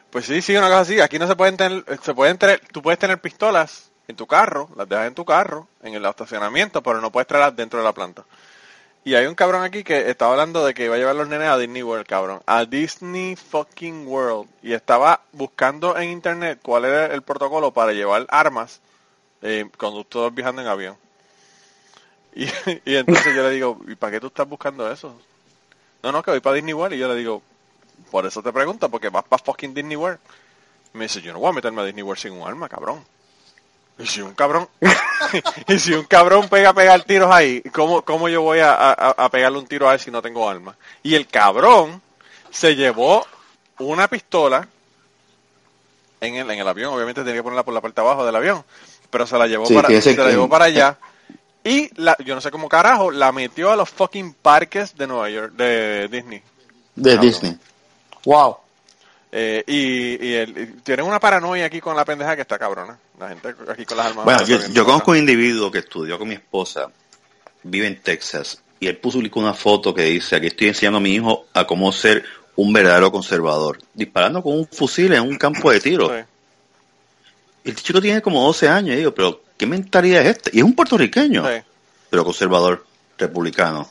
pues 0.10 0.26
sí, 0.26 0.42
sí, 0.42 0.56
una 0.56 0.68
cosa 0.68 0.80
así. 0.80 1.00
Aquí 1.00 1.20
no 1.20 1.28
se 1.28 1.36
pueden 1.36 1.58
tener, 1.58 1.84
se 2.02 2.14
pueden 2.16 2.38
tener, 2.38 2.62
tú 2.72 2.82
puedes 2.82 2.98
tener 2.98 3.20
pistolas 3.20 3.92
en 4.08 4.16
tu 4.16 4.26
carro, 4.26 4.70
las 4.78 4.88
dejas 4.88 5.08
en 5.08 5.14
tu 5.14 5.26
carro, 5.26 5.68
en 5.84 5.94
el 5.94 6.06
estacionamiento, 6.06 6.82
pero 6.82 7.02
no 7.02 7.12
puedes 7.12 7.28
traerlas 7.28 7.56
dentro 7.56 7.80
de 7.80 7.86
la 7.86 7.94
planta. 7.94 8.24
Y 9.04 9.16
hay 9.16 9.26
un 9.26 9.36
cabrón 9.36 9.64
aquí 9.64 9.84
que 9.84 10.10
estaba 10.10 10.32
hablando 10.32 10.66
de 10.66 10.74
que 10.74 10.86
iba 10.86 10.96
a 10.96 10.98
llevar 10.98 11.16
los 11.16 11.28
nenes 11.28 11.48
a 11.48 11.58
Disney 11.58 11.84
World, 11.84 12.06
cabrón. 12.06 12.42
A 12.46 12.66
Disney 12.66 13.36
fucking 13.36 14.08
World. 14.08 14.50
Y 14.62 14.74
estaba 14.74 15.22
buscando 15.32 15.98
en 15.98 16.10
internet 16.10 16.60
cuál 16.62 16.86
era 16.86 17.06
el 17.06 17.22
protocolo 17.22 17.72
para 17.72 17.94
llevar 17.94 18.26
armas 18.30 18.82
eh, 19.42 19.66
cuando 19.78 20.04
todos 20.04 20.34
viajando 20.34 20.62
en 20.62 20.68
avión. 20.68 20.98
Y, 22.38 22.46
y 22.86 22.96
entonces 22.96 23.36
yo 23.36 23.42
le 23.44 23.50
digo, 23.50 23.80
¿y 23.88 23.96
para 23.96 24.12
qué 24.12 24.20
tú 24.20 24.28
estás 24.28 24.48
buscando 24.48 24.92
eso? 24.92 25.20
No, 26.04 26.12
no, 26.12 26.22
que 26.22 26.30
voy 26.32 26.40
para 26.40 26.56
Disney 26.56 26.74
World. 26.76 26.96
Y 26.96 27.00
yo 27.00 27.08
le 27.08 27.16
digo, 27.16 27.42
por 28.12 28.26
eso 28.28 28.44
te 28.44 28.54
pregunto, 28.54 28.90
porque 28.90 29.10
vas 29.10 29.24
para 29.24 29.44
fucking 29.44 29.74
Disney 29.74 29.96
World. 29.98 30.20
Y 30.94 30.98
me 31.00 31.06
dice, 31.06 31.22
yo 31.22 31.34
no 31.34 31.40
voy 31.40 31.50
a 31.50 31.54
meterme 31.54 31.82
a 31.82 31.86
Disney 31.86 32.04
World 32.04 32.22
sin 32.22 32.34
un 32.34 32.48
arma, 32.48 32.70
cabrón. 32.70 33.04
Y 33.98 34.06
si 34.06 34.22
un 34.22 34.36
cabrón, 34.36 34.70
y 35.68 35.80
si 35.80 35.94
un 35.94 36.04
cabrón 36.06 36.48
pega 36.50 36.70
a 36.70 36.74
pegar 36.74 37.02
tiros 37.04 37.32
ahí, 37.32 37.64
¿cómo, 37.74 38.04
cómo 38.04 38.30
yo 38.30 38.44
voy 38.44 38.60
a, 38.60 38.72
a- 38.74 38.94
a 39.18 39.30
pegarle 39.30 39.58
un 39.58 39.66
tiro 39.66 39.90
a 39.90 39.96
él 39.96 40.00
si 40.00 40.12
no 40.12 40.22
tengo 40.22 40.48
arma? 40.48 40.76
Y 41.02 41.16
el 41.16 41.26
cabrón 41.28 42.00
se 42.52 42.76
llevó 42.76 43.26
una 43.80 44.08
pistola 44.08 44.68
en 46.22 46.36
el, 46.36 46.50
en 46.52 46.60
el 46.60 46.68
avión, 46.68 46.94
obviamente 46.94 47.22
tenía 47.22 47.36
que 47.40 47.44
ponerla 47.44 47.64
por 47.64 47.74
la 47.74 47.82
parte 47.82 48.00
de 48.02 48.08
abajo 48.08 48.24
del 48.26 48.36
avión, 48.36 48.64
pero 49.10 49.26
se 49.26 49.38
la 49.38 49.48
llevó 49.48 49.68
Sí, 49.68 49.74
para, 49.74 49.88
tiene 49.88 50.02
se 50.02 50.16
la 50.16 50.30
llevó 50.30 50.48
para 50.50 50.66
allá. 50.66 50.98
Y 51.68 51.90
la, 52.02 52.16
yo 52.24 52.34
no 52.34 52.42
sé 52.42 52.50
cómo 52.50 52.70
carajo, 52.70 53.12
la 53.12 53.32
metió 53.32 53.72
a 53.72 53.76
los 53.76 53.90
fucking 53.90 54.34
parques 54.36 54.96
de 54.96 55.06
Nueva 55.08 55.30
York, 55.30 55.54
de 55.54 56.08
Disney. 56.08 56.42
De. 56.96 57.18
Disney. 57.18 57.58
Wow. 58.24 58.58
Eh, 59.32 59.64
y, 59.68 60.26
y, 60.26 60.34
el- 60.34 60.58
y 60.58 60.66
tienen 60.82 61.06
una 61.06 61.20
paranoia 61.20 61.66
aquí 61.66 61.82
con 61.82 61.96
la 61.96 62.06
pendeja 62.06 62.36
que 62.36 62.44
está 62.44 62.58
cabrona. 62.58 62.98
La 63.20 63.30
gente 63.30 63.54
aquí 63.70 63.84
con 63.86 63.98
las 63.98 64.08
armas. 64.08 64.24
Bueno, 64.24 64.44
yo, 64.46 64.86
conozco 64.86 65.12
un 65.12 65.18
individuo 65.18 65.70
que 65.70 65.80
estudió 65.80 66.18
con 66.18 66.30
mi 66.30 66.36
esposa, 66.36 66.88
vive 67.64 67.88
en 67.88 68.02
Texas, 68.02 68.62
y 68.80 68.88
él 68.88 68.98
publicó 68.98 69.40
una 69.42 69.54
foto 69.54 69.94
que 69.94 70.04
dice, 70.04 70.38
aquí 70.38 70.48
estoy 70.48 70.70
enseñando 70.70 70.98
a 70.98 71.02
mi 71.02 71.16
hijo 71.16 71.48
a 71.54 71.68
cómo 71.68 71.92
ser 71.92 72.24
un 72.56 72.72
verdadero 72.72 73.12
conservador, 73.12 73.80
disparando 73.94 74.42
con 74.42 74.54
un 74.54 74.68
fusil 74.68 75.12
en 75.14 75.22
un 75.22 75.38
campo 75.38 75.70
de 75.72 75.82
tiro. 75.82 76.08
Sí. 76.10 76.24
El 77.66 77.76
chico 77.76 78.00
tiene 78.02 78.22
como 78.22 78.42
12 78.46 78.70
años, 78.70 78.94
y 78.96 79.00
digo, 79.00 79.14
pero 79.14 79.42
¿qué 79.58 79.66
mentalidad 79.66 80.22
es 80.26 80.38
esta? 80.38 80.50
Y 80.54 80.60
es 80.60 80.64
un 80.64 80.76
puertorriqueño, 80.76 81.46
Sí. 81.48 81.62
pero 82.10 82.24
conservador, 82.24 82.86
republicano. 83.18 83.90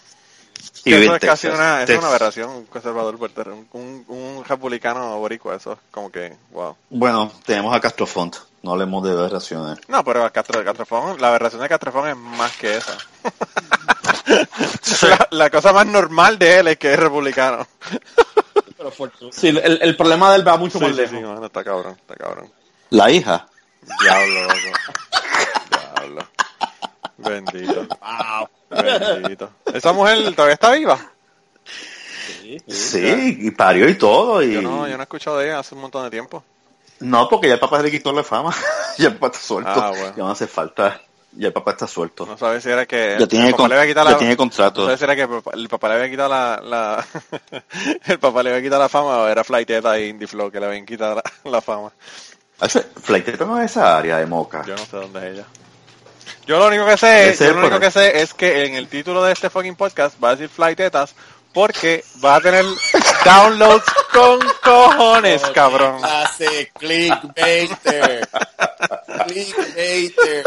Y 0.85 0.95
eso 0.95 1.17
es 1.17 1.21
casi 1.21 1.49
una, 1.49 1.83
eso 1.83 1.93
es 1.95 1.99
una 1.99 2.09
aberración, 2.09 2.49
un 2.51 2.67
conservador 2.67 3.19
puertorriqueño, 3.19 3.67
un, 3.73 4.05
un 4.07 4.45
republicano 4.45 5.19
boricua, 5.19 5.57
eso 5.57 5.73
es 5.73 5.79
como 5.91 6.11
que, 6.13 6.37
wow. 6.53 6.77
Bueno, 6.91 7.33
tenemos 7.45 7.75
a 7.75 7.81
Castrofont, 7.81 8.37
no 8.63 8.73
hablemos 8.73 9.03
de 9.05 9.11
aberraciones. 9.11 9.79
No, 9.89 10.05
pero 10.05 10.31
Castro, 10.33 10.65
Castrofón, 10.65 11.21
la 11.21 11.29
aberración 11.29 11.61
de 11.63 11.69
Castrofón 11.69 12.09
es 12.09 12.17
más 12.17 12.53
que 12.57 12.77
esa. 12.77 12.97
la, 15.09 15.29
la 15.31 15.51
cosa 15.51 15.73
más 15.73 15.87
normal 15.87 16.39
de 16.39 16.61
él 16.61 16.69
es 16.69 16.79
que 16.79 16.93
es 16.93 16.99
republicano. 16.99 17.67
Sí, 19.33 19.49
el, 19.49 19.79
el 19.83 19.97
problema 19.97 20.31
de 20.31 20.37
él 20.37 20.47
va 20.47 20.57
mucho 20.57 20.79
Sí, 20.79 20.85
más 20.85 20.93
sí, 20.95 20.97
lejos. 21.01 21.17
sí, 21.19 21.25
mano, 21.25 21.47
está 21.47 21.65
cabrón, 21.65 21.97
está 22.01 22.15
cabrón. 22.15 22.51
La 22.91 23.11
hija, 23.11 23.49
Diablo, 24.03 24.43
loco. 24.43 24.55
Diablo. 25.95 26.27
Bendito. 27.19 27.87
Bendito. 28.71 29.51
Esa 29.73 29.93
mujer 29.93 30.35
todavía 30.35 30.55
está 30.55 30.73
viva. 30.73 30.99
sí, 32.69 33.39
y 33.41 33.51
parió 33.53 33.89
y 33.89 33.95
todo, 33.97 34.43
y... 34.43 34.55
Yo 34.55 34.63
no, 34.63 34.87
yo 34.89 34.95
no 34.97 35.03
he 35.03 35.05
escuchado 35.05 35.39
de 35.39 35.47
ella 35.47 35.59
hace 35.61 35.75
un 35.75 35.81
montón 35.81 36.05
de 36.05 36.11
tiempo. 36.11 36.43
No, 37.01 37.29
porque 37.29 37.49
ya 37.49 37.55
el 37.55 37.61
papá 37.61 37.79
se 37.79 37.85
le 37.85 37.91
quitó 37.91 38.13
la 38.13 38.25
fama. 38.25 38.55
ya 38.99 39.09
el 39.09 39.15
papá 39.15 39.27
está 39.29 39.39
suelto. 39.41 39.71
Ah, 39.75 39.91
bueno. 39.91 40.13
Ya 40.17 40.23
no 40.23 40.31
hace 40.31 40.47
falta. 40.47 41.01
Ya 41.33 41.49
el 41.49 41.53
papá 41.53 41.73
está 41.73 41.87
suelto. 41.87 42.25
No 42.25 42.39
sabes 42.39 42.63
si 42.63 42.71
era 42.71 42.87
que 42.87 43.17
Ya 43.21 43.27
tiene 43.27 43.47
el 43.47 43.51
papá 43.51 43.65
con- 43.65 43.69
le 43.71 43.77
había 43.77 43.89
quitado 43.89 44.07
ya 44.07 44.13
la, 44.13 44.19
tiene 44.19 44.37
contrato. 44.37 44.81
No 44.81 44.87
sabes 44.87 45.01
si 45.01 45.05
era 45.05 45.15
que 45.15 45.23
el 45.23 45.29
papá, 45.29 45.51
el 45.55 45.69
papá 45.69 45.89
le 45.89 45.95
había 45.97 46.11
quitado 46.11 46.29
la, 46.31 46.61
la 46.65 47.07
el 48.07 48.19
papá 48.19 48.43
le 48.43 48.51
había 48.51 48.63
quitado 48.63 48.81
la 48.83 48.89
fama 48.89 49.19
o 49.19 49.29
era 49.29 49.45
Flighteta 49.45 49.99
y 50.01 50.09
Indie 50.09 50.27
Flow 50.27 50.51
que 50.51 50.59
le 50.61 50.67
habían 50.67 50.87
quitado 50.87 51.17
la, 51.17 51.51
la 51.51 51.61
fama. 51.61 51.93
Flighteta 53.03 53.45
no 53.45 53.61
es 53.61 53.71
esa 53.71 53.99
área 53.99 54.19
de 54.19 54.27
Moca. 54.27 54.65
Yo 54.67 54.77
no 54.77 54.85
sé 54.85 54.97
dónde 54.97 55.19
es 55.19 55.35
ella. 55.35 55.45
Yo 56.47 56.59
lo 56.59 56.69
único 56.69 56.87
que 56.87 56.97
sé, 56.97 57.07
Debe 57.07 57.37
yo 57.39 57.53
lo 57.55 57.61
único 57.61 57.81
que 57.81 57.91
sé 57.91 58.23
es 58.23 58.33
que 58.33 58.67
en 58.67 58.75
el 58.75 58.89
título 58.89 59.23
de 59.25 59.33
este 59.33 59.51
fucking 59.51 59.75
podcast 59.75 60.23
va 60.23 60.31
a 60.31 60.37
decir 60.37 60.49
Flightetas 60.49 61.15
porque 61.53 62.05
va 62.23 62.37
a 62.37 62.41
tener 62.41 62.65
downloads 63.25 63.85
con 64.13 64.39
cojones, 64.63 65.43
cabrón. 65.55 66.05
Hace 66.05 66.71
clickbaiter. 66.79 68.29
clickbaiter. 69.27 70.45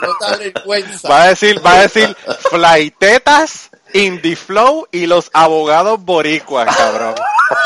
No 0.00 0.16
te 0.16 0.24
da 0.24 0.36
vergüenza. 0.38 1.08
Va 1.08 1.22
a 1.22 1.28
decir, 1.28 1.64
va 1.64 1.74
a 1.74 1.82
decir 1.82 2.16
Flightetas, 2.50 3.70
Indie 3.94 4.36
Flow 4.36 4.86
y 4.92 5.06
los 5.06 5.30
abogados 5.32 6.02
boricuas, 6.04 6.74
cabrón. 6.76 7.14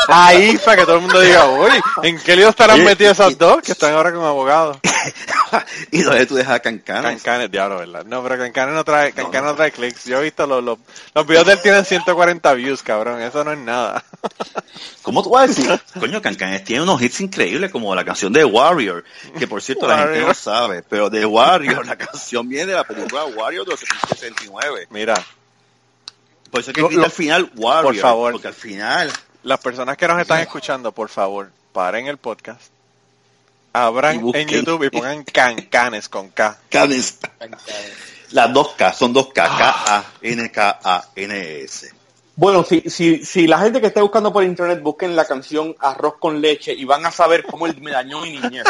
Ahí 0.07 0.57
para 0.63 0.77
que 0.77 0.83
todo 0.85 0.95
el 0.95 1.01
mundo 1.01 1.19
diga, 1.19 1.45
uy, 1.49 1.71
¿en 2.03 2.17
qué 2.19 2.35
lío 2.37 2.49
estarán 2.49 2.79
Y- 2.81 2.85
metidos 2.85 3.19
esos 3.19 3.33
y- 3.33 3.35
dos 3.35 3.61
que 3.61 3.73
están 3.73 3.93
ahora 3.93 4.13
como 4.13 4.25
abogados? 4.27 4.77
y 5.91 6.01
donde 6.03 6.25
tú 6.25 6.35
dejas 6.35 6.55
a 6.55 6.59
Cancano. 6.61 7.09
Cancanes, 7.09 7.51
diablo, 7.51 7.77
¿verdad? 7.79 8.05
No, 8.05 8.23
pero 8.23 8.37
Cancanes 8.37 8.73
no 8.75 8.83
trae, 8.85 9.11
Cancanes 9.11 9.49
no 9.51 9.55
trae 9.55 9.71
clics. 9.71 10.05
Yo 10.05 10.19
he 10.19 10.23
visto 10.23 10.47
los, 10.47 10.63
los, 10.63 10.77
los 11.13 11.27
videos 11.27 11.45
de 11.45 11.53
él 11.53 11.61
tienen 11.61 11.83
140 11.83 12.53
views, 12.53 12.81
cabrón. 12.81 13.21
Eso 13.21 13.43
no 13.43 13.51
es 13.51 13.57
nada. 13.59 14.03
¿Cómo 15.01 15.21
tú 15.21 15.31
vas 15.31 15.43
a 15.43 15.47
decir? 15.47 15.81
Coño, 15.99 16.21
Cancanes 16.21 16.63
tiene 16.63 16.83
unos 16.83 17.01
hits 17.01 17.19
increíbles 17.19 17.69
como 17.69 17.93
la 17.93 18.05
canción 18.05 18.31
de 18.31 18.45
Warrior, 18.45 19.03
que 19.37 19.47
por 19.47 19.61
cierto 19.61 19.85
la 19.87 19.97
gente 19.99 20.21
no 20.21 20.33
sabe, 20.33 20.83
pero 20.87 21.09
de 21.09 21.25
Warrior, 21.25 21.85
la 21.85 21.97
canción 21.97 22.47
viene 22.47 22.67
de 22.67 22.73
la 22.75 22.85
película 22.85 23.25
Warrior 23.25 23.65
de 23.65 23.71
los 23.71 23.79
69. 24.09 24.87
Mira, 24.91 25.13
Por 26.53 26.61
eso 26.61 26.69
es 26.71 26.75
que 26.75 26.81
Lo- 26.95 27.03
al 27.03 27.11
final 27.11 27.51
Warrior. 27.55 27.83
por 27.93 27.95
favor. 28.01 28.31
Porque 28.33 28.47
al 28.49 28.53
final 28.53 29.11
las 29.41 29.59
personas 29.59 29.97
que 29.97 30.07
nos 30.07 30.21
están 30.21 30.39
escuchando, 30.39 30.91
por 30.91 31.09
favor, 31.09 31.49
paren 31.73 32.05
el 32.07 32.17
podcast. 32.17 32.61
Abran 33.73 34.21
en 34.35 34.47
YouTube 34.47 34.83
y 34.85 34.89
pongan 34.91 35.23
Cancanes 35.33 36.07
con 36.07 36.29
K. 36.29 36.59
Canes. 36.69 37.17
Las 38.29 38.53
dos 38.53 38.75
K, 38.77 38.93
son 38.93 39.11
dos 39.13 39.29
K, 39.33 39.47
K-A-N-K-A-N-S. 40.63 41.91
Bueno, 42.35 42.63
si, 42.63 42.81
si, 42.89 43.23
si 43.25 43.45
la 43.47 43.59
gente 43.59 43.79
que 43.81 43.87
esté 43.87 44.01
buscando 44.01 44.31
por 44.33 44.43
internet 44.43 44.81
busquen 44.81 45.15
la 45.15 45.25
canción 45.25 45.75
Arroz 45.79 46.15
con 46.19 46.41
leche 46.41 46.73
y 46.73 46.83
van 46.85 47.05
a 47.05 47.11
saber 47.11 47.43
cómo 47.43 47.67
él 47.67 47.79
me 47.81 47.91
dañó 47.91 48.21
mi 48.21 48.31
niñez. 48.39 48.65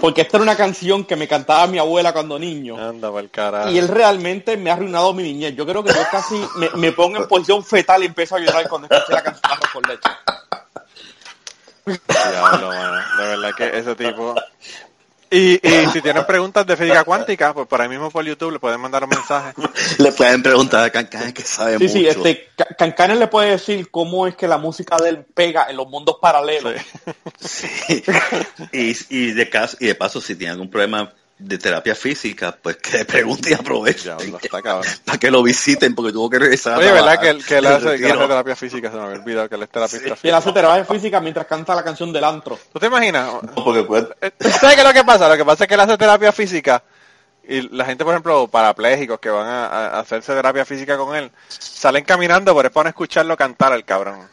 Porque 0.00 0.22
esta 0.22 0.38
era 0.38 0.44
una 0.44 0.56
canción 0.56 1.04
que 1.04 1.16
me 1.16 1.28
cantaba 1.28 1.66
mi 1.66 1.78
abuela 1.78 2.12
cuando 2.12 2.38
niño. 2.38 2.76
Anda 2.76 3.10
el 3.18 3.30
carajo. 3.30 3.70
Y 3.70 3.78
él 3.78 3.88
realmente 3.88 4.56
me 4.56 4.70
ha 4.70 4.74
arruinado 4.74 5.12
mi 5.12 5.22
niñez. 5.22 5.54
Yo 5.54 5.66
creo 5.66 5.84
que 5.84 5.92
yo 5.92 6.00
casi 6.10 6.42
me, 6.56 6.70
me 6.70 6.92
pongo 6.92 7.18
en 7.18 7.28
posición 7.28 7.64
fetal 7.64 8.02
y 8.02 8.06
empiezo 8.06 8.36
a 8.36 8.38
llorar 8.38 8.68
cuando 8.68 8.88
escuché 8.90 9.12
la 9.12 9.22
canción 9.22 9.52
Arroz 9.52 9.70
con 9.72 9.82
leche. 9.82 10.10
Diablo, 12.30 12.68
mano. 12.68 13.02
De 13.18 13.26
verdad 13.26 13.50
que 13.56 13.78
ese 13.78 13.94
tipo. 13.94 14.34
Y, 15.30 15.60
y 15.66 15.86
si 15.92 16.02
tienen 16.02 16.26
preguntas 16.26 16.66
de 16.66 16.76
física 16.76 17.04
cuántica, 17.04 17.54
pues 17.54 17.68
por 17.68 17.80
ahí 17.80 17.88
mismo 17.88 18.10
por 18.10 18.24
YouTube 18.24 18.50
le 18.52 18.58
pueden 18.58 18.80
mandar 18.80 19.04
un 19.04 19.10
mensaje. 19.10 19.52
Le 19.98 20.10
pueden 20.12 20.42
preguntar 20.42 20.82
a 20.84 20.90
Cancan 20.90 21.32
que 21.32 21.42
sabe 21.42 21.78
Sí, 21.78 21.84
mucho. 21.84 21.92
sí, 21.94 22.06
este, 22.08 22.48
Ca- 22.56 22.66
Cancanes 22.76 23.18
le 23.18 23.26
puede 23.28 23.50
decir 23.50 23.90
cómo 23.90 24.26
es 24.26 24.34
que 24.34 24.48
la 24.48 24.58
música 24.58 24.96
de 24.96 25.10
él 25.10 25.24
pega 25.34 25.66
en 25.70 25.76
los 25.76 25.86
mundos 25.88 26.16
paralelos. 26.20 26.74
Sí. 27.38 27.68
y, 28.72 28.96
y, 29.08 29.32
de 29.32 29.48
caso, 29.48 29.76
y 29.80 29.86
de 29.86 29.94
paso, 29.94 30.20
si 30.20 30.34
tiene 30.34 30.52
algún 30.52 30.68
problema 30.70 31.12
de 31.40 31.58
terapia 31.58 31.94
física, 31.94 32.56
pues 32.60 32.76
que 32.76 33.04
pregunte 33.06 33.50
y 33.52 33.56
cabrón. 33.56 34.82
Para 35.04 35.18
que 35.18 35.30
lo 35.30 35.42
visiten, 35.42 35.94
porque 35.94 36.12
tuvo 36.12 36.28
que 36.30 36.38
regresar. 36.38 36.74
a 36.74 36.78
Oye, 36.78 36.92
¿verdad 36.92 37.18
que 37.20 37.28
él, 37.30 37.44
que 37.44 37.58
él 37.58 37.66
hace, 37.66 37.98
que 37.98 38.06
terapia 38.28 38.56
física? 38.56 38.90
Se 38.90 38.96
me 38.96 39.02
había 39.04 39.18
olvidado 39.20 39.48
que 39.48 39.54
él 39.54 39.62
es 39.62 39.68
terapista 39.70 40.06
Y 40.06 40.10
él 40.10 40.16
física. 40.16 40.36
hace 40.36 40.52
terapia 40.52 40.84
física 40.84 41.20
mientras 41.20 41.46
canta 41.46 41.74
la 41.74 41.82
canción 41.82 42.12
del 42.12 42.24
antro. 42.24 42.58
¿Tú 42.72 42.78
te 42.78 42.86
imaginas? 42.86 43.30
No, 43.42 43.64
porque 43.64 43.82
pues, 43.84 44.04
Eh, 44.20 44.30
¿Sabes 44.40 44.74
qué 44.76 44.82
es 44.82 44.86
lo 44.86 44.92
que 44.92 45.04
pasa? 45.04 45.28
Lo 45.28 45.36
que 45.36 45.44
pasa 45.44 45.64
es 45.64 45.68
que 45.68 45.74
él 45.74 45.80
hace 45.80 45.96
terapia 45.98 46.32
física 46.32 46.82
y 47.48 47.62
la 47.74 47.84
gente, 47.84 48.04
por 48.04 48.12
ejemplo, 48.12 48.46
parapléjicos 48.48 49.18
que 49.18 49.30
van 49.30 49.46
a, 49.48 49.66
a 49.66 50.00
hacerse 50.00 50.32
terapia 50.34 50.64
física 50.64 50.96
con 50.96 51.16
él, 51.16 51.30
salen 51.48 52.04
caminando, 52.04 52.54
pero 52.54 52.68
es 52.68 52.72
para 52.72 52.84
no 52.84 52.88
escucharlo 52.90 53.36
cantar 53.36 53.72
al 53.72 53.84
cabrón. 53.84 54.28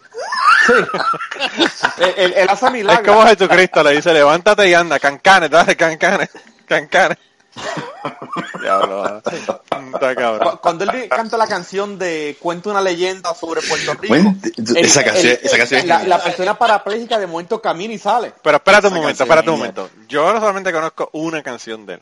Él, 1.98 2.14
él- 2.18 2.34
él 2.36 2.50
hace 2.50 2.68
Es 2.68 3.00
como 3.00 3.26
Jesucristo 3.26 3.84
le 3.84 3.96
dice, 3.96 4.14
levántate 4.14 4.70
y 4.70 4.74
anda, 4.74 5.00
cancanes, 5.00 5.50
dale, 5.50 5.76
cancanes, 5.76 6.30
cancanes. 6.68 7.18
Diablo, 8.62 9.18
está 9.18 10.16
cabrón. 10.16 10.52
Cu- 10.52 10.58
Cuando 10.62 10.84
él 10.84 11.10
canta 11.10 11.38
la 11.38 11.48
canción 11.48 11.98
de 11.98 12.38
Cuenta 12.40 12.70
una 12.70 12.82
leyenda 12.82 13.34
sobre 13.34 13.62
Puerto 13.62 13.94
Rico, 13.96 14.14
Cuente- 14.14 14.52
el- 14.58 14.78
esa 14.86 15.04
canción- 15.04 15.34
el- 15.34 15.40
esa 15.46 15.58
canción 15.58 15.88
la, 15.88 16.22
persona 16.24 16.58
parapléjica 16.58 17.18
de 17.18 17.26
momento 17.28 17.60
camina 17.62 17.94
y 17.94 17.98
sale. 17.98 18.34
Pero 18.44 18.58
espérate 18.58 18.88
un 18.88 18.94
Esa 18.94 19.02
momento, 19.02 19.24
espérate 19.24 19.50
un 19.50 19.58
momento. 19.58 19.90
Yo 20.08 20.32
no 20.34 20.40
solamente 20.40 20.72
conozco 20.72 21.10
una 21.14 21.42
canción 21.42 21.86
de 21.86 21.96
él. 21.96 22.02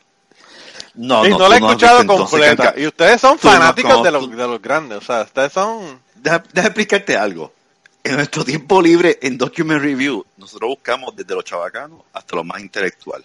no, 0.95 1.25
y 1.25 1.29
no, 1.29 1.37
no, 1.39 1.47
la 1.49 1.55
he 1.55 1.59
escuchado 1.59 2.05
completa. 2.05 2.73
Y 2.77 2.87
ustedes 2.87 3.21
son 3.21 3.39
no 3.41 3.49
fanáticos 3.49 4.03
de, 4.03 4.11
los, 4.11 4.29
de 4.29 4.47
los 4.47 4.61
grandes. 4.61 4.97
O 4.97 5.01
sea, 5.01 5.21
ustedes 5.21 5.53
son... 5.53 6.01
Deja, 6.15 6.43
deja 6.53 6.67
explicarte 6.67 7.15
algo. 7.17 7.53
En 8.03 8.15
nuestro 8.17 8.43
tiempo 8.45 8.81
libre 8.81 9.17
en 9.21 9.37
Document 9.37 9.81
Review, 9.81 10.25
nosotros 10.37 10.69
buscamos 10.69 11.15
desde 11.15 11.33
los 11.33 11.43
chavacanos 11.43 12.01
hasta 12.13 12.35
lo 12.35 12.43
más 12.43 12.59
intelectual. 12.61 13.23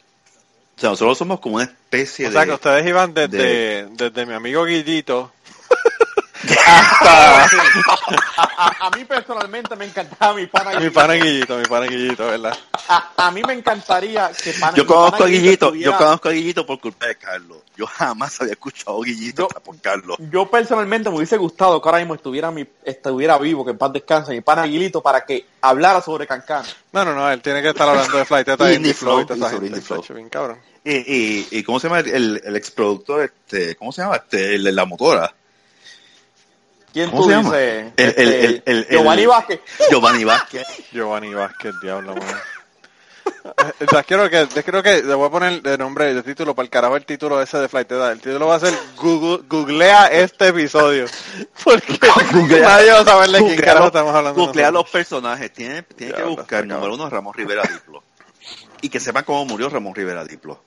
O 0.80 0.82
sea, 0.82 0.90
nosotros 0.90 1.18
somos 1.18 1.40
como 1.40 1.56
una 1.56 1.64
especie 1.64 2.26
O 2.26 2.32
sea, 2.32 2.42
que 2.44 2.48
de... 2.48 2.54
ustedes 2.54 2.86
iban 2.86 3.12
desde, 3.12 3.36
de- 3.36 3.88
desde 3.92 4.24
mi 4.24 4.32
amigo 4.32 4.64
Guillito 4.64 5.30
hasta 6.66 7.44
A, 8.80 8.90
mí 8.96 9.04
personalmente 9.04 9.76
me 9.76 9.84
encantaba 9.86 10.34
mi 10.34 10.46
pana 10.46 10.70
mi 10.70 10.76
Guillito. 10.76 10.94
pana 10.94 11.14
Guillito, 11.14 11.56
mi 11.58 11.64
pana 11.64 11.86
Guillito, 11.86 12.26
¿verdad? 12.26 12.58
A, 12.88 13.10
a 13.16 13.30
mí 13.30 13.42
me 13.42 13.52
encantaría 13.54 14.30
que 14.42 14.52
pana, 14.54 14.76
Yo 14.76 14.84
mi 14.84 14.88
pana 14.88 15.00
conozco 15.00 15.24
a 15.24 15.26
Guillito, 15.26 15.66
yo 15.66 15.72
estuviera- 15.74 15.96
conozco 15.98 16.28
a 16.28 16.32
Guillito 16.32 16.66
por 16.66 16.80
culpa 16.80 17.06
de 17.06 17.16
Carlos. 17.16 17.58
Yo 17.76 17.86
jamás 17.86 18.40
había 18.40 18.52
escuchado 18.52 19.00
a 19.02 19.04
Guillito 19.04 19.42
Yo- 19.42 19.46
hasta 19.48 19.60
por 19.60 19.78
Carlos. 19.80 20.16
Yo 20.30 20.46
personalmente 20.50 21.10
me 21.10 21.16
hubiese 21.16 21.36
gustado 21.36 21.80
que 21.80 21.88
ahora 21.88 21.98
mismo 21.98 22.14
estuviera 22.14 22.50
mi, 22.50 22.66
estuviera 22.84 23.38
vivo, 23.38 23.64
que 23.64 23.70
en 23.72 23.78
paz 23.78 23.92
descanse, 23.92 24.32
mi 24.32 24.40
pana 24.40 24.62
Aguilito, 24.62 25.02
para 25.02 25.24
que 25.24 25.46
hablara 25.60 26.00
sobre 26.00 26.26
Cancán. 26.26 26.64
No, 26.92 27.04
no, 27.04 27.14
no, 27.14 27.30
él 27.30 27.40
tiene 27.42 27.62
que 27.62 27.68
estar 27.70 27.88
hablando 27.88 28.16
de 28.16 28.24
Flight 28.24 28.46
Teta 28.46 28.72
Indie 28.72 28.94
Flow 28.94 29.20
y 29.20 29.24
Flow, 29.24 29.26
toda 29.26 29.36
esa 29.48 29.56
sobre 29.56 29.68
gente. 29.68 29.78
Indie 29.78 29.82
Flow. 29.86 30.00
chacho, 30.02 30.14
bien 30.14 30.28
cabrón. 30.28 30.58
Y, 30.82 30.92
y, 30.96 31.48
y 31.50 31.62
¿cómo 31.62 31.78
se 31.78 31.88
llama 31.88 32.00
el, 32.00 32.40
el 32.42 32.56
ex 32.56 32.70
productor? 32.70 33.22
Este, 33.24 33.76
¿Cómo 33.76 33.92
se 33.92 34.00
llama? 34.02 34.16
Este, 34.16 34.54
el 34.54 34.64
de 34.64 34.72
la 34.72 34.86
motora. 34.86 35.32
¿Quién 36.92 37.10
¿Cómo 37.10 37.22
tú 37.22 37.28
se 37.28 37.34
llama? 37.36 37.56
dices? 37.56 37.92
El- 37.96 38.04
el- 38.04 38.08
Este, 38.08 38.46
el- 38.46 38.62
el- 38.66 38.86
Giovanni 38.88 39.22
el- 39.22 39.28
Vázquez. 39.28 39.60
Giovanni 39.90 40.24
Vázquez. 40.24 40.66
Giovanni 40.92 41.34
Vázquez, 41.34 41.74
diablo, 41.82 42.14
man. 42.16 42.26
O 43.44 43.90
sea, 43.90 44.02
quiero 44.06 44.28
que, 44.28 44.46
yo 44.54 44.62
creo 44.64 44.82
que 44.82 45.02
le 45.02 45.14
voy 45.14 45.26
a 45.26 45.30
poner 45.30 45.62
de 45.62 45.78
nombre, 45.78 46.12
de 46.14 46.22
título, 46.22 46.54
para 46.54 46.64
el 46.64 46.70
carajo 46.70 46.96
el 46.96 47.04
título 47.06 47.40
ese 47.40 47.58
de 47.58 47.68
Flight. 47.68 47.90
El 47.92 48.20
título 48.20 48.46
va 48.48 48.56
a 48.56 48.60
ser 48.60 48.74
Google, 48.96 49.44
Googlea 49.48 50.06
este 50.08 50.48
episodio. 50.48 51.06
Porque 51.64 51.98
Googlea- 52.32 52.62
nadie 52.62 52.90
va 52.90 52.98
a 53.00 53.04
saber 53.04 53.30
de 53.30 53.38
quién 53.38 53.56
carajo 53.56 53.78
los- 53.78 53.86
estamos 53.86 54.14
hablando. 54.14 54.40
Googlea 54.46 54.70
nosotros. 54.70 54.84
los 54.84 54.90
personajes. 54.92 55.52
Tiene, 55.52 55.82
tiene 55.82 56.12
que 56.14 56.22
buscar, 56.24 56.66
número 56.66 56.94
uno, 56.94 57.08
Ramón 57.08 57.34
Rivera 57.34 57.62
Diplo. 57.62 58.02
Y 58.82 58.88
que 58.88 58.98
sepan 59.00 59.24
cómo 59.24 59.44
murió 59.44 59.68
Ramón 59.68 59.94
Rivera 59.94 60.24
Diplo. 60.24 60.62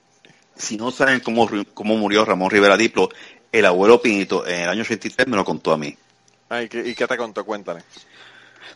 Si 0.56 0.76
no 0.76 0.90
saben 0.92 1.20
cómo, 1.20 1.48
cómo 1.74 1.96
murió 1.96 2.24
Ramón 2.24 2.48
Rivera 2.50 2.76
Diplo, 2.76 3.08
el 3.50 3.66
abuelo 3.66 4.00
Pinito 4.00 4.46
en 4.46 4.62
el 4.62 4.68
año 4.68 4.82
83 4.82 5.26
me 5.26 5.36
lo 5.36 5.44
contó 5.44 5.72
a 5.72 5.76
mí. 5.76 5.96
Ay, 6.54 6.68
¿qué- 6.68 6.86
¿Y 6.88 6.94
qué 6.94 7.06
te 7.06 7.16
contó? 7.16 7.44
Cuéntale. 7.44 7.82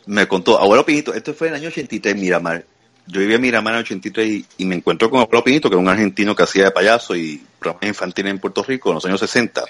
Me 0.06 0.26
contó, 0.26 0.58
abuelo 0.58 0.84
Pinito, 0.86 1.12
esto 1.14 1.34
fue 1.34 1.48
en 1.48 1.54
el 1.54 1.60
año 1.60 1.68
83 1.68 2.14
en 2.14 2.20
Miramar. 2.20 2.64
Yo 3.06 3.20
vivía 3.20 3.36
en 3.36 3.42
Miramar 3.42 3.74
en 3.74 3.78
el 3.78 3.84
83 3.84 4.28
y, 4.28 4.46
y 4.58 4.64
me 4.64 4.74
encuentro 4.76 5.10
con 5.10 5.20
abuelo 5.20 5.44
Pinito, 5.44 5.68
que 5.68 5.74
era 5.74 5.80
un 5.82 5.88
argentino 5.88 6.34
que 6.34 6.42
hacía 6.42 6.64
de 6.64 6.70
payaso 6.70 7.14
y 7.16 7.42
programas 7.58 7.88
infantiles 7.88 8.30
en 8.30 8.38
Puerto 8.38 8.62
Rico 8.62 8.88
en 8.90 8.96
los 8.96 9.04
años 9.04 9.20
60. 9.20 9.64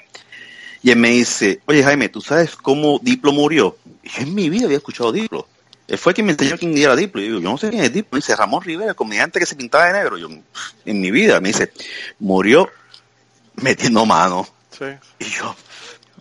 Y 0.83 0.91
él 0.91 0.99
me 0.99 1.11
dice, 1.11 1.61
oye 1.67 1.83
Jaime, 1.83 2.09
¿tú 2.09 2.21
sabes 2.21 2.55
cómo 2.57 3.01
Diplo 3.03 3.33
murió? 3.33 3.77
Y 4.03 4.09
yo 4.11 4.23
en 4.23 4.35
mi 4.35 4.49
vida 4.49 4.67
había 4.67 4.77
escuchado 4.77 5.11
Diplo. 5.13 5.47
Él 5.89 5.99
fue 5.99 6.15
quien 6.15 6.27
me 6.27 6.33
enseñó 6.33 6.57
quién 6.59 6.77
era 6.79 6.95
Diplo. 6.95 7.21
Y 7.21 7.27
yo 7.29 7.35
yo 7.41 7.51
no 7.51 7.59
sé 7.59 7.71
quién 7.71 7.83
es 7.83 7.93
Diplo. 7.93 8.11
Me 8.13 8.19
dice, 8.19 8.37
Ramón 8.37 8.63
Rivera, 8.63 8.91
el 8.91 8.97
comediante 8.97 9.41
que 9.41 9.47
se 9.47 9.57
pintaba 9.57 9.87
de 9.87 9.95
negro. 9.95 10.19
Yo, 10.19 10.29
en 10.85 11.01
mi 11.01 11.11
vida, 11.11 11.41
me 11.41 11.49
dice, 11.49 11.73
murió 12.21 12.69
metiendo 13.57 14.05
mano. 14.07 14.47
Sí. 14.71 14.85
Y 15.19 15.25
yo, 15.25 15.57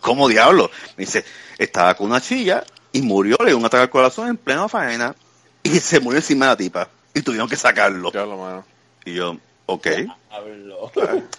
¿cómo 0.00 0.28
diablo? 0.28 0.70
Me 0.96 1.04
dice, 1.04 1.24
estaba 1.58 1.94
con 1.94 2.08
una 2.08 2.20
chilla 2.20 2.64
y 2.92 3.02
murió, 3.02 3.36
le 3.40 3.46
dio 3.46 3.58
un 3.58 3.64
ataque 3.64 3.82
al 3.82 3.90
corazón 3.90 4.28
en 4.28 4.36
plena 4.36 4.68
faena 4.68 5.14
y 5.62 5.70
se 5.80 6.00
murió 6.00 6.18
encima 6.18 6.46
de 6.46 6.50
la 6.52 6.56
tipa. 6.56 6.88
Y 7.14 7.22
tuvieron 7.22 7.48
que 7.48 7.56
sacarlo. 7.56 8.10
Mano. 8.12 8.64
Y 9.04 9.14
yo, 9.14 9.36
ok. 9.66 9.86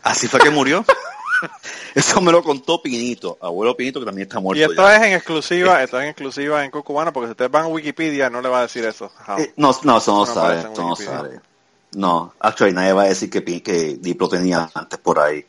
Así 0.04 0.28
fue 0.28 0.40
que 0.40 0.50
murió. 0.50 0.86
Eso 1.96 2.22
me 2.22 2.32
lo 2.32 2.44
contó 2.44 2.82
Pinito, 2.82 3.38
abuelo 3.42 3.76
Pinito, 3.76 4.00
que 4.00 4.06
también 4.06 4.28
está 4.28 4.40
muerto 4.40 4.60
Y 4.60 4.64
esto 4.64 4.84
ya. 4.84 4.96
es 4.98 5.04
en 5.04 5.14
exclusiva, 5.14 5.82
esto 5.82 5.98
es 5.98 6.04
en 6.04 6.10
exclusiva 6.10 6.66
en 6.66 6.72
Cucubano, 6.72 7.14
porque 7.14 7.28
si 7.28 7.32
ustedes 7.32 7.50
van 7.52 7.66
a 7.66 7.68
Wikipedia 7.68 8.30
no 8.30 8.42
le 8.42 8.50
va 8.50 8.60
a 8.60 8.62
decir 8.64 8.84
eso. 8.86 9.12
Eh, 9.38 9.54
no, 9.56 9.72
no, 9.84 9.98
eso 9.98 10.12
no, 10.12 10.20
No 10.20 10.26
sabe, 10.26 10.60
eso 10.60 10.74
no 10.76 10.96
sabe. 10.96 11.40
No, 11.94 12.34
actually 12.40 12.74
nadie 12.74 12.94
va 12.94 13.04
a 13.04 13.08
decir 13.08 13.30
que, 13.30 13.44
que 13.64 13.98
Diplo 14.00 14.30
tenía 14.30 14.70
antes 14.74 15.00
por 15.00 15.20
ahí. 15.20 15.46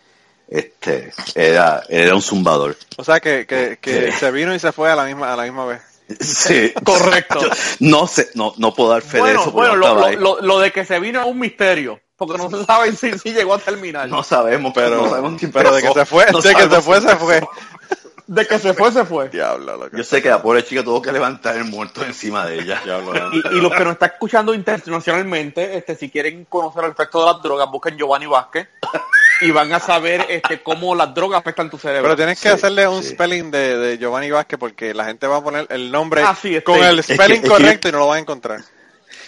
Este, 0.50 1.12
era, 1.36 1.84
era 1.88 2.14
un 2.14 2.22
zumbador. 2.22 2.76
O 2.96 3.04
sea 3.04 3.20
que, 3.20 3.46
que, 3.46 3.78
que 3.80 4.10
se 4.12 4.30
vino 4.32 4.52
y 4.54 4.58
se 4.58 4.72
fue 4.72 4.90
a 4.90 4.96
la 4.96 5.04
misma, 5.04 5.32
a 5.32 5.36
la 5.36 5.44
misma 5.44 5.64
vez. 5.64 5.80
Sí. 6.20 6.72
Correcto. 6.84 7.40
Yo 7.42 7.48
no 7.78 8.06
sé, 8.08 8.30
no, 8.34 8.52
no 8.58 8.74
puedo 8.74 8.90
dar 8.90 9.00
fe 9.02 9.22
de 9.22 9.30
eso 9.32 9.44
porque 9.52 9.70
bueno 9.70 9.76
no 9.76 9.94
lo, 9.94 10.10
lo, 10.10 10.16
lo- 10.16 10.40
lo 10.40 10.58
de 10.58 10.72
que 10.72 10.84
se 10.84 10.98
vino 10.98 11.20
es 11.20 11.26
un 11.26 11.38
misterio, 11.38 12.00
porque 12.16 12.36
no 12.36 12.50
se 12.50 12.64
sabe 12.64 12.90
si, 12.96 13.16
si 13.16 13.32
llegó 13.32 13.54
a 13.54 13.58
terminar. 13.58 14.08
No 14.08 14.24
sabemos, 14.24 14.72
Pero, 14.74 14.96
no 15.04 15.08
sabemos 15.08 15.38
quién 15.38 15.52
pero 15.52 15.72
de 15.72 15.82
que 15.82 15.92
se 15.92 16.04
fue, 16.04 16.26
No 16.32 16.40
de 16.40 16.52
que 16.54 16.68
se 16.68 16.82
fue, 16.82 17.00
se 17.00 17.14
fue. 17.16 17.40
De 18.32 18.46
que 18.46 18.60
se 18.60 18.74
fue, 18.74 18.92
se 18.92 19.04
fue. 19.04 19.28
Diablo, 19.28 19.76
loco. 19.76 19.96
Yo 19.96 20.04
sé 20.04 20.22
que 20.22 20.28
la 20.28 20.40
pobre 20.40 20.64
chica 20.64 20.84
tuvo 20.84 21.02
que 21.02 21.10
levantar 21.10 21.56
el 21.56 21.64
muerto 21.64 22.04
encima 22.04 22.46
de 22.46 22.60
ella. 22.60 22.80
Diablo. 22.84 23.12
Y, 23.32 23.56
y 23.56 23.60
los 23.60 23.72
que 23.72 23.82
nos 23.82 23.94
están 23.94 24.10
escuchando 24.12 24.54
internacionalmente, 24.54 25.76
este, 25.76 25.96
si 25.96 26.10
quieren 26.10 26.44
conocer 26.44 26.84
el 26.84 26.92
efecto 26.92 27.18
de 27.26 27.32
las 27.32 27.42
drogas, 27.42 27.68
busquen 27.68 27.96
Giovanni 27.98 28.26
Vázquez 28.26 28.68
y 29.40 29.50
van 29.50 29.72
a 29.72 29.80
saber 29.80 30.26
este, 30.28 30.62
cómo 30.62 30.94
las 30.94 31.12
drogas 31.12 31.40
afectan 31.40 31.68
tu 31.68 31.76
cerebro. 31.76 32.02
Pero 32.04 32.14
tienes 32.16 32.40
que 32.40 32.48
Sí, 32.50 32.54
hacerle 32.54 32.86
un 32.86 33.02
sí. 33.02 33.08
spelling 33.14 33.50
de, 33.50 33.76
de 33.76 33.98
Giovanni 33.98 34.30
Vázquez 34.30 34.60
porque 34.60 34.94
la 34.94 35.06
gente 35.06 35.26
va 35.26 35.38
a 35.38 35.42
poner 35.42 35.66
el 35.68 35.90
nombre 35.90 36.22
Ah, 36.24 36.36
sí, 36.40 36.60
con 36.60 36.78
el 36.84 37.00
es 37.00 37.08
que- 37.08 37.14
spelling 37.14 37.36
es 37.38 37.42
que- 37.42 37.48
correcto 37.48 37.88
y 37.88 37.92
no 37.92 37.98
lo 37.98 38.06
van 38.06 38.18
a 38.18 38.20
encontrar. 38.20 38.60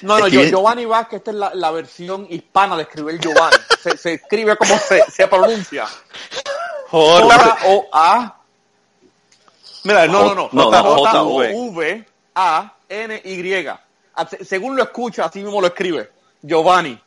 No, 0.03 0.21
no, 0.21 0.29
yo- 0.29 0.43
Giovanni 0.45 0.85
Vázquez, 0.85 1.19
esta 1.19 1.33
es 1.33 1.37
la, 1.39 1.51
la 1.55 1.73
versión 1.73 2.29
hispana 2.31 2.77
de 2.77 2.83
escribir 2.85 3.19
Giovanni. 3.19 3.57
Se, 3.83 3.97
se 3.97 4.13
escribe 4.15 4.57
como 4.57 4.79
se, 4.79 5.03
se 5.11 5.27
pronuncia. 5.27 5.87
J. 6.89 7.21
J-O-A. 7.25 8.39
Mira, 9.85 10.07
no, 10.07 10.35
no, 10.35 10.35
no. 10.35 10.49
Se- 14.29 14.45
Según 14.45 14.77
lo 14.77 14.83
escucha, 14.83 15.25
así 15.27 15.43
mismo 15.43 15.61
lo 15.61 15.67
escribe. 15.69 16.11
Giovanni. 16.43 16.99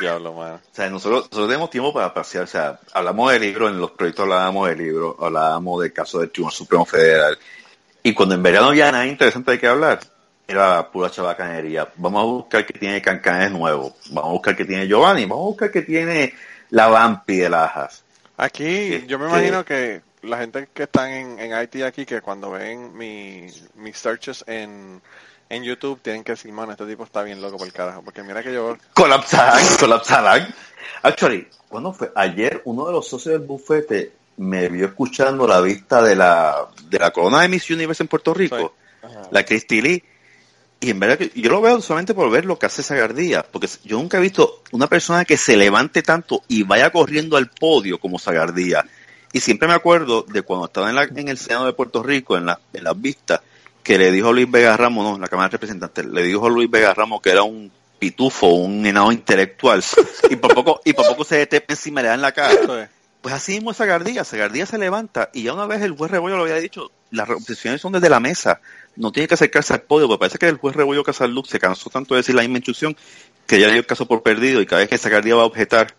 Diablo, 0.00 0.34
mano. 0.34 0.56
O 0.56 0.74
sea, 0.74 0.90
nosotros, 0.90 1.22
nosotros 1.24 1.48
tenemos 1.48 1.70
tiempo 1.70 1.92
para 1.94 2.12
pasear. 2.12 2.44
O 2.44 2.46
sea, 2.46 2.78
hablamos 2.92 3.32
del 3.32 3.42
libro, 3.42 3.68
en 3.68 3.78
los 3.80 3.92
proyectos 3.92 4.24
hablábamos 4.24 4.68
del 4.68 4.78
libro, 4.78 5.16
hablábamos 5.20 5.82
del 5.82 5.92
caso 5.92 6.18
del 6.18 6.30
Tribunal 6.30 6.54
Supremo 6.54 6.84
Federal. 6.84 7.38
Y 8.02 8.12
cuando 8.12 8.34
en 8.34 8.42
verano 8.42 8.68
había 8.68 8.92
nada 8.92 9.06
interesante 9.06 9.52
de 9.52 9.58
qué 9.58 9.66
hablar, 9.66 10.00
era 10.46 10.90
pura 10.90 11.10
chabacanería. 11.10 11.88
Vamos 11.96 12.22
a 12.22 12.26
buscar 12.26 12.66
que 12.66 12.78
tiene 12.78 13.00
Cancanes 13.00 13.50
nuevo. 13.50 13.96
Vamos 14.10 14.30
a 14.30 14.32
buscar 14.32 14.56
que 14.56 14.64
tiene 14.64 14.86
Giovanni. 14.86 15.22
Vamos 15.24 15.44
a 15.44 15.48
buscar 15.48 15.70
que 15.70 15.82
tiene 15.82 16.34
la 16.70 16.88
Vampi 16.88 17.36
de 17.36 17.48
Lajas. 17.48 18.04
Aquí, 18.36 19.04
yo 19.06 19.18
me 19.18 19.26
Este- 19.26 19.38
imagino 19.38 19.64
que 19.64 20.02
la 20.28 20.38
gente 20.38 20.68
que 20.72 20.84
están 20.84 21.10
en, 21.10 21.38
en 21.38 21.62
IT 21.62 21.82
aquí, 21.82 22.06
que 22.06 22.20
cuando 22.20 22.50
ven 22.50 22.96
mi, 22.96 23.46
mis 23.76 23.96
searches 23.98 24.44
en, 24.46 25.00
en 25.48 25.64
YouTube, 25.64 26.00
tienen 26.02 26.24
que 26.24 26.32
decir, 26.32 26.52
mano, 26.52 26.72
este 26.72 26.86
tipo 26.86 27.04
está 27.04 27.22
bien 27.22 27.40
loco 27.40 27.56
por 27.58 27.66
el 27.66 27.72
carajo. 27.72 28.02
Porque 28.02 28.22
mira 28.22 28.42
que 28.42 28.52
yo, 28.52 28.76
Colapsarán, 28.94 29.64
colapsarán. 29.80 30.54
Actually, 31.02 31.46
¿cuándo 31.68 31.92
fue? 31.92 32.10
Ayer 32.14 32.62
uno 32.64 32.86
de 32.86 32.92
los 32.92 33.08
socios 33.08 33.38
del 33.38 33.46
bufete 33.46 34.12
me 34.38 34.68
vio 34.68 34.86
escuchando 34.86 35.46
la 35.46 35.60
vista 35.60 36.02
de 36.02 36.14
la, 36.14 36.68
de 36.88 36.98
la 36.98 37.10
corona 37.10 37.42
de 37.42 37.48
Miss 37.48 37.70
Universe 37.70 38.02
en 38.02 38.08
Puerto 38.08 38.32
Rico, 38.34 38.74
la 39.30 39.44
Christy 39.44 39.80
Lee, 39.80 40.04
Y 40.80 40.90
en 40.90 41.00
verdad 41.00 41.18
que 41.18 41.32
yo 41.34 41.50
lo 41.50 41.60
veo 41.60 41.80
solamente 41.80 42.14
por 42.14 42.30
ver 42.30 42.44
lo 42.44 42.58
que 42.58 42.66
hace 42.66 42.82
Sagardía, 42.82 43.42
porque 43.42 43.68
yo 43.84 43.98
nunca 43.98 44.18
he 44.18 44.20
visto 44.20 44.62
una 44.70 44.86
persona 44.86 45.24
que 45.24 45.36
se 45.36 45.56
levante 45.56 46.02
tanto 46.02 46.42
y 46.46 46.62
vaya 46.62 46.90
corriendo 46.90 47.36
al 47.36 47.50
podio 47.50 47.98
como 47.98 48.18
Sagardía. 48.18 48.84
Y 49.38 49.40
siempre 49.40 49.68
me 49.68 49.74
acuerdo 49.74 50.22
de 50.22 50.42
cuando 50.42 50.66
estaba 50.66 50.88
en, 50.90 50.96
la- 50.96 51.04
en 51.04 51.28
el 51.28 51.38
Senado 51.38 51.66
de 51.66 51.72
Puerto 51.72 52.02
Rico, 52.02 52.36
en, 52.36 52.46
la- 52.46 52.58
en 52.72 52.82
las 52.82 53.00
vistas, 53.00 53.40
que 53.84 53.96
le 53.96 54.10
dijo 54.10 54.32
Luis 54.32 54.50
Vega 54.50 54.76
Ramos, 54.76 55.04
no, 55.04 55.14
en 55.14 55.20
la 55.20 55.28
Cámara 55.28 55.48
de 55.48 55.52
Representantes, 55.52 56.04
le 56.06 56.22
dijo 56.24 56.48
Luis 56.50 56.68
Vega 56.68 56.92
Ramos 56.92 57.22
que 57.22 57.30
era 57.30 57.44
un 57.44 57.70
pitufo, 58.00 58.48
un 58.48 58.84
enano 58.84 59.12
intelectual, 59.12 59.80
y 60.28 60.34
por 60.34 60.54
poco, 60.54 60.80
y 60.84 60.92
por 60.92 61.06
poco 61.06 61.22
se 61.22 61.36
detepe 61.36 61.74
encima 61.74 62.02
le 62.02 62.08
da 62.08 62.14
en 62.14 62.20
la 62.22 62.32
cara. 62.32 62.52
Pues 63.20 63.32
así 63.34 63.52
mismo 63.52 63.70
es 63.70 63.76
Sagardía, 63.76 64.24
Sagardía 64.24 64.66
se 64.66 64.76
levanta 64.76 65.30
y 65.32 65.44
ya 65.44 65.52
una 65.52 65.66
vez 65.66 65.82
el 65.82 65.92
juez 65.96 66.10
Rebollo 66.10 66.36
lo 66.36 66.42
había 66.42 66.56
dicho, 66.56 66.90
las 67.12 67.28
obsesiones 67.30 67.80
son 67.80 67.92
desde 67.92 68.08
la 68.10 68.18
mesa, 68.20 68.60
no 68.96 69.12
tiene 69.12 69.28
que 69.28 69.34
acercarse 69.34 69.72
al 69.72 69.82
podio, 69.82 70.08
porque 70.08 70.20
parece 70.20 70.38
que 70.38 70.46
el 70.48 70.56
juez 70.56 70.74
Rebollo 70.74 71.04
Casalluc 71.04 71.46
se 71.46 71.60
cansó 71.60 71.90
tanto 71.90 72.14
de 72.14 72.20
decir 72.20 72.34
la 72.34 72.42
misma 72.42 72.58
instrucción 72.58 72.96
que 73.46 73.60
ya 73.60 73.68
dio 73.68 73.76
el 73.78 73.86
caso 73.86 74.06
por 74.06 74.22
perdido 74.24 74.60
y 74.60 74.66
cada 74.66 74.80
vez 74.80 74.88
que 74.88 74.98
Sagardía 74.98 75.34
va 75.36 75.42
a 75.42 75.46
objetar, 75.46 75.94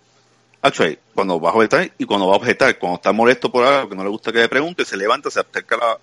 actually, 0.62 0.98
cuando 1.14 1.40
va 1.40 1.52
a 1.52 1.54
objetar 1.54 1.92
y 1.98 2.06
cuando 2.06 2.28
va 2.28 2.34
a 2.34 2.38
objetar, 2.38 2.78
cuando 2.78 2.98
está 2.98 3.12
molesto 3.12 3.52
por 3.52 3.66
algo 3.66 3.90
que 3.90 3.96
no 3.96 4.04
le 4.04 4.10
gusta 4.10 4.32
que 4.32 4.40
le 4.40 4.50
pregunte, 4.50 4.86
se 4.86 4.98
levanta, 4.98 5.30
se 5.30 5.40
acerca 5.40 5.78
la- 5.78 5.98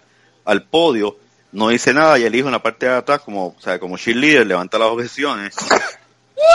al 0.44 0.62
podio, 0.64 1.16
no 1.52 1.68
dice 1.68 1.92
nada 1.92 2.18
y 2.18 2.24
el 2.24 2.34
hijo 2.34 2.48
en 2.48 2.52
la 2.52 2.62
parte 2.62 2.86
de 2.86 2.94
atrás, 2.94 3.20
como, 3.20 3.48
o 3.48 3.60
sea, 3.60 3.78
como 3.78 3.96
cheerleader, 3.96 4.46
levanta 4.46 4.78
las 4.78 4.88
objeciones 4.88 5.54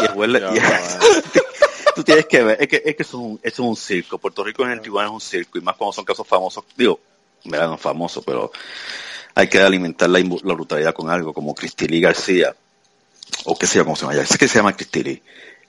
y 0.01 0.05
el 0.05 0.11
juez 0.11 0.29
le- 0.29 0.39
Ya, 0.39 0.47
y- 0.55 0.59
madre. 0.59 1.23
tú 1.95 2.03
tienes 2.03 2.25
que 2.25 2.43
ver, 2.43 2.57
es 2.61 2.67
que, 2.67 2.81
es 2.85 2.95
que 2.95 3.03
eso, 3.03 3.17
es 3.17 3.23
un, 3.23 3.39
eso 3.43 3.63
es 3.63 3.69
un 3.69 3.75
circo. 3.75 4.17
Puerto 4.17 4.43
Rico 4.43 4.63
en 4.63 4.71
el 4.71 4.81
tribunal 4.81 5.07
es 5.07 5.13
un 5.13 5.21
circo, 5.21 5.57
y 5.57 5.61
más 5.61 5.75
cuando 5.75 5.93
son 5.93 6.05
casos 6.05 6.27
famosos, 6.27 6.63
digo, 6.75 6.99
verdad 7.45 7.67
no 7.67 7.77
famosos, 7.77 8.23
pero 8.25 8.51
hay 9.35 9.47
que 9.47 9.59
alimentar 9.59 10.09
la, 10.09 10.19
brutalidad 10.53 10.93
con 10.93 11.09
algo, 11.09 11.33
como 11.33 11.55
Cristili 11.55 11.99
García, 11.99 12.55
o 13.45 13.57
qué 13.57 13.65
sé 13.67 13.77
yo 13.77 13.83
cómo 13.85 13.95
se 13.95 14.05
llama, 14.05 14.25
sé 14.25 14.37
que 14.37 14.47
se 14.47 14.59
llama 14.59 14.75
Cristili, 14.75 15.21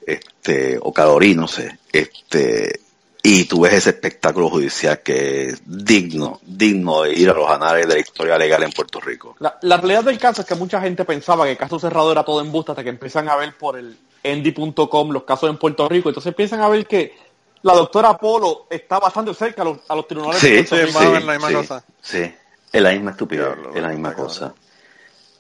este, 0.07 0.79
o 0.81 0.93
Cadorí, 0.93 1.35
no 1.35 1.47
sé, 1.49 1.79
este, 1.93 2.81
y 3.23 3.45
tú 3.45 3.61
ves 3.61 3.74
ese 3.74 3.91
espectáculo 3.91 4.49
judicial 4.51 5.01
que 5.01 5.47
es 5.49 5.62
digno, 5.65 6.41
digno 6.45 7.03
de 7.03 7.12
ir 7.15 7.31
a 7.31 7.35
los 7.35 7.49
anales 7.49 7.87
de 7.87 7.95
la 7.95 8.01
historia 8.01 8.37
legal 8.37 8.62
en 8.65 8.73
Puerto 8.73 9.01
Rico. 9.01 9.37
La, 9.39 9.59
la 9.62 9.77
realidad 9.77 10.05
del 10.05 10.19
caso 10.19 10.41
es 10.43 10.47
que 10.49 10.57
mucha 10.57 10.81
gente 10.81 11.05
pensaba 11.05 11.45
que 11.45 11.53
el 11.53 11.57
caso 11.59 11.79
cerrado 11.79 12.11
era 12.11 12.24
todo 12.24 12.41
embuste 12.41 12.73
hasta 12.73 12.83
que 12.83 12.91
empiezan 12.91 13.29
a 13.29 13.37
ver 13.37 13.57
por 13.57 13.79
el 13.79 13.97
endy.com 14.24 15.11
los 15.11 15.23
casos 15.24 15.51
en 15.51 15.57
Puerto 15.59 15.89
Rico. 15.89 16.09
Entonces 16.09 16.31
empiezan 16.31 16.61
a 16.62 16.69
ver 16.69 16.87
que 16.87 17.15
la 17.62 17.74
doctora 17.74 18.16
Polo 18.19 18.66
está 18.69 18.99
bastante 18.99 19.33
cerca 19.35 19.62
a 19.62 19.66
los, 19.66 19.79
a 19.89 19.95
los 19.95 20.09
tribunales 20.09 20.41
Sí, 20.41 20.51
de 20.51 20.65
sí, 20.65 20.69
Puerto 20.69 20.87
Rico. 20.87 20.99
más 20.99 21.07
o 21.07 21.12
menos 21.12 21.24
la 21.27 21.33
misma 21.35 21.49
sí, 21.49 21.55
cosa. 21.55 21.85
Sí, 22.03 22.35
es 22.73 22.83
la 22.83 22.91
misma 22.91 23.11
estupidez, 23.12 23.47
es 23.74 23.83
la 23.83 23.89
misma 23.89 24.15
cosa. 24.15 24.55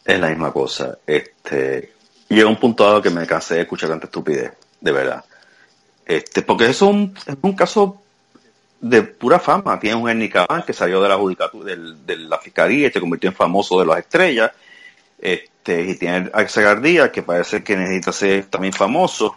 Es 0.04 0.20
la 0.20 0.28
misma 0.28 0.52
cosa. 0.52 0.98
Este, 1.04 1.92
llega 2.34 2.48
un 2.48 2.56
punto 2.56 2.84
dado 2.84 3.02
que 3.02 3.10
me 3.10 3.26
cansé 3.26 3.54
de 3.54 3.62
escuchar 3.62 3.88
tanta 3.88 4.06
estupidez, 4.06 4.52
de 4.80 4.92
verdad. 4.92 5.24
Este, 6.04 6.42
porque 6.42 6.66
es 6.66 6.82
un, 6.82 7.14
es 7.26 7.36
un 7.40 7.54
caso 7.54 8.02
de 8.80 9.02
pura 9.02 9.38
fama. 9.38 9.78
Tiene 9.80 9.96
un 9.96 10.10
Ernie 10.10 10.30
que 10.66 10.72
salió 10.72 11.02
de 11.02 11.08
la 11.08 11.16
judicatura, 11.16 11.74
de 11.74 12.16
la 12.16 12.38
fiscalía 12.38 12.88
y 12.88 12.90
se 12.90 13.00
convirtió 13.00 13.30
en 13.30 13.36
famoso 13.36 13.80
de 13.80 13.86
las 13.86 13.98
estrellas. 13.98 14.50
Este, 15.18 15.82
y 15.82 15.94
tiene 15.96 16.30
a 16.32 16.42
Gardía 16.42 17.12
que 17.12 17.22
parece 17.22 17.62
que 17.62 17.76
necesita 17.76 18.12
ser 18.12 18.46
también 18.46 18.72
famoso 18.72 19.36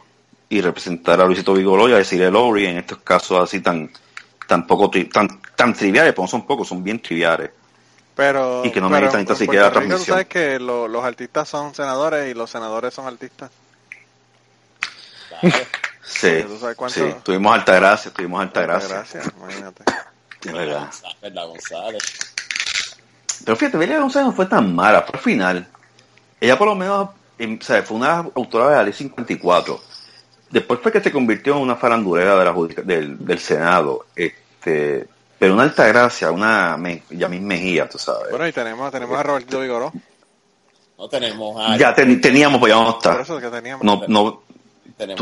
y 0.50 0.62
representar 0.62 1.22
a 1.22 1.26
Luisito 1.26 1.54
Vigoró 1.54 1.88
y 1.88 1.94
a 1.94 1.98
decirle 1.98 2.32
Lowry 2.32 2.66
en 2.66 2.78
estos 2.78 3.00
casos 3.00 3.42
así 3.42 3.62
tan, 3.62 3.92
tan 4.48 4.66
poco, 4.66 4.90
tan, 5.12 5.40
tan 5.56 5.74
triviales, 5.74 6.14
porque 6.14 6.26
no 6.26 6.32
son 6.32 6.46
pocos, 6.46 6.68
son 6.68 6.84
bien 6.84 7.00
triviales. 7.00 7.52
Pero, 8.16 8.64
Y 8.66 8.72
que 8.72 8.80
no 8.80 8.88
pero 8.90 9.02
necesitan 9.08 9.34
ni 9.34 9.40
siquiera 9.40 9.72
transmisión. 9.72 10.00
tú 10.00 10.06
sabes 10.06 10.28
que 10.28 10.58
lo- 10.60 10.88
los 10.88 11.04
artistas 11.04 11.50
son 11.50 11.76
senadores 11.76 12.32
y 12.32 12.34
los 12.34 12.50
senadores 12.50 12.94
son 12.94 13.08
artistas. 13.08 13.52
Sí, 16.04 16.44
¿Tú 16.48 16.58
sabes 16.60 16.76
cuánto? 16.78 16.94
sí, 16.96 17.14
tuvimos 17.24 17.54
alta 17.54 17.74
gracia, 17.76 18.12
tuvimos 18.12 18.42
alta 18.42 18.62
gracia, 18.62 18.96
Gracias, 18.96 19.32
imagínate. 19.38 19.84
de 20.44 20.54
verdad. 20.54 20.90
¿Verdad, 21.22 21.48
González? 21.48 22.04
Pero 23.44 23.58
fíjate, 23.58 23.78
Belia 23.78 24.00
González 24.00 24.28
no 24.28 24.34
fue 24.34 24.46
tan 24.46 24.74
mala, 24.74 25.02
fue 25.02 25.18
al 25.18 25.24
final. 25.24 25.68
Ella 26.40 26.58
por 26.58 26.68
lo 26.68 26.76
menos, 26.76 27.10
em, 27.38 27.58
o 27.60 27.64
sea, 27.64 27.82
fue 27.84 27.98
una 27.98 28.20
autora 28.36 28.70
de 28.70 28.76
la 28.78 28.84
ley 28.84 28.94
54. 28.94 29.82
Después 30.52 30.80
fue 30.82 30.92
que 30.92 31.02
se 31.02 31.12
convirtió 31.12 31.56
en 31.56 31.62
una 31.64 31.76
farandulera 31.76 32.36
de 32.38 32.46
la 32.46 32.54
del, 32.84 33.26
del 33.26 33.40
Senado. 33.40 34.06
Este, 34.16 35.08
pero 35.46 35.54
una 35.54 35.64
alta 35.64 35.86
gracia, 35.88 36.32
una 36.32 36.76
Me- 36.78 37.04
Yamil 37.12 37.42
Mejía, 37.42 37.88
tú 37.88 38.00
sabes. 38.00 38.32
Bueno, 38.32 38.48
y 38.48 38.52
tenemos, 38.52 38.92
tenemos 38.92 39.20
a 39.20 39.22
Roberto 39.24 39.60
Vigoró. 39.60 39.94
No 40.98 41.08
tenemos 41.08 41.56
a... 41.64 41.78
ya 41.78 41.94
ten- 41.94 42.20
teníamos, 42.20 42.60
pues 42.60 42.72
ya 42.74 42.80
no 42.80 42.86
Por 42.86 42.96
está. 43.12 43.22
eso 43.22 43.38
es 43.38 43.44
que 43.44 43.52
teníamos. 43.52 43.84
No, 43.84 44.02
no, 44.08 44.42
a- 45.10 45.16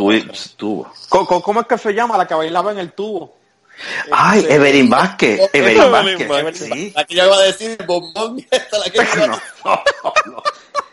tuvo. 0.57 0.91
¿Cómo, 1.09 1.41
cómo- 1.41 1.59
es 1.61 1.67
que 1.67 1.77
se 1.77 1.93
llama 1.93 2.17
la 2.17 2.25
que 2.27 2.35
bailaba 2.35 2.71
en 2.71 2.79
el 2.79 2.93
tubo? 2.93 3.35
Ay, 4.11 4.39
Este, 4.41 4.55
Evelyn 4.55 4.89
Vázquez, 4.89 5.49
Evelyn 5.51 5.81
Evelyn 5.81 5.91
Vázquez. 5.91 6.27
Vázquez. 6.29 6.69
Sí. 6.73 6.93
La 6.95 7.03
que 7.05 7.15
yo 7.15 7.25
iba 7.25 7.35
a 7.35 7.41
decir, 7.41 7.75
el 7.79 7.85
bombón, 7.85 8.45
esta 8.51 8.77
la 8.77 8.85
que, 8.85 8.99
No, 8.99 9.27
no, 9.65 10.13
no. 10.27 10.43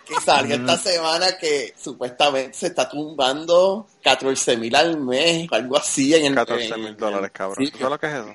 que 0.07 0.15
salió 0.25 0.57
esta 0.57 0.77
semana 0.79 1.39
que 1.39 1.73
supuestamente 1.81 2.57
se 2.59 2.67
está 2.69 2.89
tumbando 2.89 3.87
14 4.03 4.57
mil 4.57 4.75
al 4.75 4.99
mes, 4.99 5.47
algo 5.53 5.77
así 5.77 6.15
en 6.17 6.25
el 6.27 6.35
14 6.35 6.67
en- 6.75 6.83
mil 6.83 6.97
dólares, 6.97 7.31
cabrón. 7.33 7.65
sí, 7.65 7.71
¿Tú 7.71 7.79
sabes 7.79 7.91
lo 7.93 7.99
que 8.01 8.07
es 8.07 8.13
eso? 8.15 8.35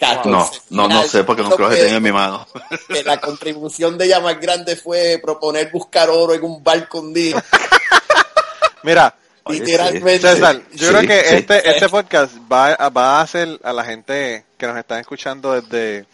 14 0.00 0.28
No, 0.70 0.88
no, 0.88 0.88
no 0.88 1.02
sé 1.04 1.22
porque 1.24 1.42
nunca 1.42 1.58
los 1.62 1.72
he 1.72 1.76
tenido 1.76 1.98
en 1.98 2.02
mi 2.02 2.10
mano. 2.12 2.46
que 2.88 3.04
la 3.04 3.20
contribución 3.20 3.96
de 3.98 4.06
ella 4.06 4.18
más 4.20 4.40
grande 4.40 4.74
fue 4.74 5.20
proponer 5.22 5.70
buscar 5.70 6.08
oro 6.10 6.34
en 6.34 6.42
un 6.42 6.64
barco 6.64 6.98
hundido. 7.00 7.40
Mira, 8.82 9.14
Oye, 9.44 9.60
Literalmente. 9.60 10.18
César, 10.20 10.60
yo 10.72 10.88
Sí, 10.90 10.94
creo 10.94 11.00
que 11.02 11.24
sí. 11.28 11.34
este, 11.36 11.70
este 11.70 11.88
podcast 11.88 12.34
va, 12.50 12.68
a- 12.72 12.88
va 12.90 13.18
a 13.18 13.22
hacer 13.22 13.58
a 13.62 13.72
la 13.72 13.84
gente 13.84 14.44
que 14.56 14.66
nos 14.66 14.76
están 14.76 15.00
escuchando 15.00 15.52
desde 15.60 16.06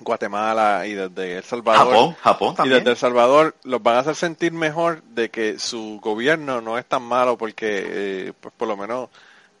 Guatemala 0.00 0.86
y 0.86 0.94
desde 0.94 1.36
El 1.38 1.44
Salvador. 1.44 1.86
Japón, 1.88 2.16
Japón 2.22 2.52
Y 2.52 2.56
también. 2.56 2.78
desde 2.80 2.90
El 2.92 2.96
Salvador 2.96 3.54
los 3.64 3.82
van 3.82 3.96
a 3.96 3.98
hacer 4.00 4.14
sentir 4.14 4.52
mejor 4.52 5.02
de 5.02 5.30
que 5.30 5.58
su 5.58 6.00
gobierno 6.02 6.60
no 6.60 6.76
es 6.78 6.86
tan 6.86 7.02
malo 7.02 7.36
porque, 7.38 7.82
eh, 7.86 8.32
pues 8.40 8.52
por 8.56 8.68
lo 8.68 8.76
menos, 8.76 9.08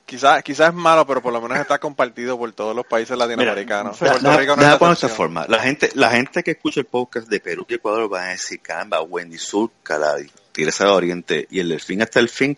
quizás 0.06 0.42
quizás 0.42 0.68
es 0.70 0.74
malo, 0.74 1.06
pero 1.06 1.20
por 1.20 1.32
lo 1.32 1.40
menos 1.42 1.58
está 1.58 1.78
compartido 1.78 2.38
por 2.38 2.50
todos 2.52 2.74
los 2.74 2.86
países 2.86 3.18
latinoamericanos. 3.18 3.98
Deja- 4.00 4.12
Puerto 4.14 4.38
Rico 4.40 4.56
no 4.56 4.62
la 4.62 4.78
de 4.78 4.92
esta 4.92 5.08
forma. 5.08 5.44
La 5.48 5.58
gente, 5.58 5.90
la 5.94 6.10
gente 6.12 6.42
que 6.42 6.52
escucha 6.52 6.80
el 6.80 6.86
podcast 6.86 7.28
de 7.28 7.40
Perú 7.40 7.66
y 7.68 7.74
Ecuador 7.74 8.08
van 8.08 8.24
a 8.24 8.28
decir, 8.30 8.60
caramba, 8.60 9.02
Wendy 9.02 9.36
Zulka, 9.36 9.98
la 9.98 10.16
Tigresa 10.52 10.84
del 10.84 10.94
Oriente 10.94 11.46
y 11.50 11.60
el 11.60 11.68
delfín 11.68 12.00
hasta 12.00 12.20
el 12.20 12.28
fin. 12.30 12.56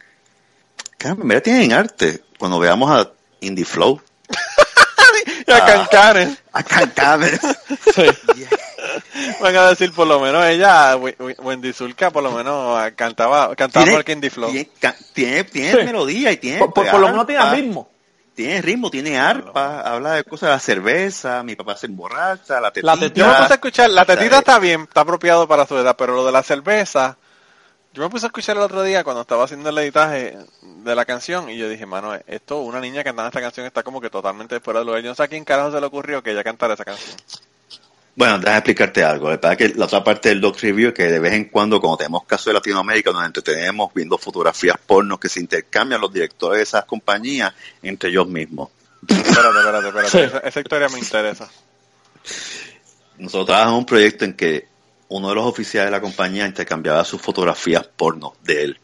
Caramba, 0.98 1.24
mira, 1.24 1.40
tienen 1.40 1.72
arte. 1.72 2.22
Cuando 2.38 2.58
veamos 2.60 2.90
a 2.90 3.10
Indie 3.40 3.64
Flow, 3.64 4.00
a 5.54 5.64
Cancanes 5.66 6.38
a 6.52 6.62
Cancanes. 6.62 7.40
van 9.40 9.56
a 9.56 9.68
decir 9.68 9.92
por 9.92 10.06
lo 10.06 10.20
menos 10.20 10.44
ella, 10.44 10.96
Wendy 10.96 11.72
Zulka, 11.72 12.10
por 12.10 12.22
lo 12.22 12.32
menos 12.32 12.78
ah, 12.78 12.90
cantaba, 12.94 13.54
cantaba 13.54 13.84
tiene, 13.86 14.12
Indie 14.12 14.30
Flow. 14.30 14.50
tiene, 15.14 15.44
tiene, 15.44 15.72
Sí. 15.72 15.78
melodía 15.84 16.32
y 16.32 16.36
tiene. 16.38 16.58
Por, 16.58 16.72
por- 16.72 16.90
por 16.90 17.00
lo 17.00 17.08
menos 17.08 17.26
tiene 17.26 17.50
ritmo. 17.50 17.88
Tiene 18.34 18.62
ritmo, 18.62 18.88
tiene 18.88 19.18
arpa, 19.18 19.80
habla 19.80 20.12
de 20.12 20.22
cosas 20.22 20.50
de 20.50 20.54
la 20.54 20.60
cerveza, 20.60 21.42
mi 21.42 21.56
papá 21.56 21.76
se 21.76 21.86
emborracha, 21.86 22.60
la 22.60 22.70
tetita. 22.70 22.94
La 22.94 23.00
tetita. 23.00 23.20
Yo 23.20 23.26
me 23.32 23.38
puse 23.38 23.52
a 23.52 23.56
escuchar, 23.56 23.90
la 23.90 24.04
tetita 24.04 24.38
está 24.38 24.58
bien, 24.60 24.82
está 24.82 25.00
apropiado 25.00 25.48
para 25.48 25.66
su 25.66 25.76
edad, 25.76 25.96
pero 25.98 26.14
lo 26.14 26.24
de 26.24 26.30
la 26.30 26.44
cerveza, 26.44 27.16
yo 27.94 28.02
me 28.02 28.10
puse 28.10 28.26
a 28.26 28.28
escuchar 28.28 28.56
el 28.56 28.62
otro 28.62 28.82
día 28.82 29.02
cuando 29.02 29.22
estaba 29.22 29.44
haciendo 29.44 29.70
el 29.70 29.78
editaje 29.78 30.36
de 30.62 30.94
la 30.94 31.04
canción 31.04 31.50
y 31.50 31.56
yo 31.56 31.68
dije, 31.68 31.86
mano, 31.86 32.14
esto, 32.26 32.60
una 32.60 32.80
niña 32.80 33.02
cantando 33.02 33.28
esta 33.28 33.40
canción 33.40 33.66
está 33.66 33.82
como 33.82 34.00
que 34.00 34.10
totalmente 34.10 34.60
fuera 34.60 34.80
de 34.80 34.86
lugar. 34.86 35.02
Yo 35.02 35.08
no 35.08 35.14
sé 35.14 35.22
a 35.22 35.28
quién 35.28 35.44
carajo 35.44 35.72
se 35.72 35.80
le 35.80 35.86
ocurrió 35.86 36.22
que 36.22 36.32
ella 36.32 36.44
cantara 36.44 36.74
esa 36.74 36.84
canción. 36.84 37.16
Bueno, 38.14 38.38
déjame 38.38 38.58
explicarte 38.58 39.04
algo. 39.04 39.26
La 39.26 39.36
verdad 39.36 39.56
que 39.56 39.68
la 39.70 39.84
otra 39.84 40.02
parte 40.02 40.28
del 40.28 40.40
Doc 40.40 40.58
Review 40.60 40.88
es 40.88 40.94
que 40.94 41.04
de 41.04 41.20
vez 41.20 41.32
en 41.34 41.46
cuando, 41.46 41.80
cuando 41.80 41.98
tenemos 41.98 42.24
casos 42.24 42.46
de 42.46 42.54
Latinoamérica, 42.54 43.12
nos 43.12 43.24
entretenemos 43.24 43.94
viendo 43.94 44.18
fotografías 44.18 44.76
pornos 44.84 45.20
que 45.20 45.28
se 45.28 45.40
intercambian 45.40 46.00
los 46.00 46.12
directores 46.12 46.58
de 46.58 46.62
esas 46.64 46.84
compañías 46.84 47.54
entre 47.80 48.10
ellos 48.10 48.26
mismos. 48.26 48.70
Espérate, 49.06 49.58
espérate, 49.58 49.86
espérate. 49.86 50.10
Sí. 50.10 50.18
Esa, 50.18 50.38
esa 50.38 50.60
historia 50.60 50.88
me 50.88 50.98
interesa. 50.98 51.48
Nosotros 53.18 53.46
trabajamos 53.46 53.74
en 53.74 53.78
un 53.78 53.86
proyecto 53.86 54.24
en 54.24 54.34
que 54.34 54.68
uno 55.08 55.28
de 55.30 55.34
los 55.34 55.44
oficiales 55.46 55.88
de 55.88 55.96
la 55.96 56.00
compañía 56.00 56.46
intercambiaba 56.46 57.04
sus 57.04 57.20
fotografías 57.20 57.84
porno 57.96 58.34
de 58.42 58.62
él. 58.64 58.80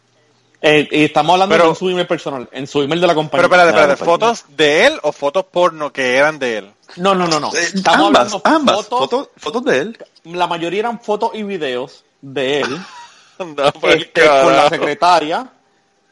Eh, 0.67 0.89
y 0.91 1.05
estamos 1.05 1.35
hablando 1.35 1.55
Pero- 1.57 1.69
en 1.71 1.77
su 1.77 1.91
email 1.91 2.07
personal, 2.07 2.49
en 2.51 2.67
su 2.67 2.81
email 2.83 3.01
de 3.01 3.07
la 3.07 3.15
compañía. 3.15 3.49
Pero 3.49 3.63
espérate, 3.63 3.93
espérate. 3.93 4.05
¿fotos 4.05 4.45
de 4.57 4.87
él 4.87 4.99
o 5.03 5.13
fotos 5.13 5.45
porno 5.45 5.93
que 5.93 6.17
eran 6.17 6.39
de 6.39 6.59
él? 6.59 6.73
No, 6.97 7.15
no, 7.15 7.27
no, 7.27 7.39
no. 7.39 7.49
Eh, 7.55 7.71
Estamos 7.75 8.07
ambas, 8.09 8.33
hablando 8.35 8.41
ambas, 8.45 8.77
fotos, 8.77 8.99
fotos, 8.99 9.29
fotos 9.37 9.65
de 9.65 9.79
él. 9.79 9.99
la 10.25 10.47
mayoría 10.47 10.81
eran 10.81 11.01
fotos 11.01 11.33
y 11.35 11.43
videos 11.43 12.05
de 12.23 12.61
él 12.61 12.79
No, 13.39 13.73
el 13.83 14.01
este, 14.03 14.27
con 14.27 14.57
la 14.57 14.69
secretaria 14.71 15.51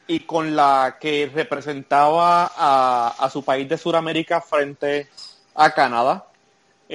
y 0.05 0.19
con 0.19 0.55
la 0.55 0.97
que 0.99 1.31
representaba 1.33 2.51
a, 2.55 3.15
a 3.17 3.29
su 3.29 3.43
país 3.43 3.67
de 3.69 3.77
Sudamérica 3.77 4.41
frente 4.41 5.09
a 5.55 5.71
Canadá. 5.73 6.25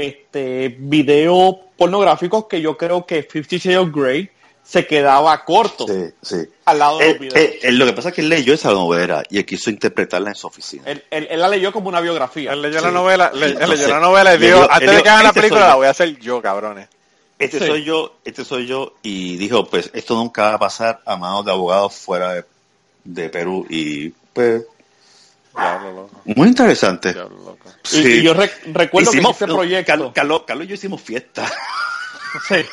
Este 0.01 0.77
video 0.79 1.59
pornográficos 1.77 2.47
que 2.47 2.61
yo 2.61 2.77
creo 2.77 3.05
que 3.05 3.25
Fifty 3.25 3.59
Shades 3.59 3.79
of 3.79 3.89
Grey 3.93 4.31
se 4.63 4.87
quedaba 4.87 5.45
corto 5.45 5.87
Sí, 5.89 6.05
sí. 6.23 6.37
al 6.67 6.79
lado 6.79 6.99
de 6.99 7.05
los 7.07 7.15
Él- 7.15 7.19
videos. 7.21 7.35
él- 7.37 7.59
él- 7.63 7.79
lo 7.79 7.87
que 7.87 7.93
pasa 7.95 8.09
es 8.11 8.15
que 8.15 8.21
él 8.21 8.29
leyó 8.29 8.55
esa 8.55 8.71
novela 8.71 9.25
y 9.29 9.39
él 9.39 9.45
quiso 9.47 9.71
interpretarla 9.71 10.29
en 10.29 10.35
su 10.37 10.47
oficina. 10.47 10.85
Él, 10.87 11.03
él- 11.11 11.27
él 11.31 11.41
la 11.41 11.49
leyó 11.49 11.73
como 11.73 11.89
una 11.89 12.01
biografía. 12.01 12.53
Él 12.53 12.63
leyó 12.63 12.79
Sí. 12.79 12.85
la 12.85 12.91
novela, 12.93 13.33
le- 13.35 13.47
él 13.47 13.53
Entonces, 13.55 13.81
leyó 13.81 13.95
la 13.95 14.01
novela 14.01 14.35
y 14.35 14.39
dijo, 14.39 14.69
antes 14.71 14.95
de 14.97 15.03
que 15.03 15.09
hagan 15.09 15.23
la 15.25 15.29
"Este 15.31 15.41
película 15.41 15.61
la 15.67 15.71
yo". 15.73 15.77
voy 15.79 15.87
a 15.87 15.91
hacer 15.91 16.19
yo, 16.21 16.41
cabrones. 16.43 16.89
Este 17.41 17.59
Sí. 17.59 17.67
soy 17.67 17.83
yo, 17.85 18.15
este 18.25 18.45
soy 18.45 18.67
yo, 18.67 18.95
y 19.03 19.37
dijo, 19.37 19.65
pues 19.67 19.91
esto 19.95 20.15
nunca 20.15 20.43
va 20.51 20.55
a 20.55 20.59
pasar 20.61 21.01
a 21.07 21.17
manos 21.17 21.45
de 21.45 21.51
abogados 21.51 21.95
fuera 21.95 22.35
de, 22.35 22.45
de 23.05 23.29
Perú. 23.31 23.67
Y 23.69 24.11
pues, 24.33 24.63
Diablo 25.59 26.11
muy 26.25 26.49
interesante. 26.49 27.13
diablo 27.13 27.37
loco. 27.39 27.69
Y, 27.93 27.99
y 27.99 28.23
yo 28.23 28.35
rec- 28.35 28.61
recuerdo 28.73 29.11
Hicimos- 29.11 29.37
que 29.37 29.45
ese 29.45 29.53
proyecto... 29.55 30.13
Carlos, 30.15 30.43
Carlos, 30.47 30.65
y 30.67 30.69
yo 30.69 30.75
hicimos 30.75 31.01
fiesta. 31.01 31.51
Sí. 32.49 32.57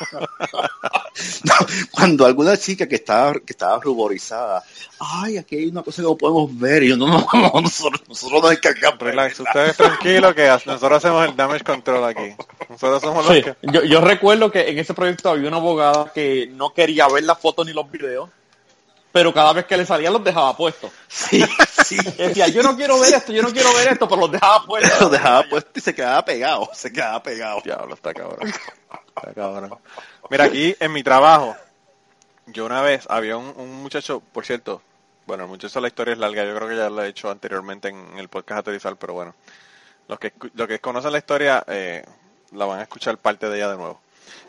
No, 1.44 1.54
cuando 1.92 2.26
alguna 2.26 2.58
chica 2.58 2.86
que 2.86 2.96
estaba, 2.96 3.32
que 3.34 3.52
estaba 3.54 3.80
ruborizada, 3.80 4.62
ay, 5.00 5.38
aquí 5.38 5.56
hay 5.56 5.66
una 5.68 5.82
cosa 5.82 6.02
que 6.02 6.08
no 6.08 6.14
podemos 6.16 6.58
ver, 6.58 6.82
y 6.82 6.88
yo, 6.90 6.96
no, 6.98 7.06
no, 7.06 7.26
no, 7.32 7.60
nosotros, 7.62 8.02
nosotros 8.06 8.42
nos 8.42 8.52
encargamos. 8.52 8.98
Relax, 9.00 9.38
verla". 9.38 9.50
ustedes 9.50 9.76
tranquilos 9.78 10.34
que 10.34 10.46
nosotros 10.66 10.92
hacemos 10.92 11.26
el 11.28 11.34
damage 11.36 11.64
control 11.64 12.04
aquí. 12.04 12.34
Nosotros 12.68 13.00
somos 13.00 13.24
los 13.26 13.34
Sí, 13.34 13.42
que... 13.42 13.54
yo, 13.62 13.82
yo 13.84 14.00
recuerdo 14.02 14.50
que 14.52 14.68
en 14.68 14.78
ese 14.78 14.92
proyecto 14.92 15.30
había 15.30 15.48
una 15.48 15.56
abogada 15.56 16.12
que 16.14 16.50
no 16.52 16.74
quería 16.74 17.08
ver 17.08 17.24
las 17.24 17.38
fotos 17.40 17.64
ni 17.66 17.72
los 17.72 17.90
videos, 17.90 18.28
pero 19.16 19.32
cada 19.32 19.54
vez 19.54 19.64
que 19.64 19.78
le 19.78 19.86
salían 19.86 20.12
los 20.12 20.22
dejaba 20.22 20.54
puestos. 20.54 20.90
Sí, 21.08 21.42
decía, 22.18 22.48
yo 22.48 22.62
no 22.62 22.76
quiero 22.76 23.00
ver 23.00 23.14
esto, 23.14 23.32
yo 23.32 23.42
no 23.42 23.50
quiero 23.50 23.72
ver 23.72 23.88
esto, 23.88 24.06
pero 24.06 24.20
los 24.20 24.30
dejaba 24.32 24.62
puestos. 24.66 25.00
Lo 25.00 25.08
dejaba 25.08 25.42
puesto 25.48 25.70
y 25.74 25.80
se 25.80 25.94
quedaba 25.94 26.22
pegado, 26.22 26.68
se 26.74 26.92
quedaba 26.92 27.22
pegado. 27.22 27.62
Diablo, 27.64 27.94
está 27.94 28.12
cabrón. 28.12 28.46
Está 28.46 29.32
cabrón. 29.34 29.78
Mira, 30.28 30.44
aquí 30.44 30.76
en 30.78 30.92
mi 30.92 31.02
trabajo, 31.02 31.56
yo 32.44 32.66
una 32.66 32.82
vez 32.82 33.06
había 33.08 33.38
un, 33.38 33.54
un 33.56 33.82
muchacho, 33.82 34.20
por 34.34 34.44
cierto, 34.44 34.82
bueno, 35.26 35.44
el 35.44 35.48
muchacho 35.48 35.80
la 35.80 35.88
historia 35.88 36.12
es 36.12 36.18
larga, 36.18 36.44
yo 36.44 36.54
creo 36.54 36.68
que 36.68 36.76
ya 36.76 36.90
lo 36.90 37.02
he 37.02 37.08
hecho 37.08 37.30
anteriormente 37.30 37.88
en 37.88 38.18
el 38.18 38.28
podcast 38.28 38.60
aterrizar, 38.60 38.96
pero 38.96 39.14
bueno, 39.14 39.34
los 40.08 40.18
que, 40.18 40.34
escu- 40.34 40.50
los 40.52 40.68
que 40.68 40.78
conocen 40.78 41.12
la 41.12 41.18
historia 41.18 41.64
eh, 41.68 42.04
la 42.52 42.66
van 42.66 42.80
a 42.80 42.82
escuchar 42.82 43.16
parte 43.16 43.48
de 43.48 43.56
ella 43.56 43.70
de 43.70 43.78
nuevo. 43.78 43.98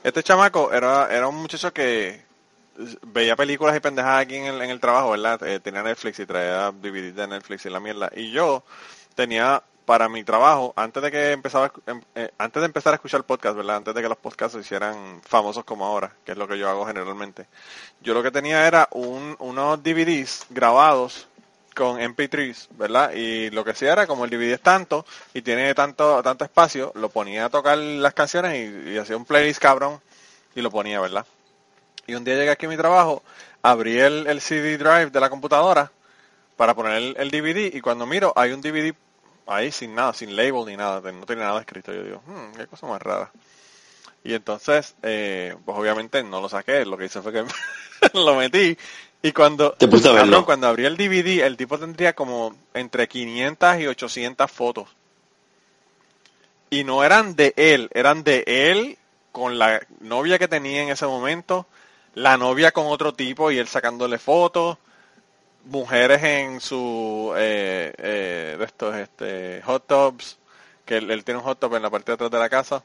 Este 0.03 0.23
chamaco 0.23 0.73
era, 0.73 1.07
era 1.09 1.29
un 1.29 1.35
muchacho 1.37 1.71
que 1.71 2.26
veía 3.01 3.35
películas 3.35 3.75
y 3.75 3.79
pendejadas 3.79 4.21
aquí 4.21 4.35
en 4.35 4.45
el, 4.45 4.61
en 4.61 4.69
el 4.69 4.79
trabajo, 4.79 5.11
¿verdad? 5.11 5.41
Eh, 5.43 5.59
tenía 5.59 5.83
Netflix 5.83 6.19
y 6.19 6.25
traía 6.25 6.71
DVD 6.71 7.13
de 7.13 7.27
Netflix 7.27 7.65
y 7.65 7.69
la 7.69 7.79
mierda. 7.79 8.11
Y 8.15 8.31
yo 8.31 8.63
tenía 9.15 9.61
para 9.85 10.09
mi 10.09 10.23
trabajo, 10.23 10.73
antes 10.75 11.01
de 11.01 11.09
que 11.11 11.31
empezaba, 11.31 11.71
em- 11.85 12.01
eh, 12.13 12.29
antes 12.37 12.61
de 12.61 12.65
empezar 12.65 12.91
a 12.91 12.95
escuchar 12.95 13.23
podcast, 13.23 13.55
¿verdad? 13.55 13.77
Antes 13.77 13.95
de 13.95 14.01
que 14.01 14.09
los 14.09 14.17
podcasts 14.17 14.53
se 14.55 14.59
hicieran 14.59 15.21
famosos 15.23 15.63
como 15.63 15.85
ahora, 15.85 16.11
que 16.25 16.33
es 16.33 16.37
lo 16.37 16.45
que 16.45 16.57
yo 16.57 16.69
hago 16.69 16.85
generalmente. 16.85 17.47
Yo 18.01 18.13
lo 18.13 18.21
que 18.21 18.29
tenía 18.31 18.67
era 18.67 18.89
un, 18.91 19.35
unos 19.39 19.81
DVDs 19.81 20.45
grabados 20.49 21.27
con 21.73 21.99
MP3s, 22.01 22.67
¿verdad? 22.71 23.13
Y 23.13 23.49
lo 23.51 23.63
que 23.63 23.71
hacía 23.71 23.93
era 23.93 24.07
como 24.07 24.25
el 24.25 24.29
DVD 24.29 24.53
es 24.55 24.61
tanto 24.61 25.05
y 25.33 25.41
tiene 25.41 25.73
tanto 25.73 26.21
tanto 26.21 26.43
espacio, 26.43 26.91
lo 26.95 27.07
ponía 27.09 27.45
a 27.45 27.49
tocar 27.49 27.77
las 27.77 28.13
canciones 28.13 28.55
y, 28.55 28.89
y 28.89 28.97
hacía 28.97 29.15
un 29.15 29.25
playlist 29.25 29.61
cabrón 29.61 30.01
y 30.53 30.61
lo 30.61 30.69
ponía, 30.69 30.99
¿verdad? 30.99 31.25
Y 32.07 32.15
un 32.15 32.23
día 32.23 32.35
llegué 32.35 32.49
aquí 32.49 32.65
a 32.65 32.69
mi 32.69 32.77
trabajo, 32.77 33.21
abrí 33.61 33.99
el, 33.99 34.27
el 34.27 34.41
CD 34.41 34.77
drive 34.77 35.09
de 35.09 35.19
la 35.19 35.29
computadora 35.29 35.91
para 36.55 36.73
poner 36.73 36.93
el, 36.93 37.15
el 37.17 37.29
DVD 37.29 37.75
y 37.75 37.81
cuando 37.81 38.05
miro 38.05 38.33
hay 38.35 38.51
un 38.51 38.61
DVD 38.61 38.93
ahí 39.45 39.71
sin 39.71 39.93
nada, 39.93 40.13
sin 40.13 40.35
label 40.35 40.65
ni 40.65 40.75
nada, 40.75 41.11
no 41.11 41.25
tiene 41.25 41.43
nada 41.43 41.59
escrito. 41.59 41.93
Yo 41.93 42.03
digo, 42.03 42.21
hmm, 42.25 42.55
qué 42.55 42.67
cosa 42.67 42.87
más 42.87 43.01
rara. 43.01 43.31
Y 44.23 44.33
entonces, 44.33 44.95
eh, 45.03 45.55
pues 45.63 45.77
obviamente 45.77 46.23
no 46.23 46.41
lo 46.41 46.49
saqué, 46.49 46.85
lo 46.85 46.97
que 46.97 47.05
hice 47.05 47.21
fue 47.21 47.31
que 47.31 47.45
lo 48.13 48.35
metí 48.35 48.77
y 49.21 49.31
cuando, 49.31 49.71
Te 49.73 49.87
puse 49.87 50.09
a 50.09 50.13
verlo. 50.13 50.45
cuando 50.45 50.67
abrí 50.67 50.85
el 50.85 50.95
DVD, 50.95 51.45
el 51.45 51.57
tipo 51.57 51.79
tendría 51.79 52.13
como 52.13 52.55
entre 52.73 53.07
500 53.07 53.79
y 53.79 53.87
800 53.87 54.51
fotos. 54.51 54.89
Y 56.69 56.83
no 56.83 57.03
eran 57.03 57.35
de 57.35 57.53
él, 57.55 57.89
eran 57.93 58.23
de 58.23 58.43
él 58.45 58.97
con 59.31 59.57
la 59.57 59.81
novia 60.01 60.37
que 60.37 60.47
tenía 60.47 60.83
en 60.83 60.89
ese 60.89 61.05
momento, 61.05 61.65
la 62.17 62.35
novia 62.37 62.71
con 62.71 62.87
otro 62.87 63.13
tipo 63.13 63.51
y 63.51 63.59
él 63.59 63.67
sacándole 63.67 64.17
fotos, 64.17 64.77
mujeres 65.65 66.23
en 66.23 66.59
su 66.61 67.33
eh, 67.37 67.93
eh, 67.97 68.55
de 68.57 68.65
estos 68.65 68.95
este 68.95 69.61
hot 69.63 69.85
tubs, 69.85 70.37
que 70.85 70.97
él, 70.97 71.11
él 71.11 71.23
tiene 71.23 71.39
un 71.39 71.45
hot 71.45 71.59
tub 71.59 71.75
en 71.75 71.81
la 71.83 71.89
parte 71.89 72.11
de 72.11 72.13
atrás 72.15 72.31
de 72.31 72.39
la 72.39 72.49
casa, 72.49 72.81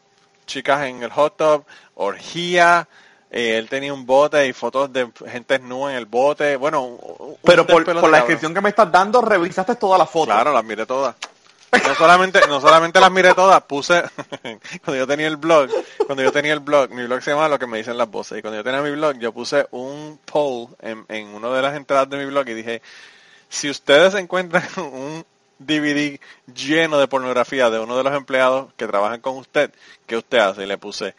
chicas 0.47 0.85
en 0.87 1.03
el 1.03 1.11
hot 1.11 1.37
tub, 1.37 1.65
orgía, 1.95 2.89
eh, 3.31 3.57
él 3.57 3.69
tenía 3.69 3.95
un 3.95 4.05
bote 4.05 4.47
y 4.47 4.53
fotos 4.53 4.93
de 4.93 5.09
gente 5.27 5.59
desnuda 5.59 5.93
en 5.93 5.99
el 5.99 6.07
bote, 6.07 6.57
bueno, 6.57 6.83
un- 6.83 6.99
un 7.19 7.37
Pero 7.43 7.67
por, 7.67 7.85
por 7.85 8.11
la 8.11 8.19
descripción 8.19 8.53
que 8.53 8.61
me 8.61 8.69
estás 8.71 8.91
dando, 8.93 9.23
revisaste 9.23 9.77
todas 9.77 9.99
las 9.99 10.11
fotos. 10.11 10.35
Claro, 10.35 10.53
las 10.53 10.65
miré 10.65 10.85
todas. 10.85 11.15
No 11.73 11.95
solamente, 11.95 12.41
no 12.49 12.61
solamente 12.61 13.01
las 13.01 13.11
miré 13.11 13.33
todas, 13.33 13.63
puse, 13.63 14.03
cuando 14.85 14.97
yo 14.97 15.07
tenía 15.07 15.27
el 15.27 15.39
blog, 15.39 15.71
cuando 16.07 16.23
yo 16.23 16.31
tenía 16.31 16.53
el 16.53 16.61
blog, 16.61 16.91
mi 16.91 17.05
blog 17.05 17.23
se 17.23 17.31
llama 17.31 17.49
Lo 17.49 17.59
que 17.59 17.67
me 17.67 17.79
dicen 17.79 17.97
las 17.97 18.11
voces, 18.11 18.39
y 18.39 18.43
cuando 18.43 18.59
yo 18.59 18.65
tenía 18.65 18.83
mi 18.83 18.91
blog, 18.91 19.19
yo 19.19 19.33
puse 19.33 19.67
un 19.71 20.21
poll 20.25 20.69
en, 20.81 21.07
en 21.09 21.29
una 21.29 21.49
de 21.49 21.63
las 21.63 21.75
entradas 21.75 22.11
de 22.11 22.19
mi 22.19 22.27
blog 22.27 22.47
y 22.49 22.55
dije, 22.55 22.83
si 23.49 23.71
ustedes 23.71 24.15
encuentran 24.15 24.69
un 24.77 25.25
DVD 25.59 26.21
lleno 26.55 26.99
de 26.99 27.09
pornografía 27.09 27.71
de 27.71 27.79
uno 27.79 27.97
de 27.97 28.05
los 28.05 28.15
empleados 28.15 28.73
que 28.77 28.87
trabajan 28.87 29.21
con 29.21 29.39
usted, 29.39 29.73
¿qué 30.07 30.19
usted 30.19 30.39
hace? 30.39 30.65
Y 30.65 30.67
le 30.67 30.77
puse, 30.77 31.15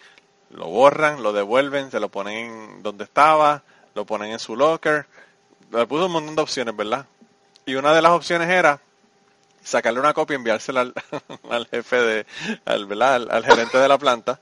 lo 0.52 0.68
borran, 0.68 1.24
lo 1.24 1.34
devuelven, 1.34 1.90
se 1.90 2.00
lo 2.00 2.10
ponen 2.10 2.52
en 2.52 2.84
donde 2.84 3.06
estaba, 3.06 3.64
lo 3.96 4.06
ponen 4.06 4.32
en 4.32 4.40
su 4.40 4.56
locker, 4.56 5.08
le 5.72 5.88
puse 5.88 6.06
un 6.06 6.12
montón 6.12 6.36
de 6.36 6.42
opciones, 6.44 6.76
¿verdad? 6.76 7.08
Y 7.66 7.74
una 7.74 7.94
de 7.94 8.04
las 8.04 8.12
opciones 8.12 8.50
era 8.50 8.80
sacarle 9.64 10.00
una 10.00 10.14
copia 10.14 10.36
y 10.36 10.38
enviársela 10.38 10.82
al, 10.82 10.94
al 11.50 11.68
jefe 11.68 11.96
de, 11.98 12.26
al, 12.66 12.86
¿verdad? 12.86 13.16
Al, 13.16 13.32
al 13.32 13.46
gerente 13.46 13.78
de 13.78 13.88
la 13.88 13.98
planta. 13.98 14.40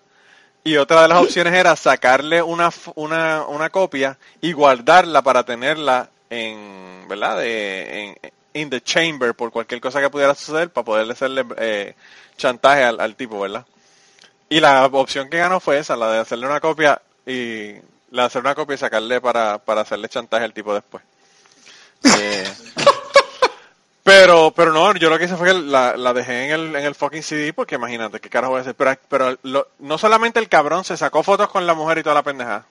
Y 0.63 0.77
otra 0.77 1.01
de 1.01 1.07
las 1.07 1.21
opciones 1.23 1.53
era 1.53 1.75
sacarle 1.75 2.41
una, 2.41 2.69
una, 2.95 3.45
una 3.47 3.69
copia 3.69 4.17
y 4.41 4.51
guardarla 4.51 5.21
para 5.23 5.43
tenerla 5.43 6.09
en, 6.29 7.05
¿verdad? 7.07 7.39
De, 7.39 8.05
en, 8.05 8.31
in 8.53 8.69
the 8.69 8.81
chamber 8.81 9.33
por 9.33 9.51
cualquier 9.51 9.81
cosa 9.81 10.01
que 10.01 10.09
pudiera 10.09 10.35
suceder 10.35 10.69
para 10.69 10.85
poderle 10.85 11.13
hacerle 11.13 11.45
eh, 11.57 11.95
chantaje 12.37 12.83
al, 12.83 12.99
al 12.99 13.15
tipo, 13.15 13.39
¿verdad? 13.39 13.65
Y 14.49 14.59
la 14.59 14.85
opción 14.85 15.29
que 15.29 15.37
ganó 15.37 15.59
fue 15.59 15.79
esa, 15.79 15.95
la 15.95 16.11
de 16.11 16.19
hacerle 16.19 16.45
una 16.45 16.59
copia 16.59 17.01
y 17.25 17.73
la 18.11 18.23
de 18.23 18.27
hacer 18.27 18.41
una 18.41 18.53
copia 18.53 18.75
y 18.75 18.77
sacarle 18.77 19.21
para, 19.21 19.57
para 19.59 19.81
hacerle 19.81 20.09
chantaje 20.09 20.45
al 20.45 20.53
tipo 20.53 20.73
después. 20.73 21.03
Eh, 22.03 22.51
pero, 24.03 24.51
pero 24.55 24.73
no, 24.73 24.95
yo 24.95 25.09
lo 25.09 25.17
que 25.19 25.25
hice 25.25 25.35
fue 25.37 25.49
que 25.49 25.53
la, 25.59 25.95
la 25.95 26.13
dejé 26.13 26.45
en 26.45 26.51
el, 26.51 26.75
en 26.75 26.85
el 26.85 26.95
fucking 26.95 27.21
CD 27.23 27.53
porque 27.53 27.75
imagínate 27.75 28.19
qué 28.19 28.29
carajo 28.29 28.53
voy 28.53 28.61
a. 28.61 28.73
Pero, 28.73 28.97
pero 29.09 29.37
lo- 29.43 29.67
no 29.79 29.97
solamente 29.97 30.39
el 30.39 30.49
cabrón 30.49 30.83
se 30.83 30.97
sacó 30.97 31.21
fotos 31.23 31.49
con 31.49 31.67
la 31.67 31.75
mujer 31.75 31.99
y 31.99 32.03
toda 32.03 32.15
la 32.15 32.23
pendeja, 32.23 32.65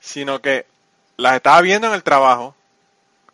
sino 0.00 0.40
que 0.40 0.66
las 1.16 1.36
estaba 1.36 1.60
viendo 1.62 1.86
en 1.88 1.94
el 1.94 2.02
trabajo 2.02 2.54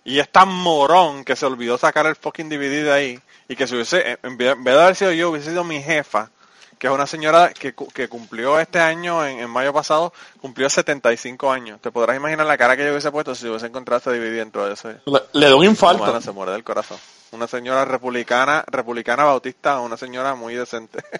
y 0.04 0.20
es 0.20 0.30
tan 0.30 0.48
morón 0.48 1.24
que 1.24 1.36
se 1.36 1.46
olvidó 1.46 1.78
sacar 1.78 2.06
el 2.06 2.16
fucking 2.16 2.48
DVD 2.48 2.84
de 2.84 2.92
ahí 2.92 3.20
y 3.48 3.56
que 3.56 3.66
si 3.66 3.74
hubiese, 3.74 4.18
en 4.22 4.36
vez 4.36 4.56
de 4.64 4.72
haber 4.82 4.96
sido 4.96 5.12
yo, 5.12 5.30
hubiese 5.30 5.50
sido 5.50 5.64
mi 5.64 5.82
jefa, 5.82 6.30
que 6.78 6.86
es 6.88 6.92
una 6.92 7.06
señora 7.06 7.52
que, 7.52 7.74
que 7.94 8.08
cumplió 8.08 8.58
este 8.60 8.80
año, 8.80 9.24
en, 9.24 9.40
en 9.40 9.50
mayo 9.50 9.72
pasado, 9.72 10.12
cumplió 10.40 10.68
75 10.68 11.50
años. 11.50 11.80
Te 11.80 11.90
podrás 11.90 12.16
imaginar 12.16 12.46
la 12.46 12.58
cara 12.58 12.76
que 12.76 12.84
yo 12.84 12.90
hubiese 12.90 13.10
puesto 13.10 13.34
si 13.34 13.48
hubiese 13.48 13.66
encontrado 13.66 13.98
ese 13.98 14.10
DVD 14.10 14.38
dentro 14.38 14.66
de 14.66 14.74
ese... 14.74 14.96
Le, 15.06 15.20
le 15.32 15.48
da 15.48 15.56
un 15.56 15.64
infarto. 15.64 16.02
Humana, 16.02 16.20
se 16.20 16.32
muere 16.32 16.52
del 16.52 16.64
corazón. 16.64 16.98
Una 17.32 17.46
señora 17.46 17.84
republicana, 17.84 18.64
republicana 18.68 19.24
bautista, 19.24 19.80
una 19.80 19.96
señora 19.96 20.34
muy 20.34 20.54
decente. 20.54 21.02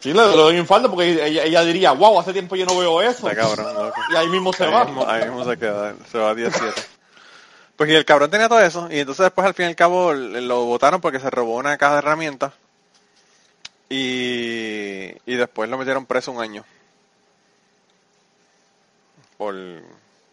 Sí, 0.00 0.12
le, 0.12 0.20
le 0.20 0.36
da 0.36 0.48
un 0.48 0.56
infarto 0.56 0.90
porque 0.90 1.26
ella, 1.26 1.44
ella 1.44 1.64
diría, 1.64 1.92
wow, 1.92 2.20
hace 2.20 2.34
tiempo 2.34 2.56
yo 2.56 2.66
no 2.66 2.76
veo 2.76 3.00
eso. 3.00 3.26
Cabrón, 3.34 3.72
loco. 3.72 3.98
Y 4.12 4.16
ahí 4.16 4.28
mismo 4.28 4.52
se 4.52 4.64
ahí, 4.64 4.70
va. 4.70 4.84
Mismo, 4.84 5.08
ahí 5.08 5.24
mismo 5.24 5.44
se 5.46 5.56
queda, 5.56 5.94
se 6.12 6.18
va 6.18 6.28
a 6.28 6.34
17. 6.34 6.82
Pues 7.76 7.88
y 7.88 7.94
el 7.94 8.04
cabrón 8.04 8.30
tenía 8.30 8.48
todo 8.48 8.60
eso, 8.60 8.86
y 8.90 8.98
entonces 8.98 9.24
después 9.24 9.46
al 9.46 9.54
fin 9.54 9.64
y 9.64 9.68
al 9.70 9.76
cabo 9.76 10.12
lo 10.12 10.64
votaron 10.66 11.00
porque 11.00 11.18
se 11.20 11.30
robó 11.30 11.56
una 11.56 11.78
caja 11.78 11.94
de 11.94 11.98
herramientas. 12.00 12.52
Y, 13.96 15.14
y 15.26 15.36
después 15.36 15.70
lo 15.70 15.78
metieron 15.78 16.04
preso 16.04 16.32
un 16.32 16.40
año. 16.42 16.64
Por 19.36 19.54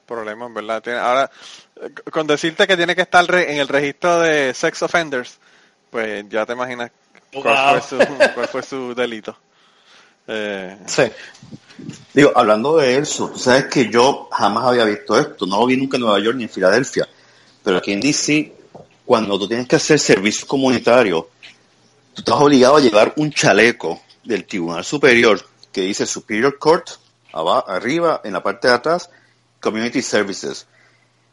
problemas, 0.07 0.53
¿verdad? 0.53 0.81
Tiene- 0.81 0.99
ahora, 0.99 1.29
con 2.11 2.25
decirte 2.27 2.65
que 2.67 2.75
tiene 2.77 2.95
que 2.95 3.03
estar 3.03 3.25
re- 3.25 3.51
en 3.53 3.59
el 3.59 3.67
registro 3.67 4.19
de 4.19 4.53
sex 4.53 4.81
offenders, 4.81 5.37
pues 5.89 6.25
ya 6.29 6.45
te 6.45 6.53
imaginas 6.53 6.91
cuál, 7.33 7.81
fue, 7.81 7.99
su, 7.99 8.05
cuál 8.33 8.47
fue 8.47 8.63
su 8.63 8.95
delito. 8.95 9.37
Eh, 10.27 10.77
Sí. 10.87 11.03
Digo, 12.13 12.31
hablando 12.35 12.77
de 12.77 12.97
eso, 12.97 13.29
tú 13.29 13.39
sabes 13.39 13.65
que 13.65 13.89
yo 13.89 14.27
jamás 14.31 14.65
había 14.65 14.83
visto 14.85 15.17
esto, 15.19 15.45
no 15.47 15.59
lo 15.59 15.65
vi 15.65 15.77
nunca 15.77 15.97
en 15.97 16.01
Nueva 16.03 16.19
York 16.19 16.35
ni 16.37 16.43
en 16.43 16.49
Filadelfia, 16.49 17.07
pero 17.63 17.77
aquí 17.77 17.91
en 17.93 18.01
DC, 18.01 18.53
cuando 19.05 19.39
tú 19.39 19.47
tienes 19.47 19.67
que 19.67 19.77
hacer 19.77 19.97
servicio 19.99 20.45
comunitario, 20.45 21.29
tú 22.13 22.21
estás 22.21 22.35
obligado 22.35 22.77
a 22.77 22.81
llevar 22.81 23.13
un 23.17 23.31
chaleco 23.31 24.01
del 24.23 24.45
Tribunal 24.45 24.83
Superior 24.83 25.43
que 25.71 25.81
dice 25.81 26.05
Superior 26.05 26.57
Court, 26.59 26.89
aba- 27.33 27.63
arriba, 27.67 28.21
en 28.23 28.33
la 28.33 28.43
parte 28.43 28.67
de 28.67 28.73
atrás, 28.73 29.09
Community 29.59 30.01
Services. 30.01 30.67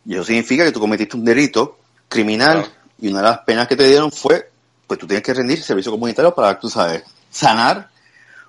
Y 0.07 0.15
eso 0.15 0.25
significa 0.25 0.65
que 0.65 0.73
tú 0.73 0.81
cometiste 0.81 1.17
un 1.17 1.25
delito 1.25 1.79
criminal 2.09 2.63
Claro. 2.63 2.73
y 3.01 3.09
una 3.09 3.19
de 3.23 3.29
las 3.29 3.39
penas 3.41 3.67
que 3.69 3.77
te 3.77 3.87
dieron 3.87 4.11
fue, 4.13 4.51
pues 4.87 4.99
tú 4.99 5.07
tienes 5.07 5.23
que 5.23 5.35
rendir 5.35 5.63
servicio 5.63 5.91
comunitario 5.93 6.35
para, 6.35 6.59
tú 6.59 6.69
sabes, 6.71 7.03
sanar 7.31 7.91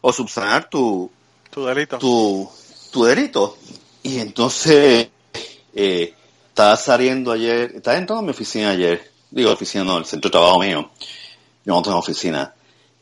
o 0.02 0.14
subsanar 0.14 0.70
tu, 0.70 1.12
Tu 1.52 1.66
delito. 1.66 1.98
tu, 1.98 2.50
tu 2.92 3.04
delito. 3.04 3.58
Y 4.04 4.20
entonces, 4.20 5.10
eh, 5.74 6.14
estaba 6.48 6.78
saliendo 6.78 7.32
ayer, 7.32 7.74
estaba 7.76 7.98
entrando 7.98 8.20
a 8.22 8.26
mi 8.26 8.30
oficina 8.32 8.70
ayer, 8.70 9.12
digo 9.32 9.52
oficina 9.52 9.84
no, 9.84 9.98
el 9.98 10.06
centro 10.06 10.30
de 10.30 10.32
trabajo 10.34 10.60
mío, 10.60 10.90
yo 11.66 11.74
no 11.74 11.82
tengo 11.82 11.98
oficina, 11.98 12.54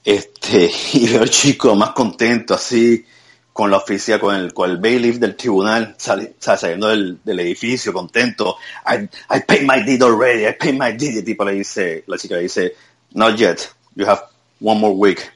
este, 0.03 0.71
y 0.93 1.07
veo 1.09 1.21
al 1.21 1.29
chico 1.29 1.75
más 1.75 1.91
contento 1.91 2.53
así, 2.53 3.05
con 3.53 3.71
la 3.71 3.77
oficina, 3.77 4.19
con 4.19 4.35
el, 4.35 4.53
con 4.53 4.69
el 4.69 4.77
bailiff 4.77 5.17
del 5.17 5.35
tribunal, 5.35 5.95
sali- 5.97 6.35
sal- 6.39 6.59
saliendo 6.59 6.87
del, 6.89 7.19
del 7.23 7.39
edificio, 7.39 7.91
contento, 7.91 8.57
I, 8.85 9.09
I 9.35 9.39
paid 9.47 9.63
my 9.63 9.83
deed 9.83 10.03
already, 10.03 10.45
I 10.45 10.53
paid 10.59 10.75
my 10.79 10.91
deed, 10.91 11.15
y 11.15 11.17
el 11.19 11.25
tipo 11.25 11.43
le 11.43 11.53
dice, 11.53 12.03
la 12.07 12.17
chica 12.17 12.35
le 12.35 12.41
dice, 12.43 12.75
not 13.13 13.35
yet, 13.37 13.67
you 13.95 14.05
have 14.05 14.21
one 14.59 14.79
more 14.79 14.93
week 14.93 15.31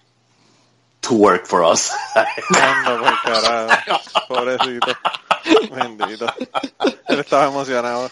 to 1.02 1.16
work 1.16 1.48
for 1.48 1.64
us. 1.64 1.92
Anda 2.16 3.00
por 3.00 3.22
carajo. 3.24 4.02
Pobrecito. 4.28 4.94
Bendito. 5.72 6.28
Él 7.08 7.20
estaba 7.20 7.48
emocionado. 7.48 8.12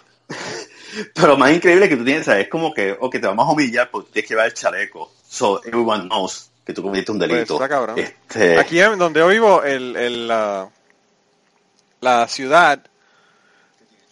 Pero 1.14 1.38
más 1.38 1.52
increíble 1.52 1.88
que 1.90 1.95
tú 1.98 2.03
tienes. 2.06 2.28
Es 2.28 2.48
como 2.48 2.74
que, 2.74 2.95
o 2.99 3.10
que 3.10 3.20
te 3.20 3.28
vamos 3.28 3.48
a 3.48 3.52
humillar 3.52 3.90
porque 3.91 4.11
tienes 4.14 4.28
que 4.28 4.34
llevar 4.34 4.48
el 4.48 4.53
chaleco. 4.53 5.11
So 5.28 5.61
everyone 5.66 6.03
knows 6.07 6.49
que 6.66 6.74
tú 6.74 6.82
cometiste 6.82 7.11
un 7.11 7.20
Pues 7.20 7.30
delito. 7.30 7.53
está 7.56 7.70
cabrón. 7.70 7.98
Este, 7.99 8.60
Aquí 8.60 8.80
en 8.80 8.98
donde 8.99 9.20
yo 9.20 9.28
vivo, 9.28 9.64
el, 9.64 9.95
el, 9.95 10.28
la, 10.28 10.70
la 12.02 12.28
ciudad 12.28 12.80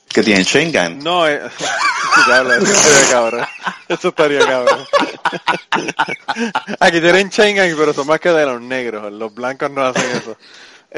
que 0.09 0.23
tienen 0.23 0.45
Schengen. 0.45 0.99
no 0.99 1.27
es... 1.27 1.41
Diablo, 2.25 2.53
eso 2.55 2.71
estaría 2.73 3.09
cabrón. 3.11 3.45
Eso 3.89 4.07
estaría 4.07 4.39
cabrón. 4.39 4.79
Aquí 6.79 6.99
tienen 7.01 7.31
Schengen, 7.31 7.75
pero 7.77 7.93
son 7.93 8.07
más 8.07 8.19
que 8.19 8.29
de 8.29 8.45
los 8.45 8.61
negros. 8.61 9.11
Los 9.11 9.33
blancos 9.33 9.69
no 9.71 9.85
hacen 9.85 10.09
eso. 10.17 10.37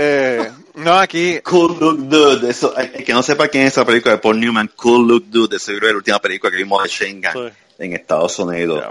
Eh, 0.01 0.49
no, 0.75 0.93
aquí... 0.93 1.39
Cool 1.41 1.77
Look 1.79 2.07
Dude. 2.07 2.49
Eso, 2.49 2.75
el 2.77 3.03
que 3.03 3.11
no 3.13 3.21
sepa 3.21 3.47
quién 3.49 3.63
es 3.65 3.73
esa 3.73 3.85
película 3.85 4.13
de 4.15 4.21
Paul 4.21 4.39
Newman, 4.39 4.71
Cool 4.75 5.07
Look 5.07 5.25
Dude, 5.29 5.55
de 5.55 5.59
seguro 5.59 5.87
es 5.87 5.91
la 5.93 5.97
última 5.97 6.19
película 6.19 6.49
que 6.51 6.57
vimos 6.57 6.81
de 6.83 6.89
Schengen 6.89 7.31
Sí. 7.33 7.49
en 7.79 7.93
Estados 7.93 8.39
Unidos. 8.39 8.83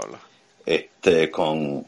Este, 0.65 1.31
con. 1.31 1.85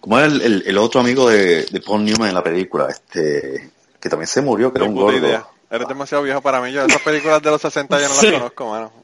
¿Cómo 0.00 0.18
era 0.18 0.26
el, 0.26 0.42
el- 0.42 0.62
el 0.66 0.78
otro 0.78 1.00
amigo 1.00 1.30
de, 1.30 1.64
de 1.64 1.80
Paul 1.80 2.04
Newman 2.04 2.28
en 2.28 2.34
la 2.34 2.42
película? 2.42 2.88
Este, 2.90 3.70
que 3.98 4.08
también 4.10 4.26
se 4.26 4.42
murió, 4.42 4.70
que 4.72 4.78
era 4.80 4.88
un 4.88 4.94
gordo. 4.96 5.16
idea. 5.16 5.46
Eres 5.70 5.88
demasiado 5.88 6.22
viejo 6.24 6.42
para 6.42 6.60
mí. 6.60 6.70
Yo 6.72 6.84
esas 6.84 7.00
películas 7.00 7.40
de 7.40 7.50
los 7.50 7.62
60 7.62 7.98
yo 8.00 8.08
no 8.08 8.14
las 8.14 8.32
conozco, 8.32 8.70
mano. 8.70 8.92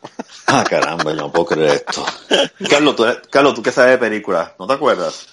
Ah, 0.50 0.64
caramba, 0.68 1.04
yo 1.12 1.16
no 1.16 1.30
puedo 1.32 1.44
creer 1.46 1.84
esto. 1.86 2.04
Carlos, 2.70 2.96
tú, 2.96 3.04
Carlos, 3.30 3.54
¿tú 3.54 3.62
qué 3.62 3.70
sabes 3.70 3.92
de 3.92 3.98
películas? 3.98 4.52
¿No 4.58 4.66
te 4.66 4.72
acuerdas? 4.74 5.26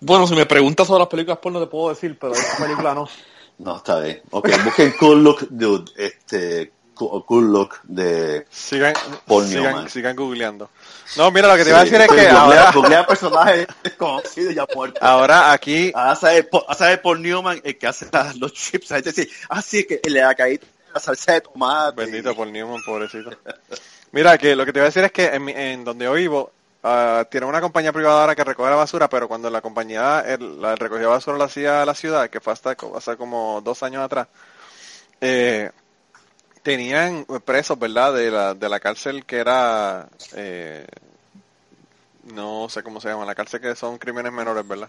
Bueno, 0.00 0.26
si 0.26 0.34
me 0.34 0.46
preguntas 0.46 0.86
sobre 0.86 1.00
las 1.00 1.08
películas 1.08 1.38
porno 1.38 1.60
te 1.60 1.66
puedo 1.66 1.90
decir, 1.90 2.18
pero 2.18 2.32
esta 2.34 2.56
película 2.64 2.94
no. 2.94 3.08
No, 3.58 3.76
está 3.76 3.98
bien. 3.98 4.22
Ok, 4.30 4.48
busquen 4.64 4.92
Cool 5.00 5.24
Look 5.24 5.48
Dude, 5.50 5.90
este, 5.96 6.70
Cool, 6.94 7.52
Look 7.52 7.74
de... 7.82 8.46
Sigan, 8.50 8.94
Paul 9.26 9.46
sigan, 9.48 9.62
Newman. 9.64 9.90
sigan 9.90 10.14
googleando. 10.14 10.70
No, 11.16 11.30
mira, 11.32 11.48
lo 11.48 11.56
que 11.56 11.64
te 11.64 11.70
iba 11.70 11.80
a 11.80 11.84
decir 11.84 12.00
es 12.00 12.08
Sí, 12.08 12.14
que 12.14 12.22
googlea- 12.28 12.38
ahora, 12.38 12.70
googlea 12.72 13.06
personajes 13.06 13.66
conocidos 13.98 14.54
ya 14.54 14.64
muertos. 14.72 15.02
ahora 15.02 15.50
aquí, 15.52 15.90
Ahora 15.92 16.14
sabe, 16.14 16.48
ahora 16.52 16.74
sabe 16.74 16.98
Paul 16.98 17.20
Newman 17.20 17.60
el 17.64 17.76
que 17.78 17.86
hace 17.88 18.06
la- 18.12 18.32
los 18.38 18.52
chips. 18.52 18.90
La 18.90 18.96
gente 19.02 19.10
dice, 19.12 19.28
ah, 19.48 19.60
sí, 19.60 19.84
que 19.84 20.00
le 20.08 20.22
ha 20.22 20.32
caído 20.36 20.64
la 20.94 21.00
salsa 21.00 21.32
de 21.32 21.40
tomate. 21.40 21.96
bendito 22.00 22.36
por 22.36 22.46
Newman, 22.46 22.80
pobrecito. 22.86 23.30
Mira, 24.12 24.38
que 24.38 24.54
lo 24.54 24.64
que 24.64 24.72
te 24.72 24.78
iba 24.78 24.84
a 24.84 24.90
decir 24.90 25.02
es 25.02 25.10
que 25.10 25.26
en, 25.26 25.44
mi- 25.44 25.52
en 25.52 25.84
donde 25.84 26.04
yo 26.04 26.12
vivo, 26.12 26.52
ah, 26.88 27.24
tiene 27.30 27.46
una 27.46 27.60
compañía 27.60 27.92
privada 27.92 28.20
ahora 28.22 28.34
que 28.36 28.44
recoge 28.44 28.70
la 28.70 28.76
basura, 28.76 29.08
pero 29.08 29.28
cuando 29.28 29.50
la 29.50 29.60
compañía, 29.60 30.24
la 30.38 30.74
recogida 30.76 31.06
de 31.06 31.12
basura 31.12 31.38
la 31.38 31.44
hacía 31.44 31.84
la 31.84 31.94
ciudad, 31.94 32.30
que 32.30 32.40
fue 32.40 32.52
hasta 32.52 32.76
hace 32.96 33.16
como 33.16 33.60
dos 33.62 33.82
años 33.82 34.02
atrás, 34.04 34.28
eh, 35.20 35.70
tenían 36.62 37.24
presos, 37.44 37.78
¿verdad? 37.78 38.14
De 38.14 38.30
la, 38.30 38.54
de 38.54 38.68
la 38.68 38.80
cárcel 38.80 39.24
que 39.24 39.38
era, 39.38 40.08
eh, 40.34 40.86
no 42.32 42.68
sé 42.68 42.82
cómo 42.82 43.00
se 43.00 43.08
llama, 43.08 43.24
la 43.24 43.34
cárcel 43.34 43.60
que 43.60 43.74
son 43.74 43.98
crímenes 43.98 44.32
menores, 44.32 44.66
¿verdad? 44.66 44.88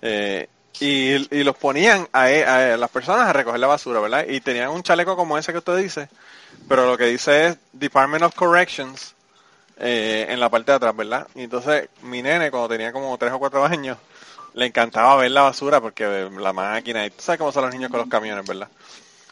Eh, 0.00 0.48
y, 0.80 1.36
y 1.36 1.44
los 1.44 1.56
ponían 1.56 2.08
a, 2.12 2.30
e- 2.30 2.44
a 2.44 2.76
las 2.76 2.90
personas 2.90 3.28
a 3.28 3.32
recoger 3.32 3.60
la 3.60 3.66
basura, 3.66 4.00
¿verdad? 4.00 4.26
Y 4.28 4.40
tenían 4.40 4.70
un 4.70 4.82
chaleco 4.82 5.16
como 5.16 5.38
ese 5.38 5.52
que 5.52 5.58
usted 5.58 5.76
dice, 5.76 6.08
pero 6.68 6.86
lo 6.86 6.96
que 6.98 7.04
dice 7.06 7.48
es 7.48 7.56
Department 7.72 8.24
of 8.24 8.34
Corrections 8.34 9.14
eh, 9.82 10.26
en 10.28 10.38
la 10.40 10.48
parte 10.48 10.70
de 10.70 10.76
atrás, 10.76 10.96
¿verdad? 10.96 11.26
Y 11.34 11.42
entonces 11.42 11.88
mi 12.02 12.22
nene, 12.22 12.50
cuando 12.50 12.68
tenía 12.68 12.92
como 12.92 13.18
tres 13.18 13.32
o 13.32 13.38
cuatro 13.38 13.64
años, 13.64 13.98
le 14.54 14.66
encantaba 14.66 15.16
ver 15.16 15.32
la 15.32 15.42
basura 15.42 15.80
porque 15.80 16.30
la 16.38 16.52
máquina, 16.52 17.04
y 17.04 17.10
tú 17.10 17.22
sabes 17.22 17.38
cómo 17.38 17.52
son 17.52 17.64
los 17.64 17.74
niños 17.74 17.90
con 17.90 18.00
los 18.00 18.08
camiones, 18.08 18.46
¿verdad? 18.46 18.68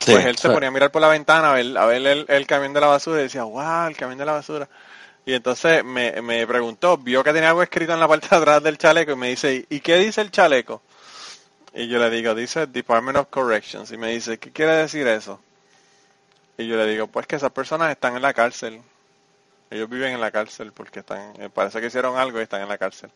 Sí, 0.01 0.13
pues 0.13 0.27
él 0.27 0.37
se 0.39 0.51
ponía 0.51 0.69
a 0.69 0.73
mirar 0.73 0.91
por 0.91 1.03
la 1.03 1.09
ventana 1.09 1.51
a 1.51 1.55
ver, 1.55 1.79
a 1.79 1.87
ver 1.87 2.05
el, 2.05 2.25
el 2.27 2.47
camión 2.47 2.73
de 2.73 2.81
la 2.81 2.89
basura 2.89 3.21
y 3.21 3.25
decía, 3.25 3.45
wow, 3.45 3.87
el 3.87 3.97
camión 3.97 4.19
de 4.19 4.25
la 4.25 4.33
basura. 4.33 4.69
Y 5.25 5.35
entonces 5.35 5.85
me, 5.85 6.21
me 6.23 6.47
preguntó, 6.47 6.97
vio 6.97 7.23
que 7.23 7.33
tenía 7.33 7.51
algo 7.51 7.63
escrito 7.63 7.93
en 7.93 8.01
la 8.01 8.09
parte 8.09 8.27
de 8.29 8.37
atrás 8.37 8.63
del 8.63 8.79
chaleco 8.79 9.13
y 9.13 9.17
me 9.17 9.29
dice, 9.29 9.67
¿y 9.69 9.81
qué 9.81 9.97
dice 9.97 10.21
el 10.21 10.31
chaleco? 10.31 10.83
Y 11.75 11.87
yo 11.87 11.99
le 11.99 12.11
digo, 12.11 12.35
dice 12.35 12.67
Department 12.67 13.19
of 13.19 13.29
Corrections. 13.29 13.93
Y 13.93 13.97
me 13.97 14.09
dice, 14.11 14.39
¿qué 14.39 14.51
quiere 14.51 14.73
decir 14.73 15.07
eso? 15.07 15.39
Y 16.59 16.67
yo 16.67 16.77
le 16.77 16.87
digo, 16.87 17.07
pues 17.07 17.27
que 17.27 17.37
esas 17.37 17.53
personas 17.53 17.91
están 17.93 18.17
en 18.17 18.23
la 18.23 18.33
cárcel. 18.33 18.81
Ellos 19.71 19.89
viven 19.89 20.13
en 20.13 20.21
la 20.21 20.31
cárcel 20.31 20.73
porque 20.73 21.01
están, 21.01 21.41
eh, 21.41 21.49
parece 21.49 21.81
que 21.81 21.87
hicieron 21.87 22.17
algo 22.19 22.41
y 22.41 22.43
están 22.43 22.61
en 22.61 22.69
la 22.69 22.77
cárcel. 22.77 23.11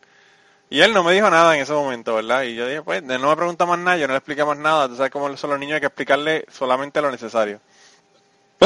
Y 0.69 0.81
él 0.81 0.93
no 0.93 1.03
me 1.03 1.13
dijo 1.13 1.29
nada 1.29 1.55
en 1.55 1.61
ese 1.61 1.73
momento, 1.73 2.15
¿verdad? 2.15 2.43
Y 2.43 2.55
yo 2.55 2.67
dije, 2.67 2.81
pues, 2.81 3.03
él 3.07 3.21
no 3.21 3.29
me 3.29 3.35
pregunta 3.35 3.65
más 3.65 3.77
nada, 3.77 3.97
yo 3.97 4.07
no 4.07 4.13
le 4.13 4.17
expliqué 4.17 4.43
más 4.43 4.57
nada. 4.57 4.87
Tú 4.87 4.95
sabes 4.95 5.11
cómo 5.11 5.35
son 5.37 5.51
los 5.51 5.59
niños, 5.59 5.75
hay 5.75 5.81
que 5.81 5.87
explicarle 5.87 6.45
solamente 6.51 7.01
lo 7.01 7.11
necesario. 7.11 7.59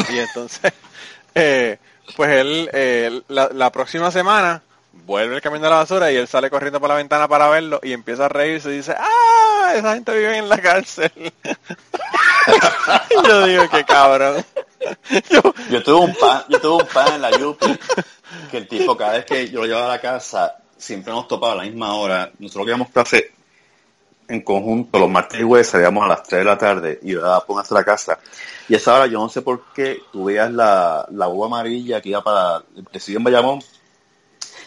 Y 0.09 0.19
entonces, 0.19 0.71
eh, 1.35 1.77
pues 2.15 2.29
él, 2.31 2.69
eh, 2.73 3.21
la, 3.27 3.71
próxima 3.71 4.11
semana, 4.11 4.61
vuelve 4.93 5.35
el 5.35 5.41
camión 5.41 5.61
de 5.61 5.69
la 5.69 5.77
basura 5.77 6.11
y 6.11 6.15
él 6.15 6.27
sale 6.27 6.49
corriendo 6.49 6.79
por 6.79 6.89
la 6.89 6.95
ventana 6.95 7.27
para 7.27 7.49
verlo 7.49 7.79
y 7.83 7.91
empieza 7.91 8.25
a 8.25 8.29
reírse 8.29 8.69
y 8.69 8.77
dice, 8.77 8.95
¡ah! 8.97 9.73
Esa 9.75 9.93
gente 9.93 10.17
vive 10.17 10.37
en 10.37 10.49
la 10.49 10.57
cárcel. 10.59 11.11
yo 13.27 13.45
digo, 13.45 13.69
qué 13.69 13.83
cabrón. 13.83 14.45
yo, 15.69 15.83
tuve 15.83 15.99
un 15.99 16.15
pan, 16.15 16.43
yo 16.49 16.59
tuve 16.59 16.83
un 16.83 16.89
pan 16.89 17.13
en 17.15 17.21
la 17.21 17.31
Yupi, 17.37 17.77
que 18.51 18.57
el 18.57 18.67
tipo 18.67 18.95
cada 18.95 19.13
vez 19.13 19.25
que 19.25 19.49
yo 19.49 19.61
lo 19.61 19.67
llevaba 19.67 19.87
a 19.87 19.95
la 19.95 20.01
casa, 20.01 20.57
siempre 20.77 21.13
nos 21.13 21.27
topaba 21.27 21.53
a 21.53 21.55
la 21.57 21.63
misma 21.63 21.95
hora. 21.95 22.31
Nosotros 22.39 22.65
que 22.65 22.69
íbamos 22.71 22.89
clase 22.89 23.31
en 24.27 24.41
conjunto, 24.41 24.99
los 24.99 25.09
martes 25.09 25.39
y 25.39 25.43
jueves 25.43 25.67
salíamos 25.67 26.03
a 26.05 26.07
las 26.07 26.23
3 26.23 26.39
de 26.39 26.45
la 26.45 26.57
tarde 26.57 26.99
y 27.01 27.11
yo 27.13 27.21
daba 27.21 27.43
hasta 27.59 27.75
la 27.75 27.83
casa. 27.83 28.19
Y 28.67 28.75
esa 28.75 28.95
hora 28.95 29.07
yo 29.07 29.19
no 29.19 29.27
sé 29.29 29.41
por 29.41 29.73
qué, 29.73 29.99
tú 30.11 30.25
veías 30.25 30.51
la, 30.51 31.07
la 31.11 31.27
uva 31.27 31.47
amarilla 31.47 31.99
que 32.01 32.09
iba 32.09 32.23
para 32.23 32.63
el 32.75 32.83
presidio 32.83 33.17
en 33.17 33.23
Bayamón 33.23 33.59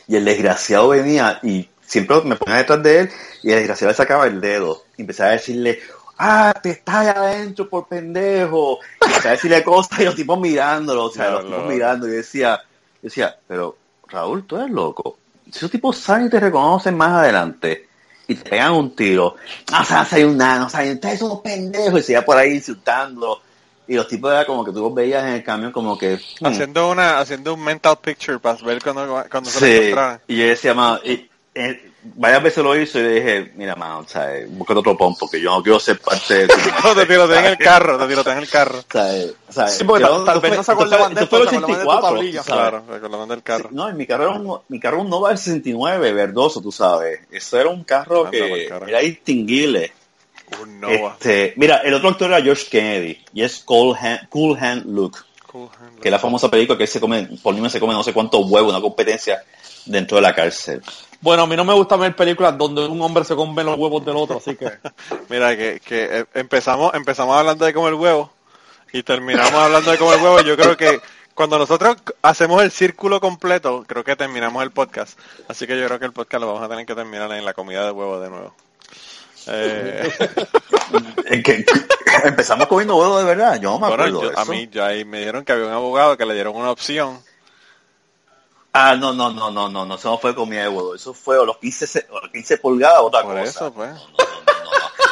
y 0.09 0.17
el 0.17 0.25
desgraciado 0.25 0.89
venía 0.89 1.39
y 1.45 1.69
siempre 1.87 2.21
me 2.23 2.35
ponía 2.35 2.59
detrás 2.59 2.83
de 2.83 3.01
él 3.01 3.11
y 3.43 3.51
el 3.51 3.59
desgraciado 3.59 3.93
le 3.93 3.97
sacaba 3.97 4.27
el 4.27 4.41
dedo 4.41 4.85
y 4.97 5.03
empezaba 5.03 5.31
a 5.31 5.35
decirle, 5.35 5.81
ah, 6.23 6.55
te 6.63 6.71
estás 6.71 6.95
allá 6.95 7.13
adentro 7.13 7.69
por 7.69 7.89
pendejo. 7.89 8.79
Y 9.01 9.05
empezaba 9.07 9.31
a 9.31 9.33
decirle 9.33 9.65
cosas 9.65 10.01
y 10.01 10.05
los 10.05 10.15
tipos 10.15 10.39
mirándolo, 10.39 11.07
o 11.07 11.11
sea, 11.11 11.31
los 11.31 11.45
tipos 11.45 11.67
mirando 11.67 12.07
y 12.07 12.13
decía, 12.13 12.61
decía, 13.01 13.37
pero 13.47 13.77
Raúl, 14.09 14.45
tú 14.47 14.57
eres 14.57 14.71
loco. 14.71 15.19
Si 15.51 15.59
esos 15.59 15.71
tipos 15.71 15.99
saben 15.99 16.27
y 16.27 16.31
te 16.31 16.41
reconocen 16.41 16.97
más 16.97 17.13
adelante 17.13 17.89
y 18.29 18.37
te 18.37 18.49
pegan 18.49 18.73
un 18.73 18.95
tiro, 18.95 19.35
ah, 19.73 19.83
o 19.83 19.85
sea, 19.85 20.05
soy 20.05 20.23
un 20.23 20.37
nano, 20.37 20.67
o 20.67 20.69
sea, 20.69 20.91
ustedes 20.91 21.19
son 21.19 21.43
pendejos 21.43 22.01
y 22.01 22.03
se 22.03 22.13
iba 22.13 22.23
por 22.23 22.37
ahí 22.37 22.55
insultando. 22.55 23.43
Y 23.89 23.97
los 23.97 24.07
tipos 24.07 24.31
era 24.31 24.47
como 24.47 24.65
que 24.65 24.71
tú 24.71 24.81
los 24.81 24.95
veías 24.95 25.25
en 25.25 25.31
el 25.31 25.45
camión 25.45 25.73
como 25.73 25.99
que... 25.99 26.17
hmm, 26.41 26.47
haciendo 26.47 26.91
una, 26.91 27.19
haciendo 27.19 27.55
un 27.55 27.65
mental 27.65 27.99
picture 28.01 28.39
para 28.39 28.57
ver 28.63 28.81
cuando, 28.81 29.25
cuando 29.29 29.51
se 29.51 29.91
lo 29.91 30.21
y 30.29 30.37
yo 30.37 30.47
decía, 30.47 30.75
y, 31.05 31.29
eh, 31.55 31.91
varias 32.15 32.43
veces 32.43 32.65
lo 32.65 32.75
hizo 32.81 32.99
y 32.99 33.03
le 33.03 33.11
dije, 33.15 33.53
mira, 33.57 33.77
sea, 34.09 34.35
eh, 34.37 34.47
búscate 34.49 34.81
otro 34.81 34.97
pom 34.97 35.15
porque 35.19 35.41
yo 35.41 35.51
no 35.51 35.63
quiero 35.63 35.79
ser 35.79 35.99
parte 36.01 36.35
de 36.35 36.49
tu... 36.49 36.55
No, 36.89 36.95
te 36.95 37.07
tirotean 37.07 37.45
en 37.45 37.51
el 37.53 37.59
carro, 37.65 37.99
te 37.99 38.07
tirotean 38.09 38.37
en 38.39 38.43
el 38.45 38.49
carro. 38.49 38.79
O 38.79 38.85
sea, 38.91 39.17
eh, 39.17 39.33
o 39.49 39.53
sea, 39.53 39.69
Sí, 39.69 39.85
porque 39.85 40.03
yo- 40.05 40.25
tal- 40.25 40.41
vez 40.41 40.49
fue- 40.49 40.57
no 40.57 40.63
se 40.65 40.73
acordaban 40.73 41.15
de 41.15 41.27
fue 41.27 41.41
el 41.43 41.49
se 41.49 41.57
acordaban 41.57 41.79
de 41.79 41.85
tu 41.85 41.91
84, 41.91 42.09
tablilla. 42.17 42.43
¿sabes? 42.43 42.61
Claro, 42.71 42.85
recordando 42.89 43.35
el 43.35 43.43
carro. 43.43 43.69
No, 43.73 43.91
y 43.91 43.93
mi 43.95 44.07
carro 44.07 44.23
era 44.25 44.33
un, 44.33 44.59
mi 44.69 44.81
carro 44.81 45.01
un 45.03 45.11
Nova 45.11 45.29
del 45.29 45.39
69, 45.39 46.13
verdoso, 46.13 46.61
tú 46.63 46.73
sabes. 46.73 47.21
Eso 47.31 47.61
era 47.61 47.69
un 47.71 47.85
carro 47.85 48.21
Anda, 48.27 48.31
que 48.31 48.67
era 48.67 48.99
distinguible. 49.01 49.93
Un 50.63 50.81
Nova. 50.81 51.17
Este, 51.19 51.55
mira, 51.57 51.77
el 51.79 51.95
otro 51.95 52.09
actor 52.11 52.29
era 52.31 52.43
George 52.43 52.67
Kennedy 52.71 53.19
y 53.33 53.43
es 53.43 53.61
Cool 53.61 53.97
Hand, 53.99 54.29
cool 54.29 54.59
Hand 54.59 54.85
Luke, 54.87 55.19
Cool 55.47 55.69
hand 55.81 56.01
que 56.01 56.09
es 56.09 56.13
la 56.13 56.19
famosa 56.19 56.51
película 56.51 56.77
que 56.77 56.85
él 56.85 56.89
se 56.91 57.01
come, 57.01 57.29
por 57.43 57.55
mí 57.55 57.61
se 57.71 57.79
come 57.81 57.93
no 57.95 58.03
sé 58.03 58.13
cuántos 58.13 58.45
huevos, 58.51 58.71
una 58.71 58.81
competencia 58.83 59.43
dentro 59.87 60.17
de 60.17 60.23
la 60.23 60.35
cárcel. 60.35 60.83
Bueno, 61.23 61.45
a 61.45 61.47
mí 61.47 61.57
no 61.57 61.65
me 61.65 61.73
gusta 61.73 61.97
ver 61.97 62.15
películas 62.15 62.59
donde 62.59 62.85
un 62.87 63.01
hombre 63.01 63.25
se 63.25 63.35
come 63.35 63.65
los 63.65 63.79
huevos 63.79 64.05
del 64.05 64.17
otro, 64.17 64.37
así 64.39 64.57
que... 64.57 64.71
Mira, 65.31 65.57
que, 65.57 65.81
que 65.81 66.19
eh, 66.21 66.25
empezamos, 66.35 66.93
empezamos 66.95 67.37
hablando 67.37 67.65
de 67.65 67.73
comer 67.73 67.95
huevo 67.95 68.31
y 68.93 69.03
terminamos 69.03 69.55
hablando 69.55 69.91
de 69.91 69.99
comer 69.99 70.21
huevo. 70.21 70.41
Yo 70.41 70.57
creo 70.57 70.77
que 70.77 71.01
cuando 71.35 71.59
nosotros 71.59 71.97
hacemos 72.23 72.63
el 72.63 72.71
círculo 72.73 73.21
completo, 73.21 73.85
creo 73.87 74.05
que 74.05 74.17
terminamos 74.17 74.63
el 74.65 74.71
podcast. 74.73 75.19
Así 75.49 75.67
que 75.67 75.79
yo 75.79 75.87
creo 75.87 75.99
que 75.99 76.05
el 76.07 76.13
podcast 76.13 76.41
lo 76.43 76.49
vamos 76.49 76.63
a 76.63 76.69
tener 76.69 76.85
que 76.85 76.95
terminar 76.95 77.31
en 77.33 77.45
la 77.45 77.55
comida 77.55 77.85
de 77.87 77.93
huevo 77.93 78.19
de 78.21 78.29
nuevo. 78.29 78.55
Eh, 79.47 80.11
que- 81.43 81.43
que- 81.43 81.65
empezamos 82.25 82.67
comiendo 82.67 82.97
huevo 82.97 83.19
de 83.19 83.25
verdad. 83.25 83.61
Yo 83.61 83.71
no 83.71 83.79
me 83.79 83.89
bueno, 83.89 83.95
acuerdo 84.05 84.23
yo- 84.25 84.31
de 84.31 84.41
a 84.41 84.45
mí 84.45 84.69
ya 84.71 84.87
ahí 84.87 85.05
me 85.05 85.21
dieron 85.21 85.45
que 85.45 85.53
había 85.53 85.67
un 85.67 85.73
abogado 85.73 86.17
que 86.17 86.27
le 86.27 86.35
dieron 86.35 86.55
una 86.57 86.71
opción. 86.71 87.19
Ah, 88.75 88.97
no, 88.97 89.13
no, 89.13 89.31
no, 89.31 89.51
no, 89.51 89.69
no, 89.69 89.85
no, 89.85 89.95
eso 89.97 90.11
no 90.11 90.19
fue 90.19 90.35
comida 90.35 90.63
de 90.63 90.69
huevo. 90.69 90.95
Eso 90.95 91.13
fue 91.13 91.37
o 91.39 91.45
los 91.45 91.59
15, 91.59 91.87
ce- 91.87 92.07
o 92.11 92.21
los 92.21 92.31
15 92.31 92.57
pulgadas 92.59 93.01
o 93.01 93.07
otra 93.07 93.23
Por 93.23 93.33
cosa. 93.39 93.45
eso, 93.45 93.73
pues. 93.73 93.91
No, 93.91 93.97
no, 93.97 94.05
no, 94.07 94.65
no. 94.65 94.71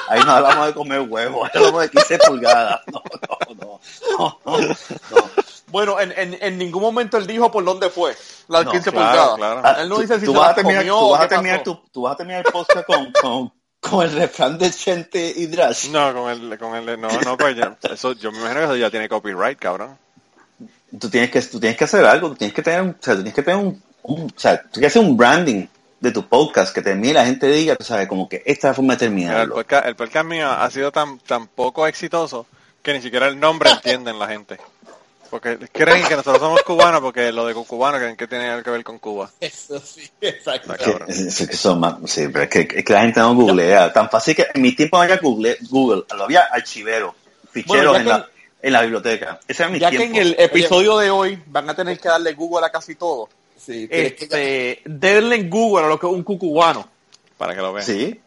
Ahí 0.08 0.20
no 0.24 0.32
hablamos 0.32 0.66
de 0.66 0.74
comer 0.74 1.00
huevo, 1.02 1.44
ahí 1.44 1.50
hablamos 1.54 1.82
de 1.82 1.90
15 1.90 2.18
pulgadas. 2.18 2.80
No, 2.86 3.02
no, 3.28 3.78
no, 4.18 4.38
no, 4.46 4.58
no, 4.58 4.68
no. 4.68 5.30
Bueno, 5.68 6.00
en, 6.00 6.12
en, 6.16 6.36
en 6.40 6.58
ningún 6.58 6.82
momento 6.82 7.16
él 7.16 7.26
dijo 7.28 7.48
por 7.50 7.62
dónde 7.64 7.90
fue 7.90 8.16
las 8.48 8.64
No, 8.64 8.72
15 8.72 8.90
claro, 8.90 9.08
pulgadas. 9.34 9.36
claro. 9.36 9.60
Ah, 9.62 9.82
Él 9.82 9.88
no 9.88 9.94
tú- 9.96 10.00
dice 10.00 10.18
si 10.18 10.26
tú 10.26 10.32
se 10.32 10.38
vas 10.38 10.46
las 10.48 10.52
a 10.52 10.54
terminar, 10.56 10.80
comió 10.82 10.94
tú 10.98 11.04
o 11.04 11.10
vas 11.10 11.20
a 11.20 11.28
terminar 11.28 11.62
tu, 11.62 11.74
tú 11.92 12.02
vas 12.02 12.14
a 12.14 12.16
terminar 12.16 12.44
el 12.46 12.52
podcast 12.52 12.86
con, 12.86 13.12
con, 13.20 13.52
con 13.78 14.02
el 14.02 14.12
refrán 14.12 14.58
de 14.58 14.70
Chente 14.72 15.32
y 15.36 15.46
Drash. 15.46 15.90
No, 15.90 16.12
con 16.12 16.30
el, 16.30 16.58
con 16.58 16.74
el, 16.74 17.00
no, 17.00 17.08
no, 17.24 17.36
pues 17.36 17.56
ya, 17.56 17.76
eso, 17.82 18.12
yo 18.14 18.32
me 18.32 18.38
imagino 18.38 18.60
que 18.60 18.64
eso 18.66 18.76
ya 18.76 18.90
tiene 18.90 19.08
copyright, 19.08 19.58
cabrón. 19.60 19.96
Tú 20.98 21.08
tienes 21.10 21.30
que, 21.30 21.40
tú 21.42 21.60
tienes 21.60 21.76
que 21.78 21.84
hacer 21.84 22.04
algo, 22.04 22.28
tú 22.30 22.36
tienes 22.36 22.54
que 22.54 22.62
tener, 22.62 22.82
un- 22.82 22.90
o 22.90 22.98
sea, 23.00 23.14
tú 23.14 23.22
tienes 23.22 23.34
que 23.34 23.42
tener 23.42 23.60
un, 23.64 23.82
un- 24.02 24.22
o 24.24 24.40
sea, 24.40 24.60
tú 24.62 24.68
tienes 24.72 24.92
que 24.92 24.98
hacer 24.98 25.08
un 25.10 25.16
branding 25.16 25.66
de 26.00 26.10
tu 26.12 26.26
podcast 26.26 26.74
que 26.74 26.80
termine 26.82 27.14
la 27.14 27.26
gente 27.26 27.46
diga, 27.48 27.76
tú 27.76 27.84
sabes, 27.84 28.08
como 28.08 28.28
que 28.28 28.42
esta 28.46 28.68
es 28.68 28.70
la 28.70 28.74
forma 28.74 28.96
de 28.96 29.08
Mira, 29.10 29.20
el, 29.20 29.26
terminarlo. 29.28 29.54
podcast, 29.54 29.86
el 29.86 29.96
podcast 29.96 30.26
mío 30.26 30.50
ha 30.50 30.70
sido 30.70 30.90
tan, 30.90 31.18
tan 31.20 31.46
poco 31.48 31.86
exitoso 31.86 32.46
que 32.82 32.94
ni 32.94 33.02
siquiera 33.02 33.26
el 33.28 33.38
nombre 33.38 33.70
entienden 33.84 34.18
la 34.18 34.26
gente. 34.28 34.58
Porque 35.28 35.58
creen 35.72 36.02
que 36.08 36.16
nosotros 36.16 36.40
somos 36.42 36.60
cubanos 36.62 37.00
porque 37.00 37.30
lo 37.30 37.46
de 37.46 37.54
cubano 37.54 37.98
creen 37.98 38.16
que 38.16 38.26
tiene 38.26 38.48
algo 38.50 38.64
que 38.64 38.70
ver 38.70 38.82
con 38.82 38.98
Cuba. 38.98 39.30
Eso 39.38 39.78
sí, 39.78 40.10
exacto. 40.20 40.74
Es- 41.06 41.46
que 41.46 41.56
son 41.56 41.78
más- 41.78 41.98
sí, 42.06 42.26
pero 42.32 42.44
es 42.44 42.50
que, 42.50 42.60
es 42.78 42.84
que 42.84 42.92
la 42.92 43.02
gente 43.02 43.20
no 43.20 43.32
googlea. 43.36 43.92
Tan 43.92 44.10
fácil 44.10 44.34
que 44.34 44.46
en 44.52 44.60
mi 44.60 44.72
tiempo 44.74 44.96
no 44.96 45.04
había 45.04 45.18
Google, 45.18 45.56
Google, 45.68 46.02
lo 46.16 46.24
había 46.24 46.40
archivero, 46.50 47.14
ficheros 47.52 47.92
Bueno, 47.92 47.96
en, 47.96 48.08
la, 48.08 48.28
en 48.62 48.72
la 48.72 48.82
biblioteca. 48.82 49.40
Ese 49.46 49.62
era 49.62 49.72
mi 49.72 49.78
Ya 49.78 49.90
que 49.90 50.04
en 50.04 50.16
el 50.16 50.36
episodio 50.38 50.98
de 50.98 51.10
hoy 51.10 51.42
van 51.46 51.68
a 51.70 51.74
tener 51.74 51.98
que 51.98 52.08
darle 52.08 52.34
Google 52.34 52.66
a 52.66 52.70
casi 52.70 52.94
todo. 52.94 53.28
Sí, 53.56 53.86
Este, 53.90 54.80
denle 54.84 55.36
en 55.36 55.50
Google 55.50 55.84
a 55.84 55.88
lo 55.88 55.98
que 55.98 56.06
es 56.06 56.12
un 56.12 56.22
cucubano. 56.22 56.86
Para 57.36 57.54
que 57.54 57.60
lo 57.60 57.72
vean. 57.72 57.86
Sí, 57.86 58.20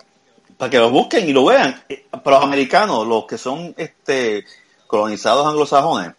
para 0.58 0.70
que 0.70 0.78
lo 0.78 0.90
busquen 0.90 1.28
y 1.28 1.34
lo 1.34 1.46
vean. 1.46 1.84
Eh, 1.90 2.06
Para 2.24 2.38
los 2.38 2.46
americanos, 2.46 3.08
los 3.08 3.26
que 3.26 3.38
son 3.38 3.74
este 3.78 4.46
colonizados 4.88 5.46
anglosajones, 5.48 6.14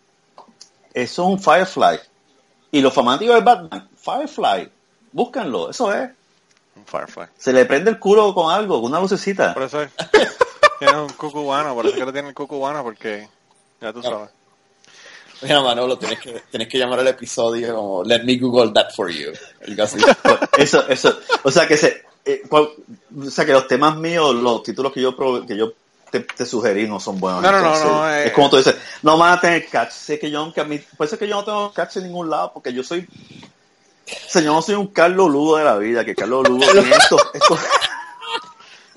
eso 0.93 1.23
es 1.23 1.29
un 1.29 1.41
Firefly. 1.41 1.99
Y 2.73 2.81
los 2.81 2.93
fanáticos 2.93 3.37
de 3.37 3.41
Batman, 3.41 3.89
Firefly, 3.97 4.69
búsquenlo, 5.13 5.71
eso 5.71 5.93
es. 5.93 6.11
Un 6.77 6.85
Firefly. 6.85 7.27
Se 7.39 7.53
le 7.53 7.65
prende 7.67 7.91
el 7.91 8.01
culo 8.01 8.35
con 8.35 8.53
algo, 8.53 8.81
con 8.81 8.91
una 8.91 9.01
lucecita. 9.01 9.55
Por 9.55 9.63
eso 9.65 9.83
es. 9.83 9.91
Tiene 10.81 11.01
un 11.01 11.09
cucubano, 11.11 11.75
por 11.75 11.87
eso 11.87 11.95
es 11.95 12.01
que 12.01 12.05
lo 12.05 12.13
tiene 12.13 12.29
el 12.29 12.35
cucubano 12.35 12.83
porque 12.83 13.29
ya 13.85 13.93
tú 13.93 14.03
sabes. 14.03 14.31
Mira, 15.43 15.61
Manolo, 15.61 15.99
tienes 15.99 16.21
que, 16.21 16.43
tienes 16.51 16.69
que 16.69 16.79
llamar 16.79 17.01
al 17.01 17.09
episodio 17.09 17.75
como 17.75 18.05
Let 18.05 18.25
me 18.25 18.37
Google 18.39 18.73
that 18.73 18.91
for 18.95 19.11
you. 19.11 19.33
Eso, 20.59 20.89
eso, 20.89 21.19
o 21.43 21.51
sea 21.51 21.67
que 21.67 21.77
se, 21.77 22.03
eh, 22.25 22.43
o 22.51 23.31
sea 23.31 23.45
que 23.45 23.53
los 23.53 23.67
temas 23.67 23.97
míos, 23.97 24.35
los 24.35 24.63
títulos 24.63 24.93
que 24.93 25.03
yo 25.03 25.15
que 25.47 25.57
yo 25.57 25.73
te, 26.11 26.21
te 26.21 26.47
sugerí 26.47 26.87
no 26.87 27.01
son 27.01 27.19
buenos. 27.21 27.43
No, 27.43 27.51
no, 27.51 27.61
no, 27.61 27.67
entonces, 27.67 27.91
no, 27.91 28.11
eh, 28.11 28.27
es 28.27 28.33
como 28.33 28.49
tú 28.49 28.57
dices, 28.57 28.77
no 29.03 29.19
van 29.19 29.37
a 29.37 29.41
tener 29.41 29.67
catch, 29.69 29.91
sé 29.91 30.19
que 30.19 30.31
yo 30.31 30.41
aunque 30.41 30.61
a 30.61 30.65
mí, 30.65 30.77
eso 30.77 31.05
es 31.05 31.19
que 31.19 31.29
yo 31.29 31.35
no 31.35 31.45
tengo 31.45 31.73
catch 31.73 31.97
en 31.97 32.05
ningún 32.05 32.31
lado, 32.31 32.53
porque 32.55 32.73
yo 32.73 32.83
soy, 32.83 33.01
o 33.01 34.31
sea, 34.31 34.41
yo 34.41 34.53
no 34.53 34.63
soy 34.63 34.77
un 34.77 34.87
Carlos 34.87 35.31
Lugo 35.31 35.59
de 35.59 35.65
la 35.65 35.77
vida, 35.77 36.05
que 36.05 36.15
Carlos 36.15 36.49
Lugo 36.49 36.65
tiene 36.71 36.91
esto, 36.97 37.19
esto, 37.35 37.59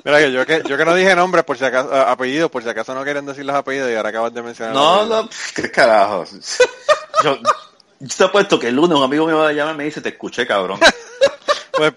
Mira 0.07 0.19
que 0.19 0.31
yo 0.31 0.45
que 0.45 0.63
yo 0.65 0.77
que 0.77 0.85
no 0.85 0.95
dije 0.95 1.13
nombres 1.17 1.43
por 1.43 1.57
si 1.57 1.65
acaso 1.65 1.93
apellidos, 1.93 2.49
por 2.49 2.63
si 2.63 2.69
acaso 2.69 2.95
no 2.95 3.03
quieren 3.03 3.25
decir 3.25 3.43
los 3.43 3.53
apellidos 3.53 3.91
y 3.91 3.95
ahora 3.95 4.07
acabas 4.07 4.34
de 4.34 4.41
mencionar. 4.41 4.73
no, 4.73 5.05
no, 5.05 5.29
qué 5.53 5.69
carajo. 5.69 6.23
Yo, 7.25 7.38
yo 7.99 8.15
te 8.17 8.23
apuesto 8.23 8.57
que 8.57 8.69
el 8.69 8.75
lunes 8.75 8.97
un 8.97 9.03
amigo 9.03 9.27
mío 9.27 9.43
me 9.43 9.53
llama 9.53 9.73
y 9.73 9.75
me 9.75 9.84
dice, 9.84 9.99
te 9.99 10.07
escuché 10.07 10.47
cabrón, 10.47 10.79
Pues 11.73 11.91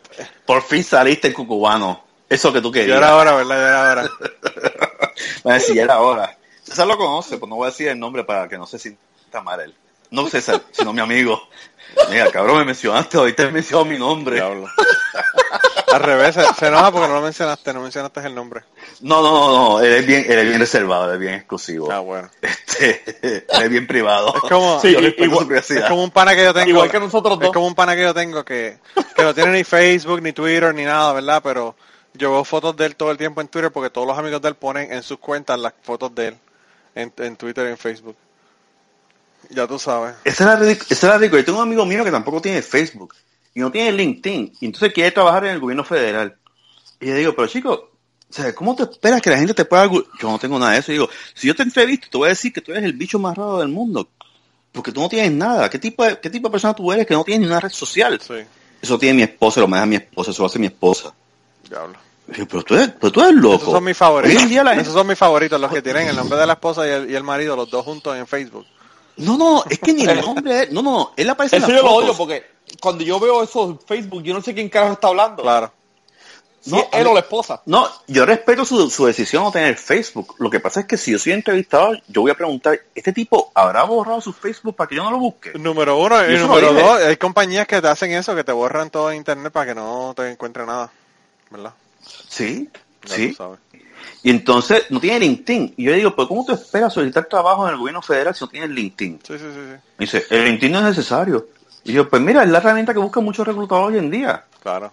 por 0.45 0.61
fin 0.62 0.82
saliste 0.82 1.28
en 1.28 1.35
cucubano, 1.35 2.03
eso 2.28 2.53
que 2.53 2.61
tú 2.61 2.73
ya 2.73 2.81
querías. 2.81 2.99
era 2.99 3.15
hora, 3.15 3.37
¿verdad? 3.37 3.57
Ya 3.57 3.69
era 3.69 3.93
hora. 3.93 4.11
Va 5.47 5.51
a 5.53 5.55
decir, 5.55 5.77
ya 5.77 5.82
era 5.85 6.01
hora. 6.01 6.37
César 6.65 6.89
lo 6.89 6.99
conoce, 6.99 7.39
pues 7.39 7.49
no 7.49 7.55
voy 7.55 7.69
a 7.69 7.70
decir 7.70 7.87
el 7.87 7.99
nombre 8.01 8.24
para 8.24 8.49
que 8.49 8.59
no 8.59 8.66
se 8.66 8.81
sienta 8.81 9.41
mal 9.41 9.61
él. 9.61 9.73
No 10.11 10.28
César, 10.28 10.61
sino 10.73 10.93
mi 10.93 11.01
amigo. 11.01 11.41
Mira, 12.11 12.28
cabrón, 12.32 12.59
me 12.59 12.65
mencionaste, 12.65 13.19
hoy 13.19 13.35
te 13.35 13.49
mencionó 13.53 13.85
mi 13.85 13.99
nombre. 13.99 14.43
Al 15.93 16.01
revés, 16.01 16.35
se, 16.35 16.43
se 16.55 16.67
enoja 16.69 16.91
porque 16.93 17.09
no 17.09 17.15
lo 17.15 17.23
mencionaste, 17.23 17.73
no 17.73 17.81
mencionaste 17.83 18.21
el 18.21 18.35
nombre. 18.35 18.62
No, 19.01 19.23
no, 19.23 19.31
no, 19.33 19.53
no, 19.71 19.81
él 19.81 19.93
es 19.95 20.07
bien, 20.07 20.25
él 20.29 20.39
es 20.39 20.47
bien 20.49 20.61
reservado, 20.61 21.07
él 21.09 21.15
es 21.15 21.21
bien 21.21 21.35
exclusivo. 21.35 21.91
Ah, 21.91 21.99
bueno. 22.01 22.31
Este, 22.41 23.03
él 23.49 23.62
es 23.62 23.71
bien 23.71 23.87
privado. 23.87 24.33
Es 24.35 24.41
como, 24.43 24.81
Sí, 24.81 24.89
igual- 24.89 25.07
es 25.59 25.85
como 25.89 26.05
un 26.05 26.11
pana 26.11 26.35
que 26.37 26.45
yo 26.45 26.55
tengo. 26.55 26.69
Igual 26.69 26.91
que 26.91 27.01
nosotros 27.01 27.35
Es 27.35 27.41
dos. 27.41 27.53
como 27.53 27.67
un 27.67 27.75
pana 27.75 27.97
que 27.97 28.03
yo 28.03 28.15
tengo 28.15 28.45
que, 28.45 28.79
que 29.17 29.23
no 29.23 29.35
tiene 29.35 29.53
ni 29.53 29.65
Facebook, 29.65 30.23
ni 30.23 30.33
Twitter, 30.33 30.75
ni 30.75 30.85
nada, 30.85 31.12
¿verdad? 31.12 31.41
Pero 31.43 31.75
yo 32.15 32.31
veo 32.33 32.45
fotos 32.45 32.77
de 32.77 32.87
él 32.87 32.97
todo 32.97 33.11
el 33.11 33.17
tiempo 33.19 33.41
en 33.41 33.49
Twitter 33.49 33.71
porque 33.73 33.91
todos 33.91 34.07
los 34.07 34.17
amigos 34.19 34.41
de 34.43 34.49
él 34.49 34.55
ponen 34.55 34.93
en 34.93 35.03
sus 35.03 35.19
cuentas 35.19 35.59
las 35.59 35.73
fotos 35.83 36.15
de 36.15 36.29
él 36.29 36.39
en, 36.95 37.12
en 37.19 37.37
Twitter 37.37 37.67
y 37.67 37.71
en 37.71 37.79
Facebook. 37.79 38.17
Ya 39.49 39.67
tú 39.67 39.79
sabes. 39.79 40.15
Era 40.25 40.55
ridículo. 40.57 40.87
Ese 40.91 41.07
era 41.07 41.19
ridículo. 41.19 41.41
Yo 41.41 41.47
tengo 41.47 41.59
un 41.59 41.65
amigo 41.65 41.85
mío 41.85 42.05
que 42.05 42.11
tampoco 42.11 42.41
tiene 42.41 42.62
Facebook 42.62 43.15
y 43.55 43.60
no 43.60 43.70
tiene 43.70 43.93
LinkedIn 43.93 44.52
y 44.60 44.66
entonces 44.66 44.93
quiere 44.93 45.10
trabajar 45.10 45.44
en 45.47 45.52
el 45.52 45.60
gobierno 45.60 45.85
federal. 45.85 46.36
Y 47.01 47.06
yo 47.06 47.14
digo, 47.14 47.35
pero 47.35 47.48
chico, 47.48 47.72
o 47.72 48.32
sea, 48.32 48.55
¿cómo 48.55 48.77
te 48.77 48.85
esperas 48.85 49.20
que 49.22 49.31
la 49.31 49.39
gente 49.39 49.55
te 49.55 49.64
pueda... 49.64 49.86
Yo 49.90 50.05
no 50.31 50.39
tengo 50.39 50.59
nada 50.59 50.72
de 50.72 50.78
eso. 50.78 50.93
Y 50.93 50.94
digo, 50.97 51.09
si 51.35 51.48
yo 51.48 51.55
te 51.56 51.62
entrevisto, 51.62 52.09
te 52.10 52.18
voy 52.18 52.27
a 52.27 52.31
decir 52.31 52.52
que 52.52 52.60
tú 52.60 52.70
eres 52.72 52.85
el 52.85 52.93
bicho 52.93 53.18
más 53.18 53.36
raro 53.36 53.59
del 53.59 53.68
mundo. 53.68 54.09
Porque 54.72 54.93
tú 54.93 55.01
no 55.01 55.09
tienes 55.09 55.32
nada. 55.32 55.68
¿Qué 55.68 55.78
tipo 55.81 56.05
de, 56.05 56.20
qué 56.20 56.31
tipo 56.31 56.47
de 56.48 56.52
persona 56.52 56.74
tú 56.74 56.93
eres 56.93 57.06
que 57.06 57.14
no 57.14 57.24
tienes 57.24 57.40
ni 57.40 57.47
una 57.48 57.59
red 57.59 57.70
social? 57.72 58.20
Sí, 58.24 58.35
Eso 58.81 58.98
tiene 58.98 59.14
mi 59.16 59.22
esposa, 59.22 59.60
lo 59.60 59.66
maneja 59.66 59.86
mi 59.86 59.97
esposa, 59.97 60.31
eso 60.31 60.43
lo 60.43 60.47
hace 60.47 60.59
mi 60.60 60.66
esposa. 60.66 61.12
diablo. 61.68 61.98
Pero 62.32 62.62
tú 62.62 62.74
eres, 62.77 62.90
pero 63.01 63.10
tú 63.10 63.20
eres 63.22 63.35
loco. 63.35 63.56
Esos 63.56 63.72
son 63.72 63.82
mis 63.85 63.97
favoritos. 63.97 64.36
Hoy 64.36 64.43
en 64.44 64.48
día 64.48 64.62
la 64.62 64.70
gente- 64.70 64.82
Esos 64.82 64.94
son 64.94 65.06
mis 65.09 65.18
favoritos, 65.18 65.60
los 65.60 65.72
que 65.72 65.82
tienen 65.82 66.06
el 66.06 66.14
nombre 66.14 66.39
de 66.39 66.47
la 66.47 66.52
esposa 66.52 66.86
y 66.86 66.90
el, 66.90 67.10
y 67.10 67.16
el 67.16 67.24
marido, 67.24 67.56
los 67.56 67.68
dos 67.68 67.85
juntos 67.85 68.16
en 68.16 68.28
Facebook. 68.28 68.64
No, 69.16 69.36
no, 69.36 69.64
es 69.68 69.81
que 69.81 69.93
ni 69.93 70.05
el 70.05 70.20
nombre 70.24 70.62
es... 70.62 70.70
No, 70.72 70.81
no, 70.82 71.12
él 71.16 71.28
aparece 71.28 71.56
en 71.56 71.62
Eso 71.64 71.72
las 71.72 71.81
yo 71.81 71.82
lo 71.85 71.90
fotos. 71.90 72.05
odio 72.10 72.16
porque 72.16 72.44
cuando 72.81 73.03
yo 73.05 73.19
veo 73.19 73.43
eso 73.43 73.65
en 73.71 73.79
Facebook, 73.81 74.23
yo 74.23 74.35
no 74.35 74.43
sé 74.43 74.55
quién 74.55 74.69
carajo 74.69 74.93
está 74.95 75.09
hablando. 75.09 75.43
Claro. 75.43 75.73
Si 76.63 76.71
No, 76.73 76.79
es 76.81 76.87
él 76.93 77.05
mí- 77.05 77.11
o 77.11 77.15
la 77.15 77.21
esposa. 77.21 77.63
No, 77.65 77.89
yo 78.07 78.27
respeto 78.27 78.67
su, 78.67 78.91
su 78.91 79.07
decisión 79.07 79.47
de 79.47 79.51
tener 79.53 79.77
Facebook. 79.77 80.35
Lo 80.39 80.51
que 80.51 80.61
pasa 80.61 80.81
es 80.81 80.87
que 80.87 80.99
si 80.99 81.11
yo 81.13 81.19
soy 81.19 81.33
entrevistado, 81.33 81.93
yo 82.07 82.21
voy 82.21 82.31
a 82.31 82.35
preguntar, 82.35 82.79
¿este 82.95 83.15
tipo 83.15 83.51
habrá 83.55 83.83
borrado 83.85 84.21
su 84.21 84.35
Facebook 84.35 84.77
para 84.77 84.87
que 84.89 84.97
yo 84.97 85.03
no 85.03 85.11
lo 85.11 85.19
busque? 85.19 85.53
Número 85.55 85.97
uno 85.99 86.17
y 86.31 86.37
número 86.37 86.75
dos, 86.75 87.01
hay 87.01 87.17
compañías 87.17 87.67
que 87.67 87.81
te 87.81 87.89
hacen 87.89 88.13
eso, 88.13 88.35
que 88.37 88.45
te 88.45 88.53
borran 88.53 88.91
todo 88.91 89.11
en 89.11 89.17
internet 89.17 89.51
para 89.53 89.67
que 89.67 89.75
no 89.75 90.13
te 90.15 90.31
encuentre 90.31 90.67
nada. 90.67 90.91
¿Verdad? 91.51 91.73
Sí, 92.29 92.69
Ya 93.07 93.15
sí. 93.17 93.37
Y 94.23 94.29
entonces 94.31 94.85
no 94.91 95.01
tiene 95.01 95.21
LinkedIn. 95.21 95.75
Y 95.79 95.85
yo 95.85 95.93
digo, 95.95 96.15
¿pero 96.15 96.29
cómo 96.29 96.45
tú 96.45 96.53
esperas 96.53 96.93
solicitar 96.93 97.25
trabajo 97.25 97.67
en 97.67 97.73
el 97.73 97.79
gobierno 97.79 98.03
federal 98.03 98.35
si 98.35 98.45
no 98.45 98.49
tienes 98.51 98.69
LinkedIn? 98.69 99.21
Sí, 99.27 99.33
sí, 99.33 99.39
sí, 99.39 99.51
sí. 99.55 99.77
Me 99.97 100.05
dice, 100.05 100.27
el 100.29 100.45
LinkedIn 100.45 100.73
no 100.73 100.79
es 100.81 100.85
necesario. 100.85 101.49
Y 101.85 101.93
yo, 101.93 102.09
pues 102.09 102.20
mira, 102.23 102.43
es 102.43 102.48
la 102.51 102.59
herramienta 102.59 102.93
que 102.93 102.98
buscan 102.98 103.24
muchos 103.24 103.47
reclutadores 103.47 103.98
hoy 103.98 104.05
en 104.05 104.11
día. 104.11 104.44
Claro. 104.62 104.93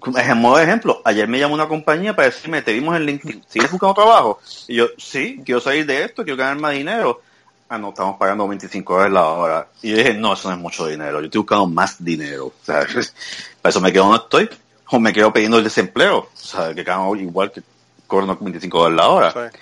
O 0.00 0.12
sea, 0.12 0.30
En 0.30 0.38
modo 0.38 0.56
de 0.56 0.64
ejemplo, 0.64 1.00
ayer 1.04 1.28
me 1.28 1.38
llamó 1.38 1.54
una 1.54 1.68
compañía 1.68 2.14
para 2.14 2.28
decirme, 2.28 2.62
te 2.62 2.72
vimos 2.72 2.96
en 2.96 3.06
LinkedIn, 3.06 3.44
¿sigues 3.48 3.70
buscando 3.70 3.94
trabajo? 3.94 4.40
Y 4.66 4.76
yo, 4.76 4.86
sí, 4.96 5.40
quiero 5.44 5.60
salir 5.60 5.86
de 5.86 6.04
esto, 6.04 6.24
quiero 6.24 6.36
ganar 6.36 6.58
más 6.58 6.72
dinero. 6.72 7.22
Ah, 7.68 7.78
no, 7.78 7.90
estamos 7.90 8.16
pagando 8.16 8.48
25 8.48 8.92
dólares 8.92 9.12
la 9.12 9.26
hora. 9.26 9.68
Y 9.82 9.90
yo 9.90 9.96
dije, 9.98 10.14
no, 10.14 10.32
eso 10.32 10.48
no 10.48 10.54
es 10.54 10.60
mucho 10.60 10.86
dinero, 10.86 11.20
yo 11.20 11.26
estoy 11.26 11.40
buscando 11.40 11.66
más 11.66 12.02
dinero. 12.02 12.46
O 12.46 12.54
sea, 12.62 12.80
para 13.62 13.70
eso 13.70 13.80
me 13.80 13.92
quedo 13.92 14.04
donde 14.04 14.18
estoy, 14.18 14.50
o 14.90 14.98
me 14.98 15.12
quedo 15.12 15.32
pidiendo 15.32 15.58
el 15.58 15.64
desempleo. 15.64 16.18
O 16.18 16.30
sea, 16.34 16.74
que 16.74 16.82
ganan 16.82 17.18
igual 17.18 17.52
que 17.52 17.62
cobran 18.06 18.36
25 18.40 18.78
dólares 18.78 18.96
la 18.96 19.08
hora. 19.08 19.32
Sí. 19.32 19.58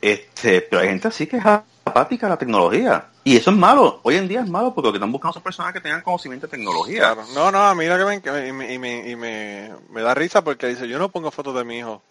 Este, 0.00 0.62
pero 0.62 0.82
hay 0.82 0.88
gente 0.88 1.08
así 1.08 1.26
que 1.26 1.36
es 1.36 1.44
apática 1.46 2.26
a 2.26 2.30
la 2.30 2.36
tecnología. 2.36 3.06
Y 3.24 3.36
eso 3.36 3.50
es 3.50 3.56
malo. 3.56 4.00
Hoy 4.02 4.16
en 4.16 4.26
día 4.26 4.40
es 4.40 4.48
malo 4.48 4.74
porque 4.74 4.88
lo 4.88 4.92
que 4.92 4.96
están 4.96 5.12
buscando 5.12 5.34
son 5.34 5.42
personas 5.42 5.72
que 5.72 5.80
tengan 5.80 6.02
conocimiento 6.02 6.46
de 6.46 6.50
tecnología. 6.50 7.14
Claro. 7.14 7.24
No, 7.34 7.52
no, 7.52 7.58
a 7.58 7.74
mí 7.74 7.86
lo 7.86 7.96
que 7.96 8.04
me, 8.04 8.48
y 8.48 8.52
me, 8.52 8.74
y 8.74 8.78
me, 8.78 9.10
y 9.10 9.16
me, 9.16 9.72
me 9.90 10.02
da 10.02 10.14
risa 10.14 10.42
porque 10.42 10.66
dice, 10.66 10.88
yo 10.88 10.98
no 10.98 11.08
pongo 11.08 11.30
fotos 11.30 11.54
de 11.54 11.64
mi 11.64 11.78
hijo 11.78 12.02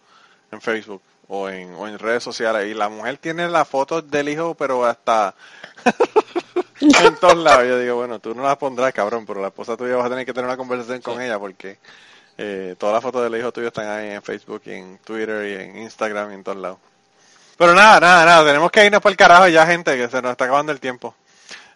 en 0.50 0.60
Facebook 0.60 1.02
o 1.28 1.48
en, 1.48 1.74
o 1.74 1.86
en 1.86 1.98
redes 1.98 2.22
sociales 2.22 2.70
y 2.70 2.74
la 2.74 2.88
mujer 2.88 3.18
tiene 3.18 3.48
la 3.48 3.64
foto 3.64 4.02
del 4.02 4.28
hijo 4.28 4.54
pero 4.54 4.84
hasta 4.84 5.34
en 6.80 7.16
todos 7.16 7.36
lados. 7.36 7.64
Yo 7.66 7.78
digo, 7.78 7.96
bueno, 7.96 8.18
tú 8.18 8.34
no 8.34 8.42
la 8.42 8.58
pondrás, 8.58 8.92
cabrón, 8.94 9.26
pero 9.26 9.40
la 9.40 9.48
esposa 9.48 9.76
tuya 9.76 9.96
vas 9.96 10.06
a 10.06 10.10
tener 10.10 10.24
que 10.24 10.32
tener 10.32 10.46
una 10.46 10.56
conversación 10.56 11.02
con 11.02 11.20
ella 11.20 11.38
porque 11.38 11.78
eh, 12.38 12.74
todas 12.78 12.94
las 12.94 13.02
fotos 13.02 13.22
del 13.22 13.38
hijo 13.38 13.52
tuyo 13.52 13.68
están 13.68 13.86
ahí 13.86 14.10
en 14.10 14.22
Facebook 14.22 14.62
y 14.64 14.72
en 14.72 14.98
Twitter 14.98 15.46
y 15.46 15.62
en 15.62 15.78
Instagram 15.82 16.30
y 16.30 16.34
en 16.34 16.44
todos 16.44 16.58
lados. 16.58 16.78
Pero 17.62 17.74
nada, 17.76 18.00
nada, 18.00 18.24
nada, 18.24 18.44
tenemos 18.44 18.72
que 18.72 18.84
irnos 18.84 19.00
por 19.00 19.12
el 19.12 19.16
carajo 19.16 19.46
ya, 19.46 19.64
gente, 19.64 19.96
que 19.96 20.08
se 20.08 20.20
nos 20.20 20.32
está 20.32 20.46
acabando 20.46 20.72
el 20.72 20.80
tiempo. 20.80 21.14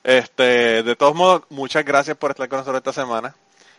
Este, 0.03 0.83
de 0.83 0.97
todos 0.97 1.15
modos, 1.15 1.43
muchas 1.49 1.85
gracias 1.85 2.17
por 2.17 2.33
estar 2.33 2.49
con 2.49 2.59
nosotros 2.59 2.79
esta 2.79 2.93
semana, 2.93 3.33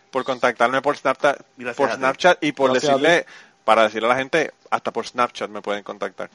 por 0.10 0.24
contactarme 0.24 0.82
por 0.82 0.96
Snapchat, 0.96 1.38
Gracias 1.58 1.76
por. 1.76 1.92
Snapchat 1.94 2.42
y 2.46 2.54
por 2.54 2.72
Gracias 2.72 2.94
decirle, 2.94 3.26
para 3.66 3.84
decirle 3.84 4.06
a 4.08 4.12
la 4.12 4.16
gente, 4.16 4.54
hasta 4.70 4.92
por 4.92 5.06
Snapchat 5.06 5.50
me 5.50 5.62
pueden 5.62 5.84
contactar. 5.84 6.30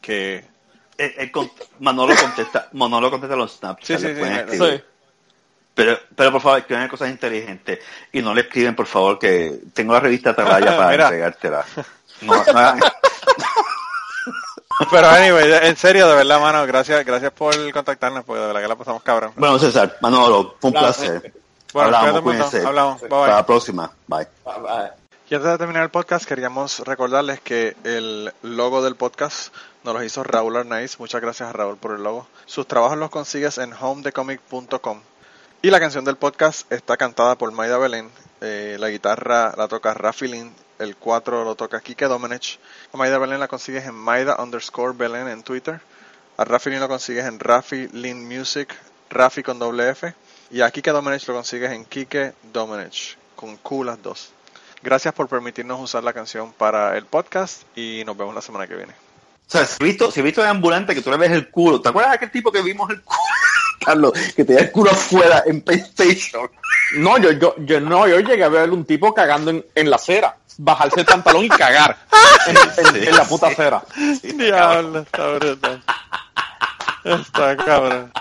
Que 0.00 0.44
El- 0.96 1.14
el 1.16 1.30
con- 1.30 1.52
Manolo 1.78 2.16
contesta, 2.16 2.68
Manolo 2.72 3.08
contesta 3.08 3.36
los 3.36 3.52
snaps. 3.56 3.86
Sí, 3.86 3.96
sí, 3.98 4.06
sí, 4.16 4.20
sí. 4.50 4.58
Sí. 4.58 4.82
Pero, 5.76 5.96
pero 6.16 6.32
por 6.32 6.40
favor, 6.40 6.58
escriban 6.58 6.88
cosas 6.88 7.08
inteligentes 7.10 7.78
y 8.10 8.20
no 8.20 8.34
le 8.34 8.40
escriben, 8.40 8.74
por 8.74 8.86
favor, 8.86 9.16
que 9.16 9.60
tengo 9.72 9.92
la 9.92 10.00
revista 10.00 10.30
Atalaya 10.30 10.76
para 10.76 11.04
entregártela. 11.04 11.64
No, 12.22 12.34
no 12.44 12.74
Pero 14.90 15.08
anyway, 15.08 15.52
en 15.62 15.76
serio, 15.76 16.08
de 16.08 16.14
verdad, 16.16 16.40
mano, 16.40 16.66
gracias, 16.66 17.04
gracias 17.04 17.32
por 17.32 17.54
contactarnos, 17.72 18.24
porque 18.24 18.40
de 18.40 18.46
verdad 18.46 18.62
que 18.62 18.68
la 18.68 18.76
pasamos 18.76 19.02
cabrón. 19.02 19.32
Bueno, 19.36 19.58
César, 19.58 19.96
Manolo, 20.00 20.54
fue 20.60 20.70
un 20.70 20.74
placer. 20.74 21.32
Bueno, 21.72 21.96
Hablamos, 21.96 22.02
cuídate 22.02 22.18
un 22.18 22.24
montón. 22.24 22.50
cuídense. 22.50 22.66
Hablamos. 22.66 23.00
Bye, 23.00 23.08
Hasta 23.08 23.18
bye. 23.18 23.28
la 23.34 23.46
próxima. 23.46 23.92
Bye. 24.06 24.26
Bye, 24.44 24.60
bye. 24.62 24.90
Y 25.30 25.34
antes 25.34 25.50
de 25.50 25.58
terminar 25.58 25.82
el 25.82 25.90
podcast, 25.90 26.24
queríamos 26.24 26.78
recordarles 26.80 27.40
que 27.40 27.76
el 27.84 28.32
logo 28.42 28.82
del 28.82 28.96
podcast 28.96 29.52
nos 29.84 29.94
lo 29.94 30.02
hizo 30.02 30.22
Raúl 30.22 30.56
Arnaiz. 30.56 30.98
Muchas 30.98 31.20
gracias 31.20 31.50
a 31.50 31.52
Raúl 31.52 31.76
por 31.76 31.94
el 31.94 32.02
logo. 32.02 32.26
Sus 32.46 32.66
trabajos 32.66 32.96
los 32.96 33.10
consigues 33.10 33.58
en 33.58 33.74
homedecomic.com. 33.78 35.00
Y 35.60 35.70
la 35.70 35.80
canción 35.80 36.04
del 36.04 36.14
podcast 36.14 36.70
está 36.72 36.96
cantada 36.96 37.34
por 37.36 37.50
Maida 37.50 37.78
Belén. 37.78 38.08
Eh, 38.40 38.76
la 38.78 38.90
guitarra 38.90 39.54
la 39.56 39.66
toca 39.66 39.92
Rafi 39.92 40.28
Lin. 40.28 40.54
El 40.78 40.94
4 40.94 41.42
lo 41.42 41.56
toca 41.56 41.80
Kike 41.80 42.04
Domenech. 42.04 42.60
A 42.92 42.96
Maida 42.96 43.18
Belén 43.18 43.40
la 43.40 43.48
consigues 43.48 43.84
en 43.84 43.96
Maida 43.96 44.36
underscore 44.40 44.96
Belén 44.96 45.26
en 45.26 45.42
Twitter. 45.42 45.80
A 46.36 46.44
Rafi 46.44 46.70
Lin 46.70 46.78
lo 46.78 46.86
consigues 46.86 47.24
en 47.24 47.40
Rafi 47.40 47.88
Lin 47.88 48.28
Music, 48.28 48.72
Rafi 49.10 49.42
con 49.42 49.58
doble 49.58 49.90
F. 49.90 50.14
Y 50.52 50.60
a 50.60 50.70
Kike 50.70 50.92
Domenech 50.92 51.26
lo 51.26 51.34
consigues 51.34 51.72
en 51.72 51.84
Kike 51.84 52.34
Domenech, 52.52 53.18
con 53.34 53.56
Q 53.56 53.82
las 53.82 54.00
dos. 54.00 54.30
Gracias 54.84 55.12
por 55.12 55.26
permitirnos 55.26 55.80
usar 55.80 56.04
la 56.04 56.12
canción 56.12 56.52
para 56.52 56.96
el 56.96 57.04
podcast 57.04 57.62
y 57.76 58.04
nos 58.06 58.16
vemos 58.16 58.32
la 58.32 58.42
semana 58.42 58.68
que 58.68 58.76
viene. 58.76 58.92
O 58.92 59.50
sea, 59.50 59.66
si 59.66 59.82
he 59.82 59.84
visto, 59.84 60.12
si 60.12 60.22
visto 60.22 60.40
de 60.40 60.46
ambulante 60.46 60.94
que 60.94 61.02
tú 61.02 61.10
le 61.10 61.16
ves 61.16 61.32
el 61.32 61.50
culo, 61.50 61.80
¿te 61.80 61.88
acuerdas 61.88 62.12
de 62.12 62.16
aquel 62.16 62.30
tipo 62.30 62.52
que 62.52 62.62
vimos 62.62 62.88
el 62.90 63.02
culo? 63.02 63.18
Carlos, 63.84 64.12
que 64.34 64.44
tenía 64.44 64.62
el 64.62 64.70
culo 64.72 64.90
afuera 64.90 65.42
en 65.46 65.60
PlayStation. 65.62 66.50
No, 66.96 67.18
yo, 67.18 67.32
yo, 67.32 67.54
yo 67.58 67.80
no, 67.80 68.06
yo 68.08 68.20
llegué 68.20 68.44
a 68.44 68.48
ver 68.48 68.70
un 68.70 68.84
tipo 68.84 69.12
cagando 69.14 69.50
en, 69.50 69.64
en 69.74 69.90
la 69.90 69.96
acera, 69.96 70.36
bajarse 70.58 71.00
el 71.00 71.06
pantalón 71.06 71.44
y 71.44 71.48
cagar 71.48 71.96
en, 72.46 72.56
en- 72.96 73.08
en 73.08 73.16
la 73.16 73.24
puta 73.24 73.48
acera. 73.48 73.82
Diablo, 74.22 75.00
está 75.00 75.28
brutal. 75.34 75.82
Está 77.04 77.56
cabrón. 77.56 78.12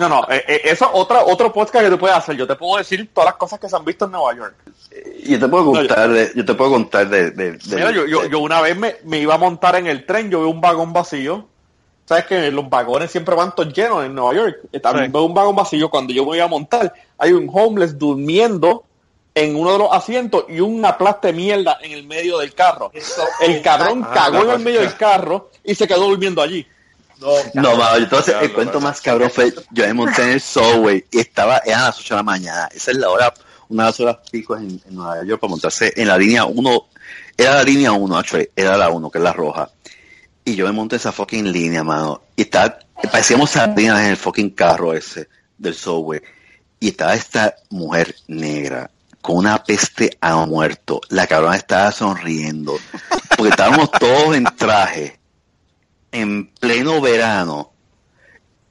No, 0.00 0.08
no, 0.08 0.26
eh, 0.28 0.44
eh, 0.48 0.60
eso 0.64 0.86
es 0.86 0.90
otra, 0.94 1.22
otro 1.24 1.52
podcast 1.52 1.84
que 1.84 1.90
tú 1.90 1.98
puedes 1.98 2.16
hacer. 2.16 2.36
Yo 2.36 2.46
te 2.46 2.56
puedo 2.56 2.78
decir 2.78 3.10
todas 3.14 3.26
las 3.30 3.36
cosas 3.36 3.60
que 3.60 3.68
se 3.68 3.76
han 3.76 3.84
visto 3.84 4.06
en 4.06 4.10
Nueva 4.12 4.34
York. 4.34 4.54
Y 5.20 5.32
yo 5.32 5.38
te 5.40 5.48
puedo 5.48 5.66
contar 5.66 6.08
de, 6.10 6.32
yo 6.34 6.44
te 6.44 6.54
puedo 6.54 6.70
contar 6.72 7.08
de, 7.08 7.30
de- 7.30 7.52
de- 7.52 7.76
Mira, 7.76 7.90
yo, 7.92 8.04
yo, 8.06 8.26
yo 8.26 8.38
una 8.40 8.60
vez 8.60 8.76
me, 8.76 8.96
me 9.04 9.18
iba 9.18 9.34
a 9.34 9.38
montar 9.38 9.76
en 9.76 9.86
el 9.86 10.04
tren, 10.04 10.30
yo 10.30 10.40
veo 10.40 10.48
un 10.48 10.60
vagón 10.60 10.92
vacío. 10.92 11.48
Sabes 12.06 12.26
que 12.26 12.50
los 12.50 12.68
vagones 12.68 13.10
siempre 13.10 13.34
van 13.34 13.54
todos 13.54 13.72
llenos 13.72 14.04
en 14.04 14.14
Nueva 14.14 14.34
York. 14.34 14.56
Y 14.72 14.80
También 14.80 15.06
Sí. 15.06 15.12
veo 15.12 15.22
un 15.24 15.34
vagón 15.34 15.56
vacío 15.56 15.88
cuando 15.88 16.12
yo 16.12 16.26
me 16.26 16.36
iba 16.36 16.44
a 16.44 16.48
montar. 16.48 16.92
Hay 17.18 17.32
un 17.32 17.48
homeless 17.52 17.98
durmiendo 17.98 18.84
en 19.34 19.56
uno 19.56 19.72
de 19.72 19.78
los 19.78 19.88
asientos 19.92 20.44
y 20.48 20.60
un 20.60 20.84
aplaste 20.84 21.28
de 21.28 21.32
mierda 21.32 21.78
en 21.82 21.92
el 21.92 22.06
medio 22.06 22.38
del 22.38 22.54
carro. 22.54 22.92
El 23.40 23.62
cabrón 23.62 24.06
Ah, 24.08 24.12
cagó 24.14 24.44
en 24.44 24.50
el 24.50 24.58
medio 24.60 24.80
del 24.80 24.94
carro 24.96 25.50
y 25.64 25.74
se 25.74 25.88
quedó 25.88 26.04
durmiendo 26.08 26.40
allí. 26.42 26.66
No, 27.54 27.76
mano, 27.76 27.96
entonces 27.96 28.34
el 28.40 28.52
cuento 28.52 28.80
más 28.80 29.00
cabrón 29.00 29.30
fue, 29.30 29.52
yo 29.70 29.86
me 29.86 29.94
monté 29.94 30.22
en 30.22 30.30
el 30.30 30.40
subway 30.40 31.04
y 31.10 31.20
estaba, 31.20 31.58
eran 31.64 31.84
las 31.84 31.98
8 31.98 32.14
de 32.14 32.18
la 32.18 32.22
mañana, 32.22 32.68
esa 32.74 32.90
es 32.90 32.96
la 32.98 33.08
hora, 33.08 33.32
una 33.70 33.84
de 33.84 33.88
las 33.88 34.00
horas 34.00 34.16
picos 34.30 34.60
en, 34.60 34.68
en 34.86 34.94
Nueva 34.94 35.24
York 35.24 35.40
para 35.40 35.48
montarse 35.50 35.92
en 35.96 36.08
la 36.08 36.18
línea 36.18 36.44
1, 36.44 36.86
era 37.38 37.54
la 37.54 37.62
línea 37.62 37.92
1, 37.92 38.16
actually, 38.18 38.48
era 38.54 38.76
la 38.76 38.90
1, 38.90 39.10
que 39.10 39.18
es 39.18 39.24
la 39.24 39.32
roja. 39.32 39.70
Y 40.44 40.56
yo 40.56 40.66
me 40.66 40.72
monté 40.72 40.96
esa 40.96 41.12
fucking 41.12 41.50
línea, 41.50 41.82
mano, 41.82 42.22
y 42.36 42.42
estaba, 42.42 42.78
parecíamos 43.10 43.50
sardinas 43.50 44.00
en 44.00 44.10
el 44.10 44.16
fucking 44.16 44.50
carro 44.50 44.92
ese 44.92 45.28
del 45.56 45.74
subway. 45.74 46.20
Y 46.80 46.88
estaba 46.88 47.14
esta 47.14 47.54
mujer 47.70 48.14
negra 48.28 48.90
con 49.22 49.36
una 49.36 49.64
peste 49.64 50.18
a 50.20 50.36
muerto. 50.44 51.00
La 51.08 51.26
cabrona 51.26 51.56
estaba 51.56 51.90
sonriendo. 51.92 52.78
Porque 53.36 53.50
estábamos 53.50 53.90
todos 53.98 54.36
en 54.36 54.44
traje 54.44 55.18
en 56.12 56.46
pleno 56.46 57.00
verano 57.00 57.72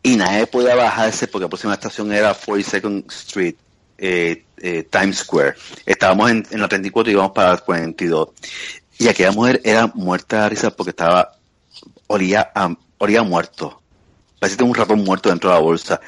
y 0.02 0.16
nadie 0.16 0.48
podía 0.48 0.76
bajarse 0.76 1.28
porque 1.28 1.44
la 1.44 1.50
próxima 1.50 1.74
estación 1.74 2.12
era 2.12 2.36
42nd 2.36 3.12
Street, 3.12 3.56
eh, 3.98 4.46
eh, 4.58 4.84
Times 4.90 5.18
Square. 5.18 5.56
Estábamos 5.86 6.30
en, 6.30 6.46
en 6.52 6.62
la 6.62 6.68
34 6.68 7.10
y 7.10 7.14
íbamos 7.14 7.32
para 7.32 7.52
la 7.52 7.58
42. 7.58 8.30
Y 9.00 9.08
aquella 9.08 9.32
mujer 9.32 9.62
era 9.64 9.88
muerta 9.88 10.44
de 10.44 10.50
risa 10.50 10.72
porque 10.72 10.92
estaba, 10.92 11.36
olía 12.08 12.52
a, 12.54 12.74
olía 12.98 13.20
a 13.22 13.24
muerto. 13.24 13.82
Parecía 14.40 14.66
un 14.66 14.74
ratón 14.76 15.04
muerto 15.04 15.30
dentro 15.30 15.50
de 15.50 15.56
la 15.56 15.62
bolsa. 15.62 16.02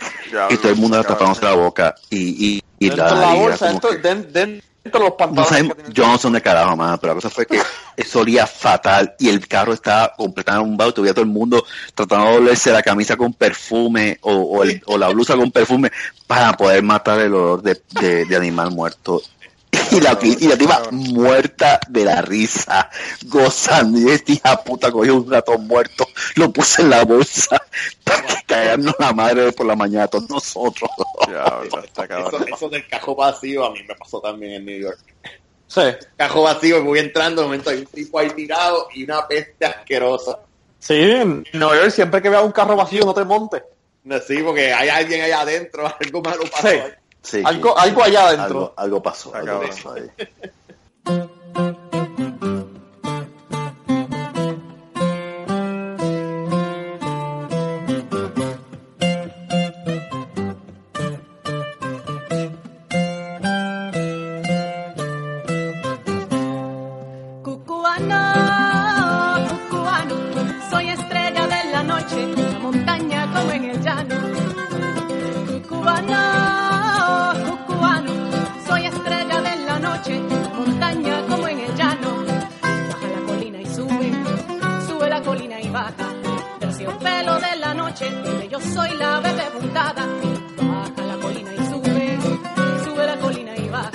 Y 0.50 0.58
todo 0.58 0.70
el 0.70 0.76
mundo 0.78 1.02
tapándose 1.04 1.46
la 1.46 1.54
boca. 1.54 1.96
Y, 2.10 2.18
y, 2.58 2.64
y 2.80 2.90
Dentro 2.90 3.06
la 3.16 3.34
bolsa, 3.36 3.68
dentro, 3.70 3.90
que- 3.92 3.98
dentro 3.98 5.00
los 5.00 5.10
no 5.10 5.18
pantalones. 5.18 5.50
que 5.50 5.74
tiene 5.74 5.88
el 5.88 5.94
yo 5.94 6.06
no 6.08 6.18
sé 6.18 6.24
dónde 6.24 6.42
carajo, 6.42 6.76
mano, 6.76 6.98
pero 7.00 7.14
la 7.14 7.16
cosa 7.16 7.30
fue 7.30 7.46
que 7.48 7.60
eso 7.98 8.20
olía 8.20 8.46
fatal 8.46 9.16
y 9.18 9.30
el 9.30 9.48
carro 9.48 9.74
estaba 9.74 10.14
completamente 10.16 10.70
un 10.70 10.78
y 11.06 11.10
todo 11.12 11.22
el 11.22 11.28
mundo 11.28 11.66
tratando 11.96 12.30
de 12.32 12.38
olerse 12.38 12.72
la 12.72 12.84
camisa 12.84 13.16
con 13.18 13.34
perfume 13.34 14.20
o, 14.22 14.34
o, 14.34 14.64
el- 14.64 14.84
o 14.86 14.98
la 14.98 15.08
blusa 15.10 15.36
con 15.36 15.50
perfume 15.52 15.92
para 16.28 16.54
poder 16.54 16.84
matar 16.84 17.20
el 17.22 17.34
olor 17.34 17.62
de, 17.64 17.82
de- 18.02 18.26
de 18.26 18.36
animal 18.36 18.70
muerto. 18.72 19.22
Y 19.92 20.00
la, 20.00 20.18
y 20.22 20.48
la 20.48 20.58
tipa 20.58 20.84
muerta 20.92 21.80
de 21.90 22.06
la 22.06 22.22
risa, 22.22 22.90
gozando. 23.26 24.00
Y 24.00 24.10
esta 24.12 24.32
hija 24.32 24.64
puta 24.64 24.92
cogió 24.92 25.16
un 25.16 25.32
ratón 25.32 25.68
muerto, 25.68 26.08
lo 26.36 26.52
puse 26.52 26.82
en 26.82 26.90
la 26.90 27.04
bolsa 27.04 27.62
para 28.04 28.22
que 28.26 28.36
cagarnos 28.46 28.96
la 29.00 29.14
madre 29.14 29.52
por 29.52 29.66
la 29.66 29.76
mañana 29.76 30.06
a 30.06 30.08
todos 30.08 30.30
nosotros. 30.30 30.90
Diablo, 31.28 31.80
está 31.84 32.08
cabrón. 32.08 32.44
Eso, 32.44 32.56
eso 32.56 32.70
del 32.70 32.88
cajo 32.88 33.16
vacío 33.16 33.66
a 33.66 33.72
mí 33.72 33.80
me 33.88 33.96
pasó 33.96 34.20
también 34.20 34.54
en 34.54 34.66
New 34.66 34.80
York. 34.80 35.00
Sí. 35.68 35.82
Cajo 36.16 36.44
vacío, 36.44 36.84
voy 36.84 37.00
entrando, 37.00 37.42
de 37.42 37.48
momento 37.48 37.70
hay 37.70 37.80
un 37.80 37.86
tipo 37.88 38.20
ahí 38.20 38.30
tirado 38.32 38.88
y 38.94 39.04
una 39.04 39.28
peste 39.28 39.66
asquerosa. 39.66 40.40
Sí, 40.80 40.94
en 40.94 41.44
Nueva 41.54 41.78
York 41.78 41.90
siempre 41.90 42.22
que 42.22 42.30
veas 42.30 42.44
un 42.44 42.52
carro 42.52 42.76
vacío 42.76 43.06
no 43.06 43.14
te 43.14 43.24
montes. 43.24 43.64
No, 44.04 44.20
sí, 44.20 44.38
porque 44.44 44.72
hay 44.72 44.88
alguien 44.90 45.22
allá 45.22 45.42
adentro, 45.42 45.92
algo 46.00 46.22
malo 46.22 46.44
pasó. 46.52 46.70
Sí. 46.70 46.78
Sí, 47.26 47.42
Algo, 47.44 47.76
algo 47.78 48.04
allá 48.04 48.28
adentro. 48.28 48.46
algo, 48.46 48.74
algo 48.78 49.02
pasó. 49.04 49.30
Está 49.30 49.40
algo 49.40 49.52
cabrón. 49.54 49.70
pasó 49.72 49.94
ahí. 49.94 50.12
noche, 79.96 80.20
montaña 80.58 81.22
como 81.28 81.48
en 81.48 81.60
el 81.60 81.76
llano. 81.76 82.24
Baja 82.62 83.08
la 83.08 83.22
colina 83.26 83.62
y 83.62 83.66
sube, 83.66 84.12
sube 84.88 85.10
la 85.10 85.22
colina 85.22 85.62
y 85.62 85.70
baja. 85.70 86.08
Terciopelo 86.60 87.40
de 87.40 87.56
la 87.58 87.74
noche, 87.74 88.10
donde 88.12 88.48
yo 88.50 88.60
soy 88.60 88.90
la 88.98 89.20
bebé 89.20 89.44
puntada. 89.58 90.06
Baja 90.58 91.02
la 91.08 91.18
colina 91.18 91.52
y 91.54 91.66
sube, 91.70 92.18
sube 92.84 93.06
la 93.06 93.18
colina 93.18 93.56
y 93.56 93.70
baja. 93.70 93.92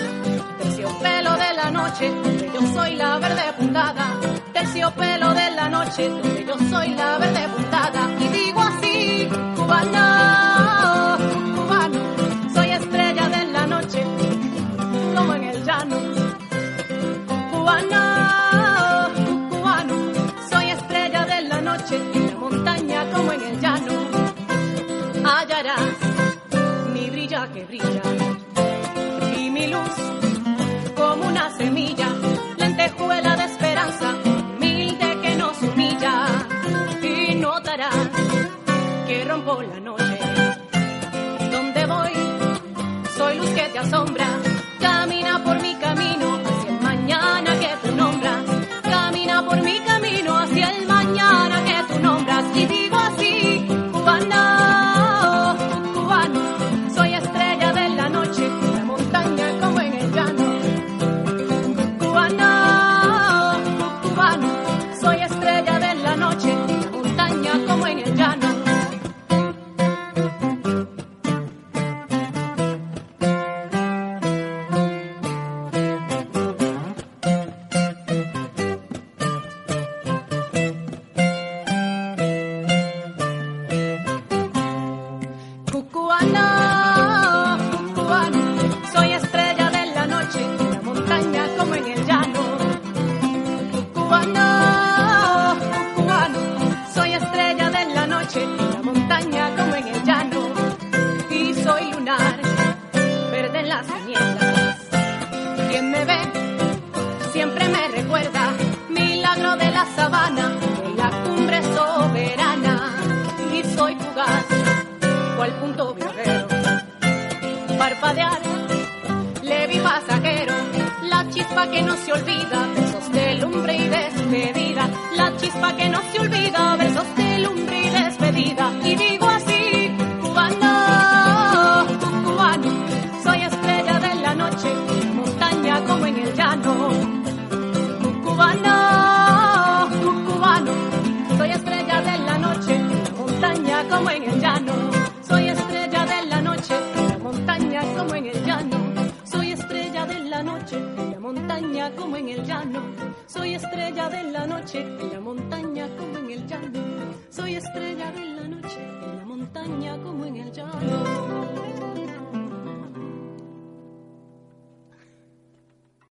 Terciopelo 0.58 1.32
de 1.36 1.54
la 1.54 1.70
noche, 1.70 2.08
donde 2.08 2.50
yo 2.54 2.62
soy 2.74 2.94
la 2.94 3.18
verde 3.18 3.42
puntada. 3.58 4.06
Terciopelo 4.52 5.34
de 5.34 5.50
la 5.50 5.68
noche, 5.68 6.08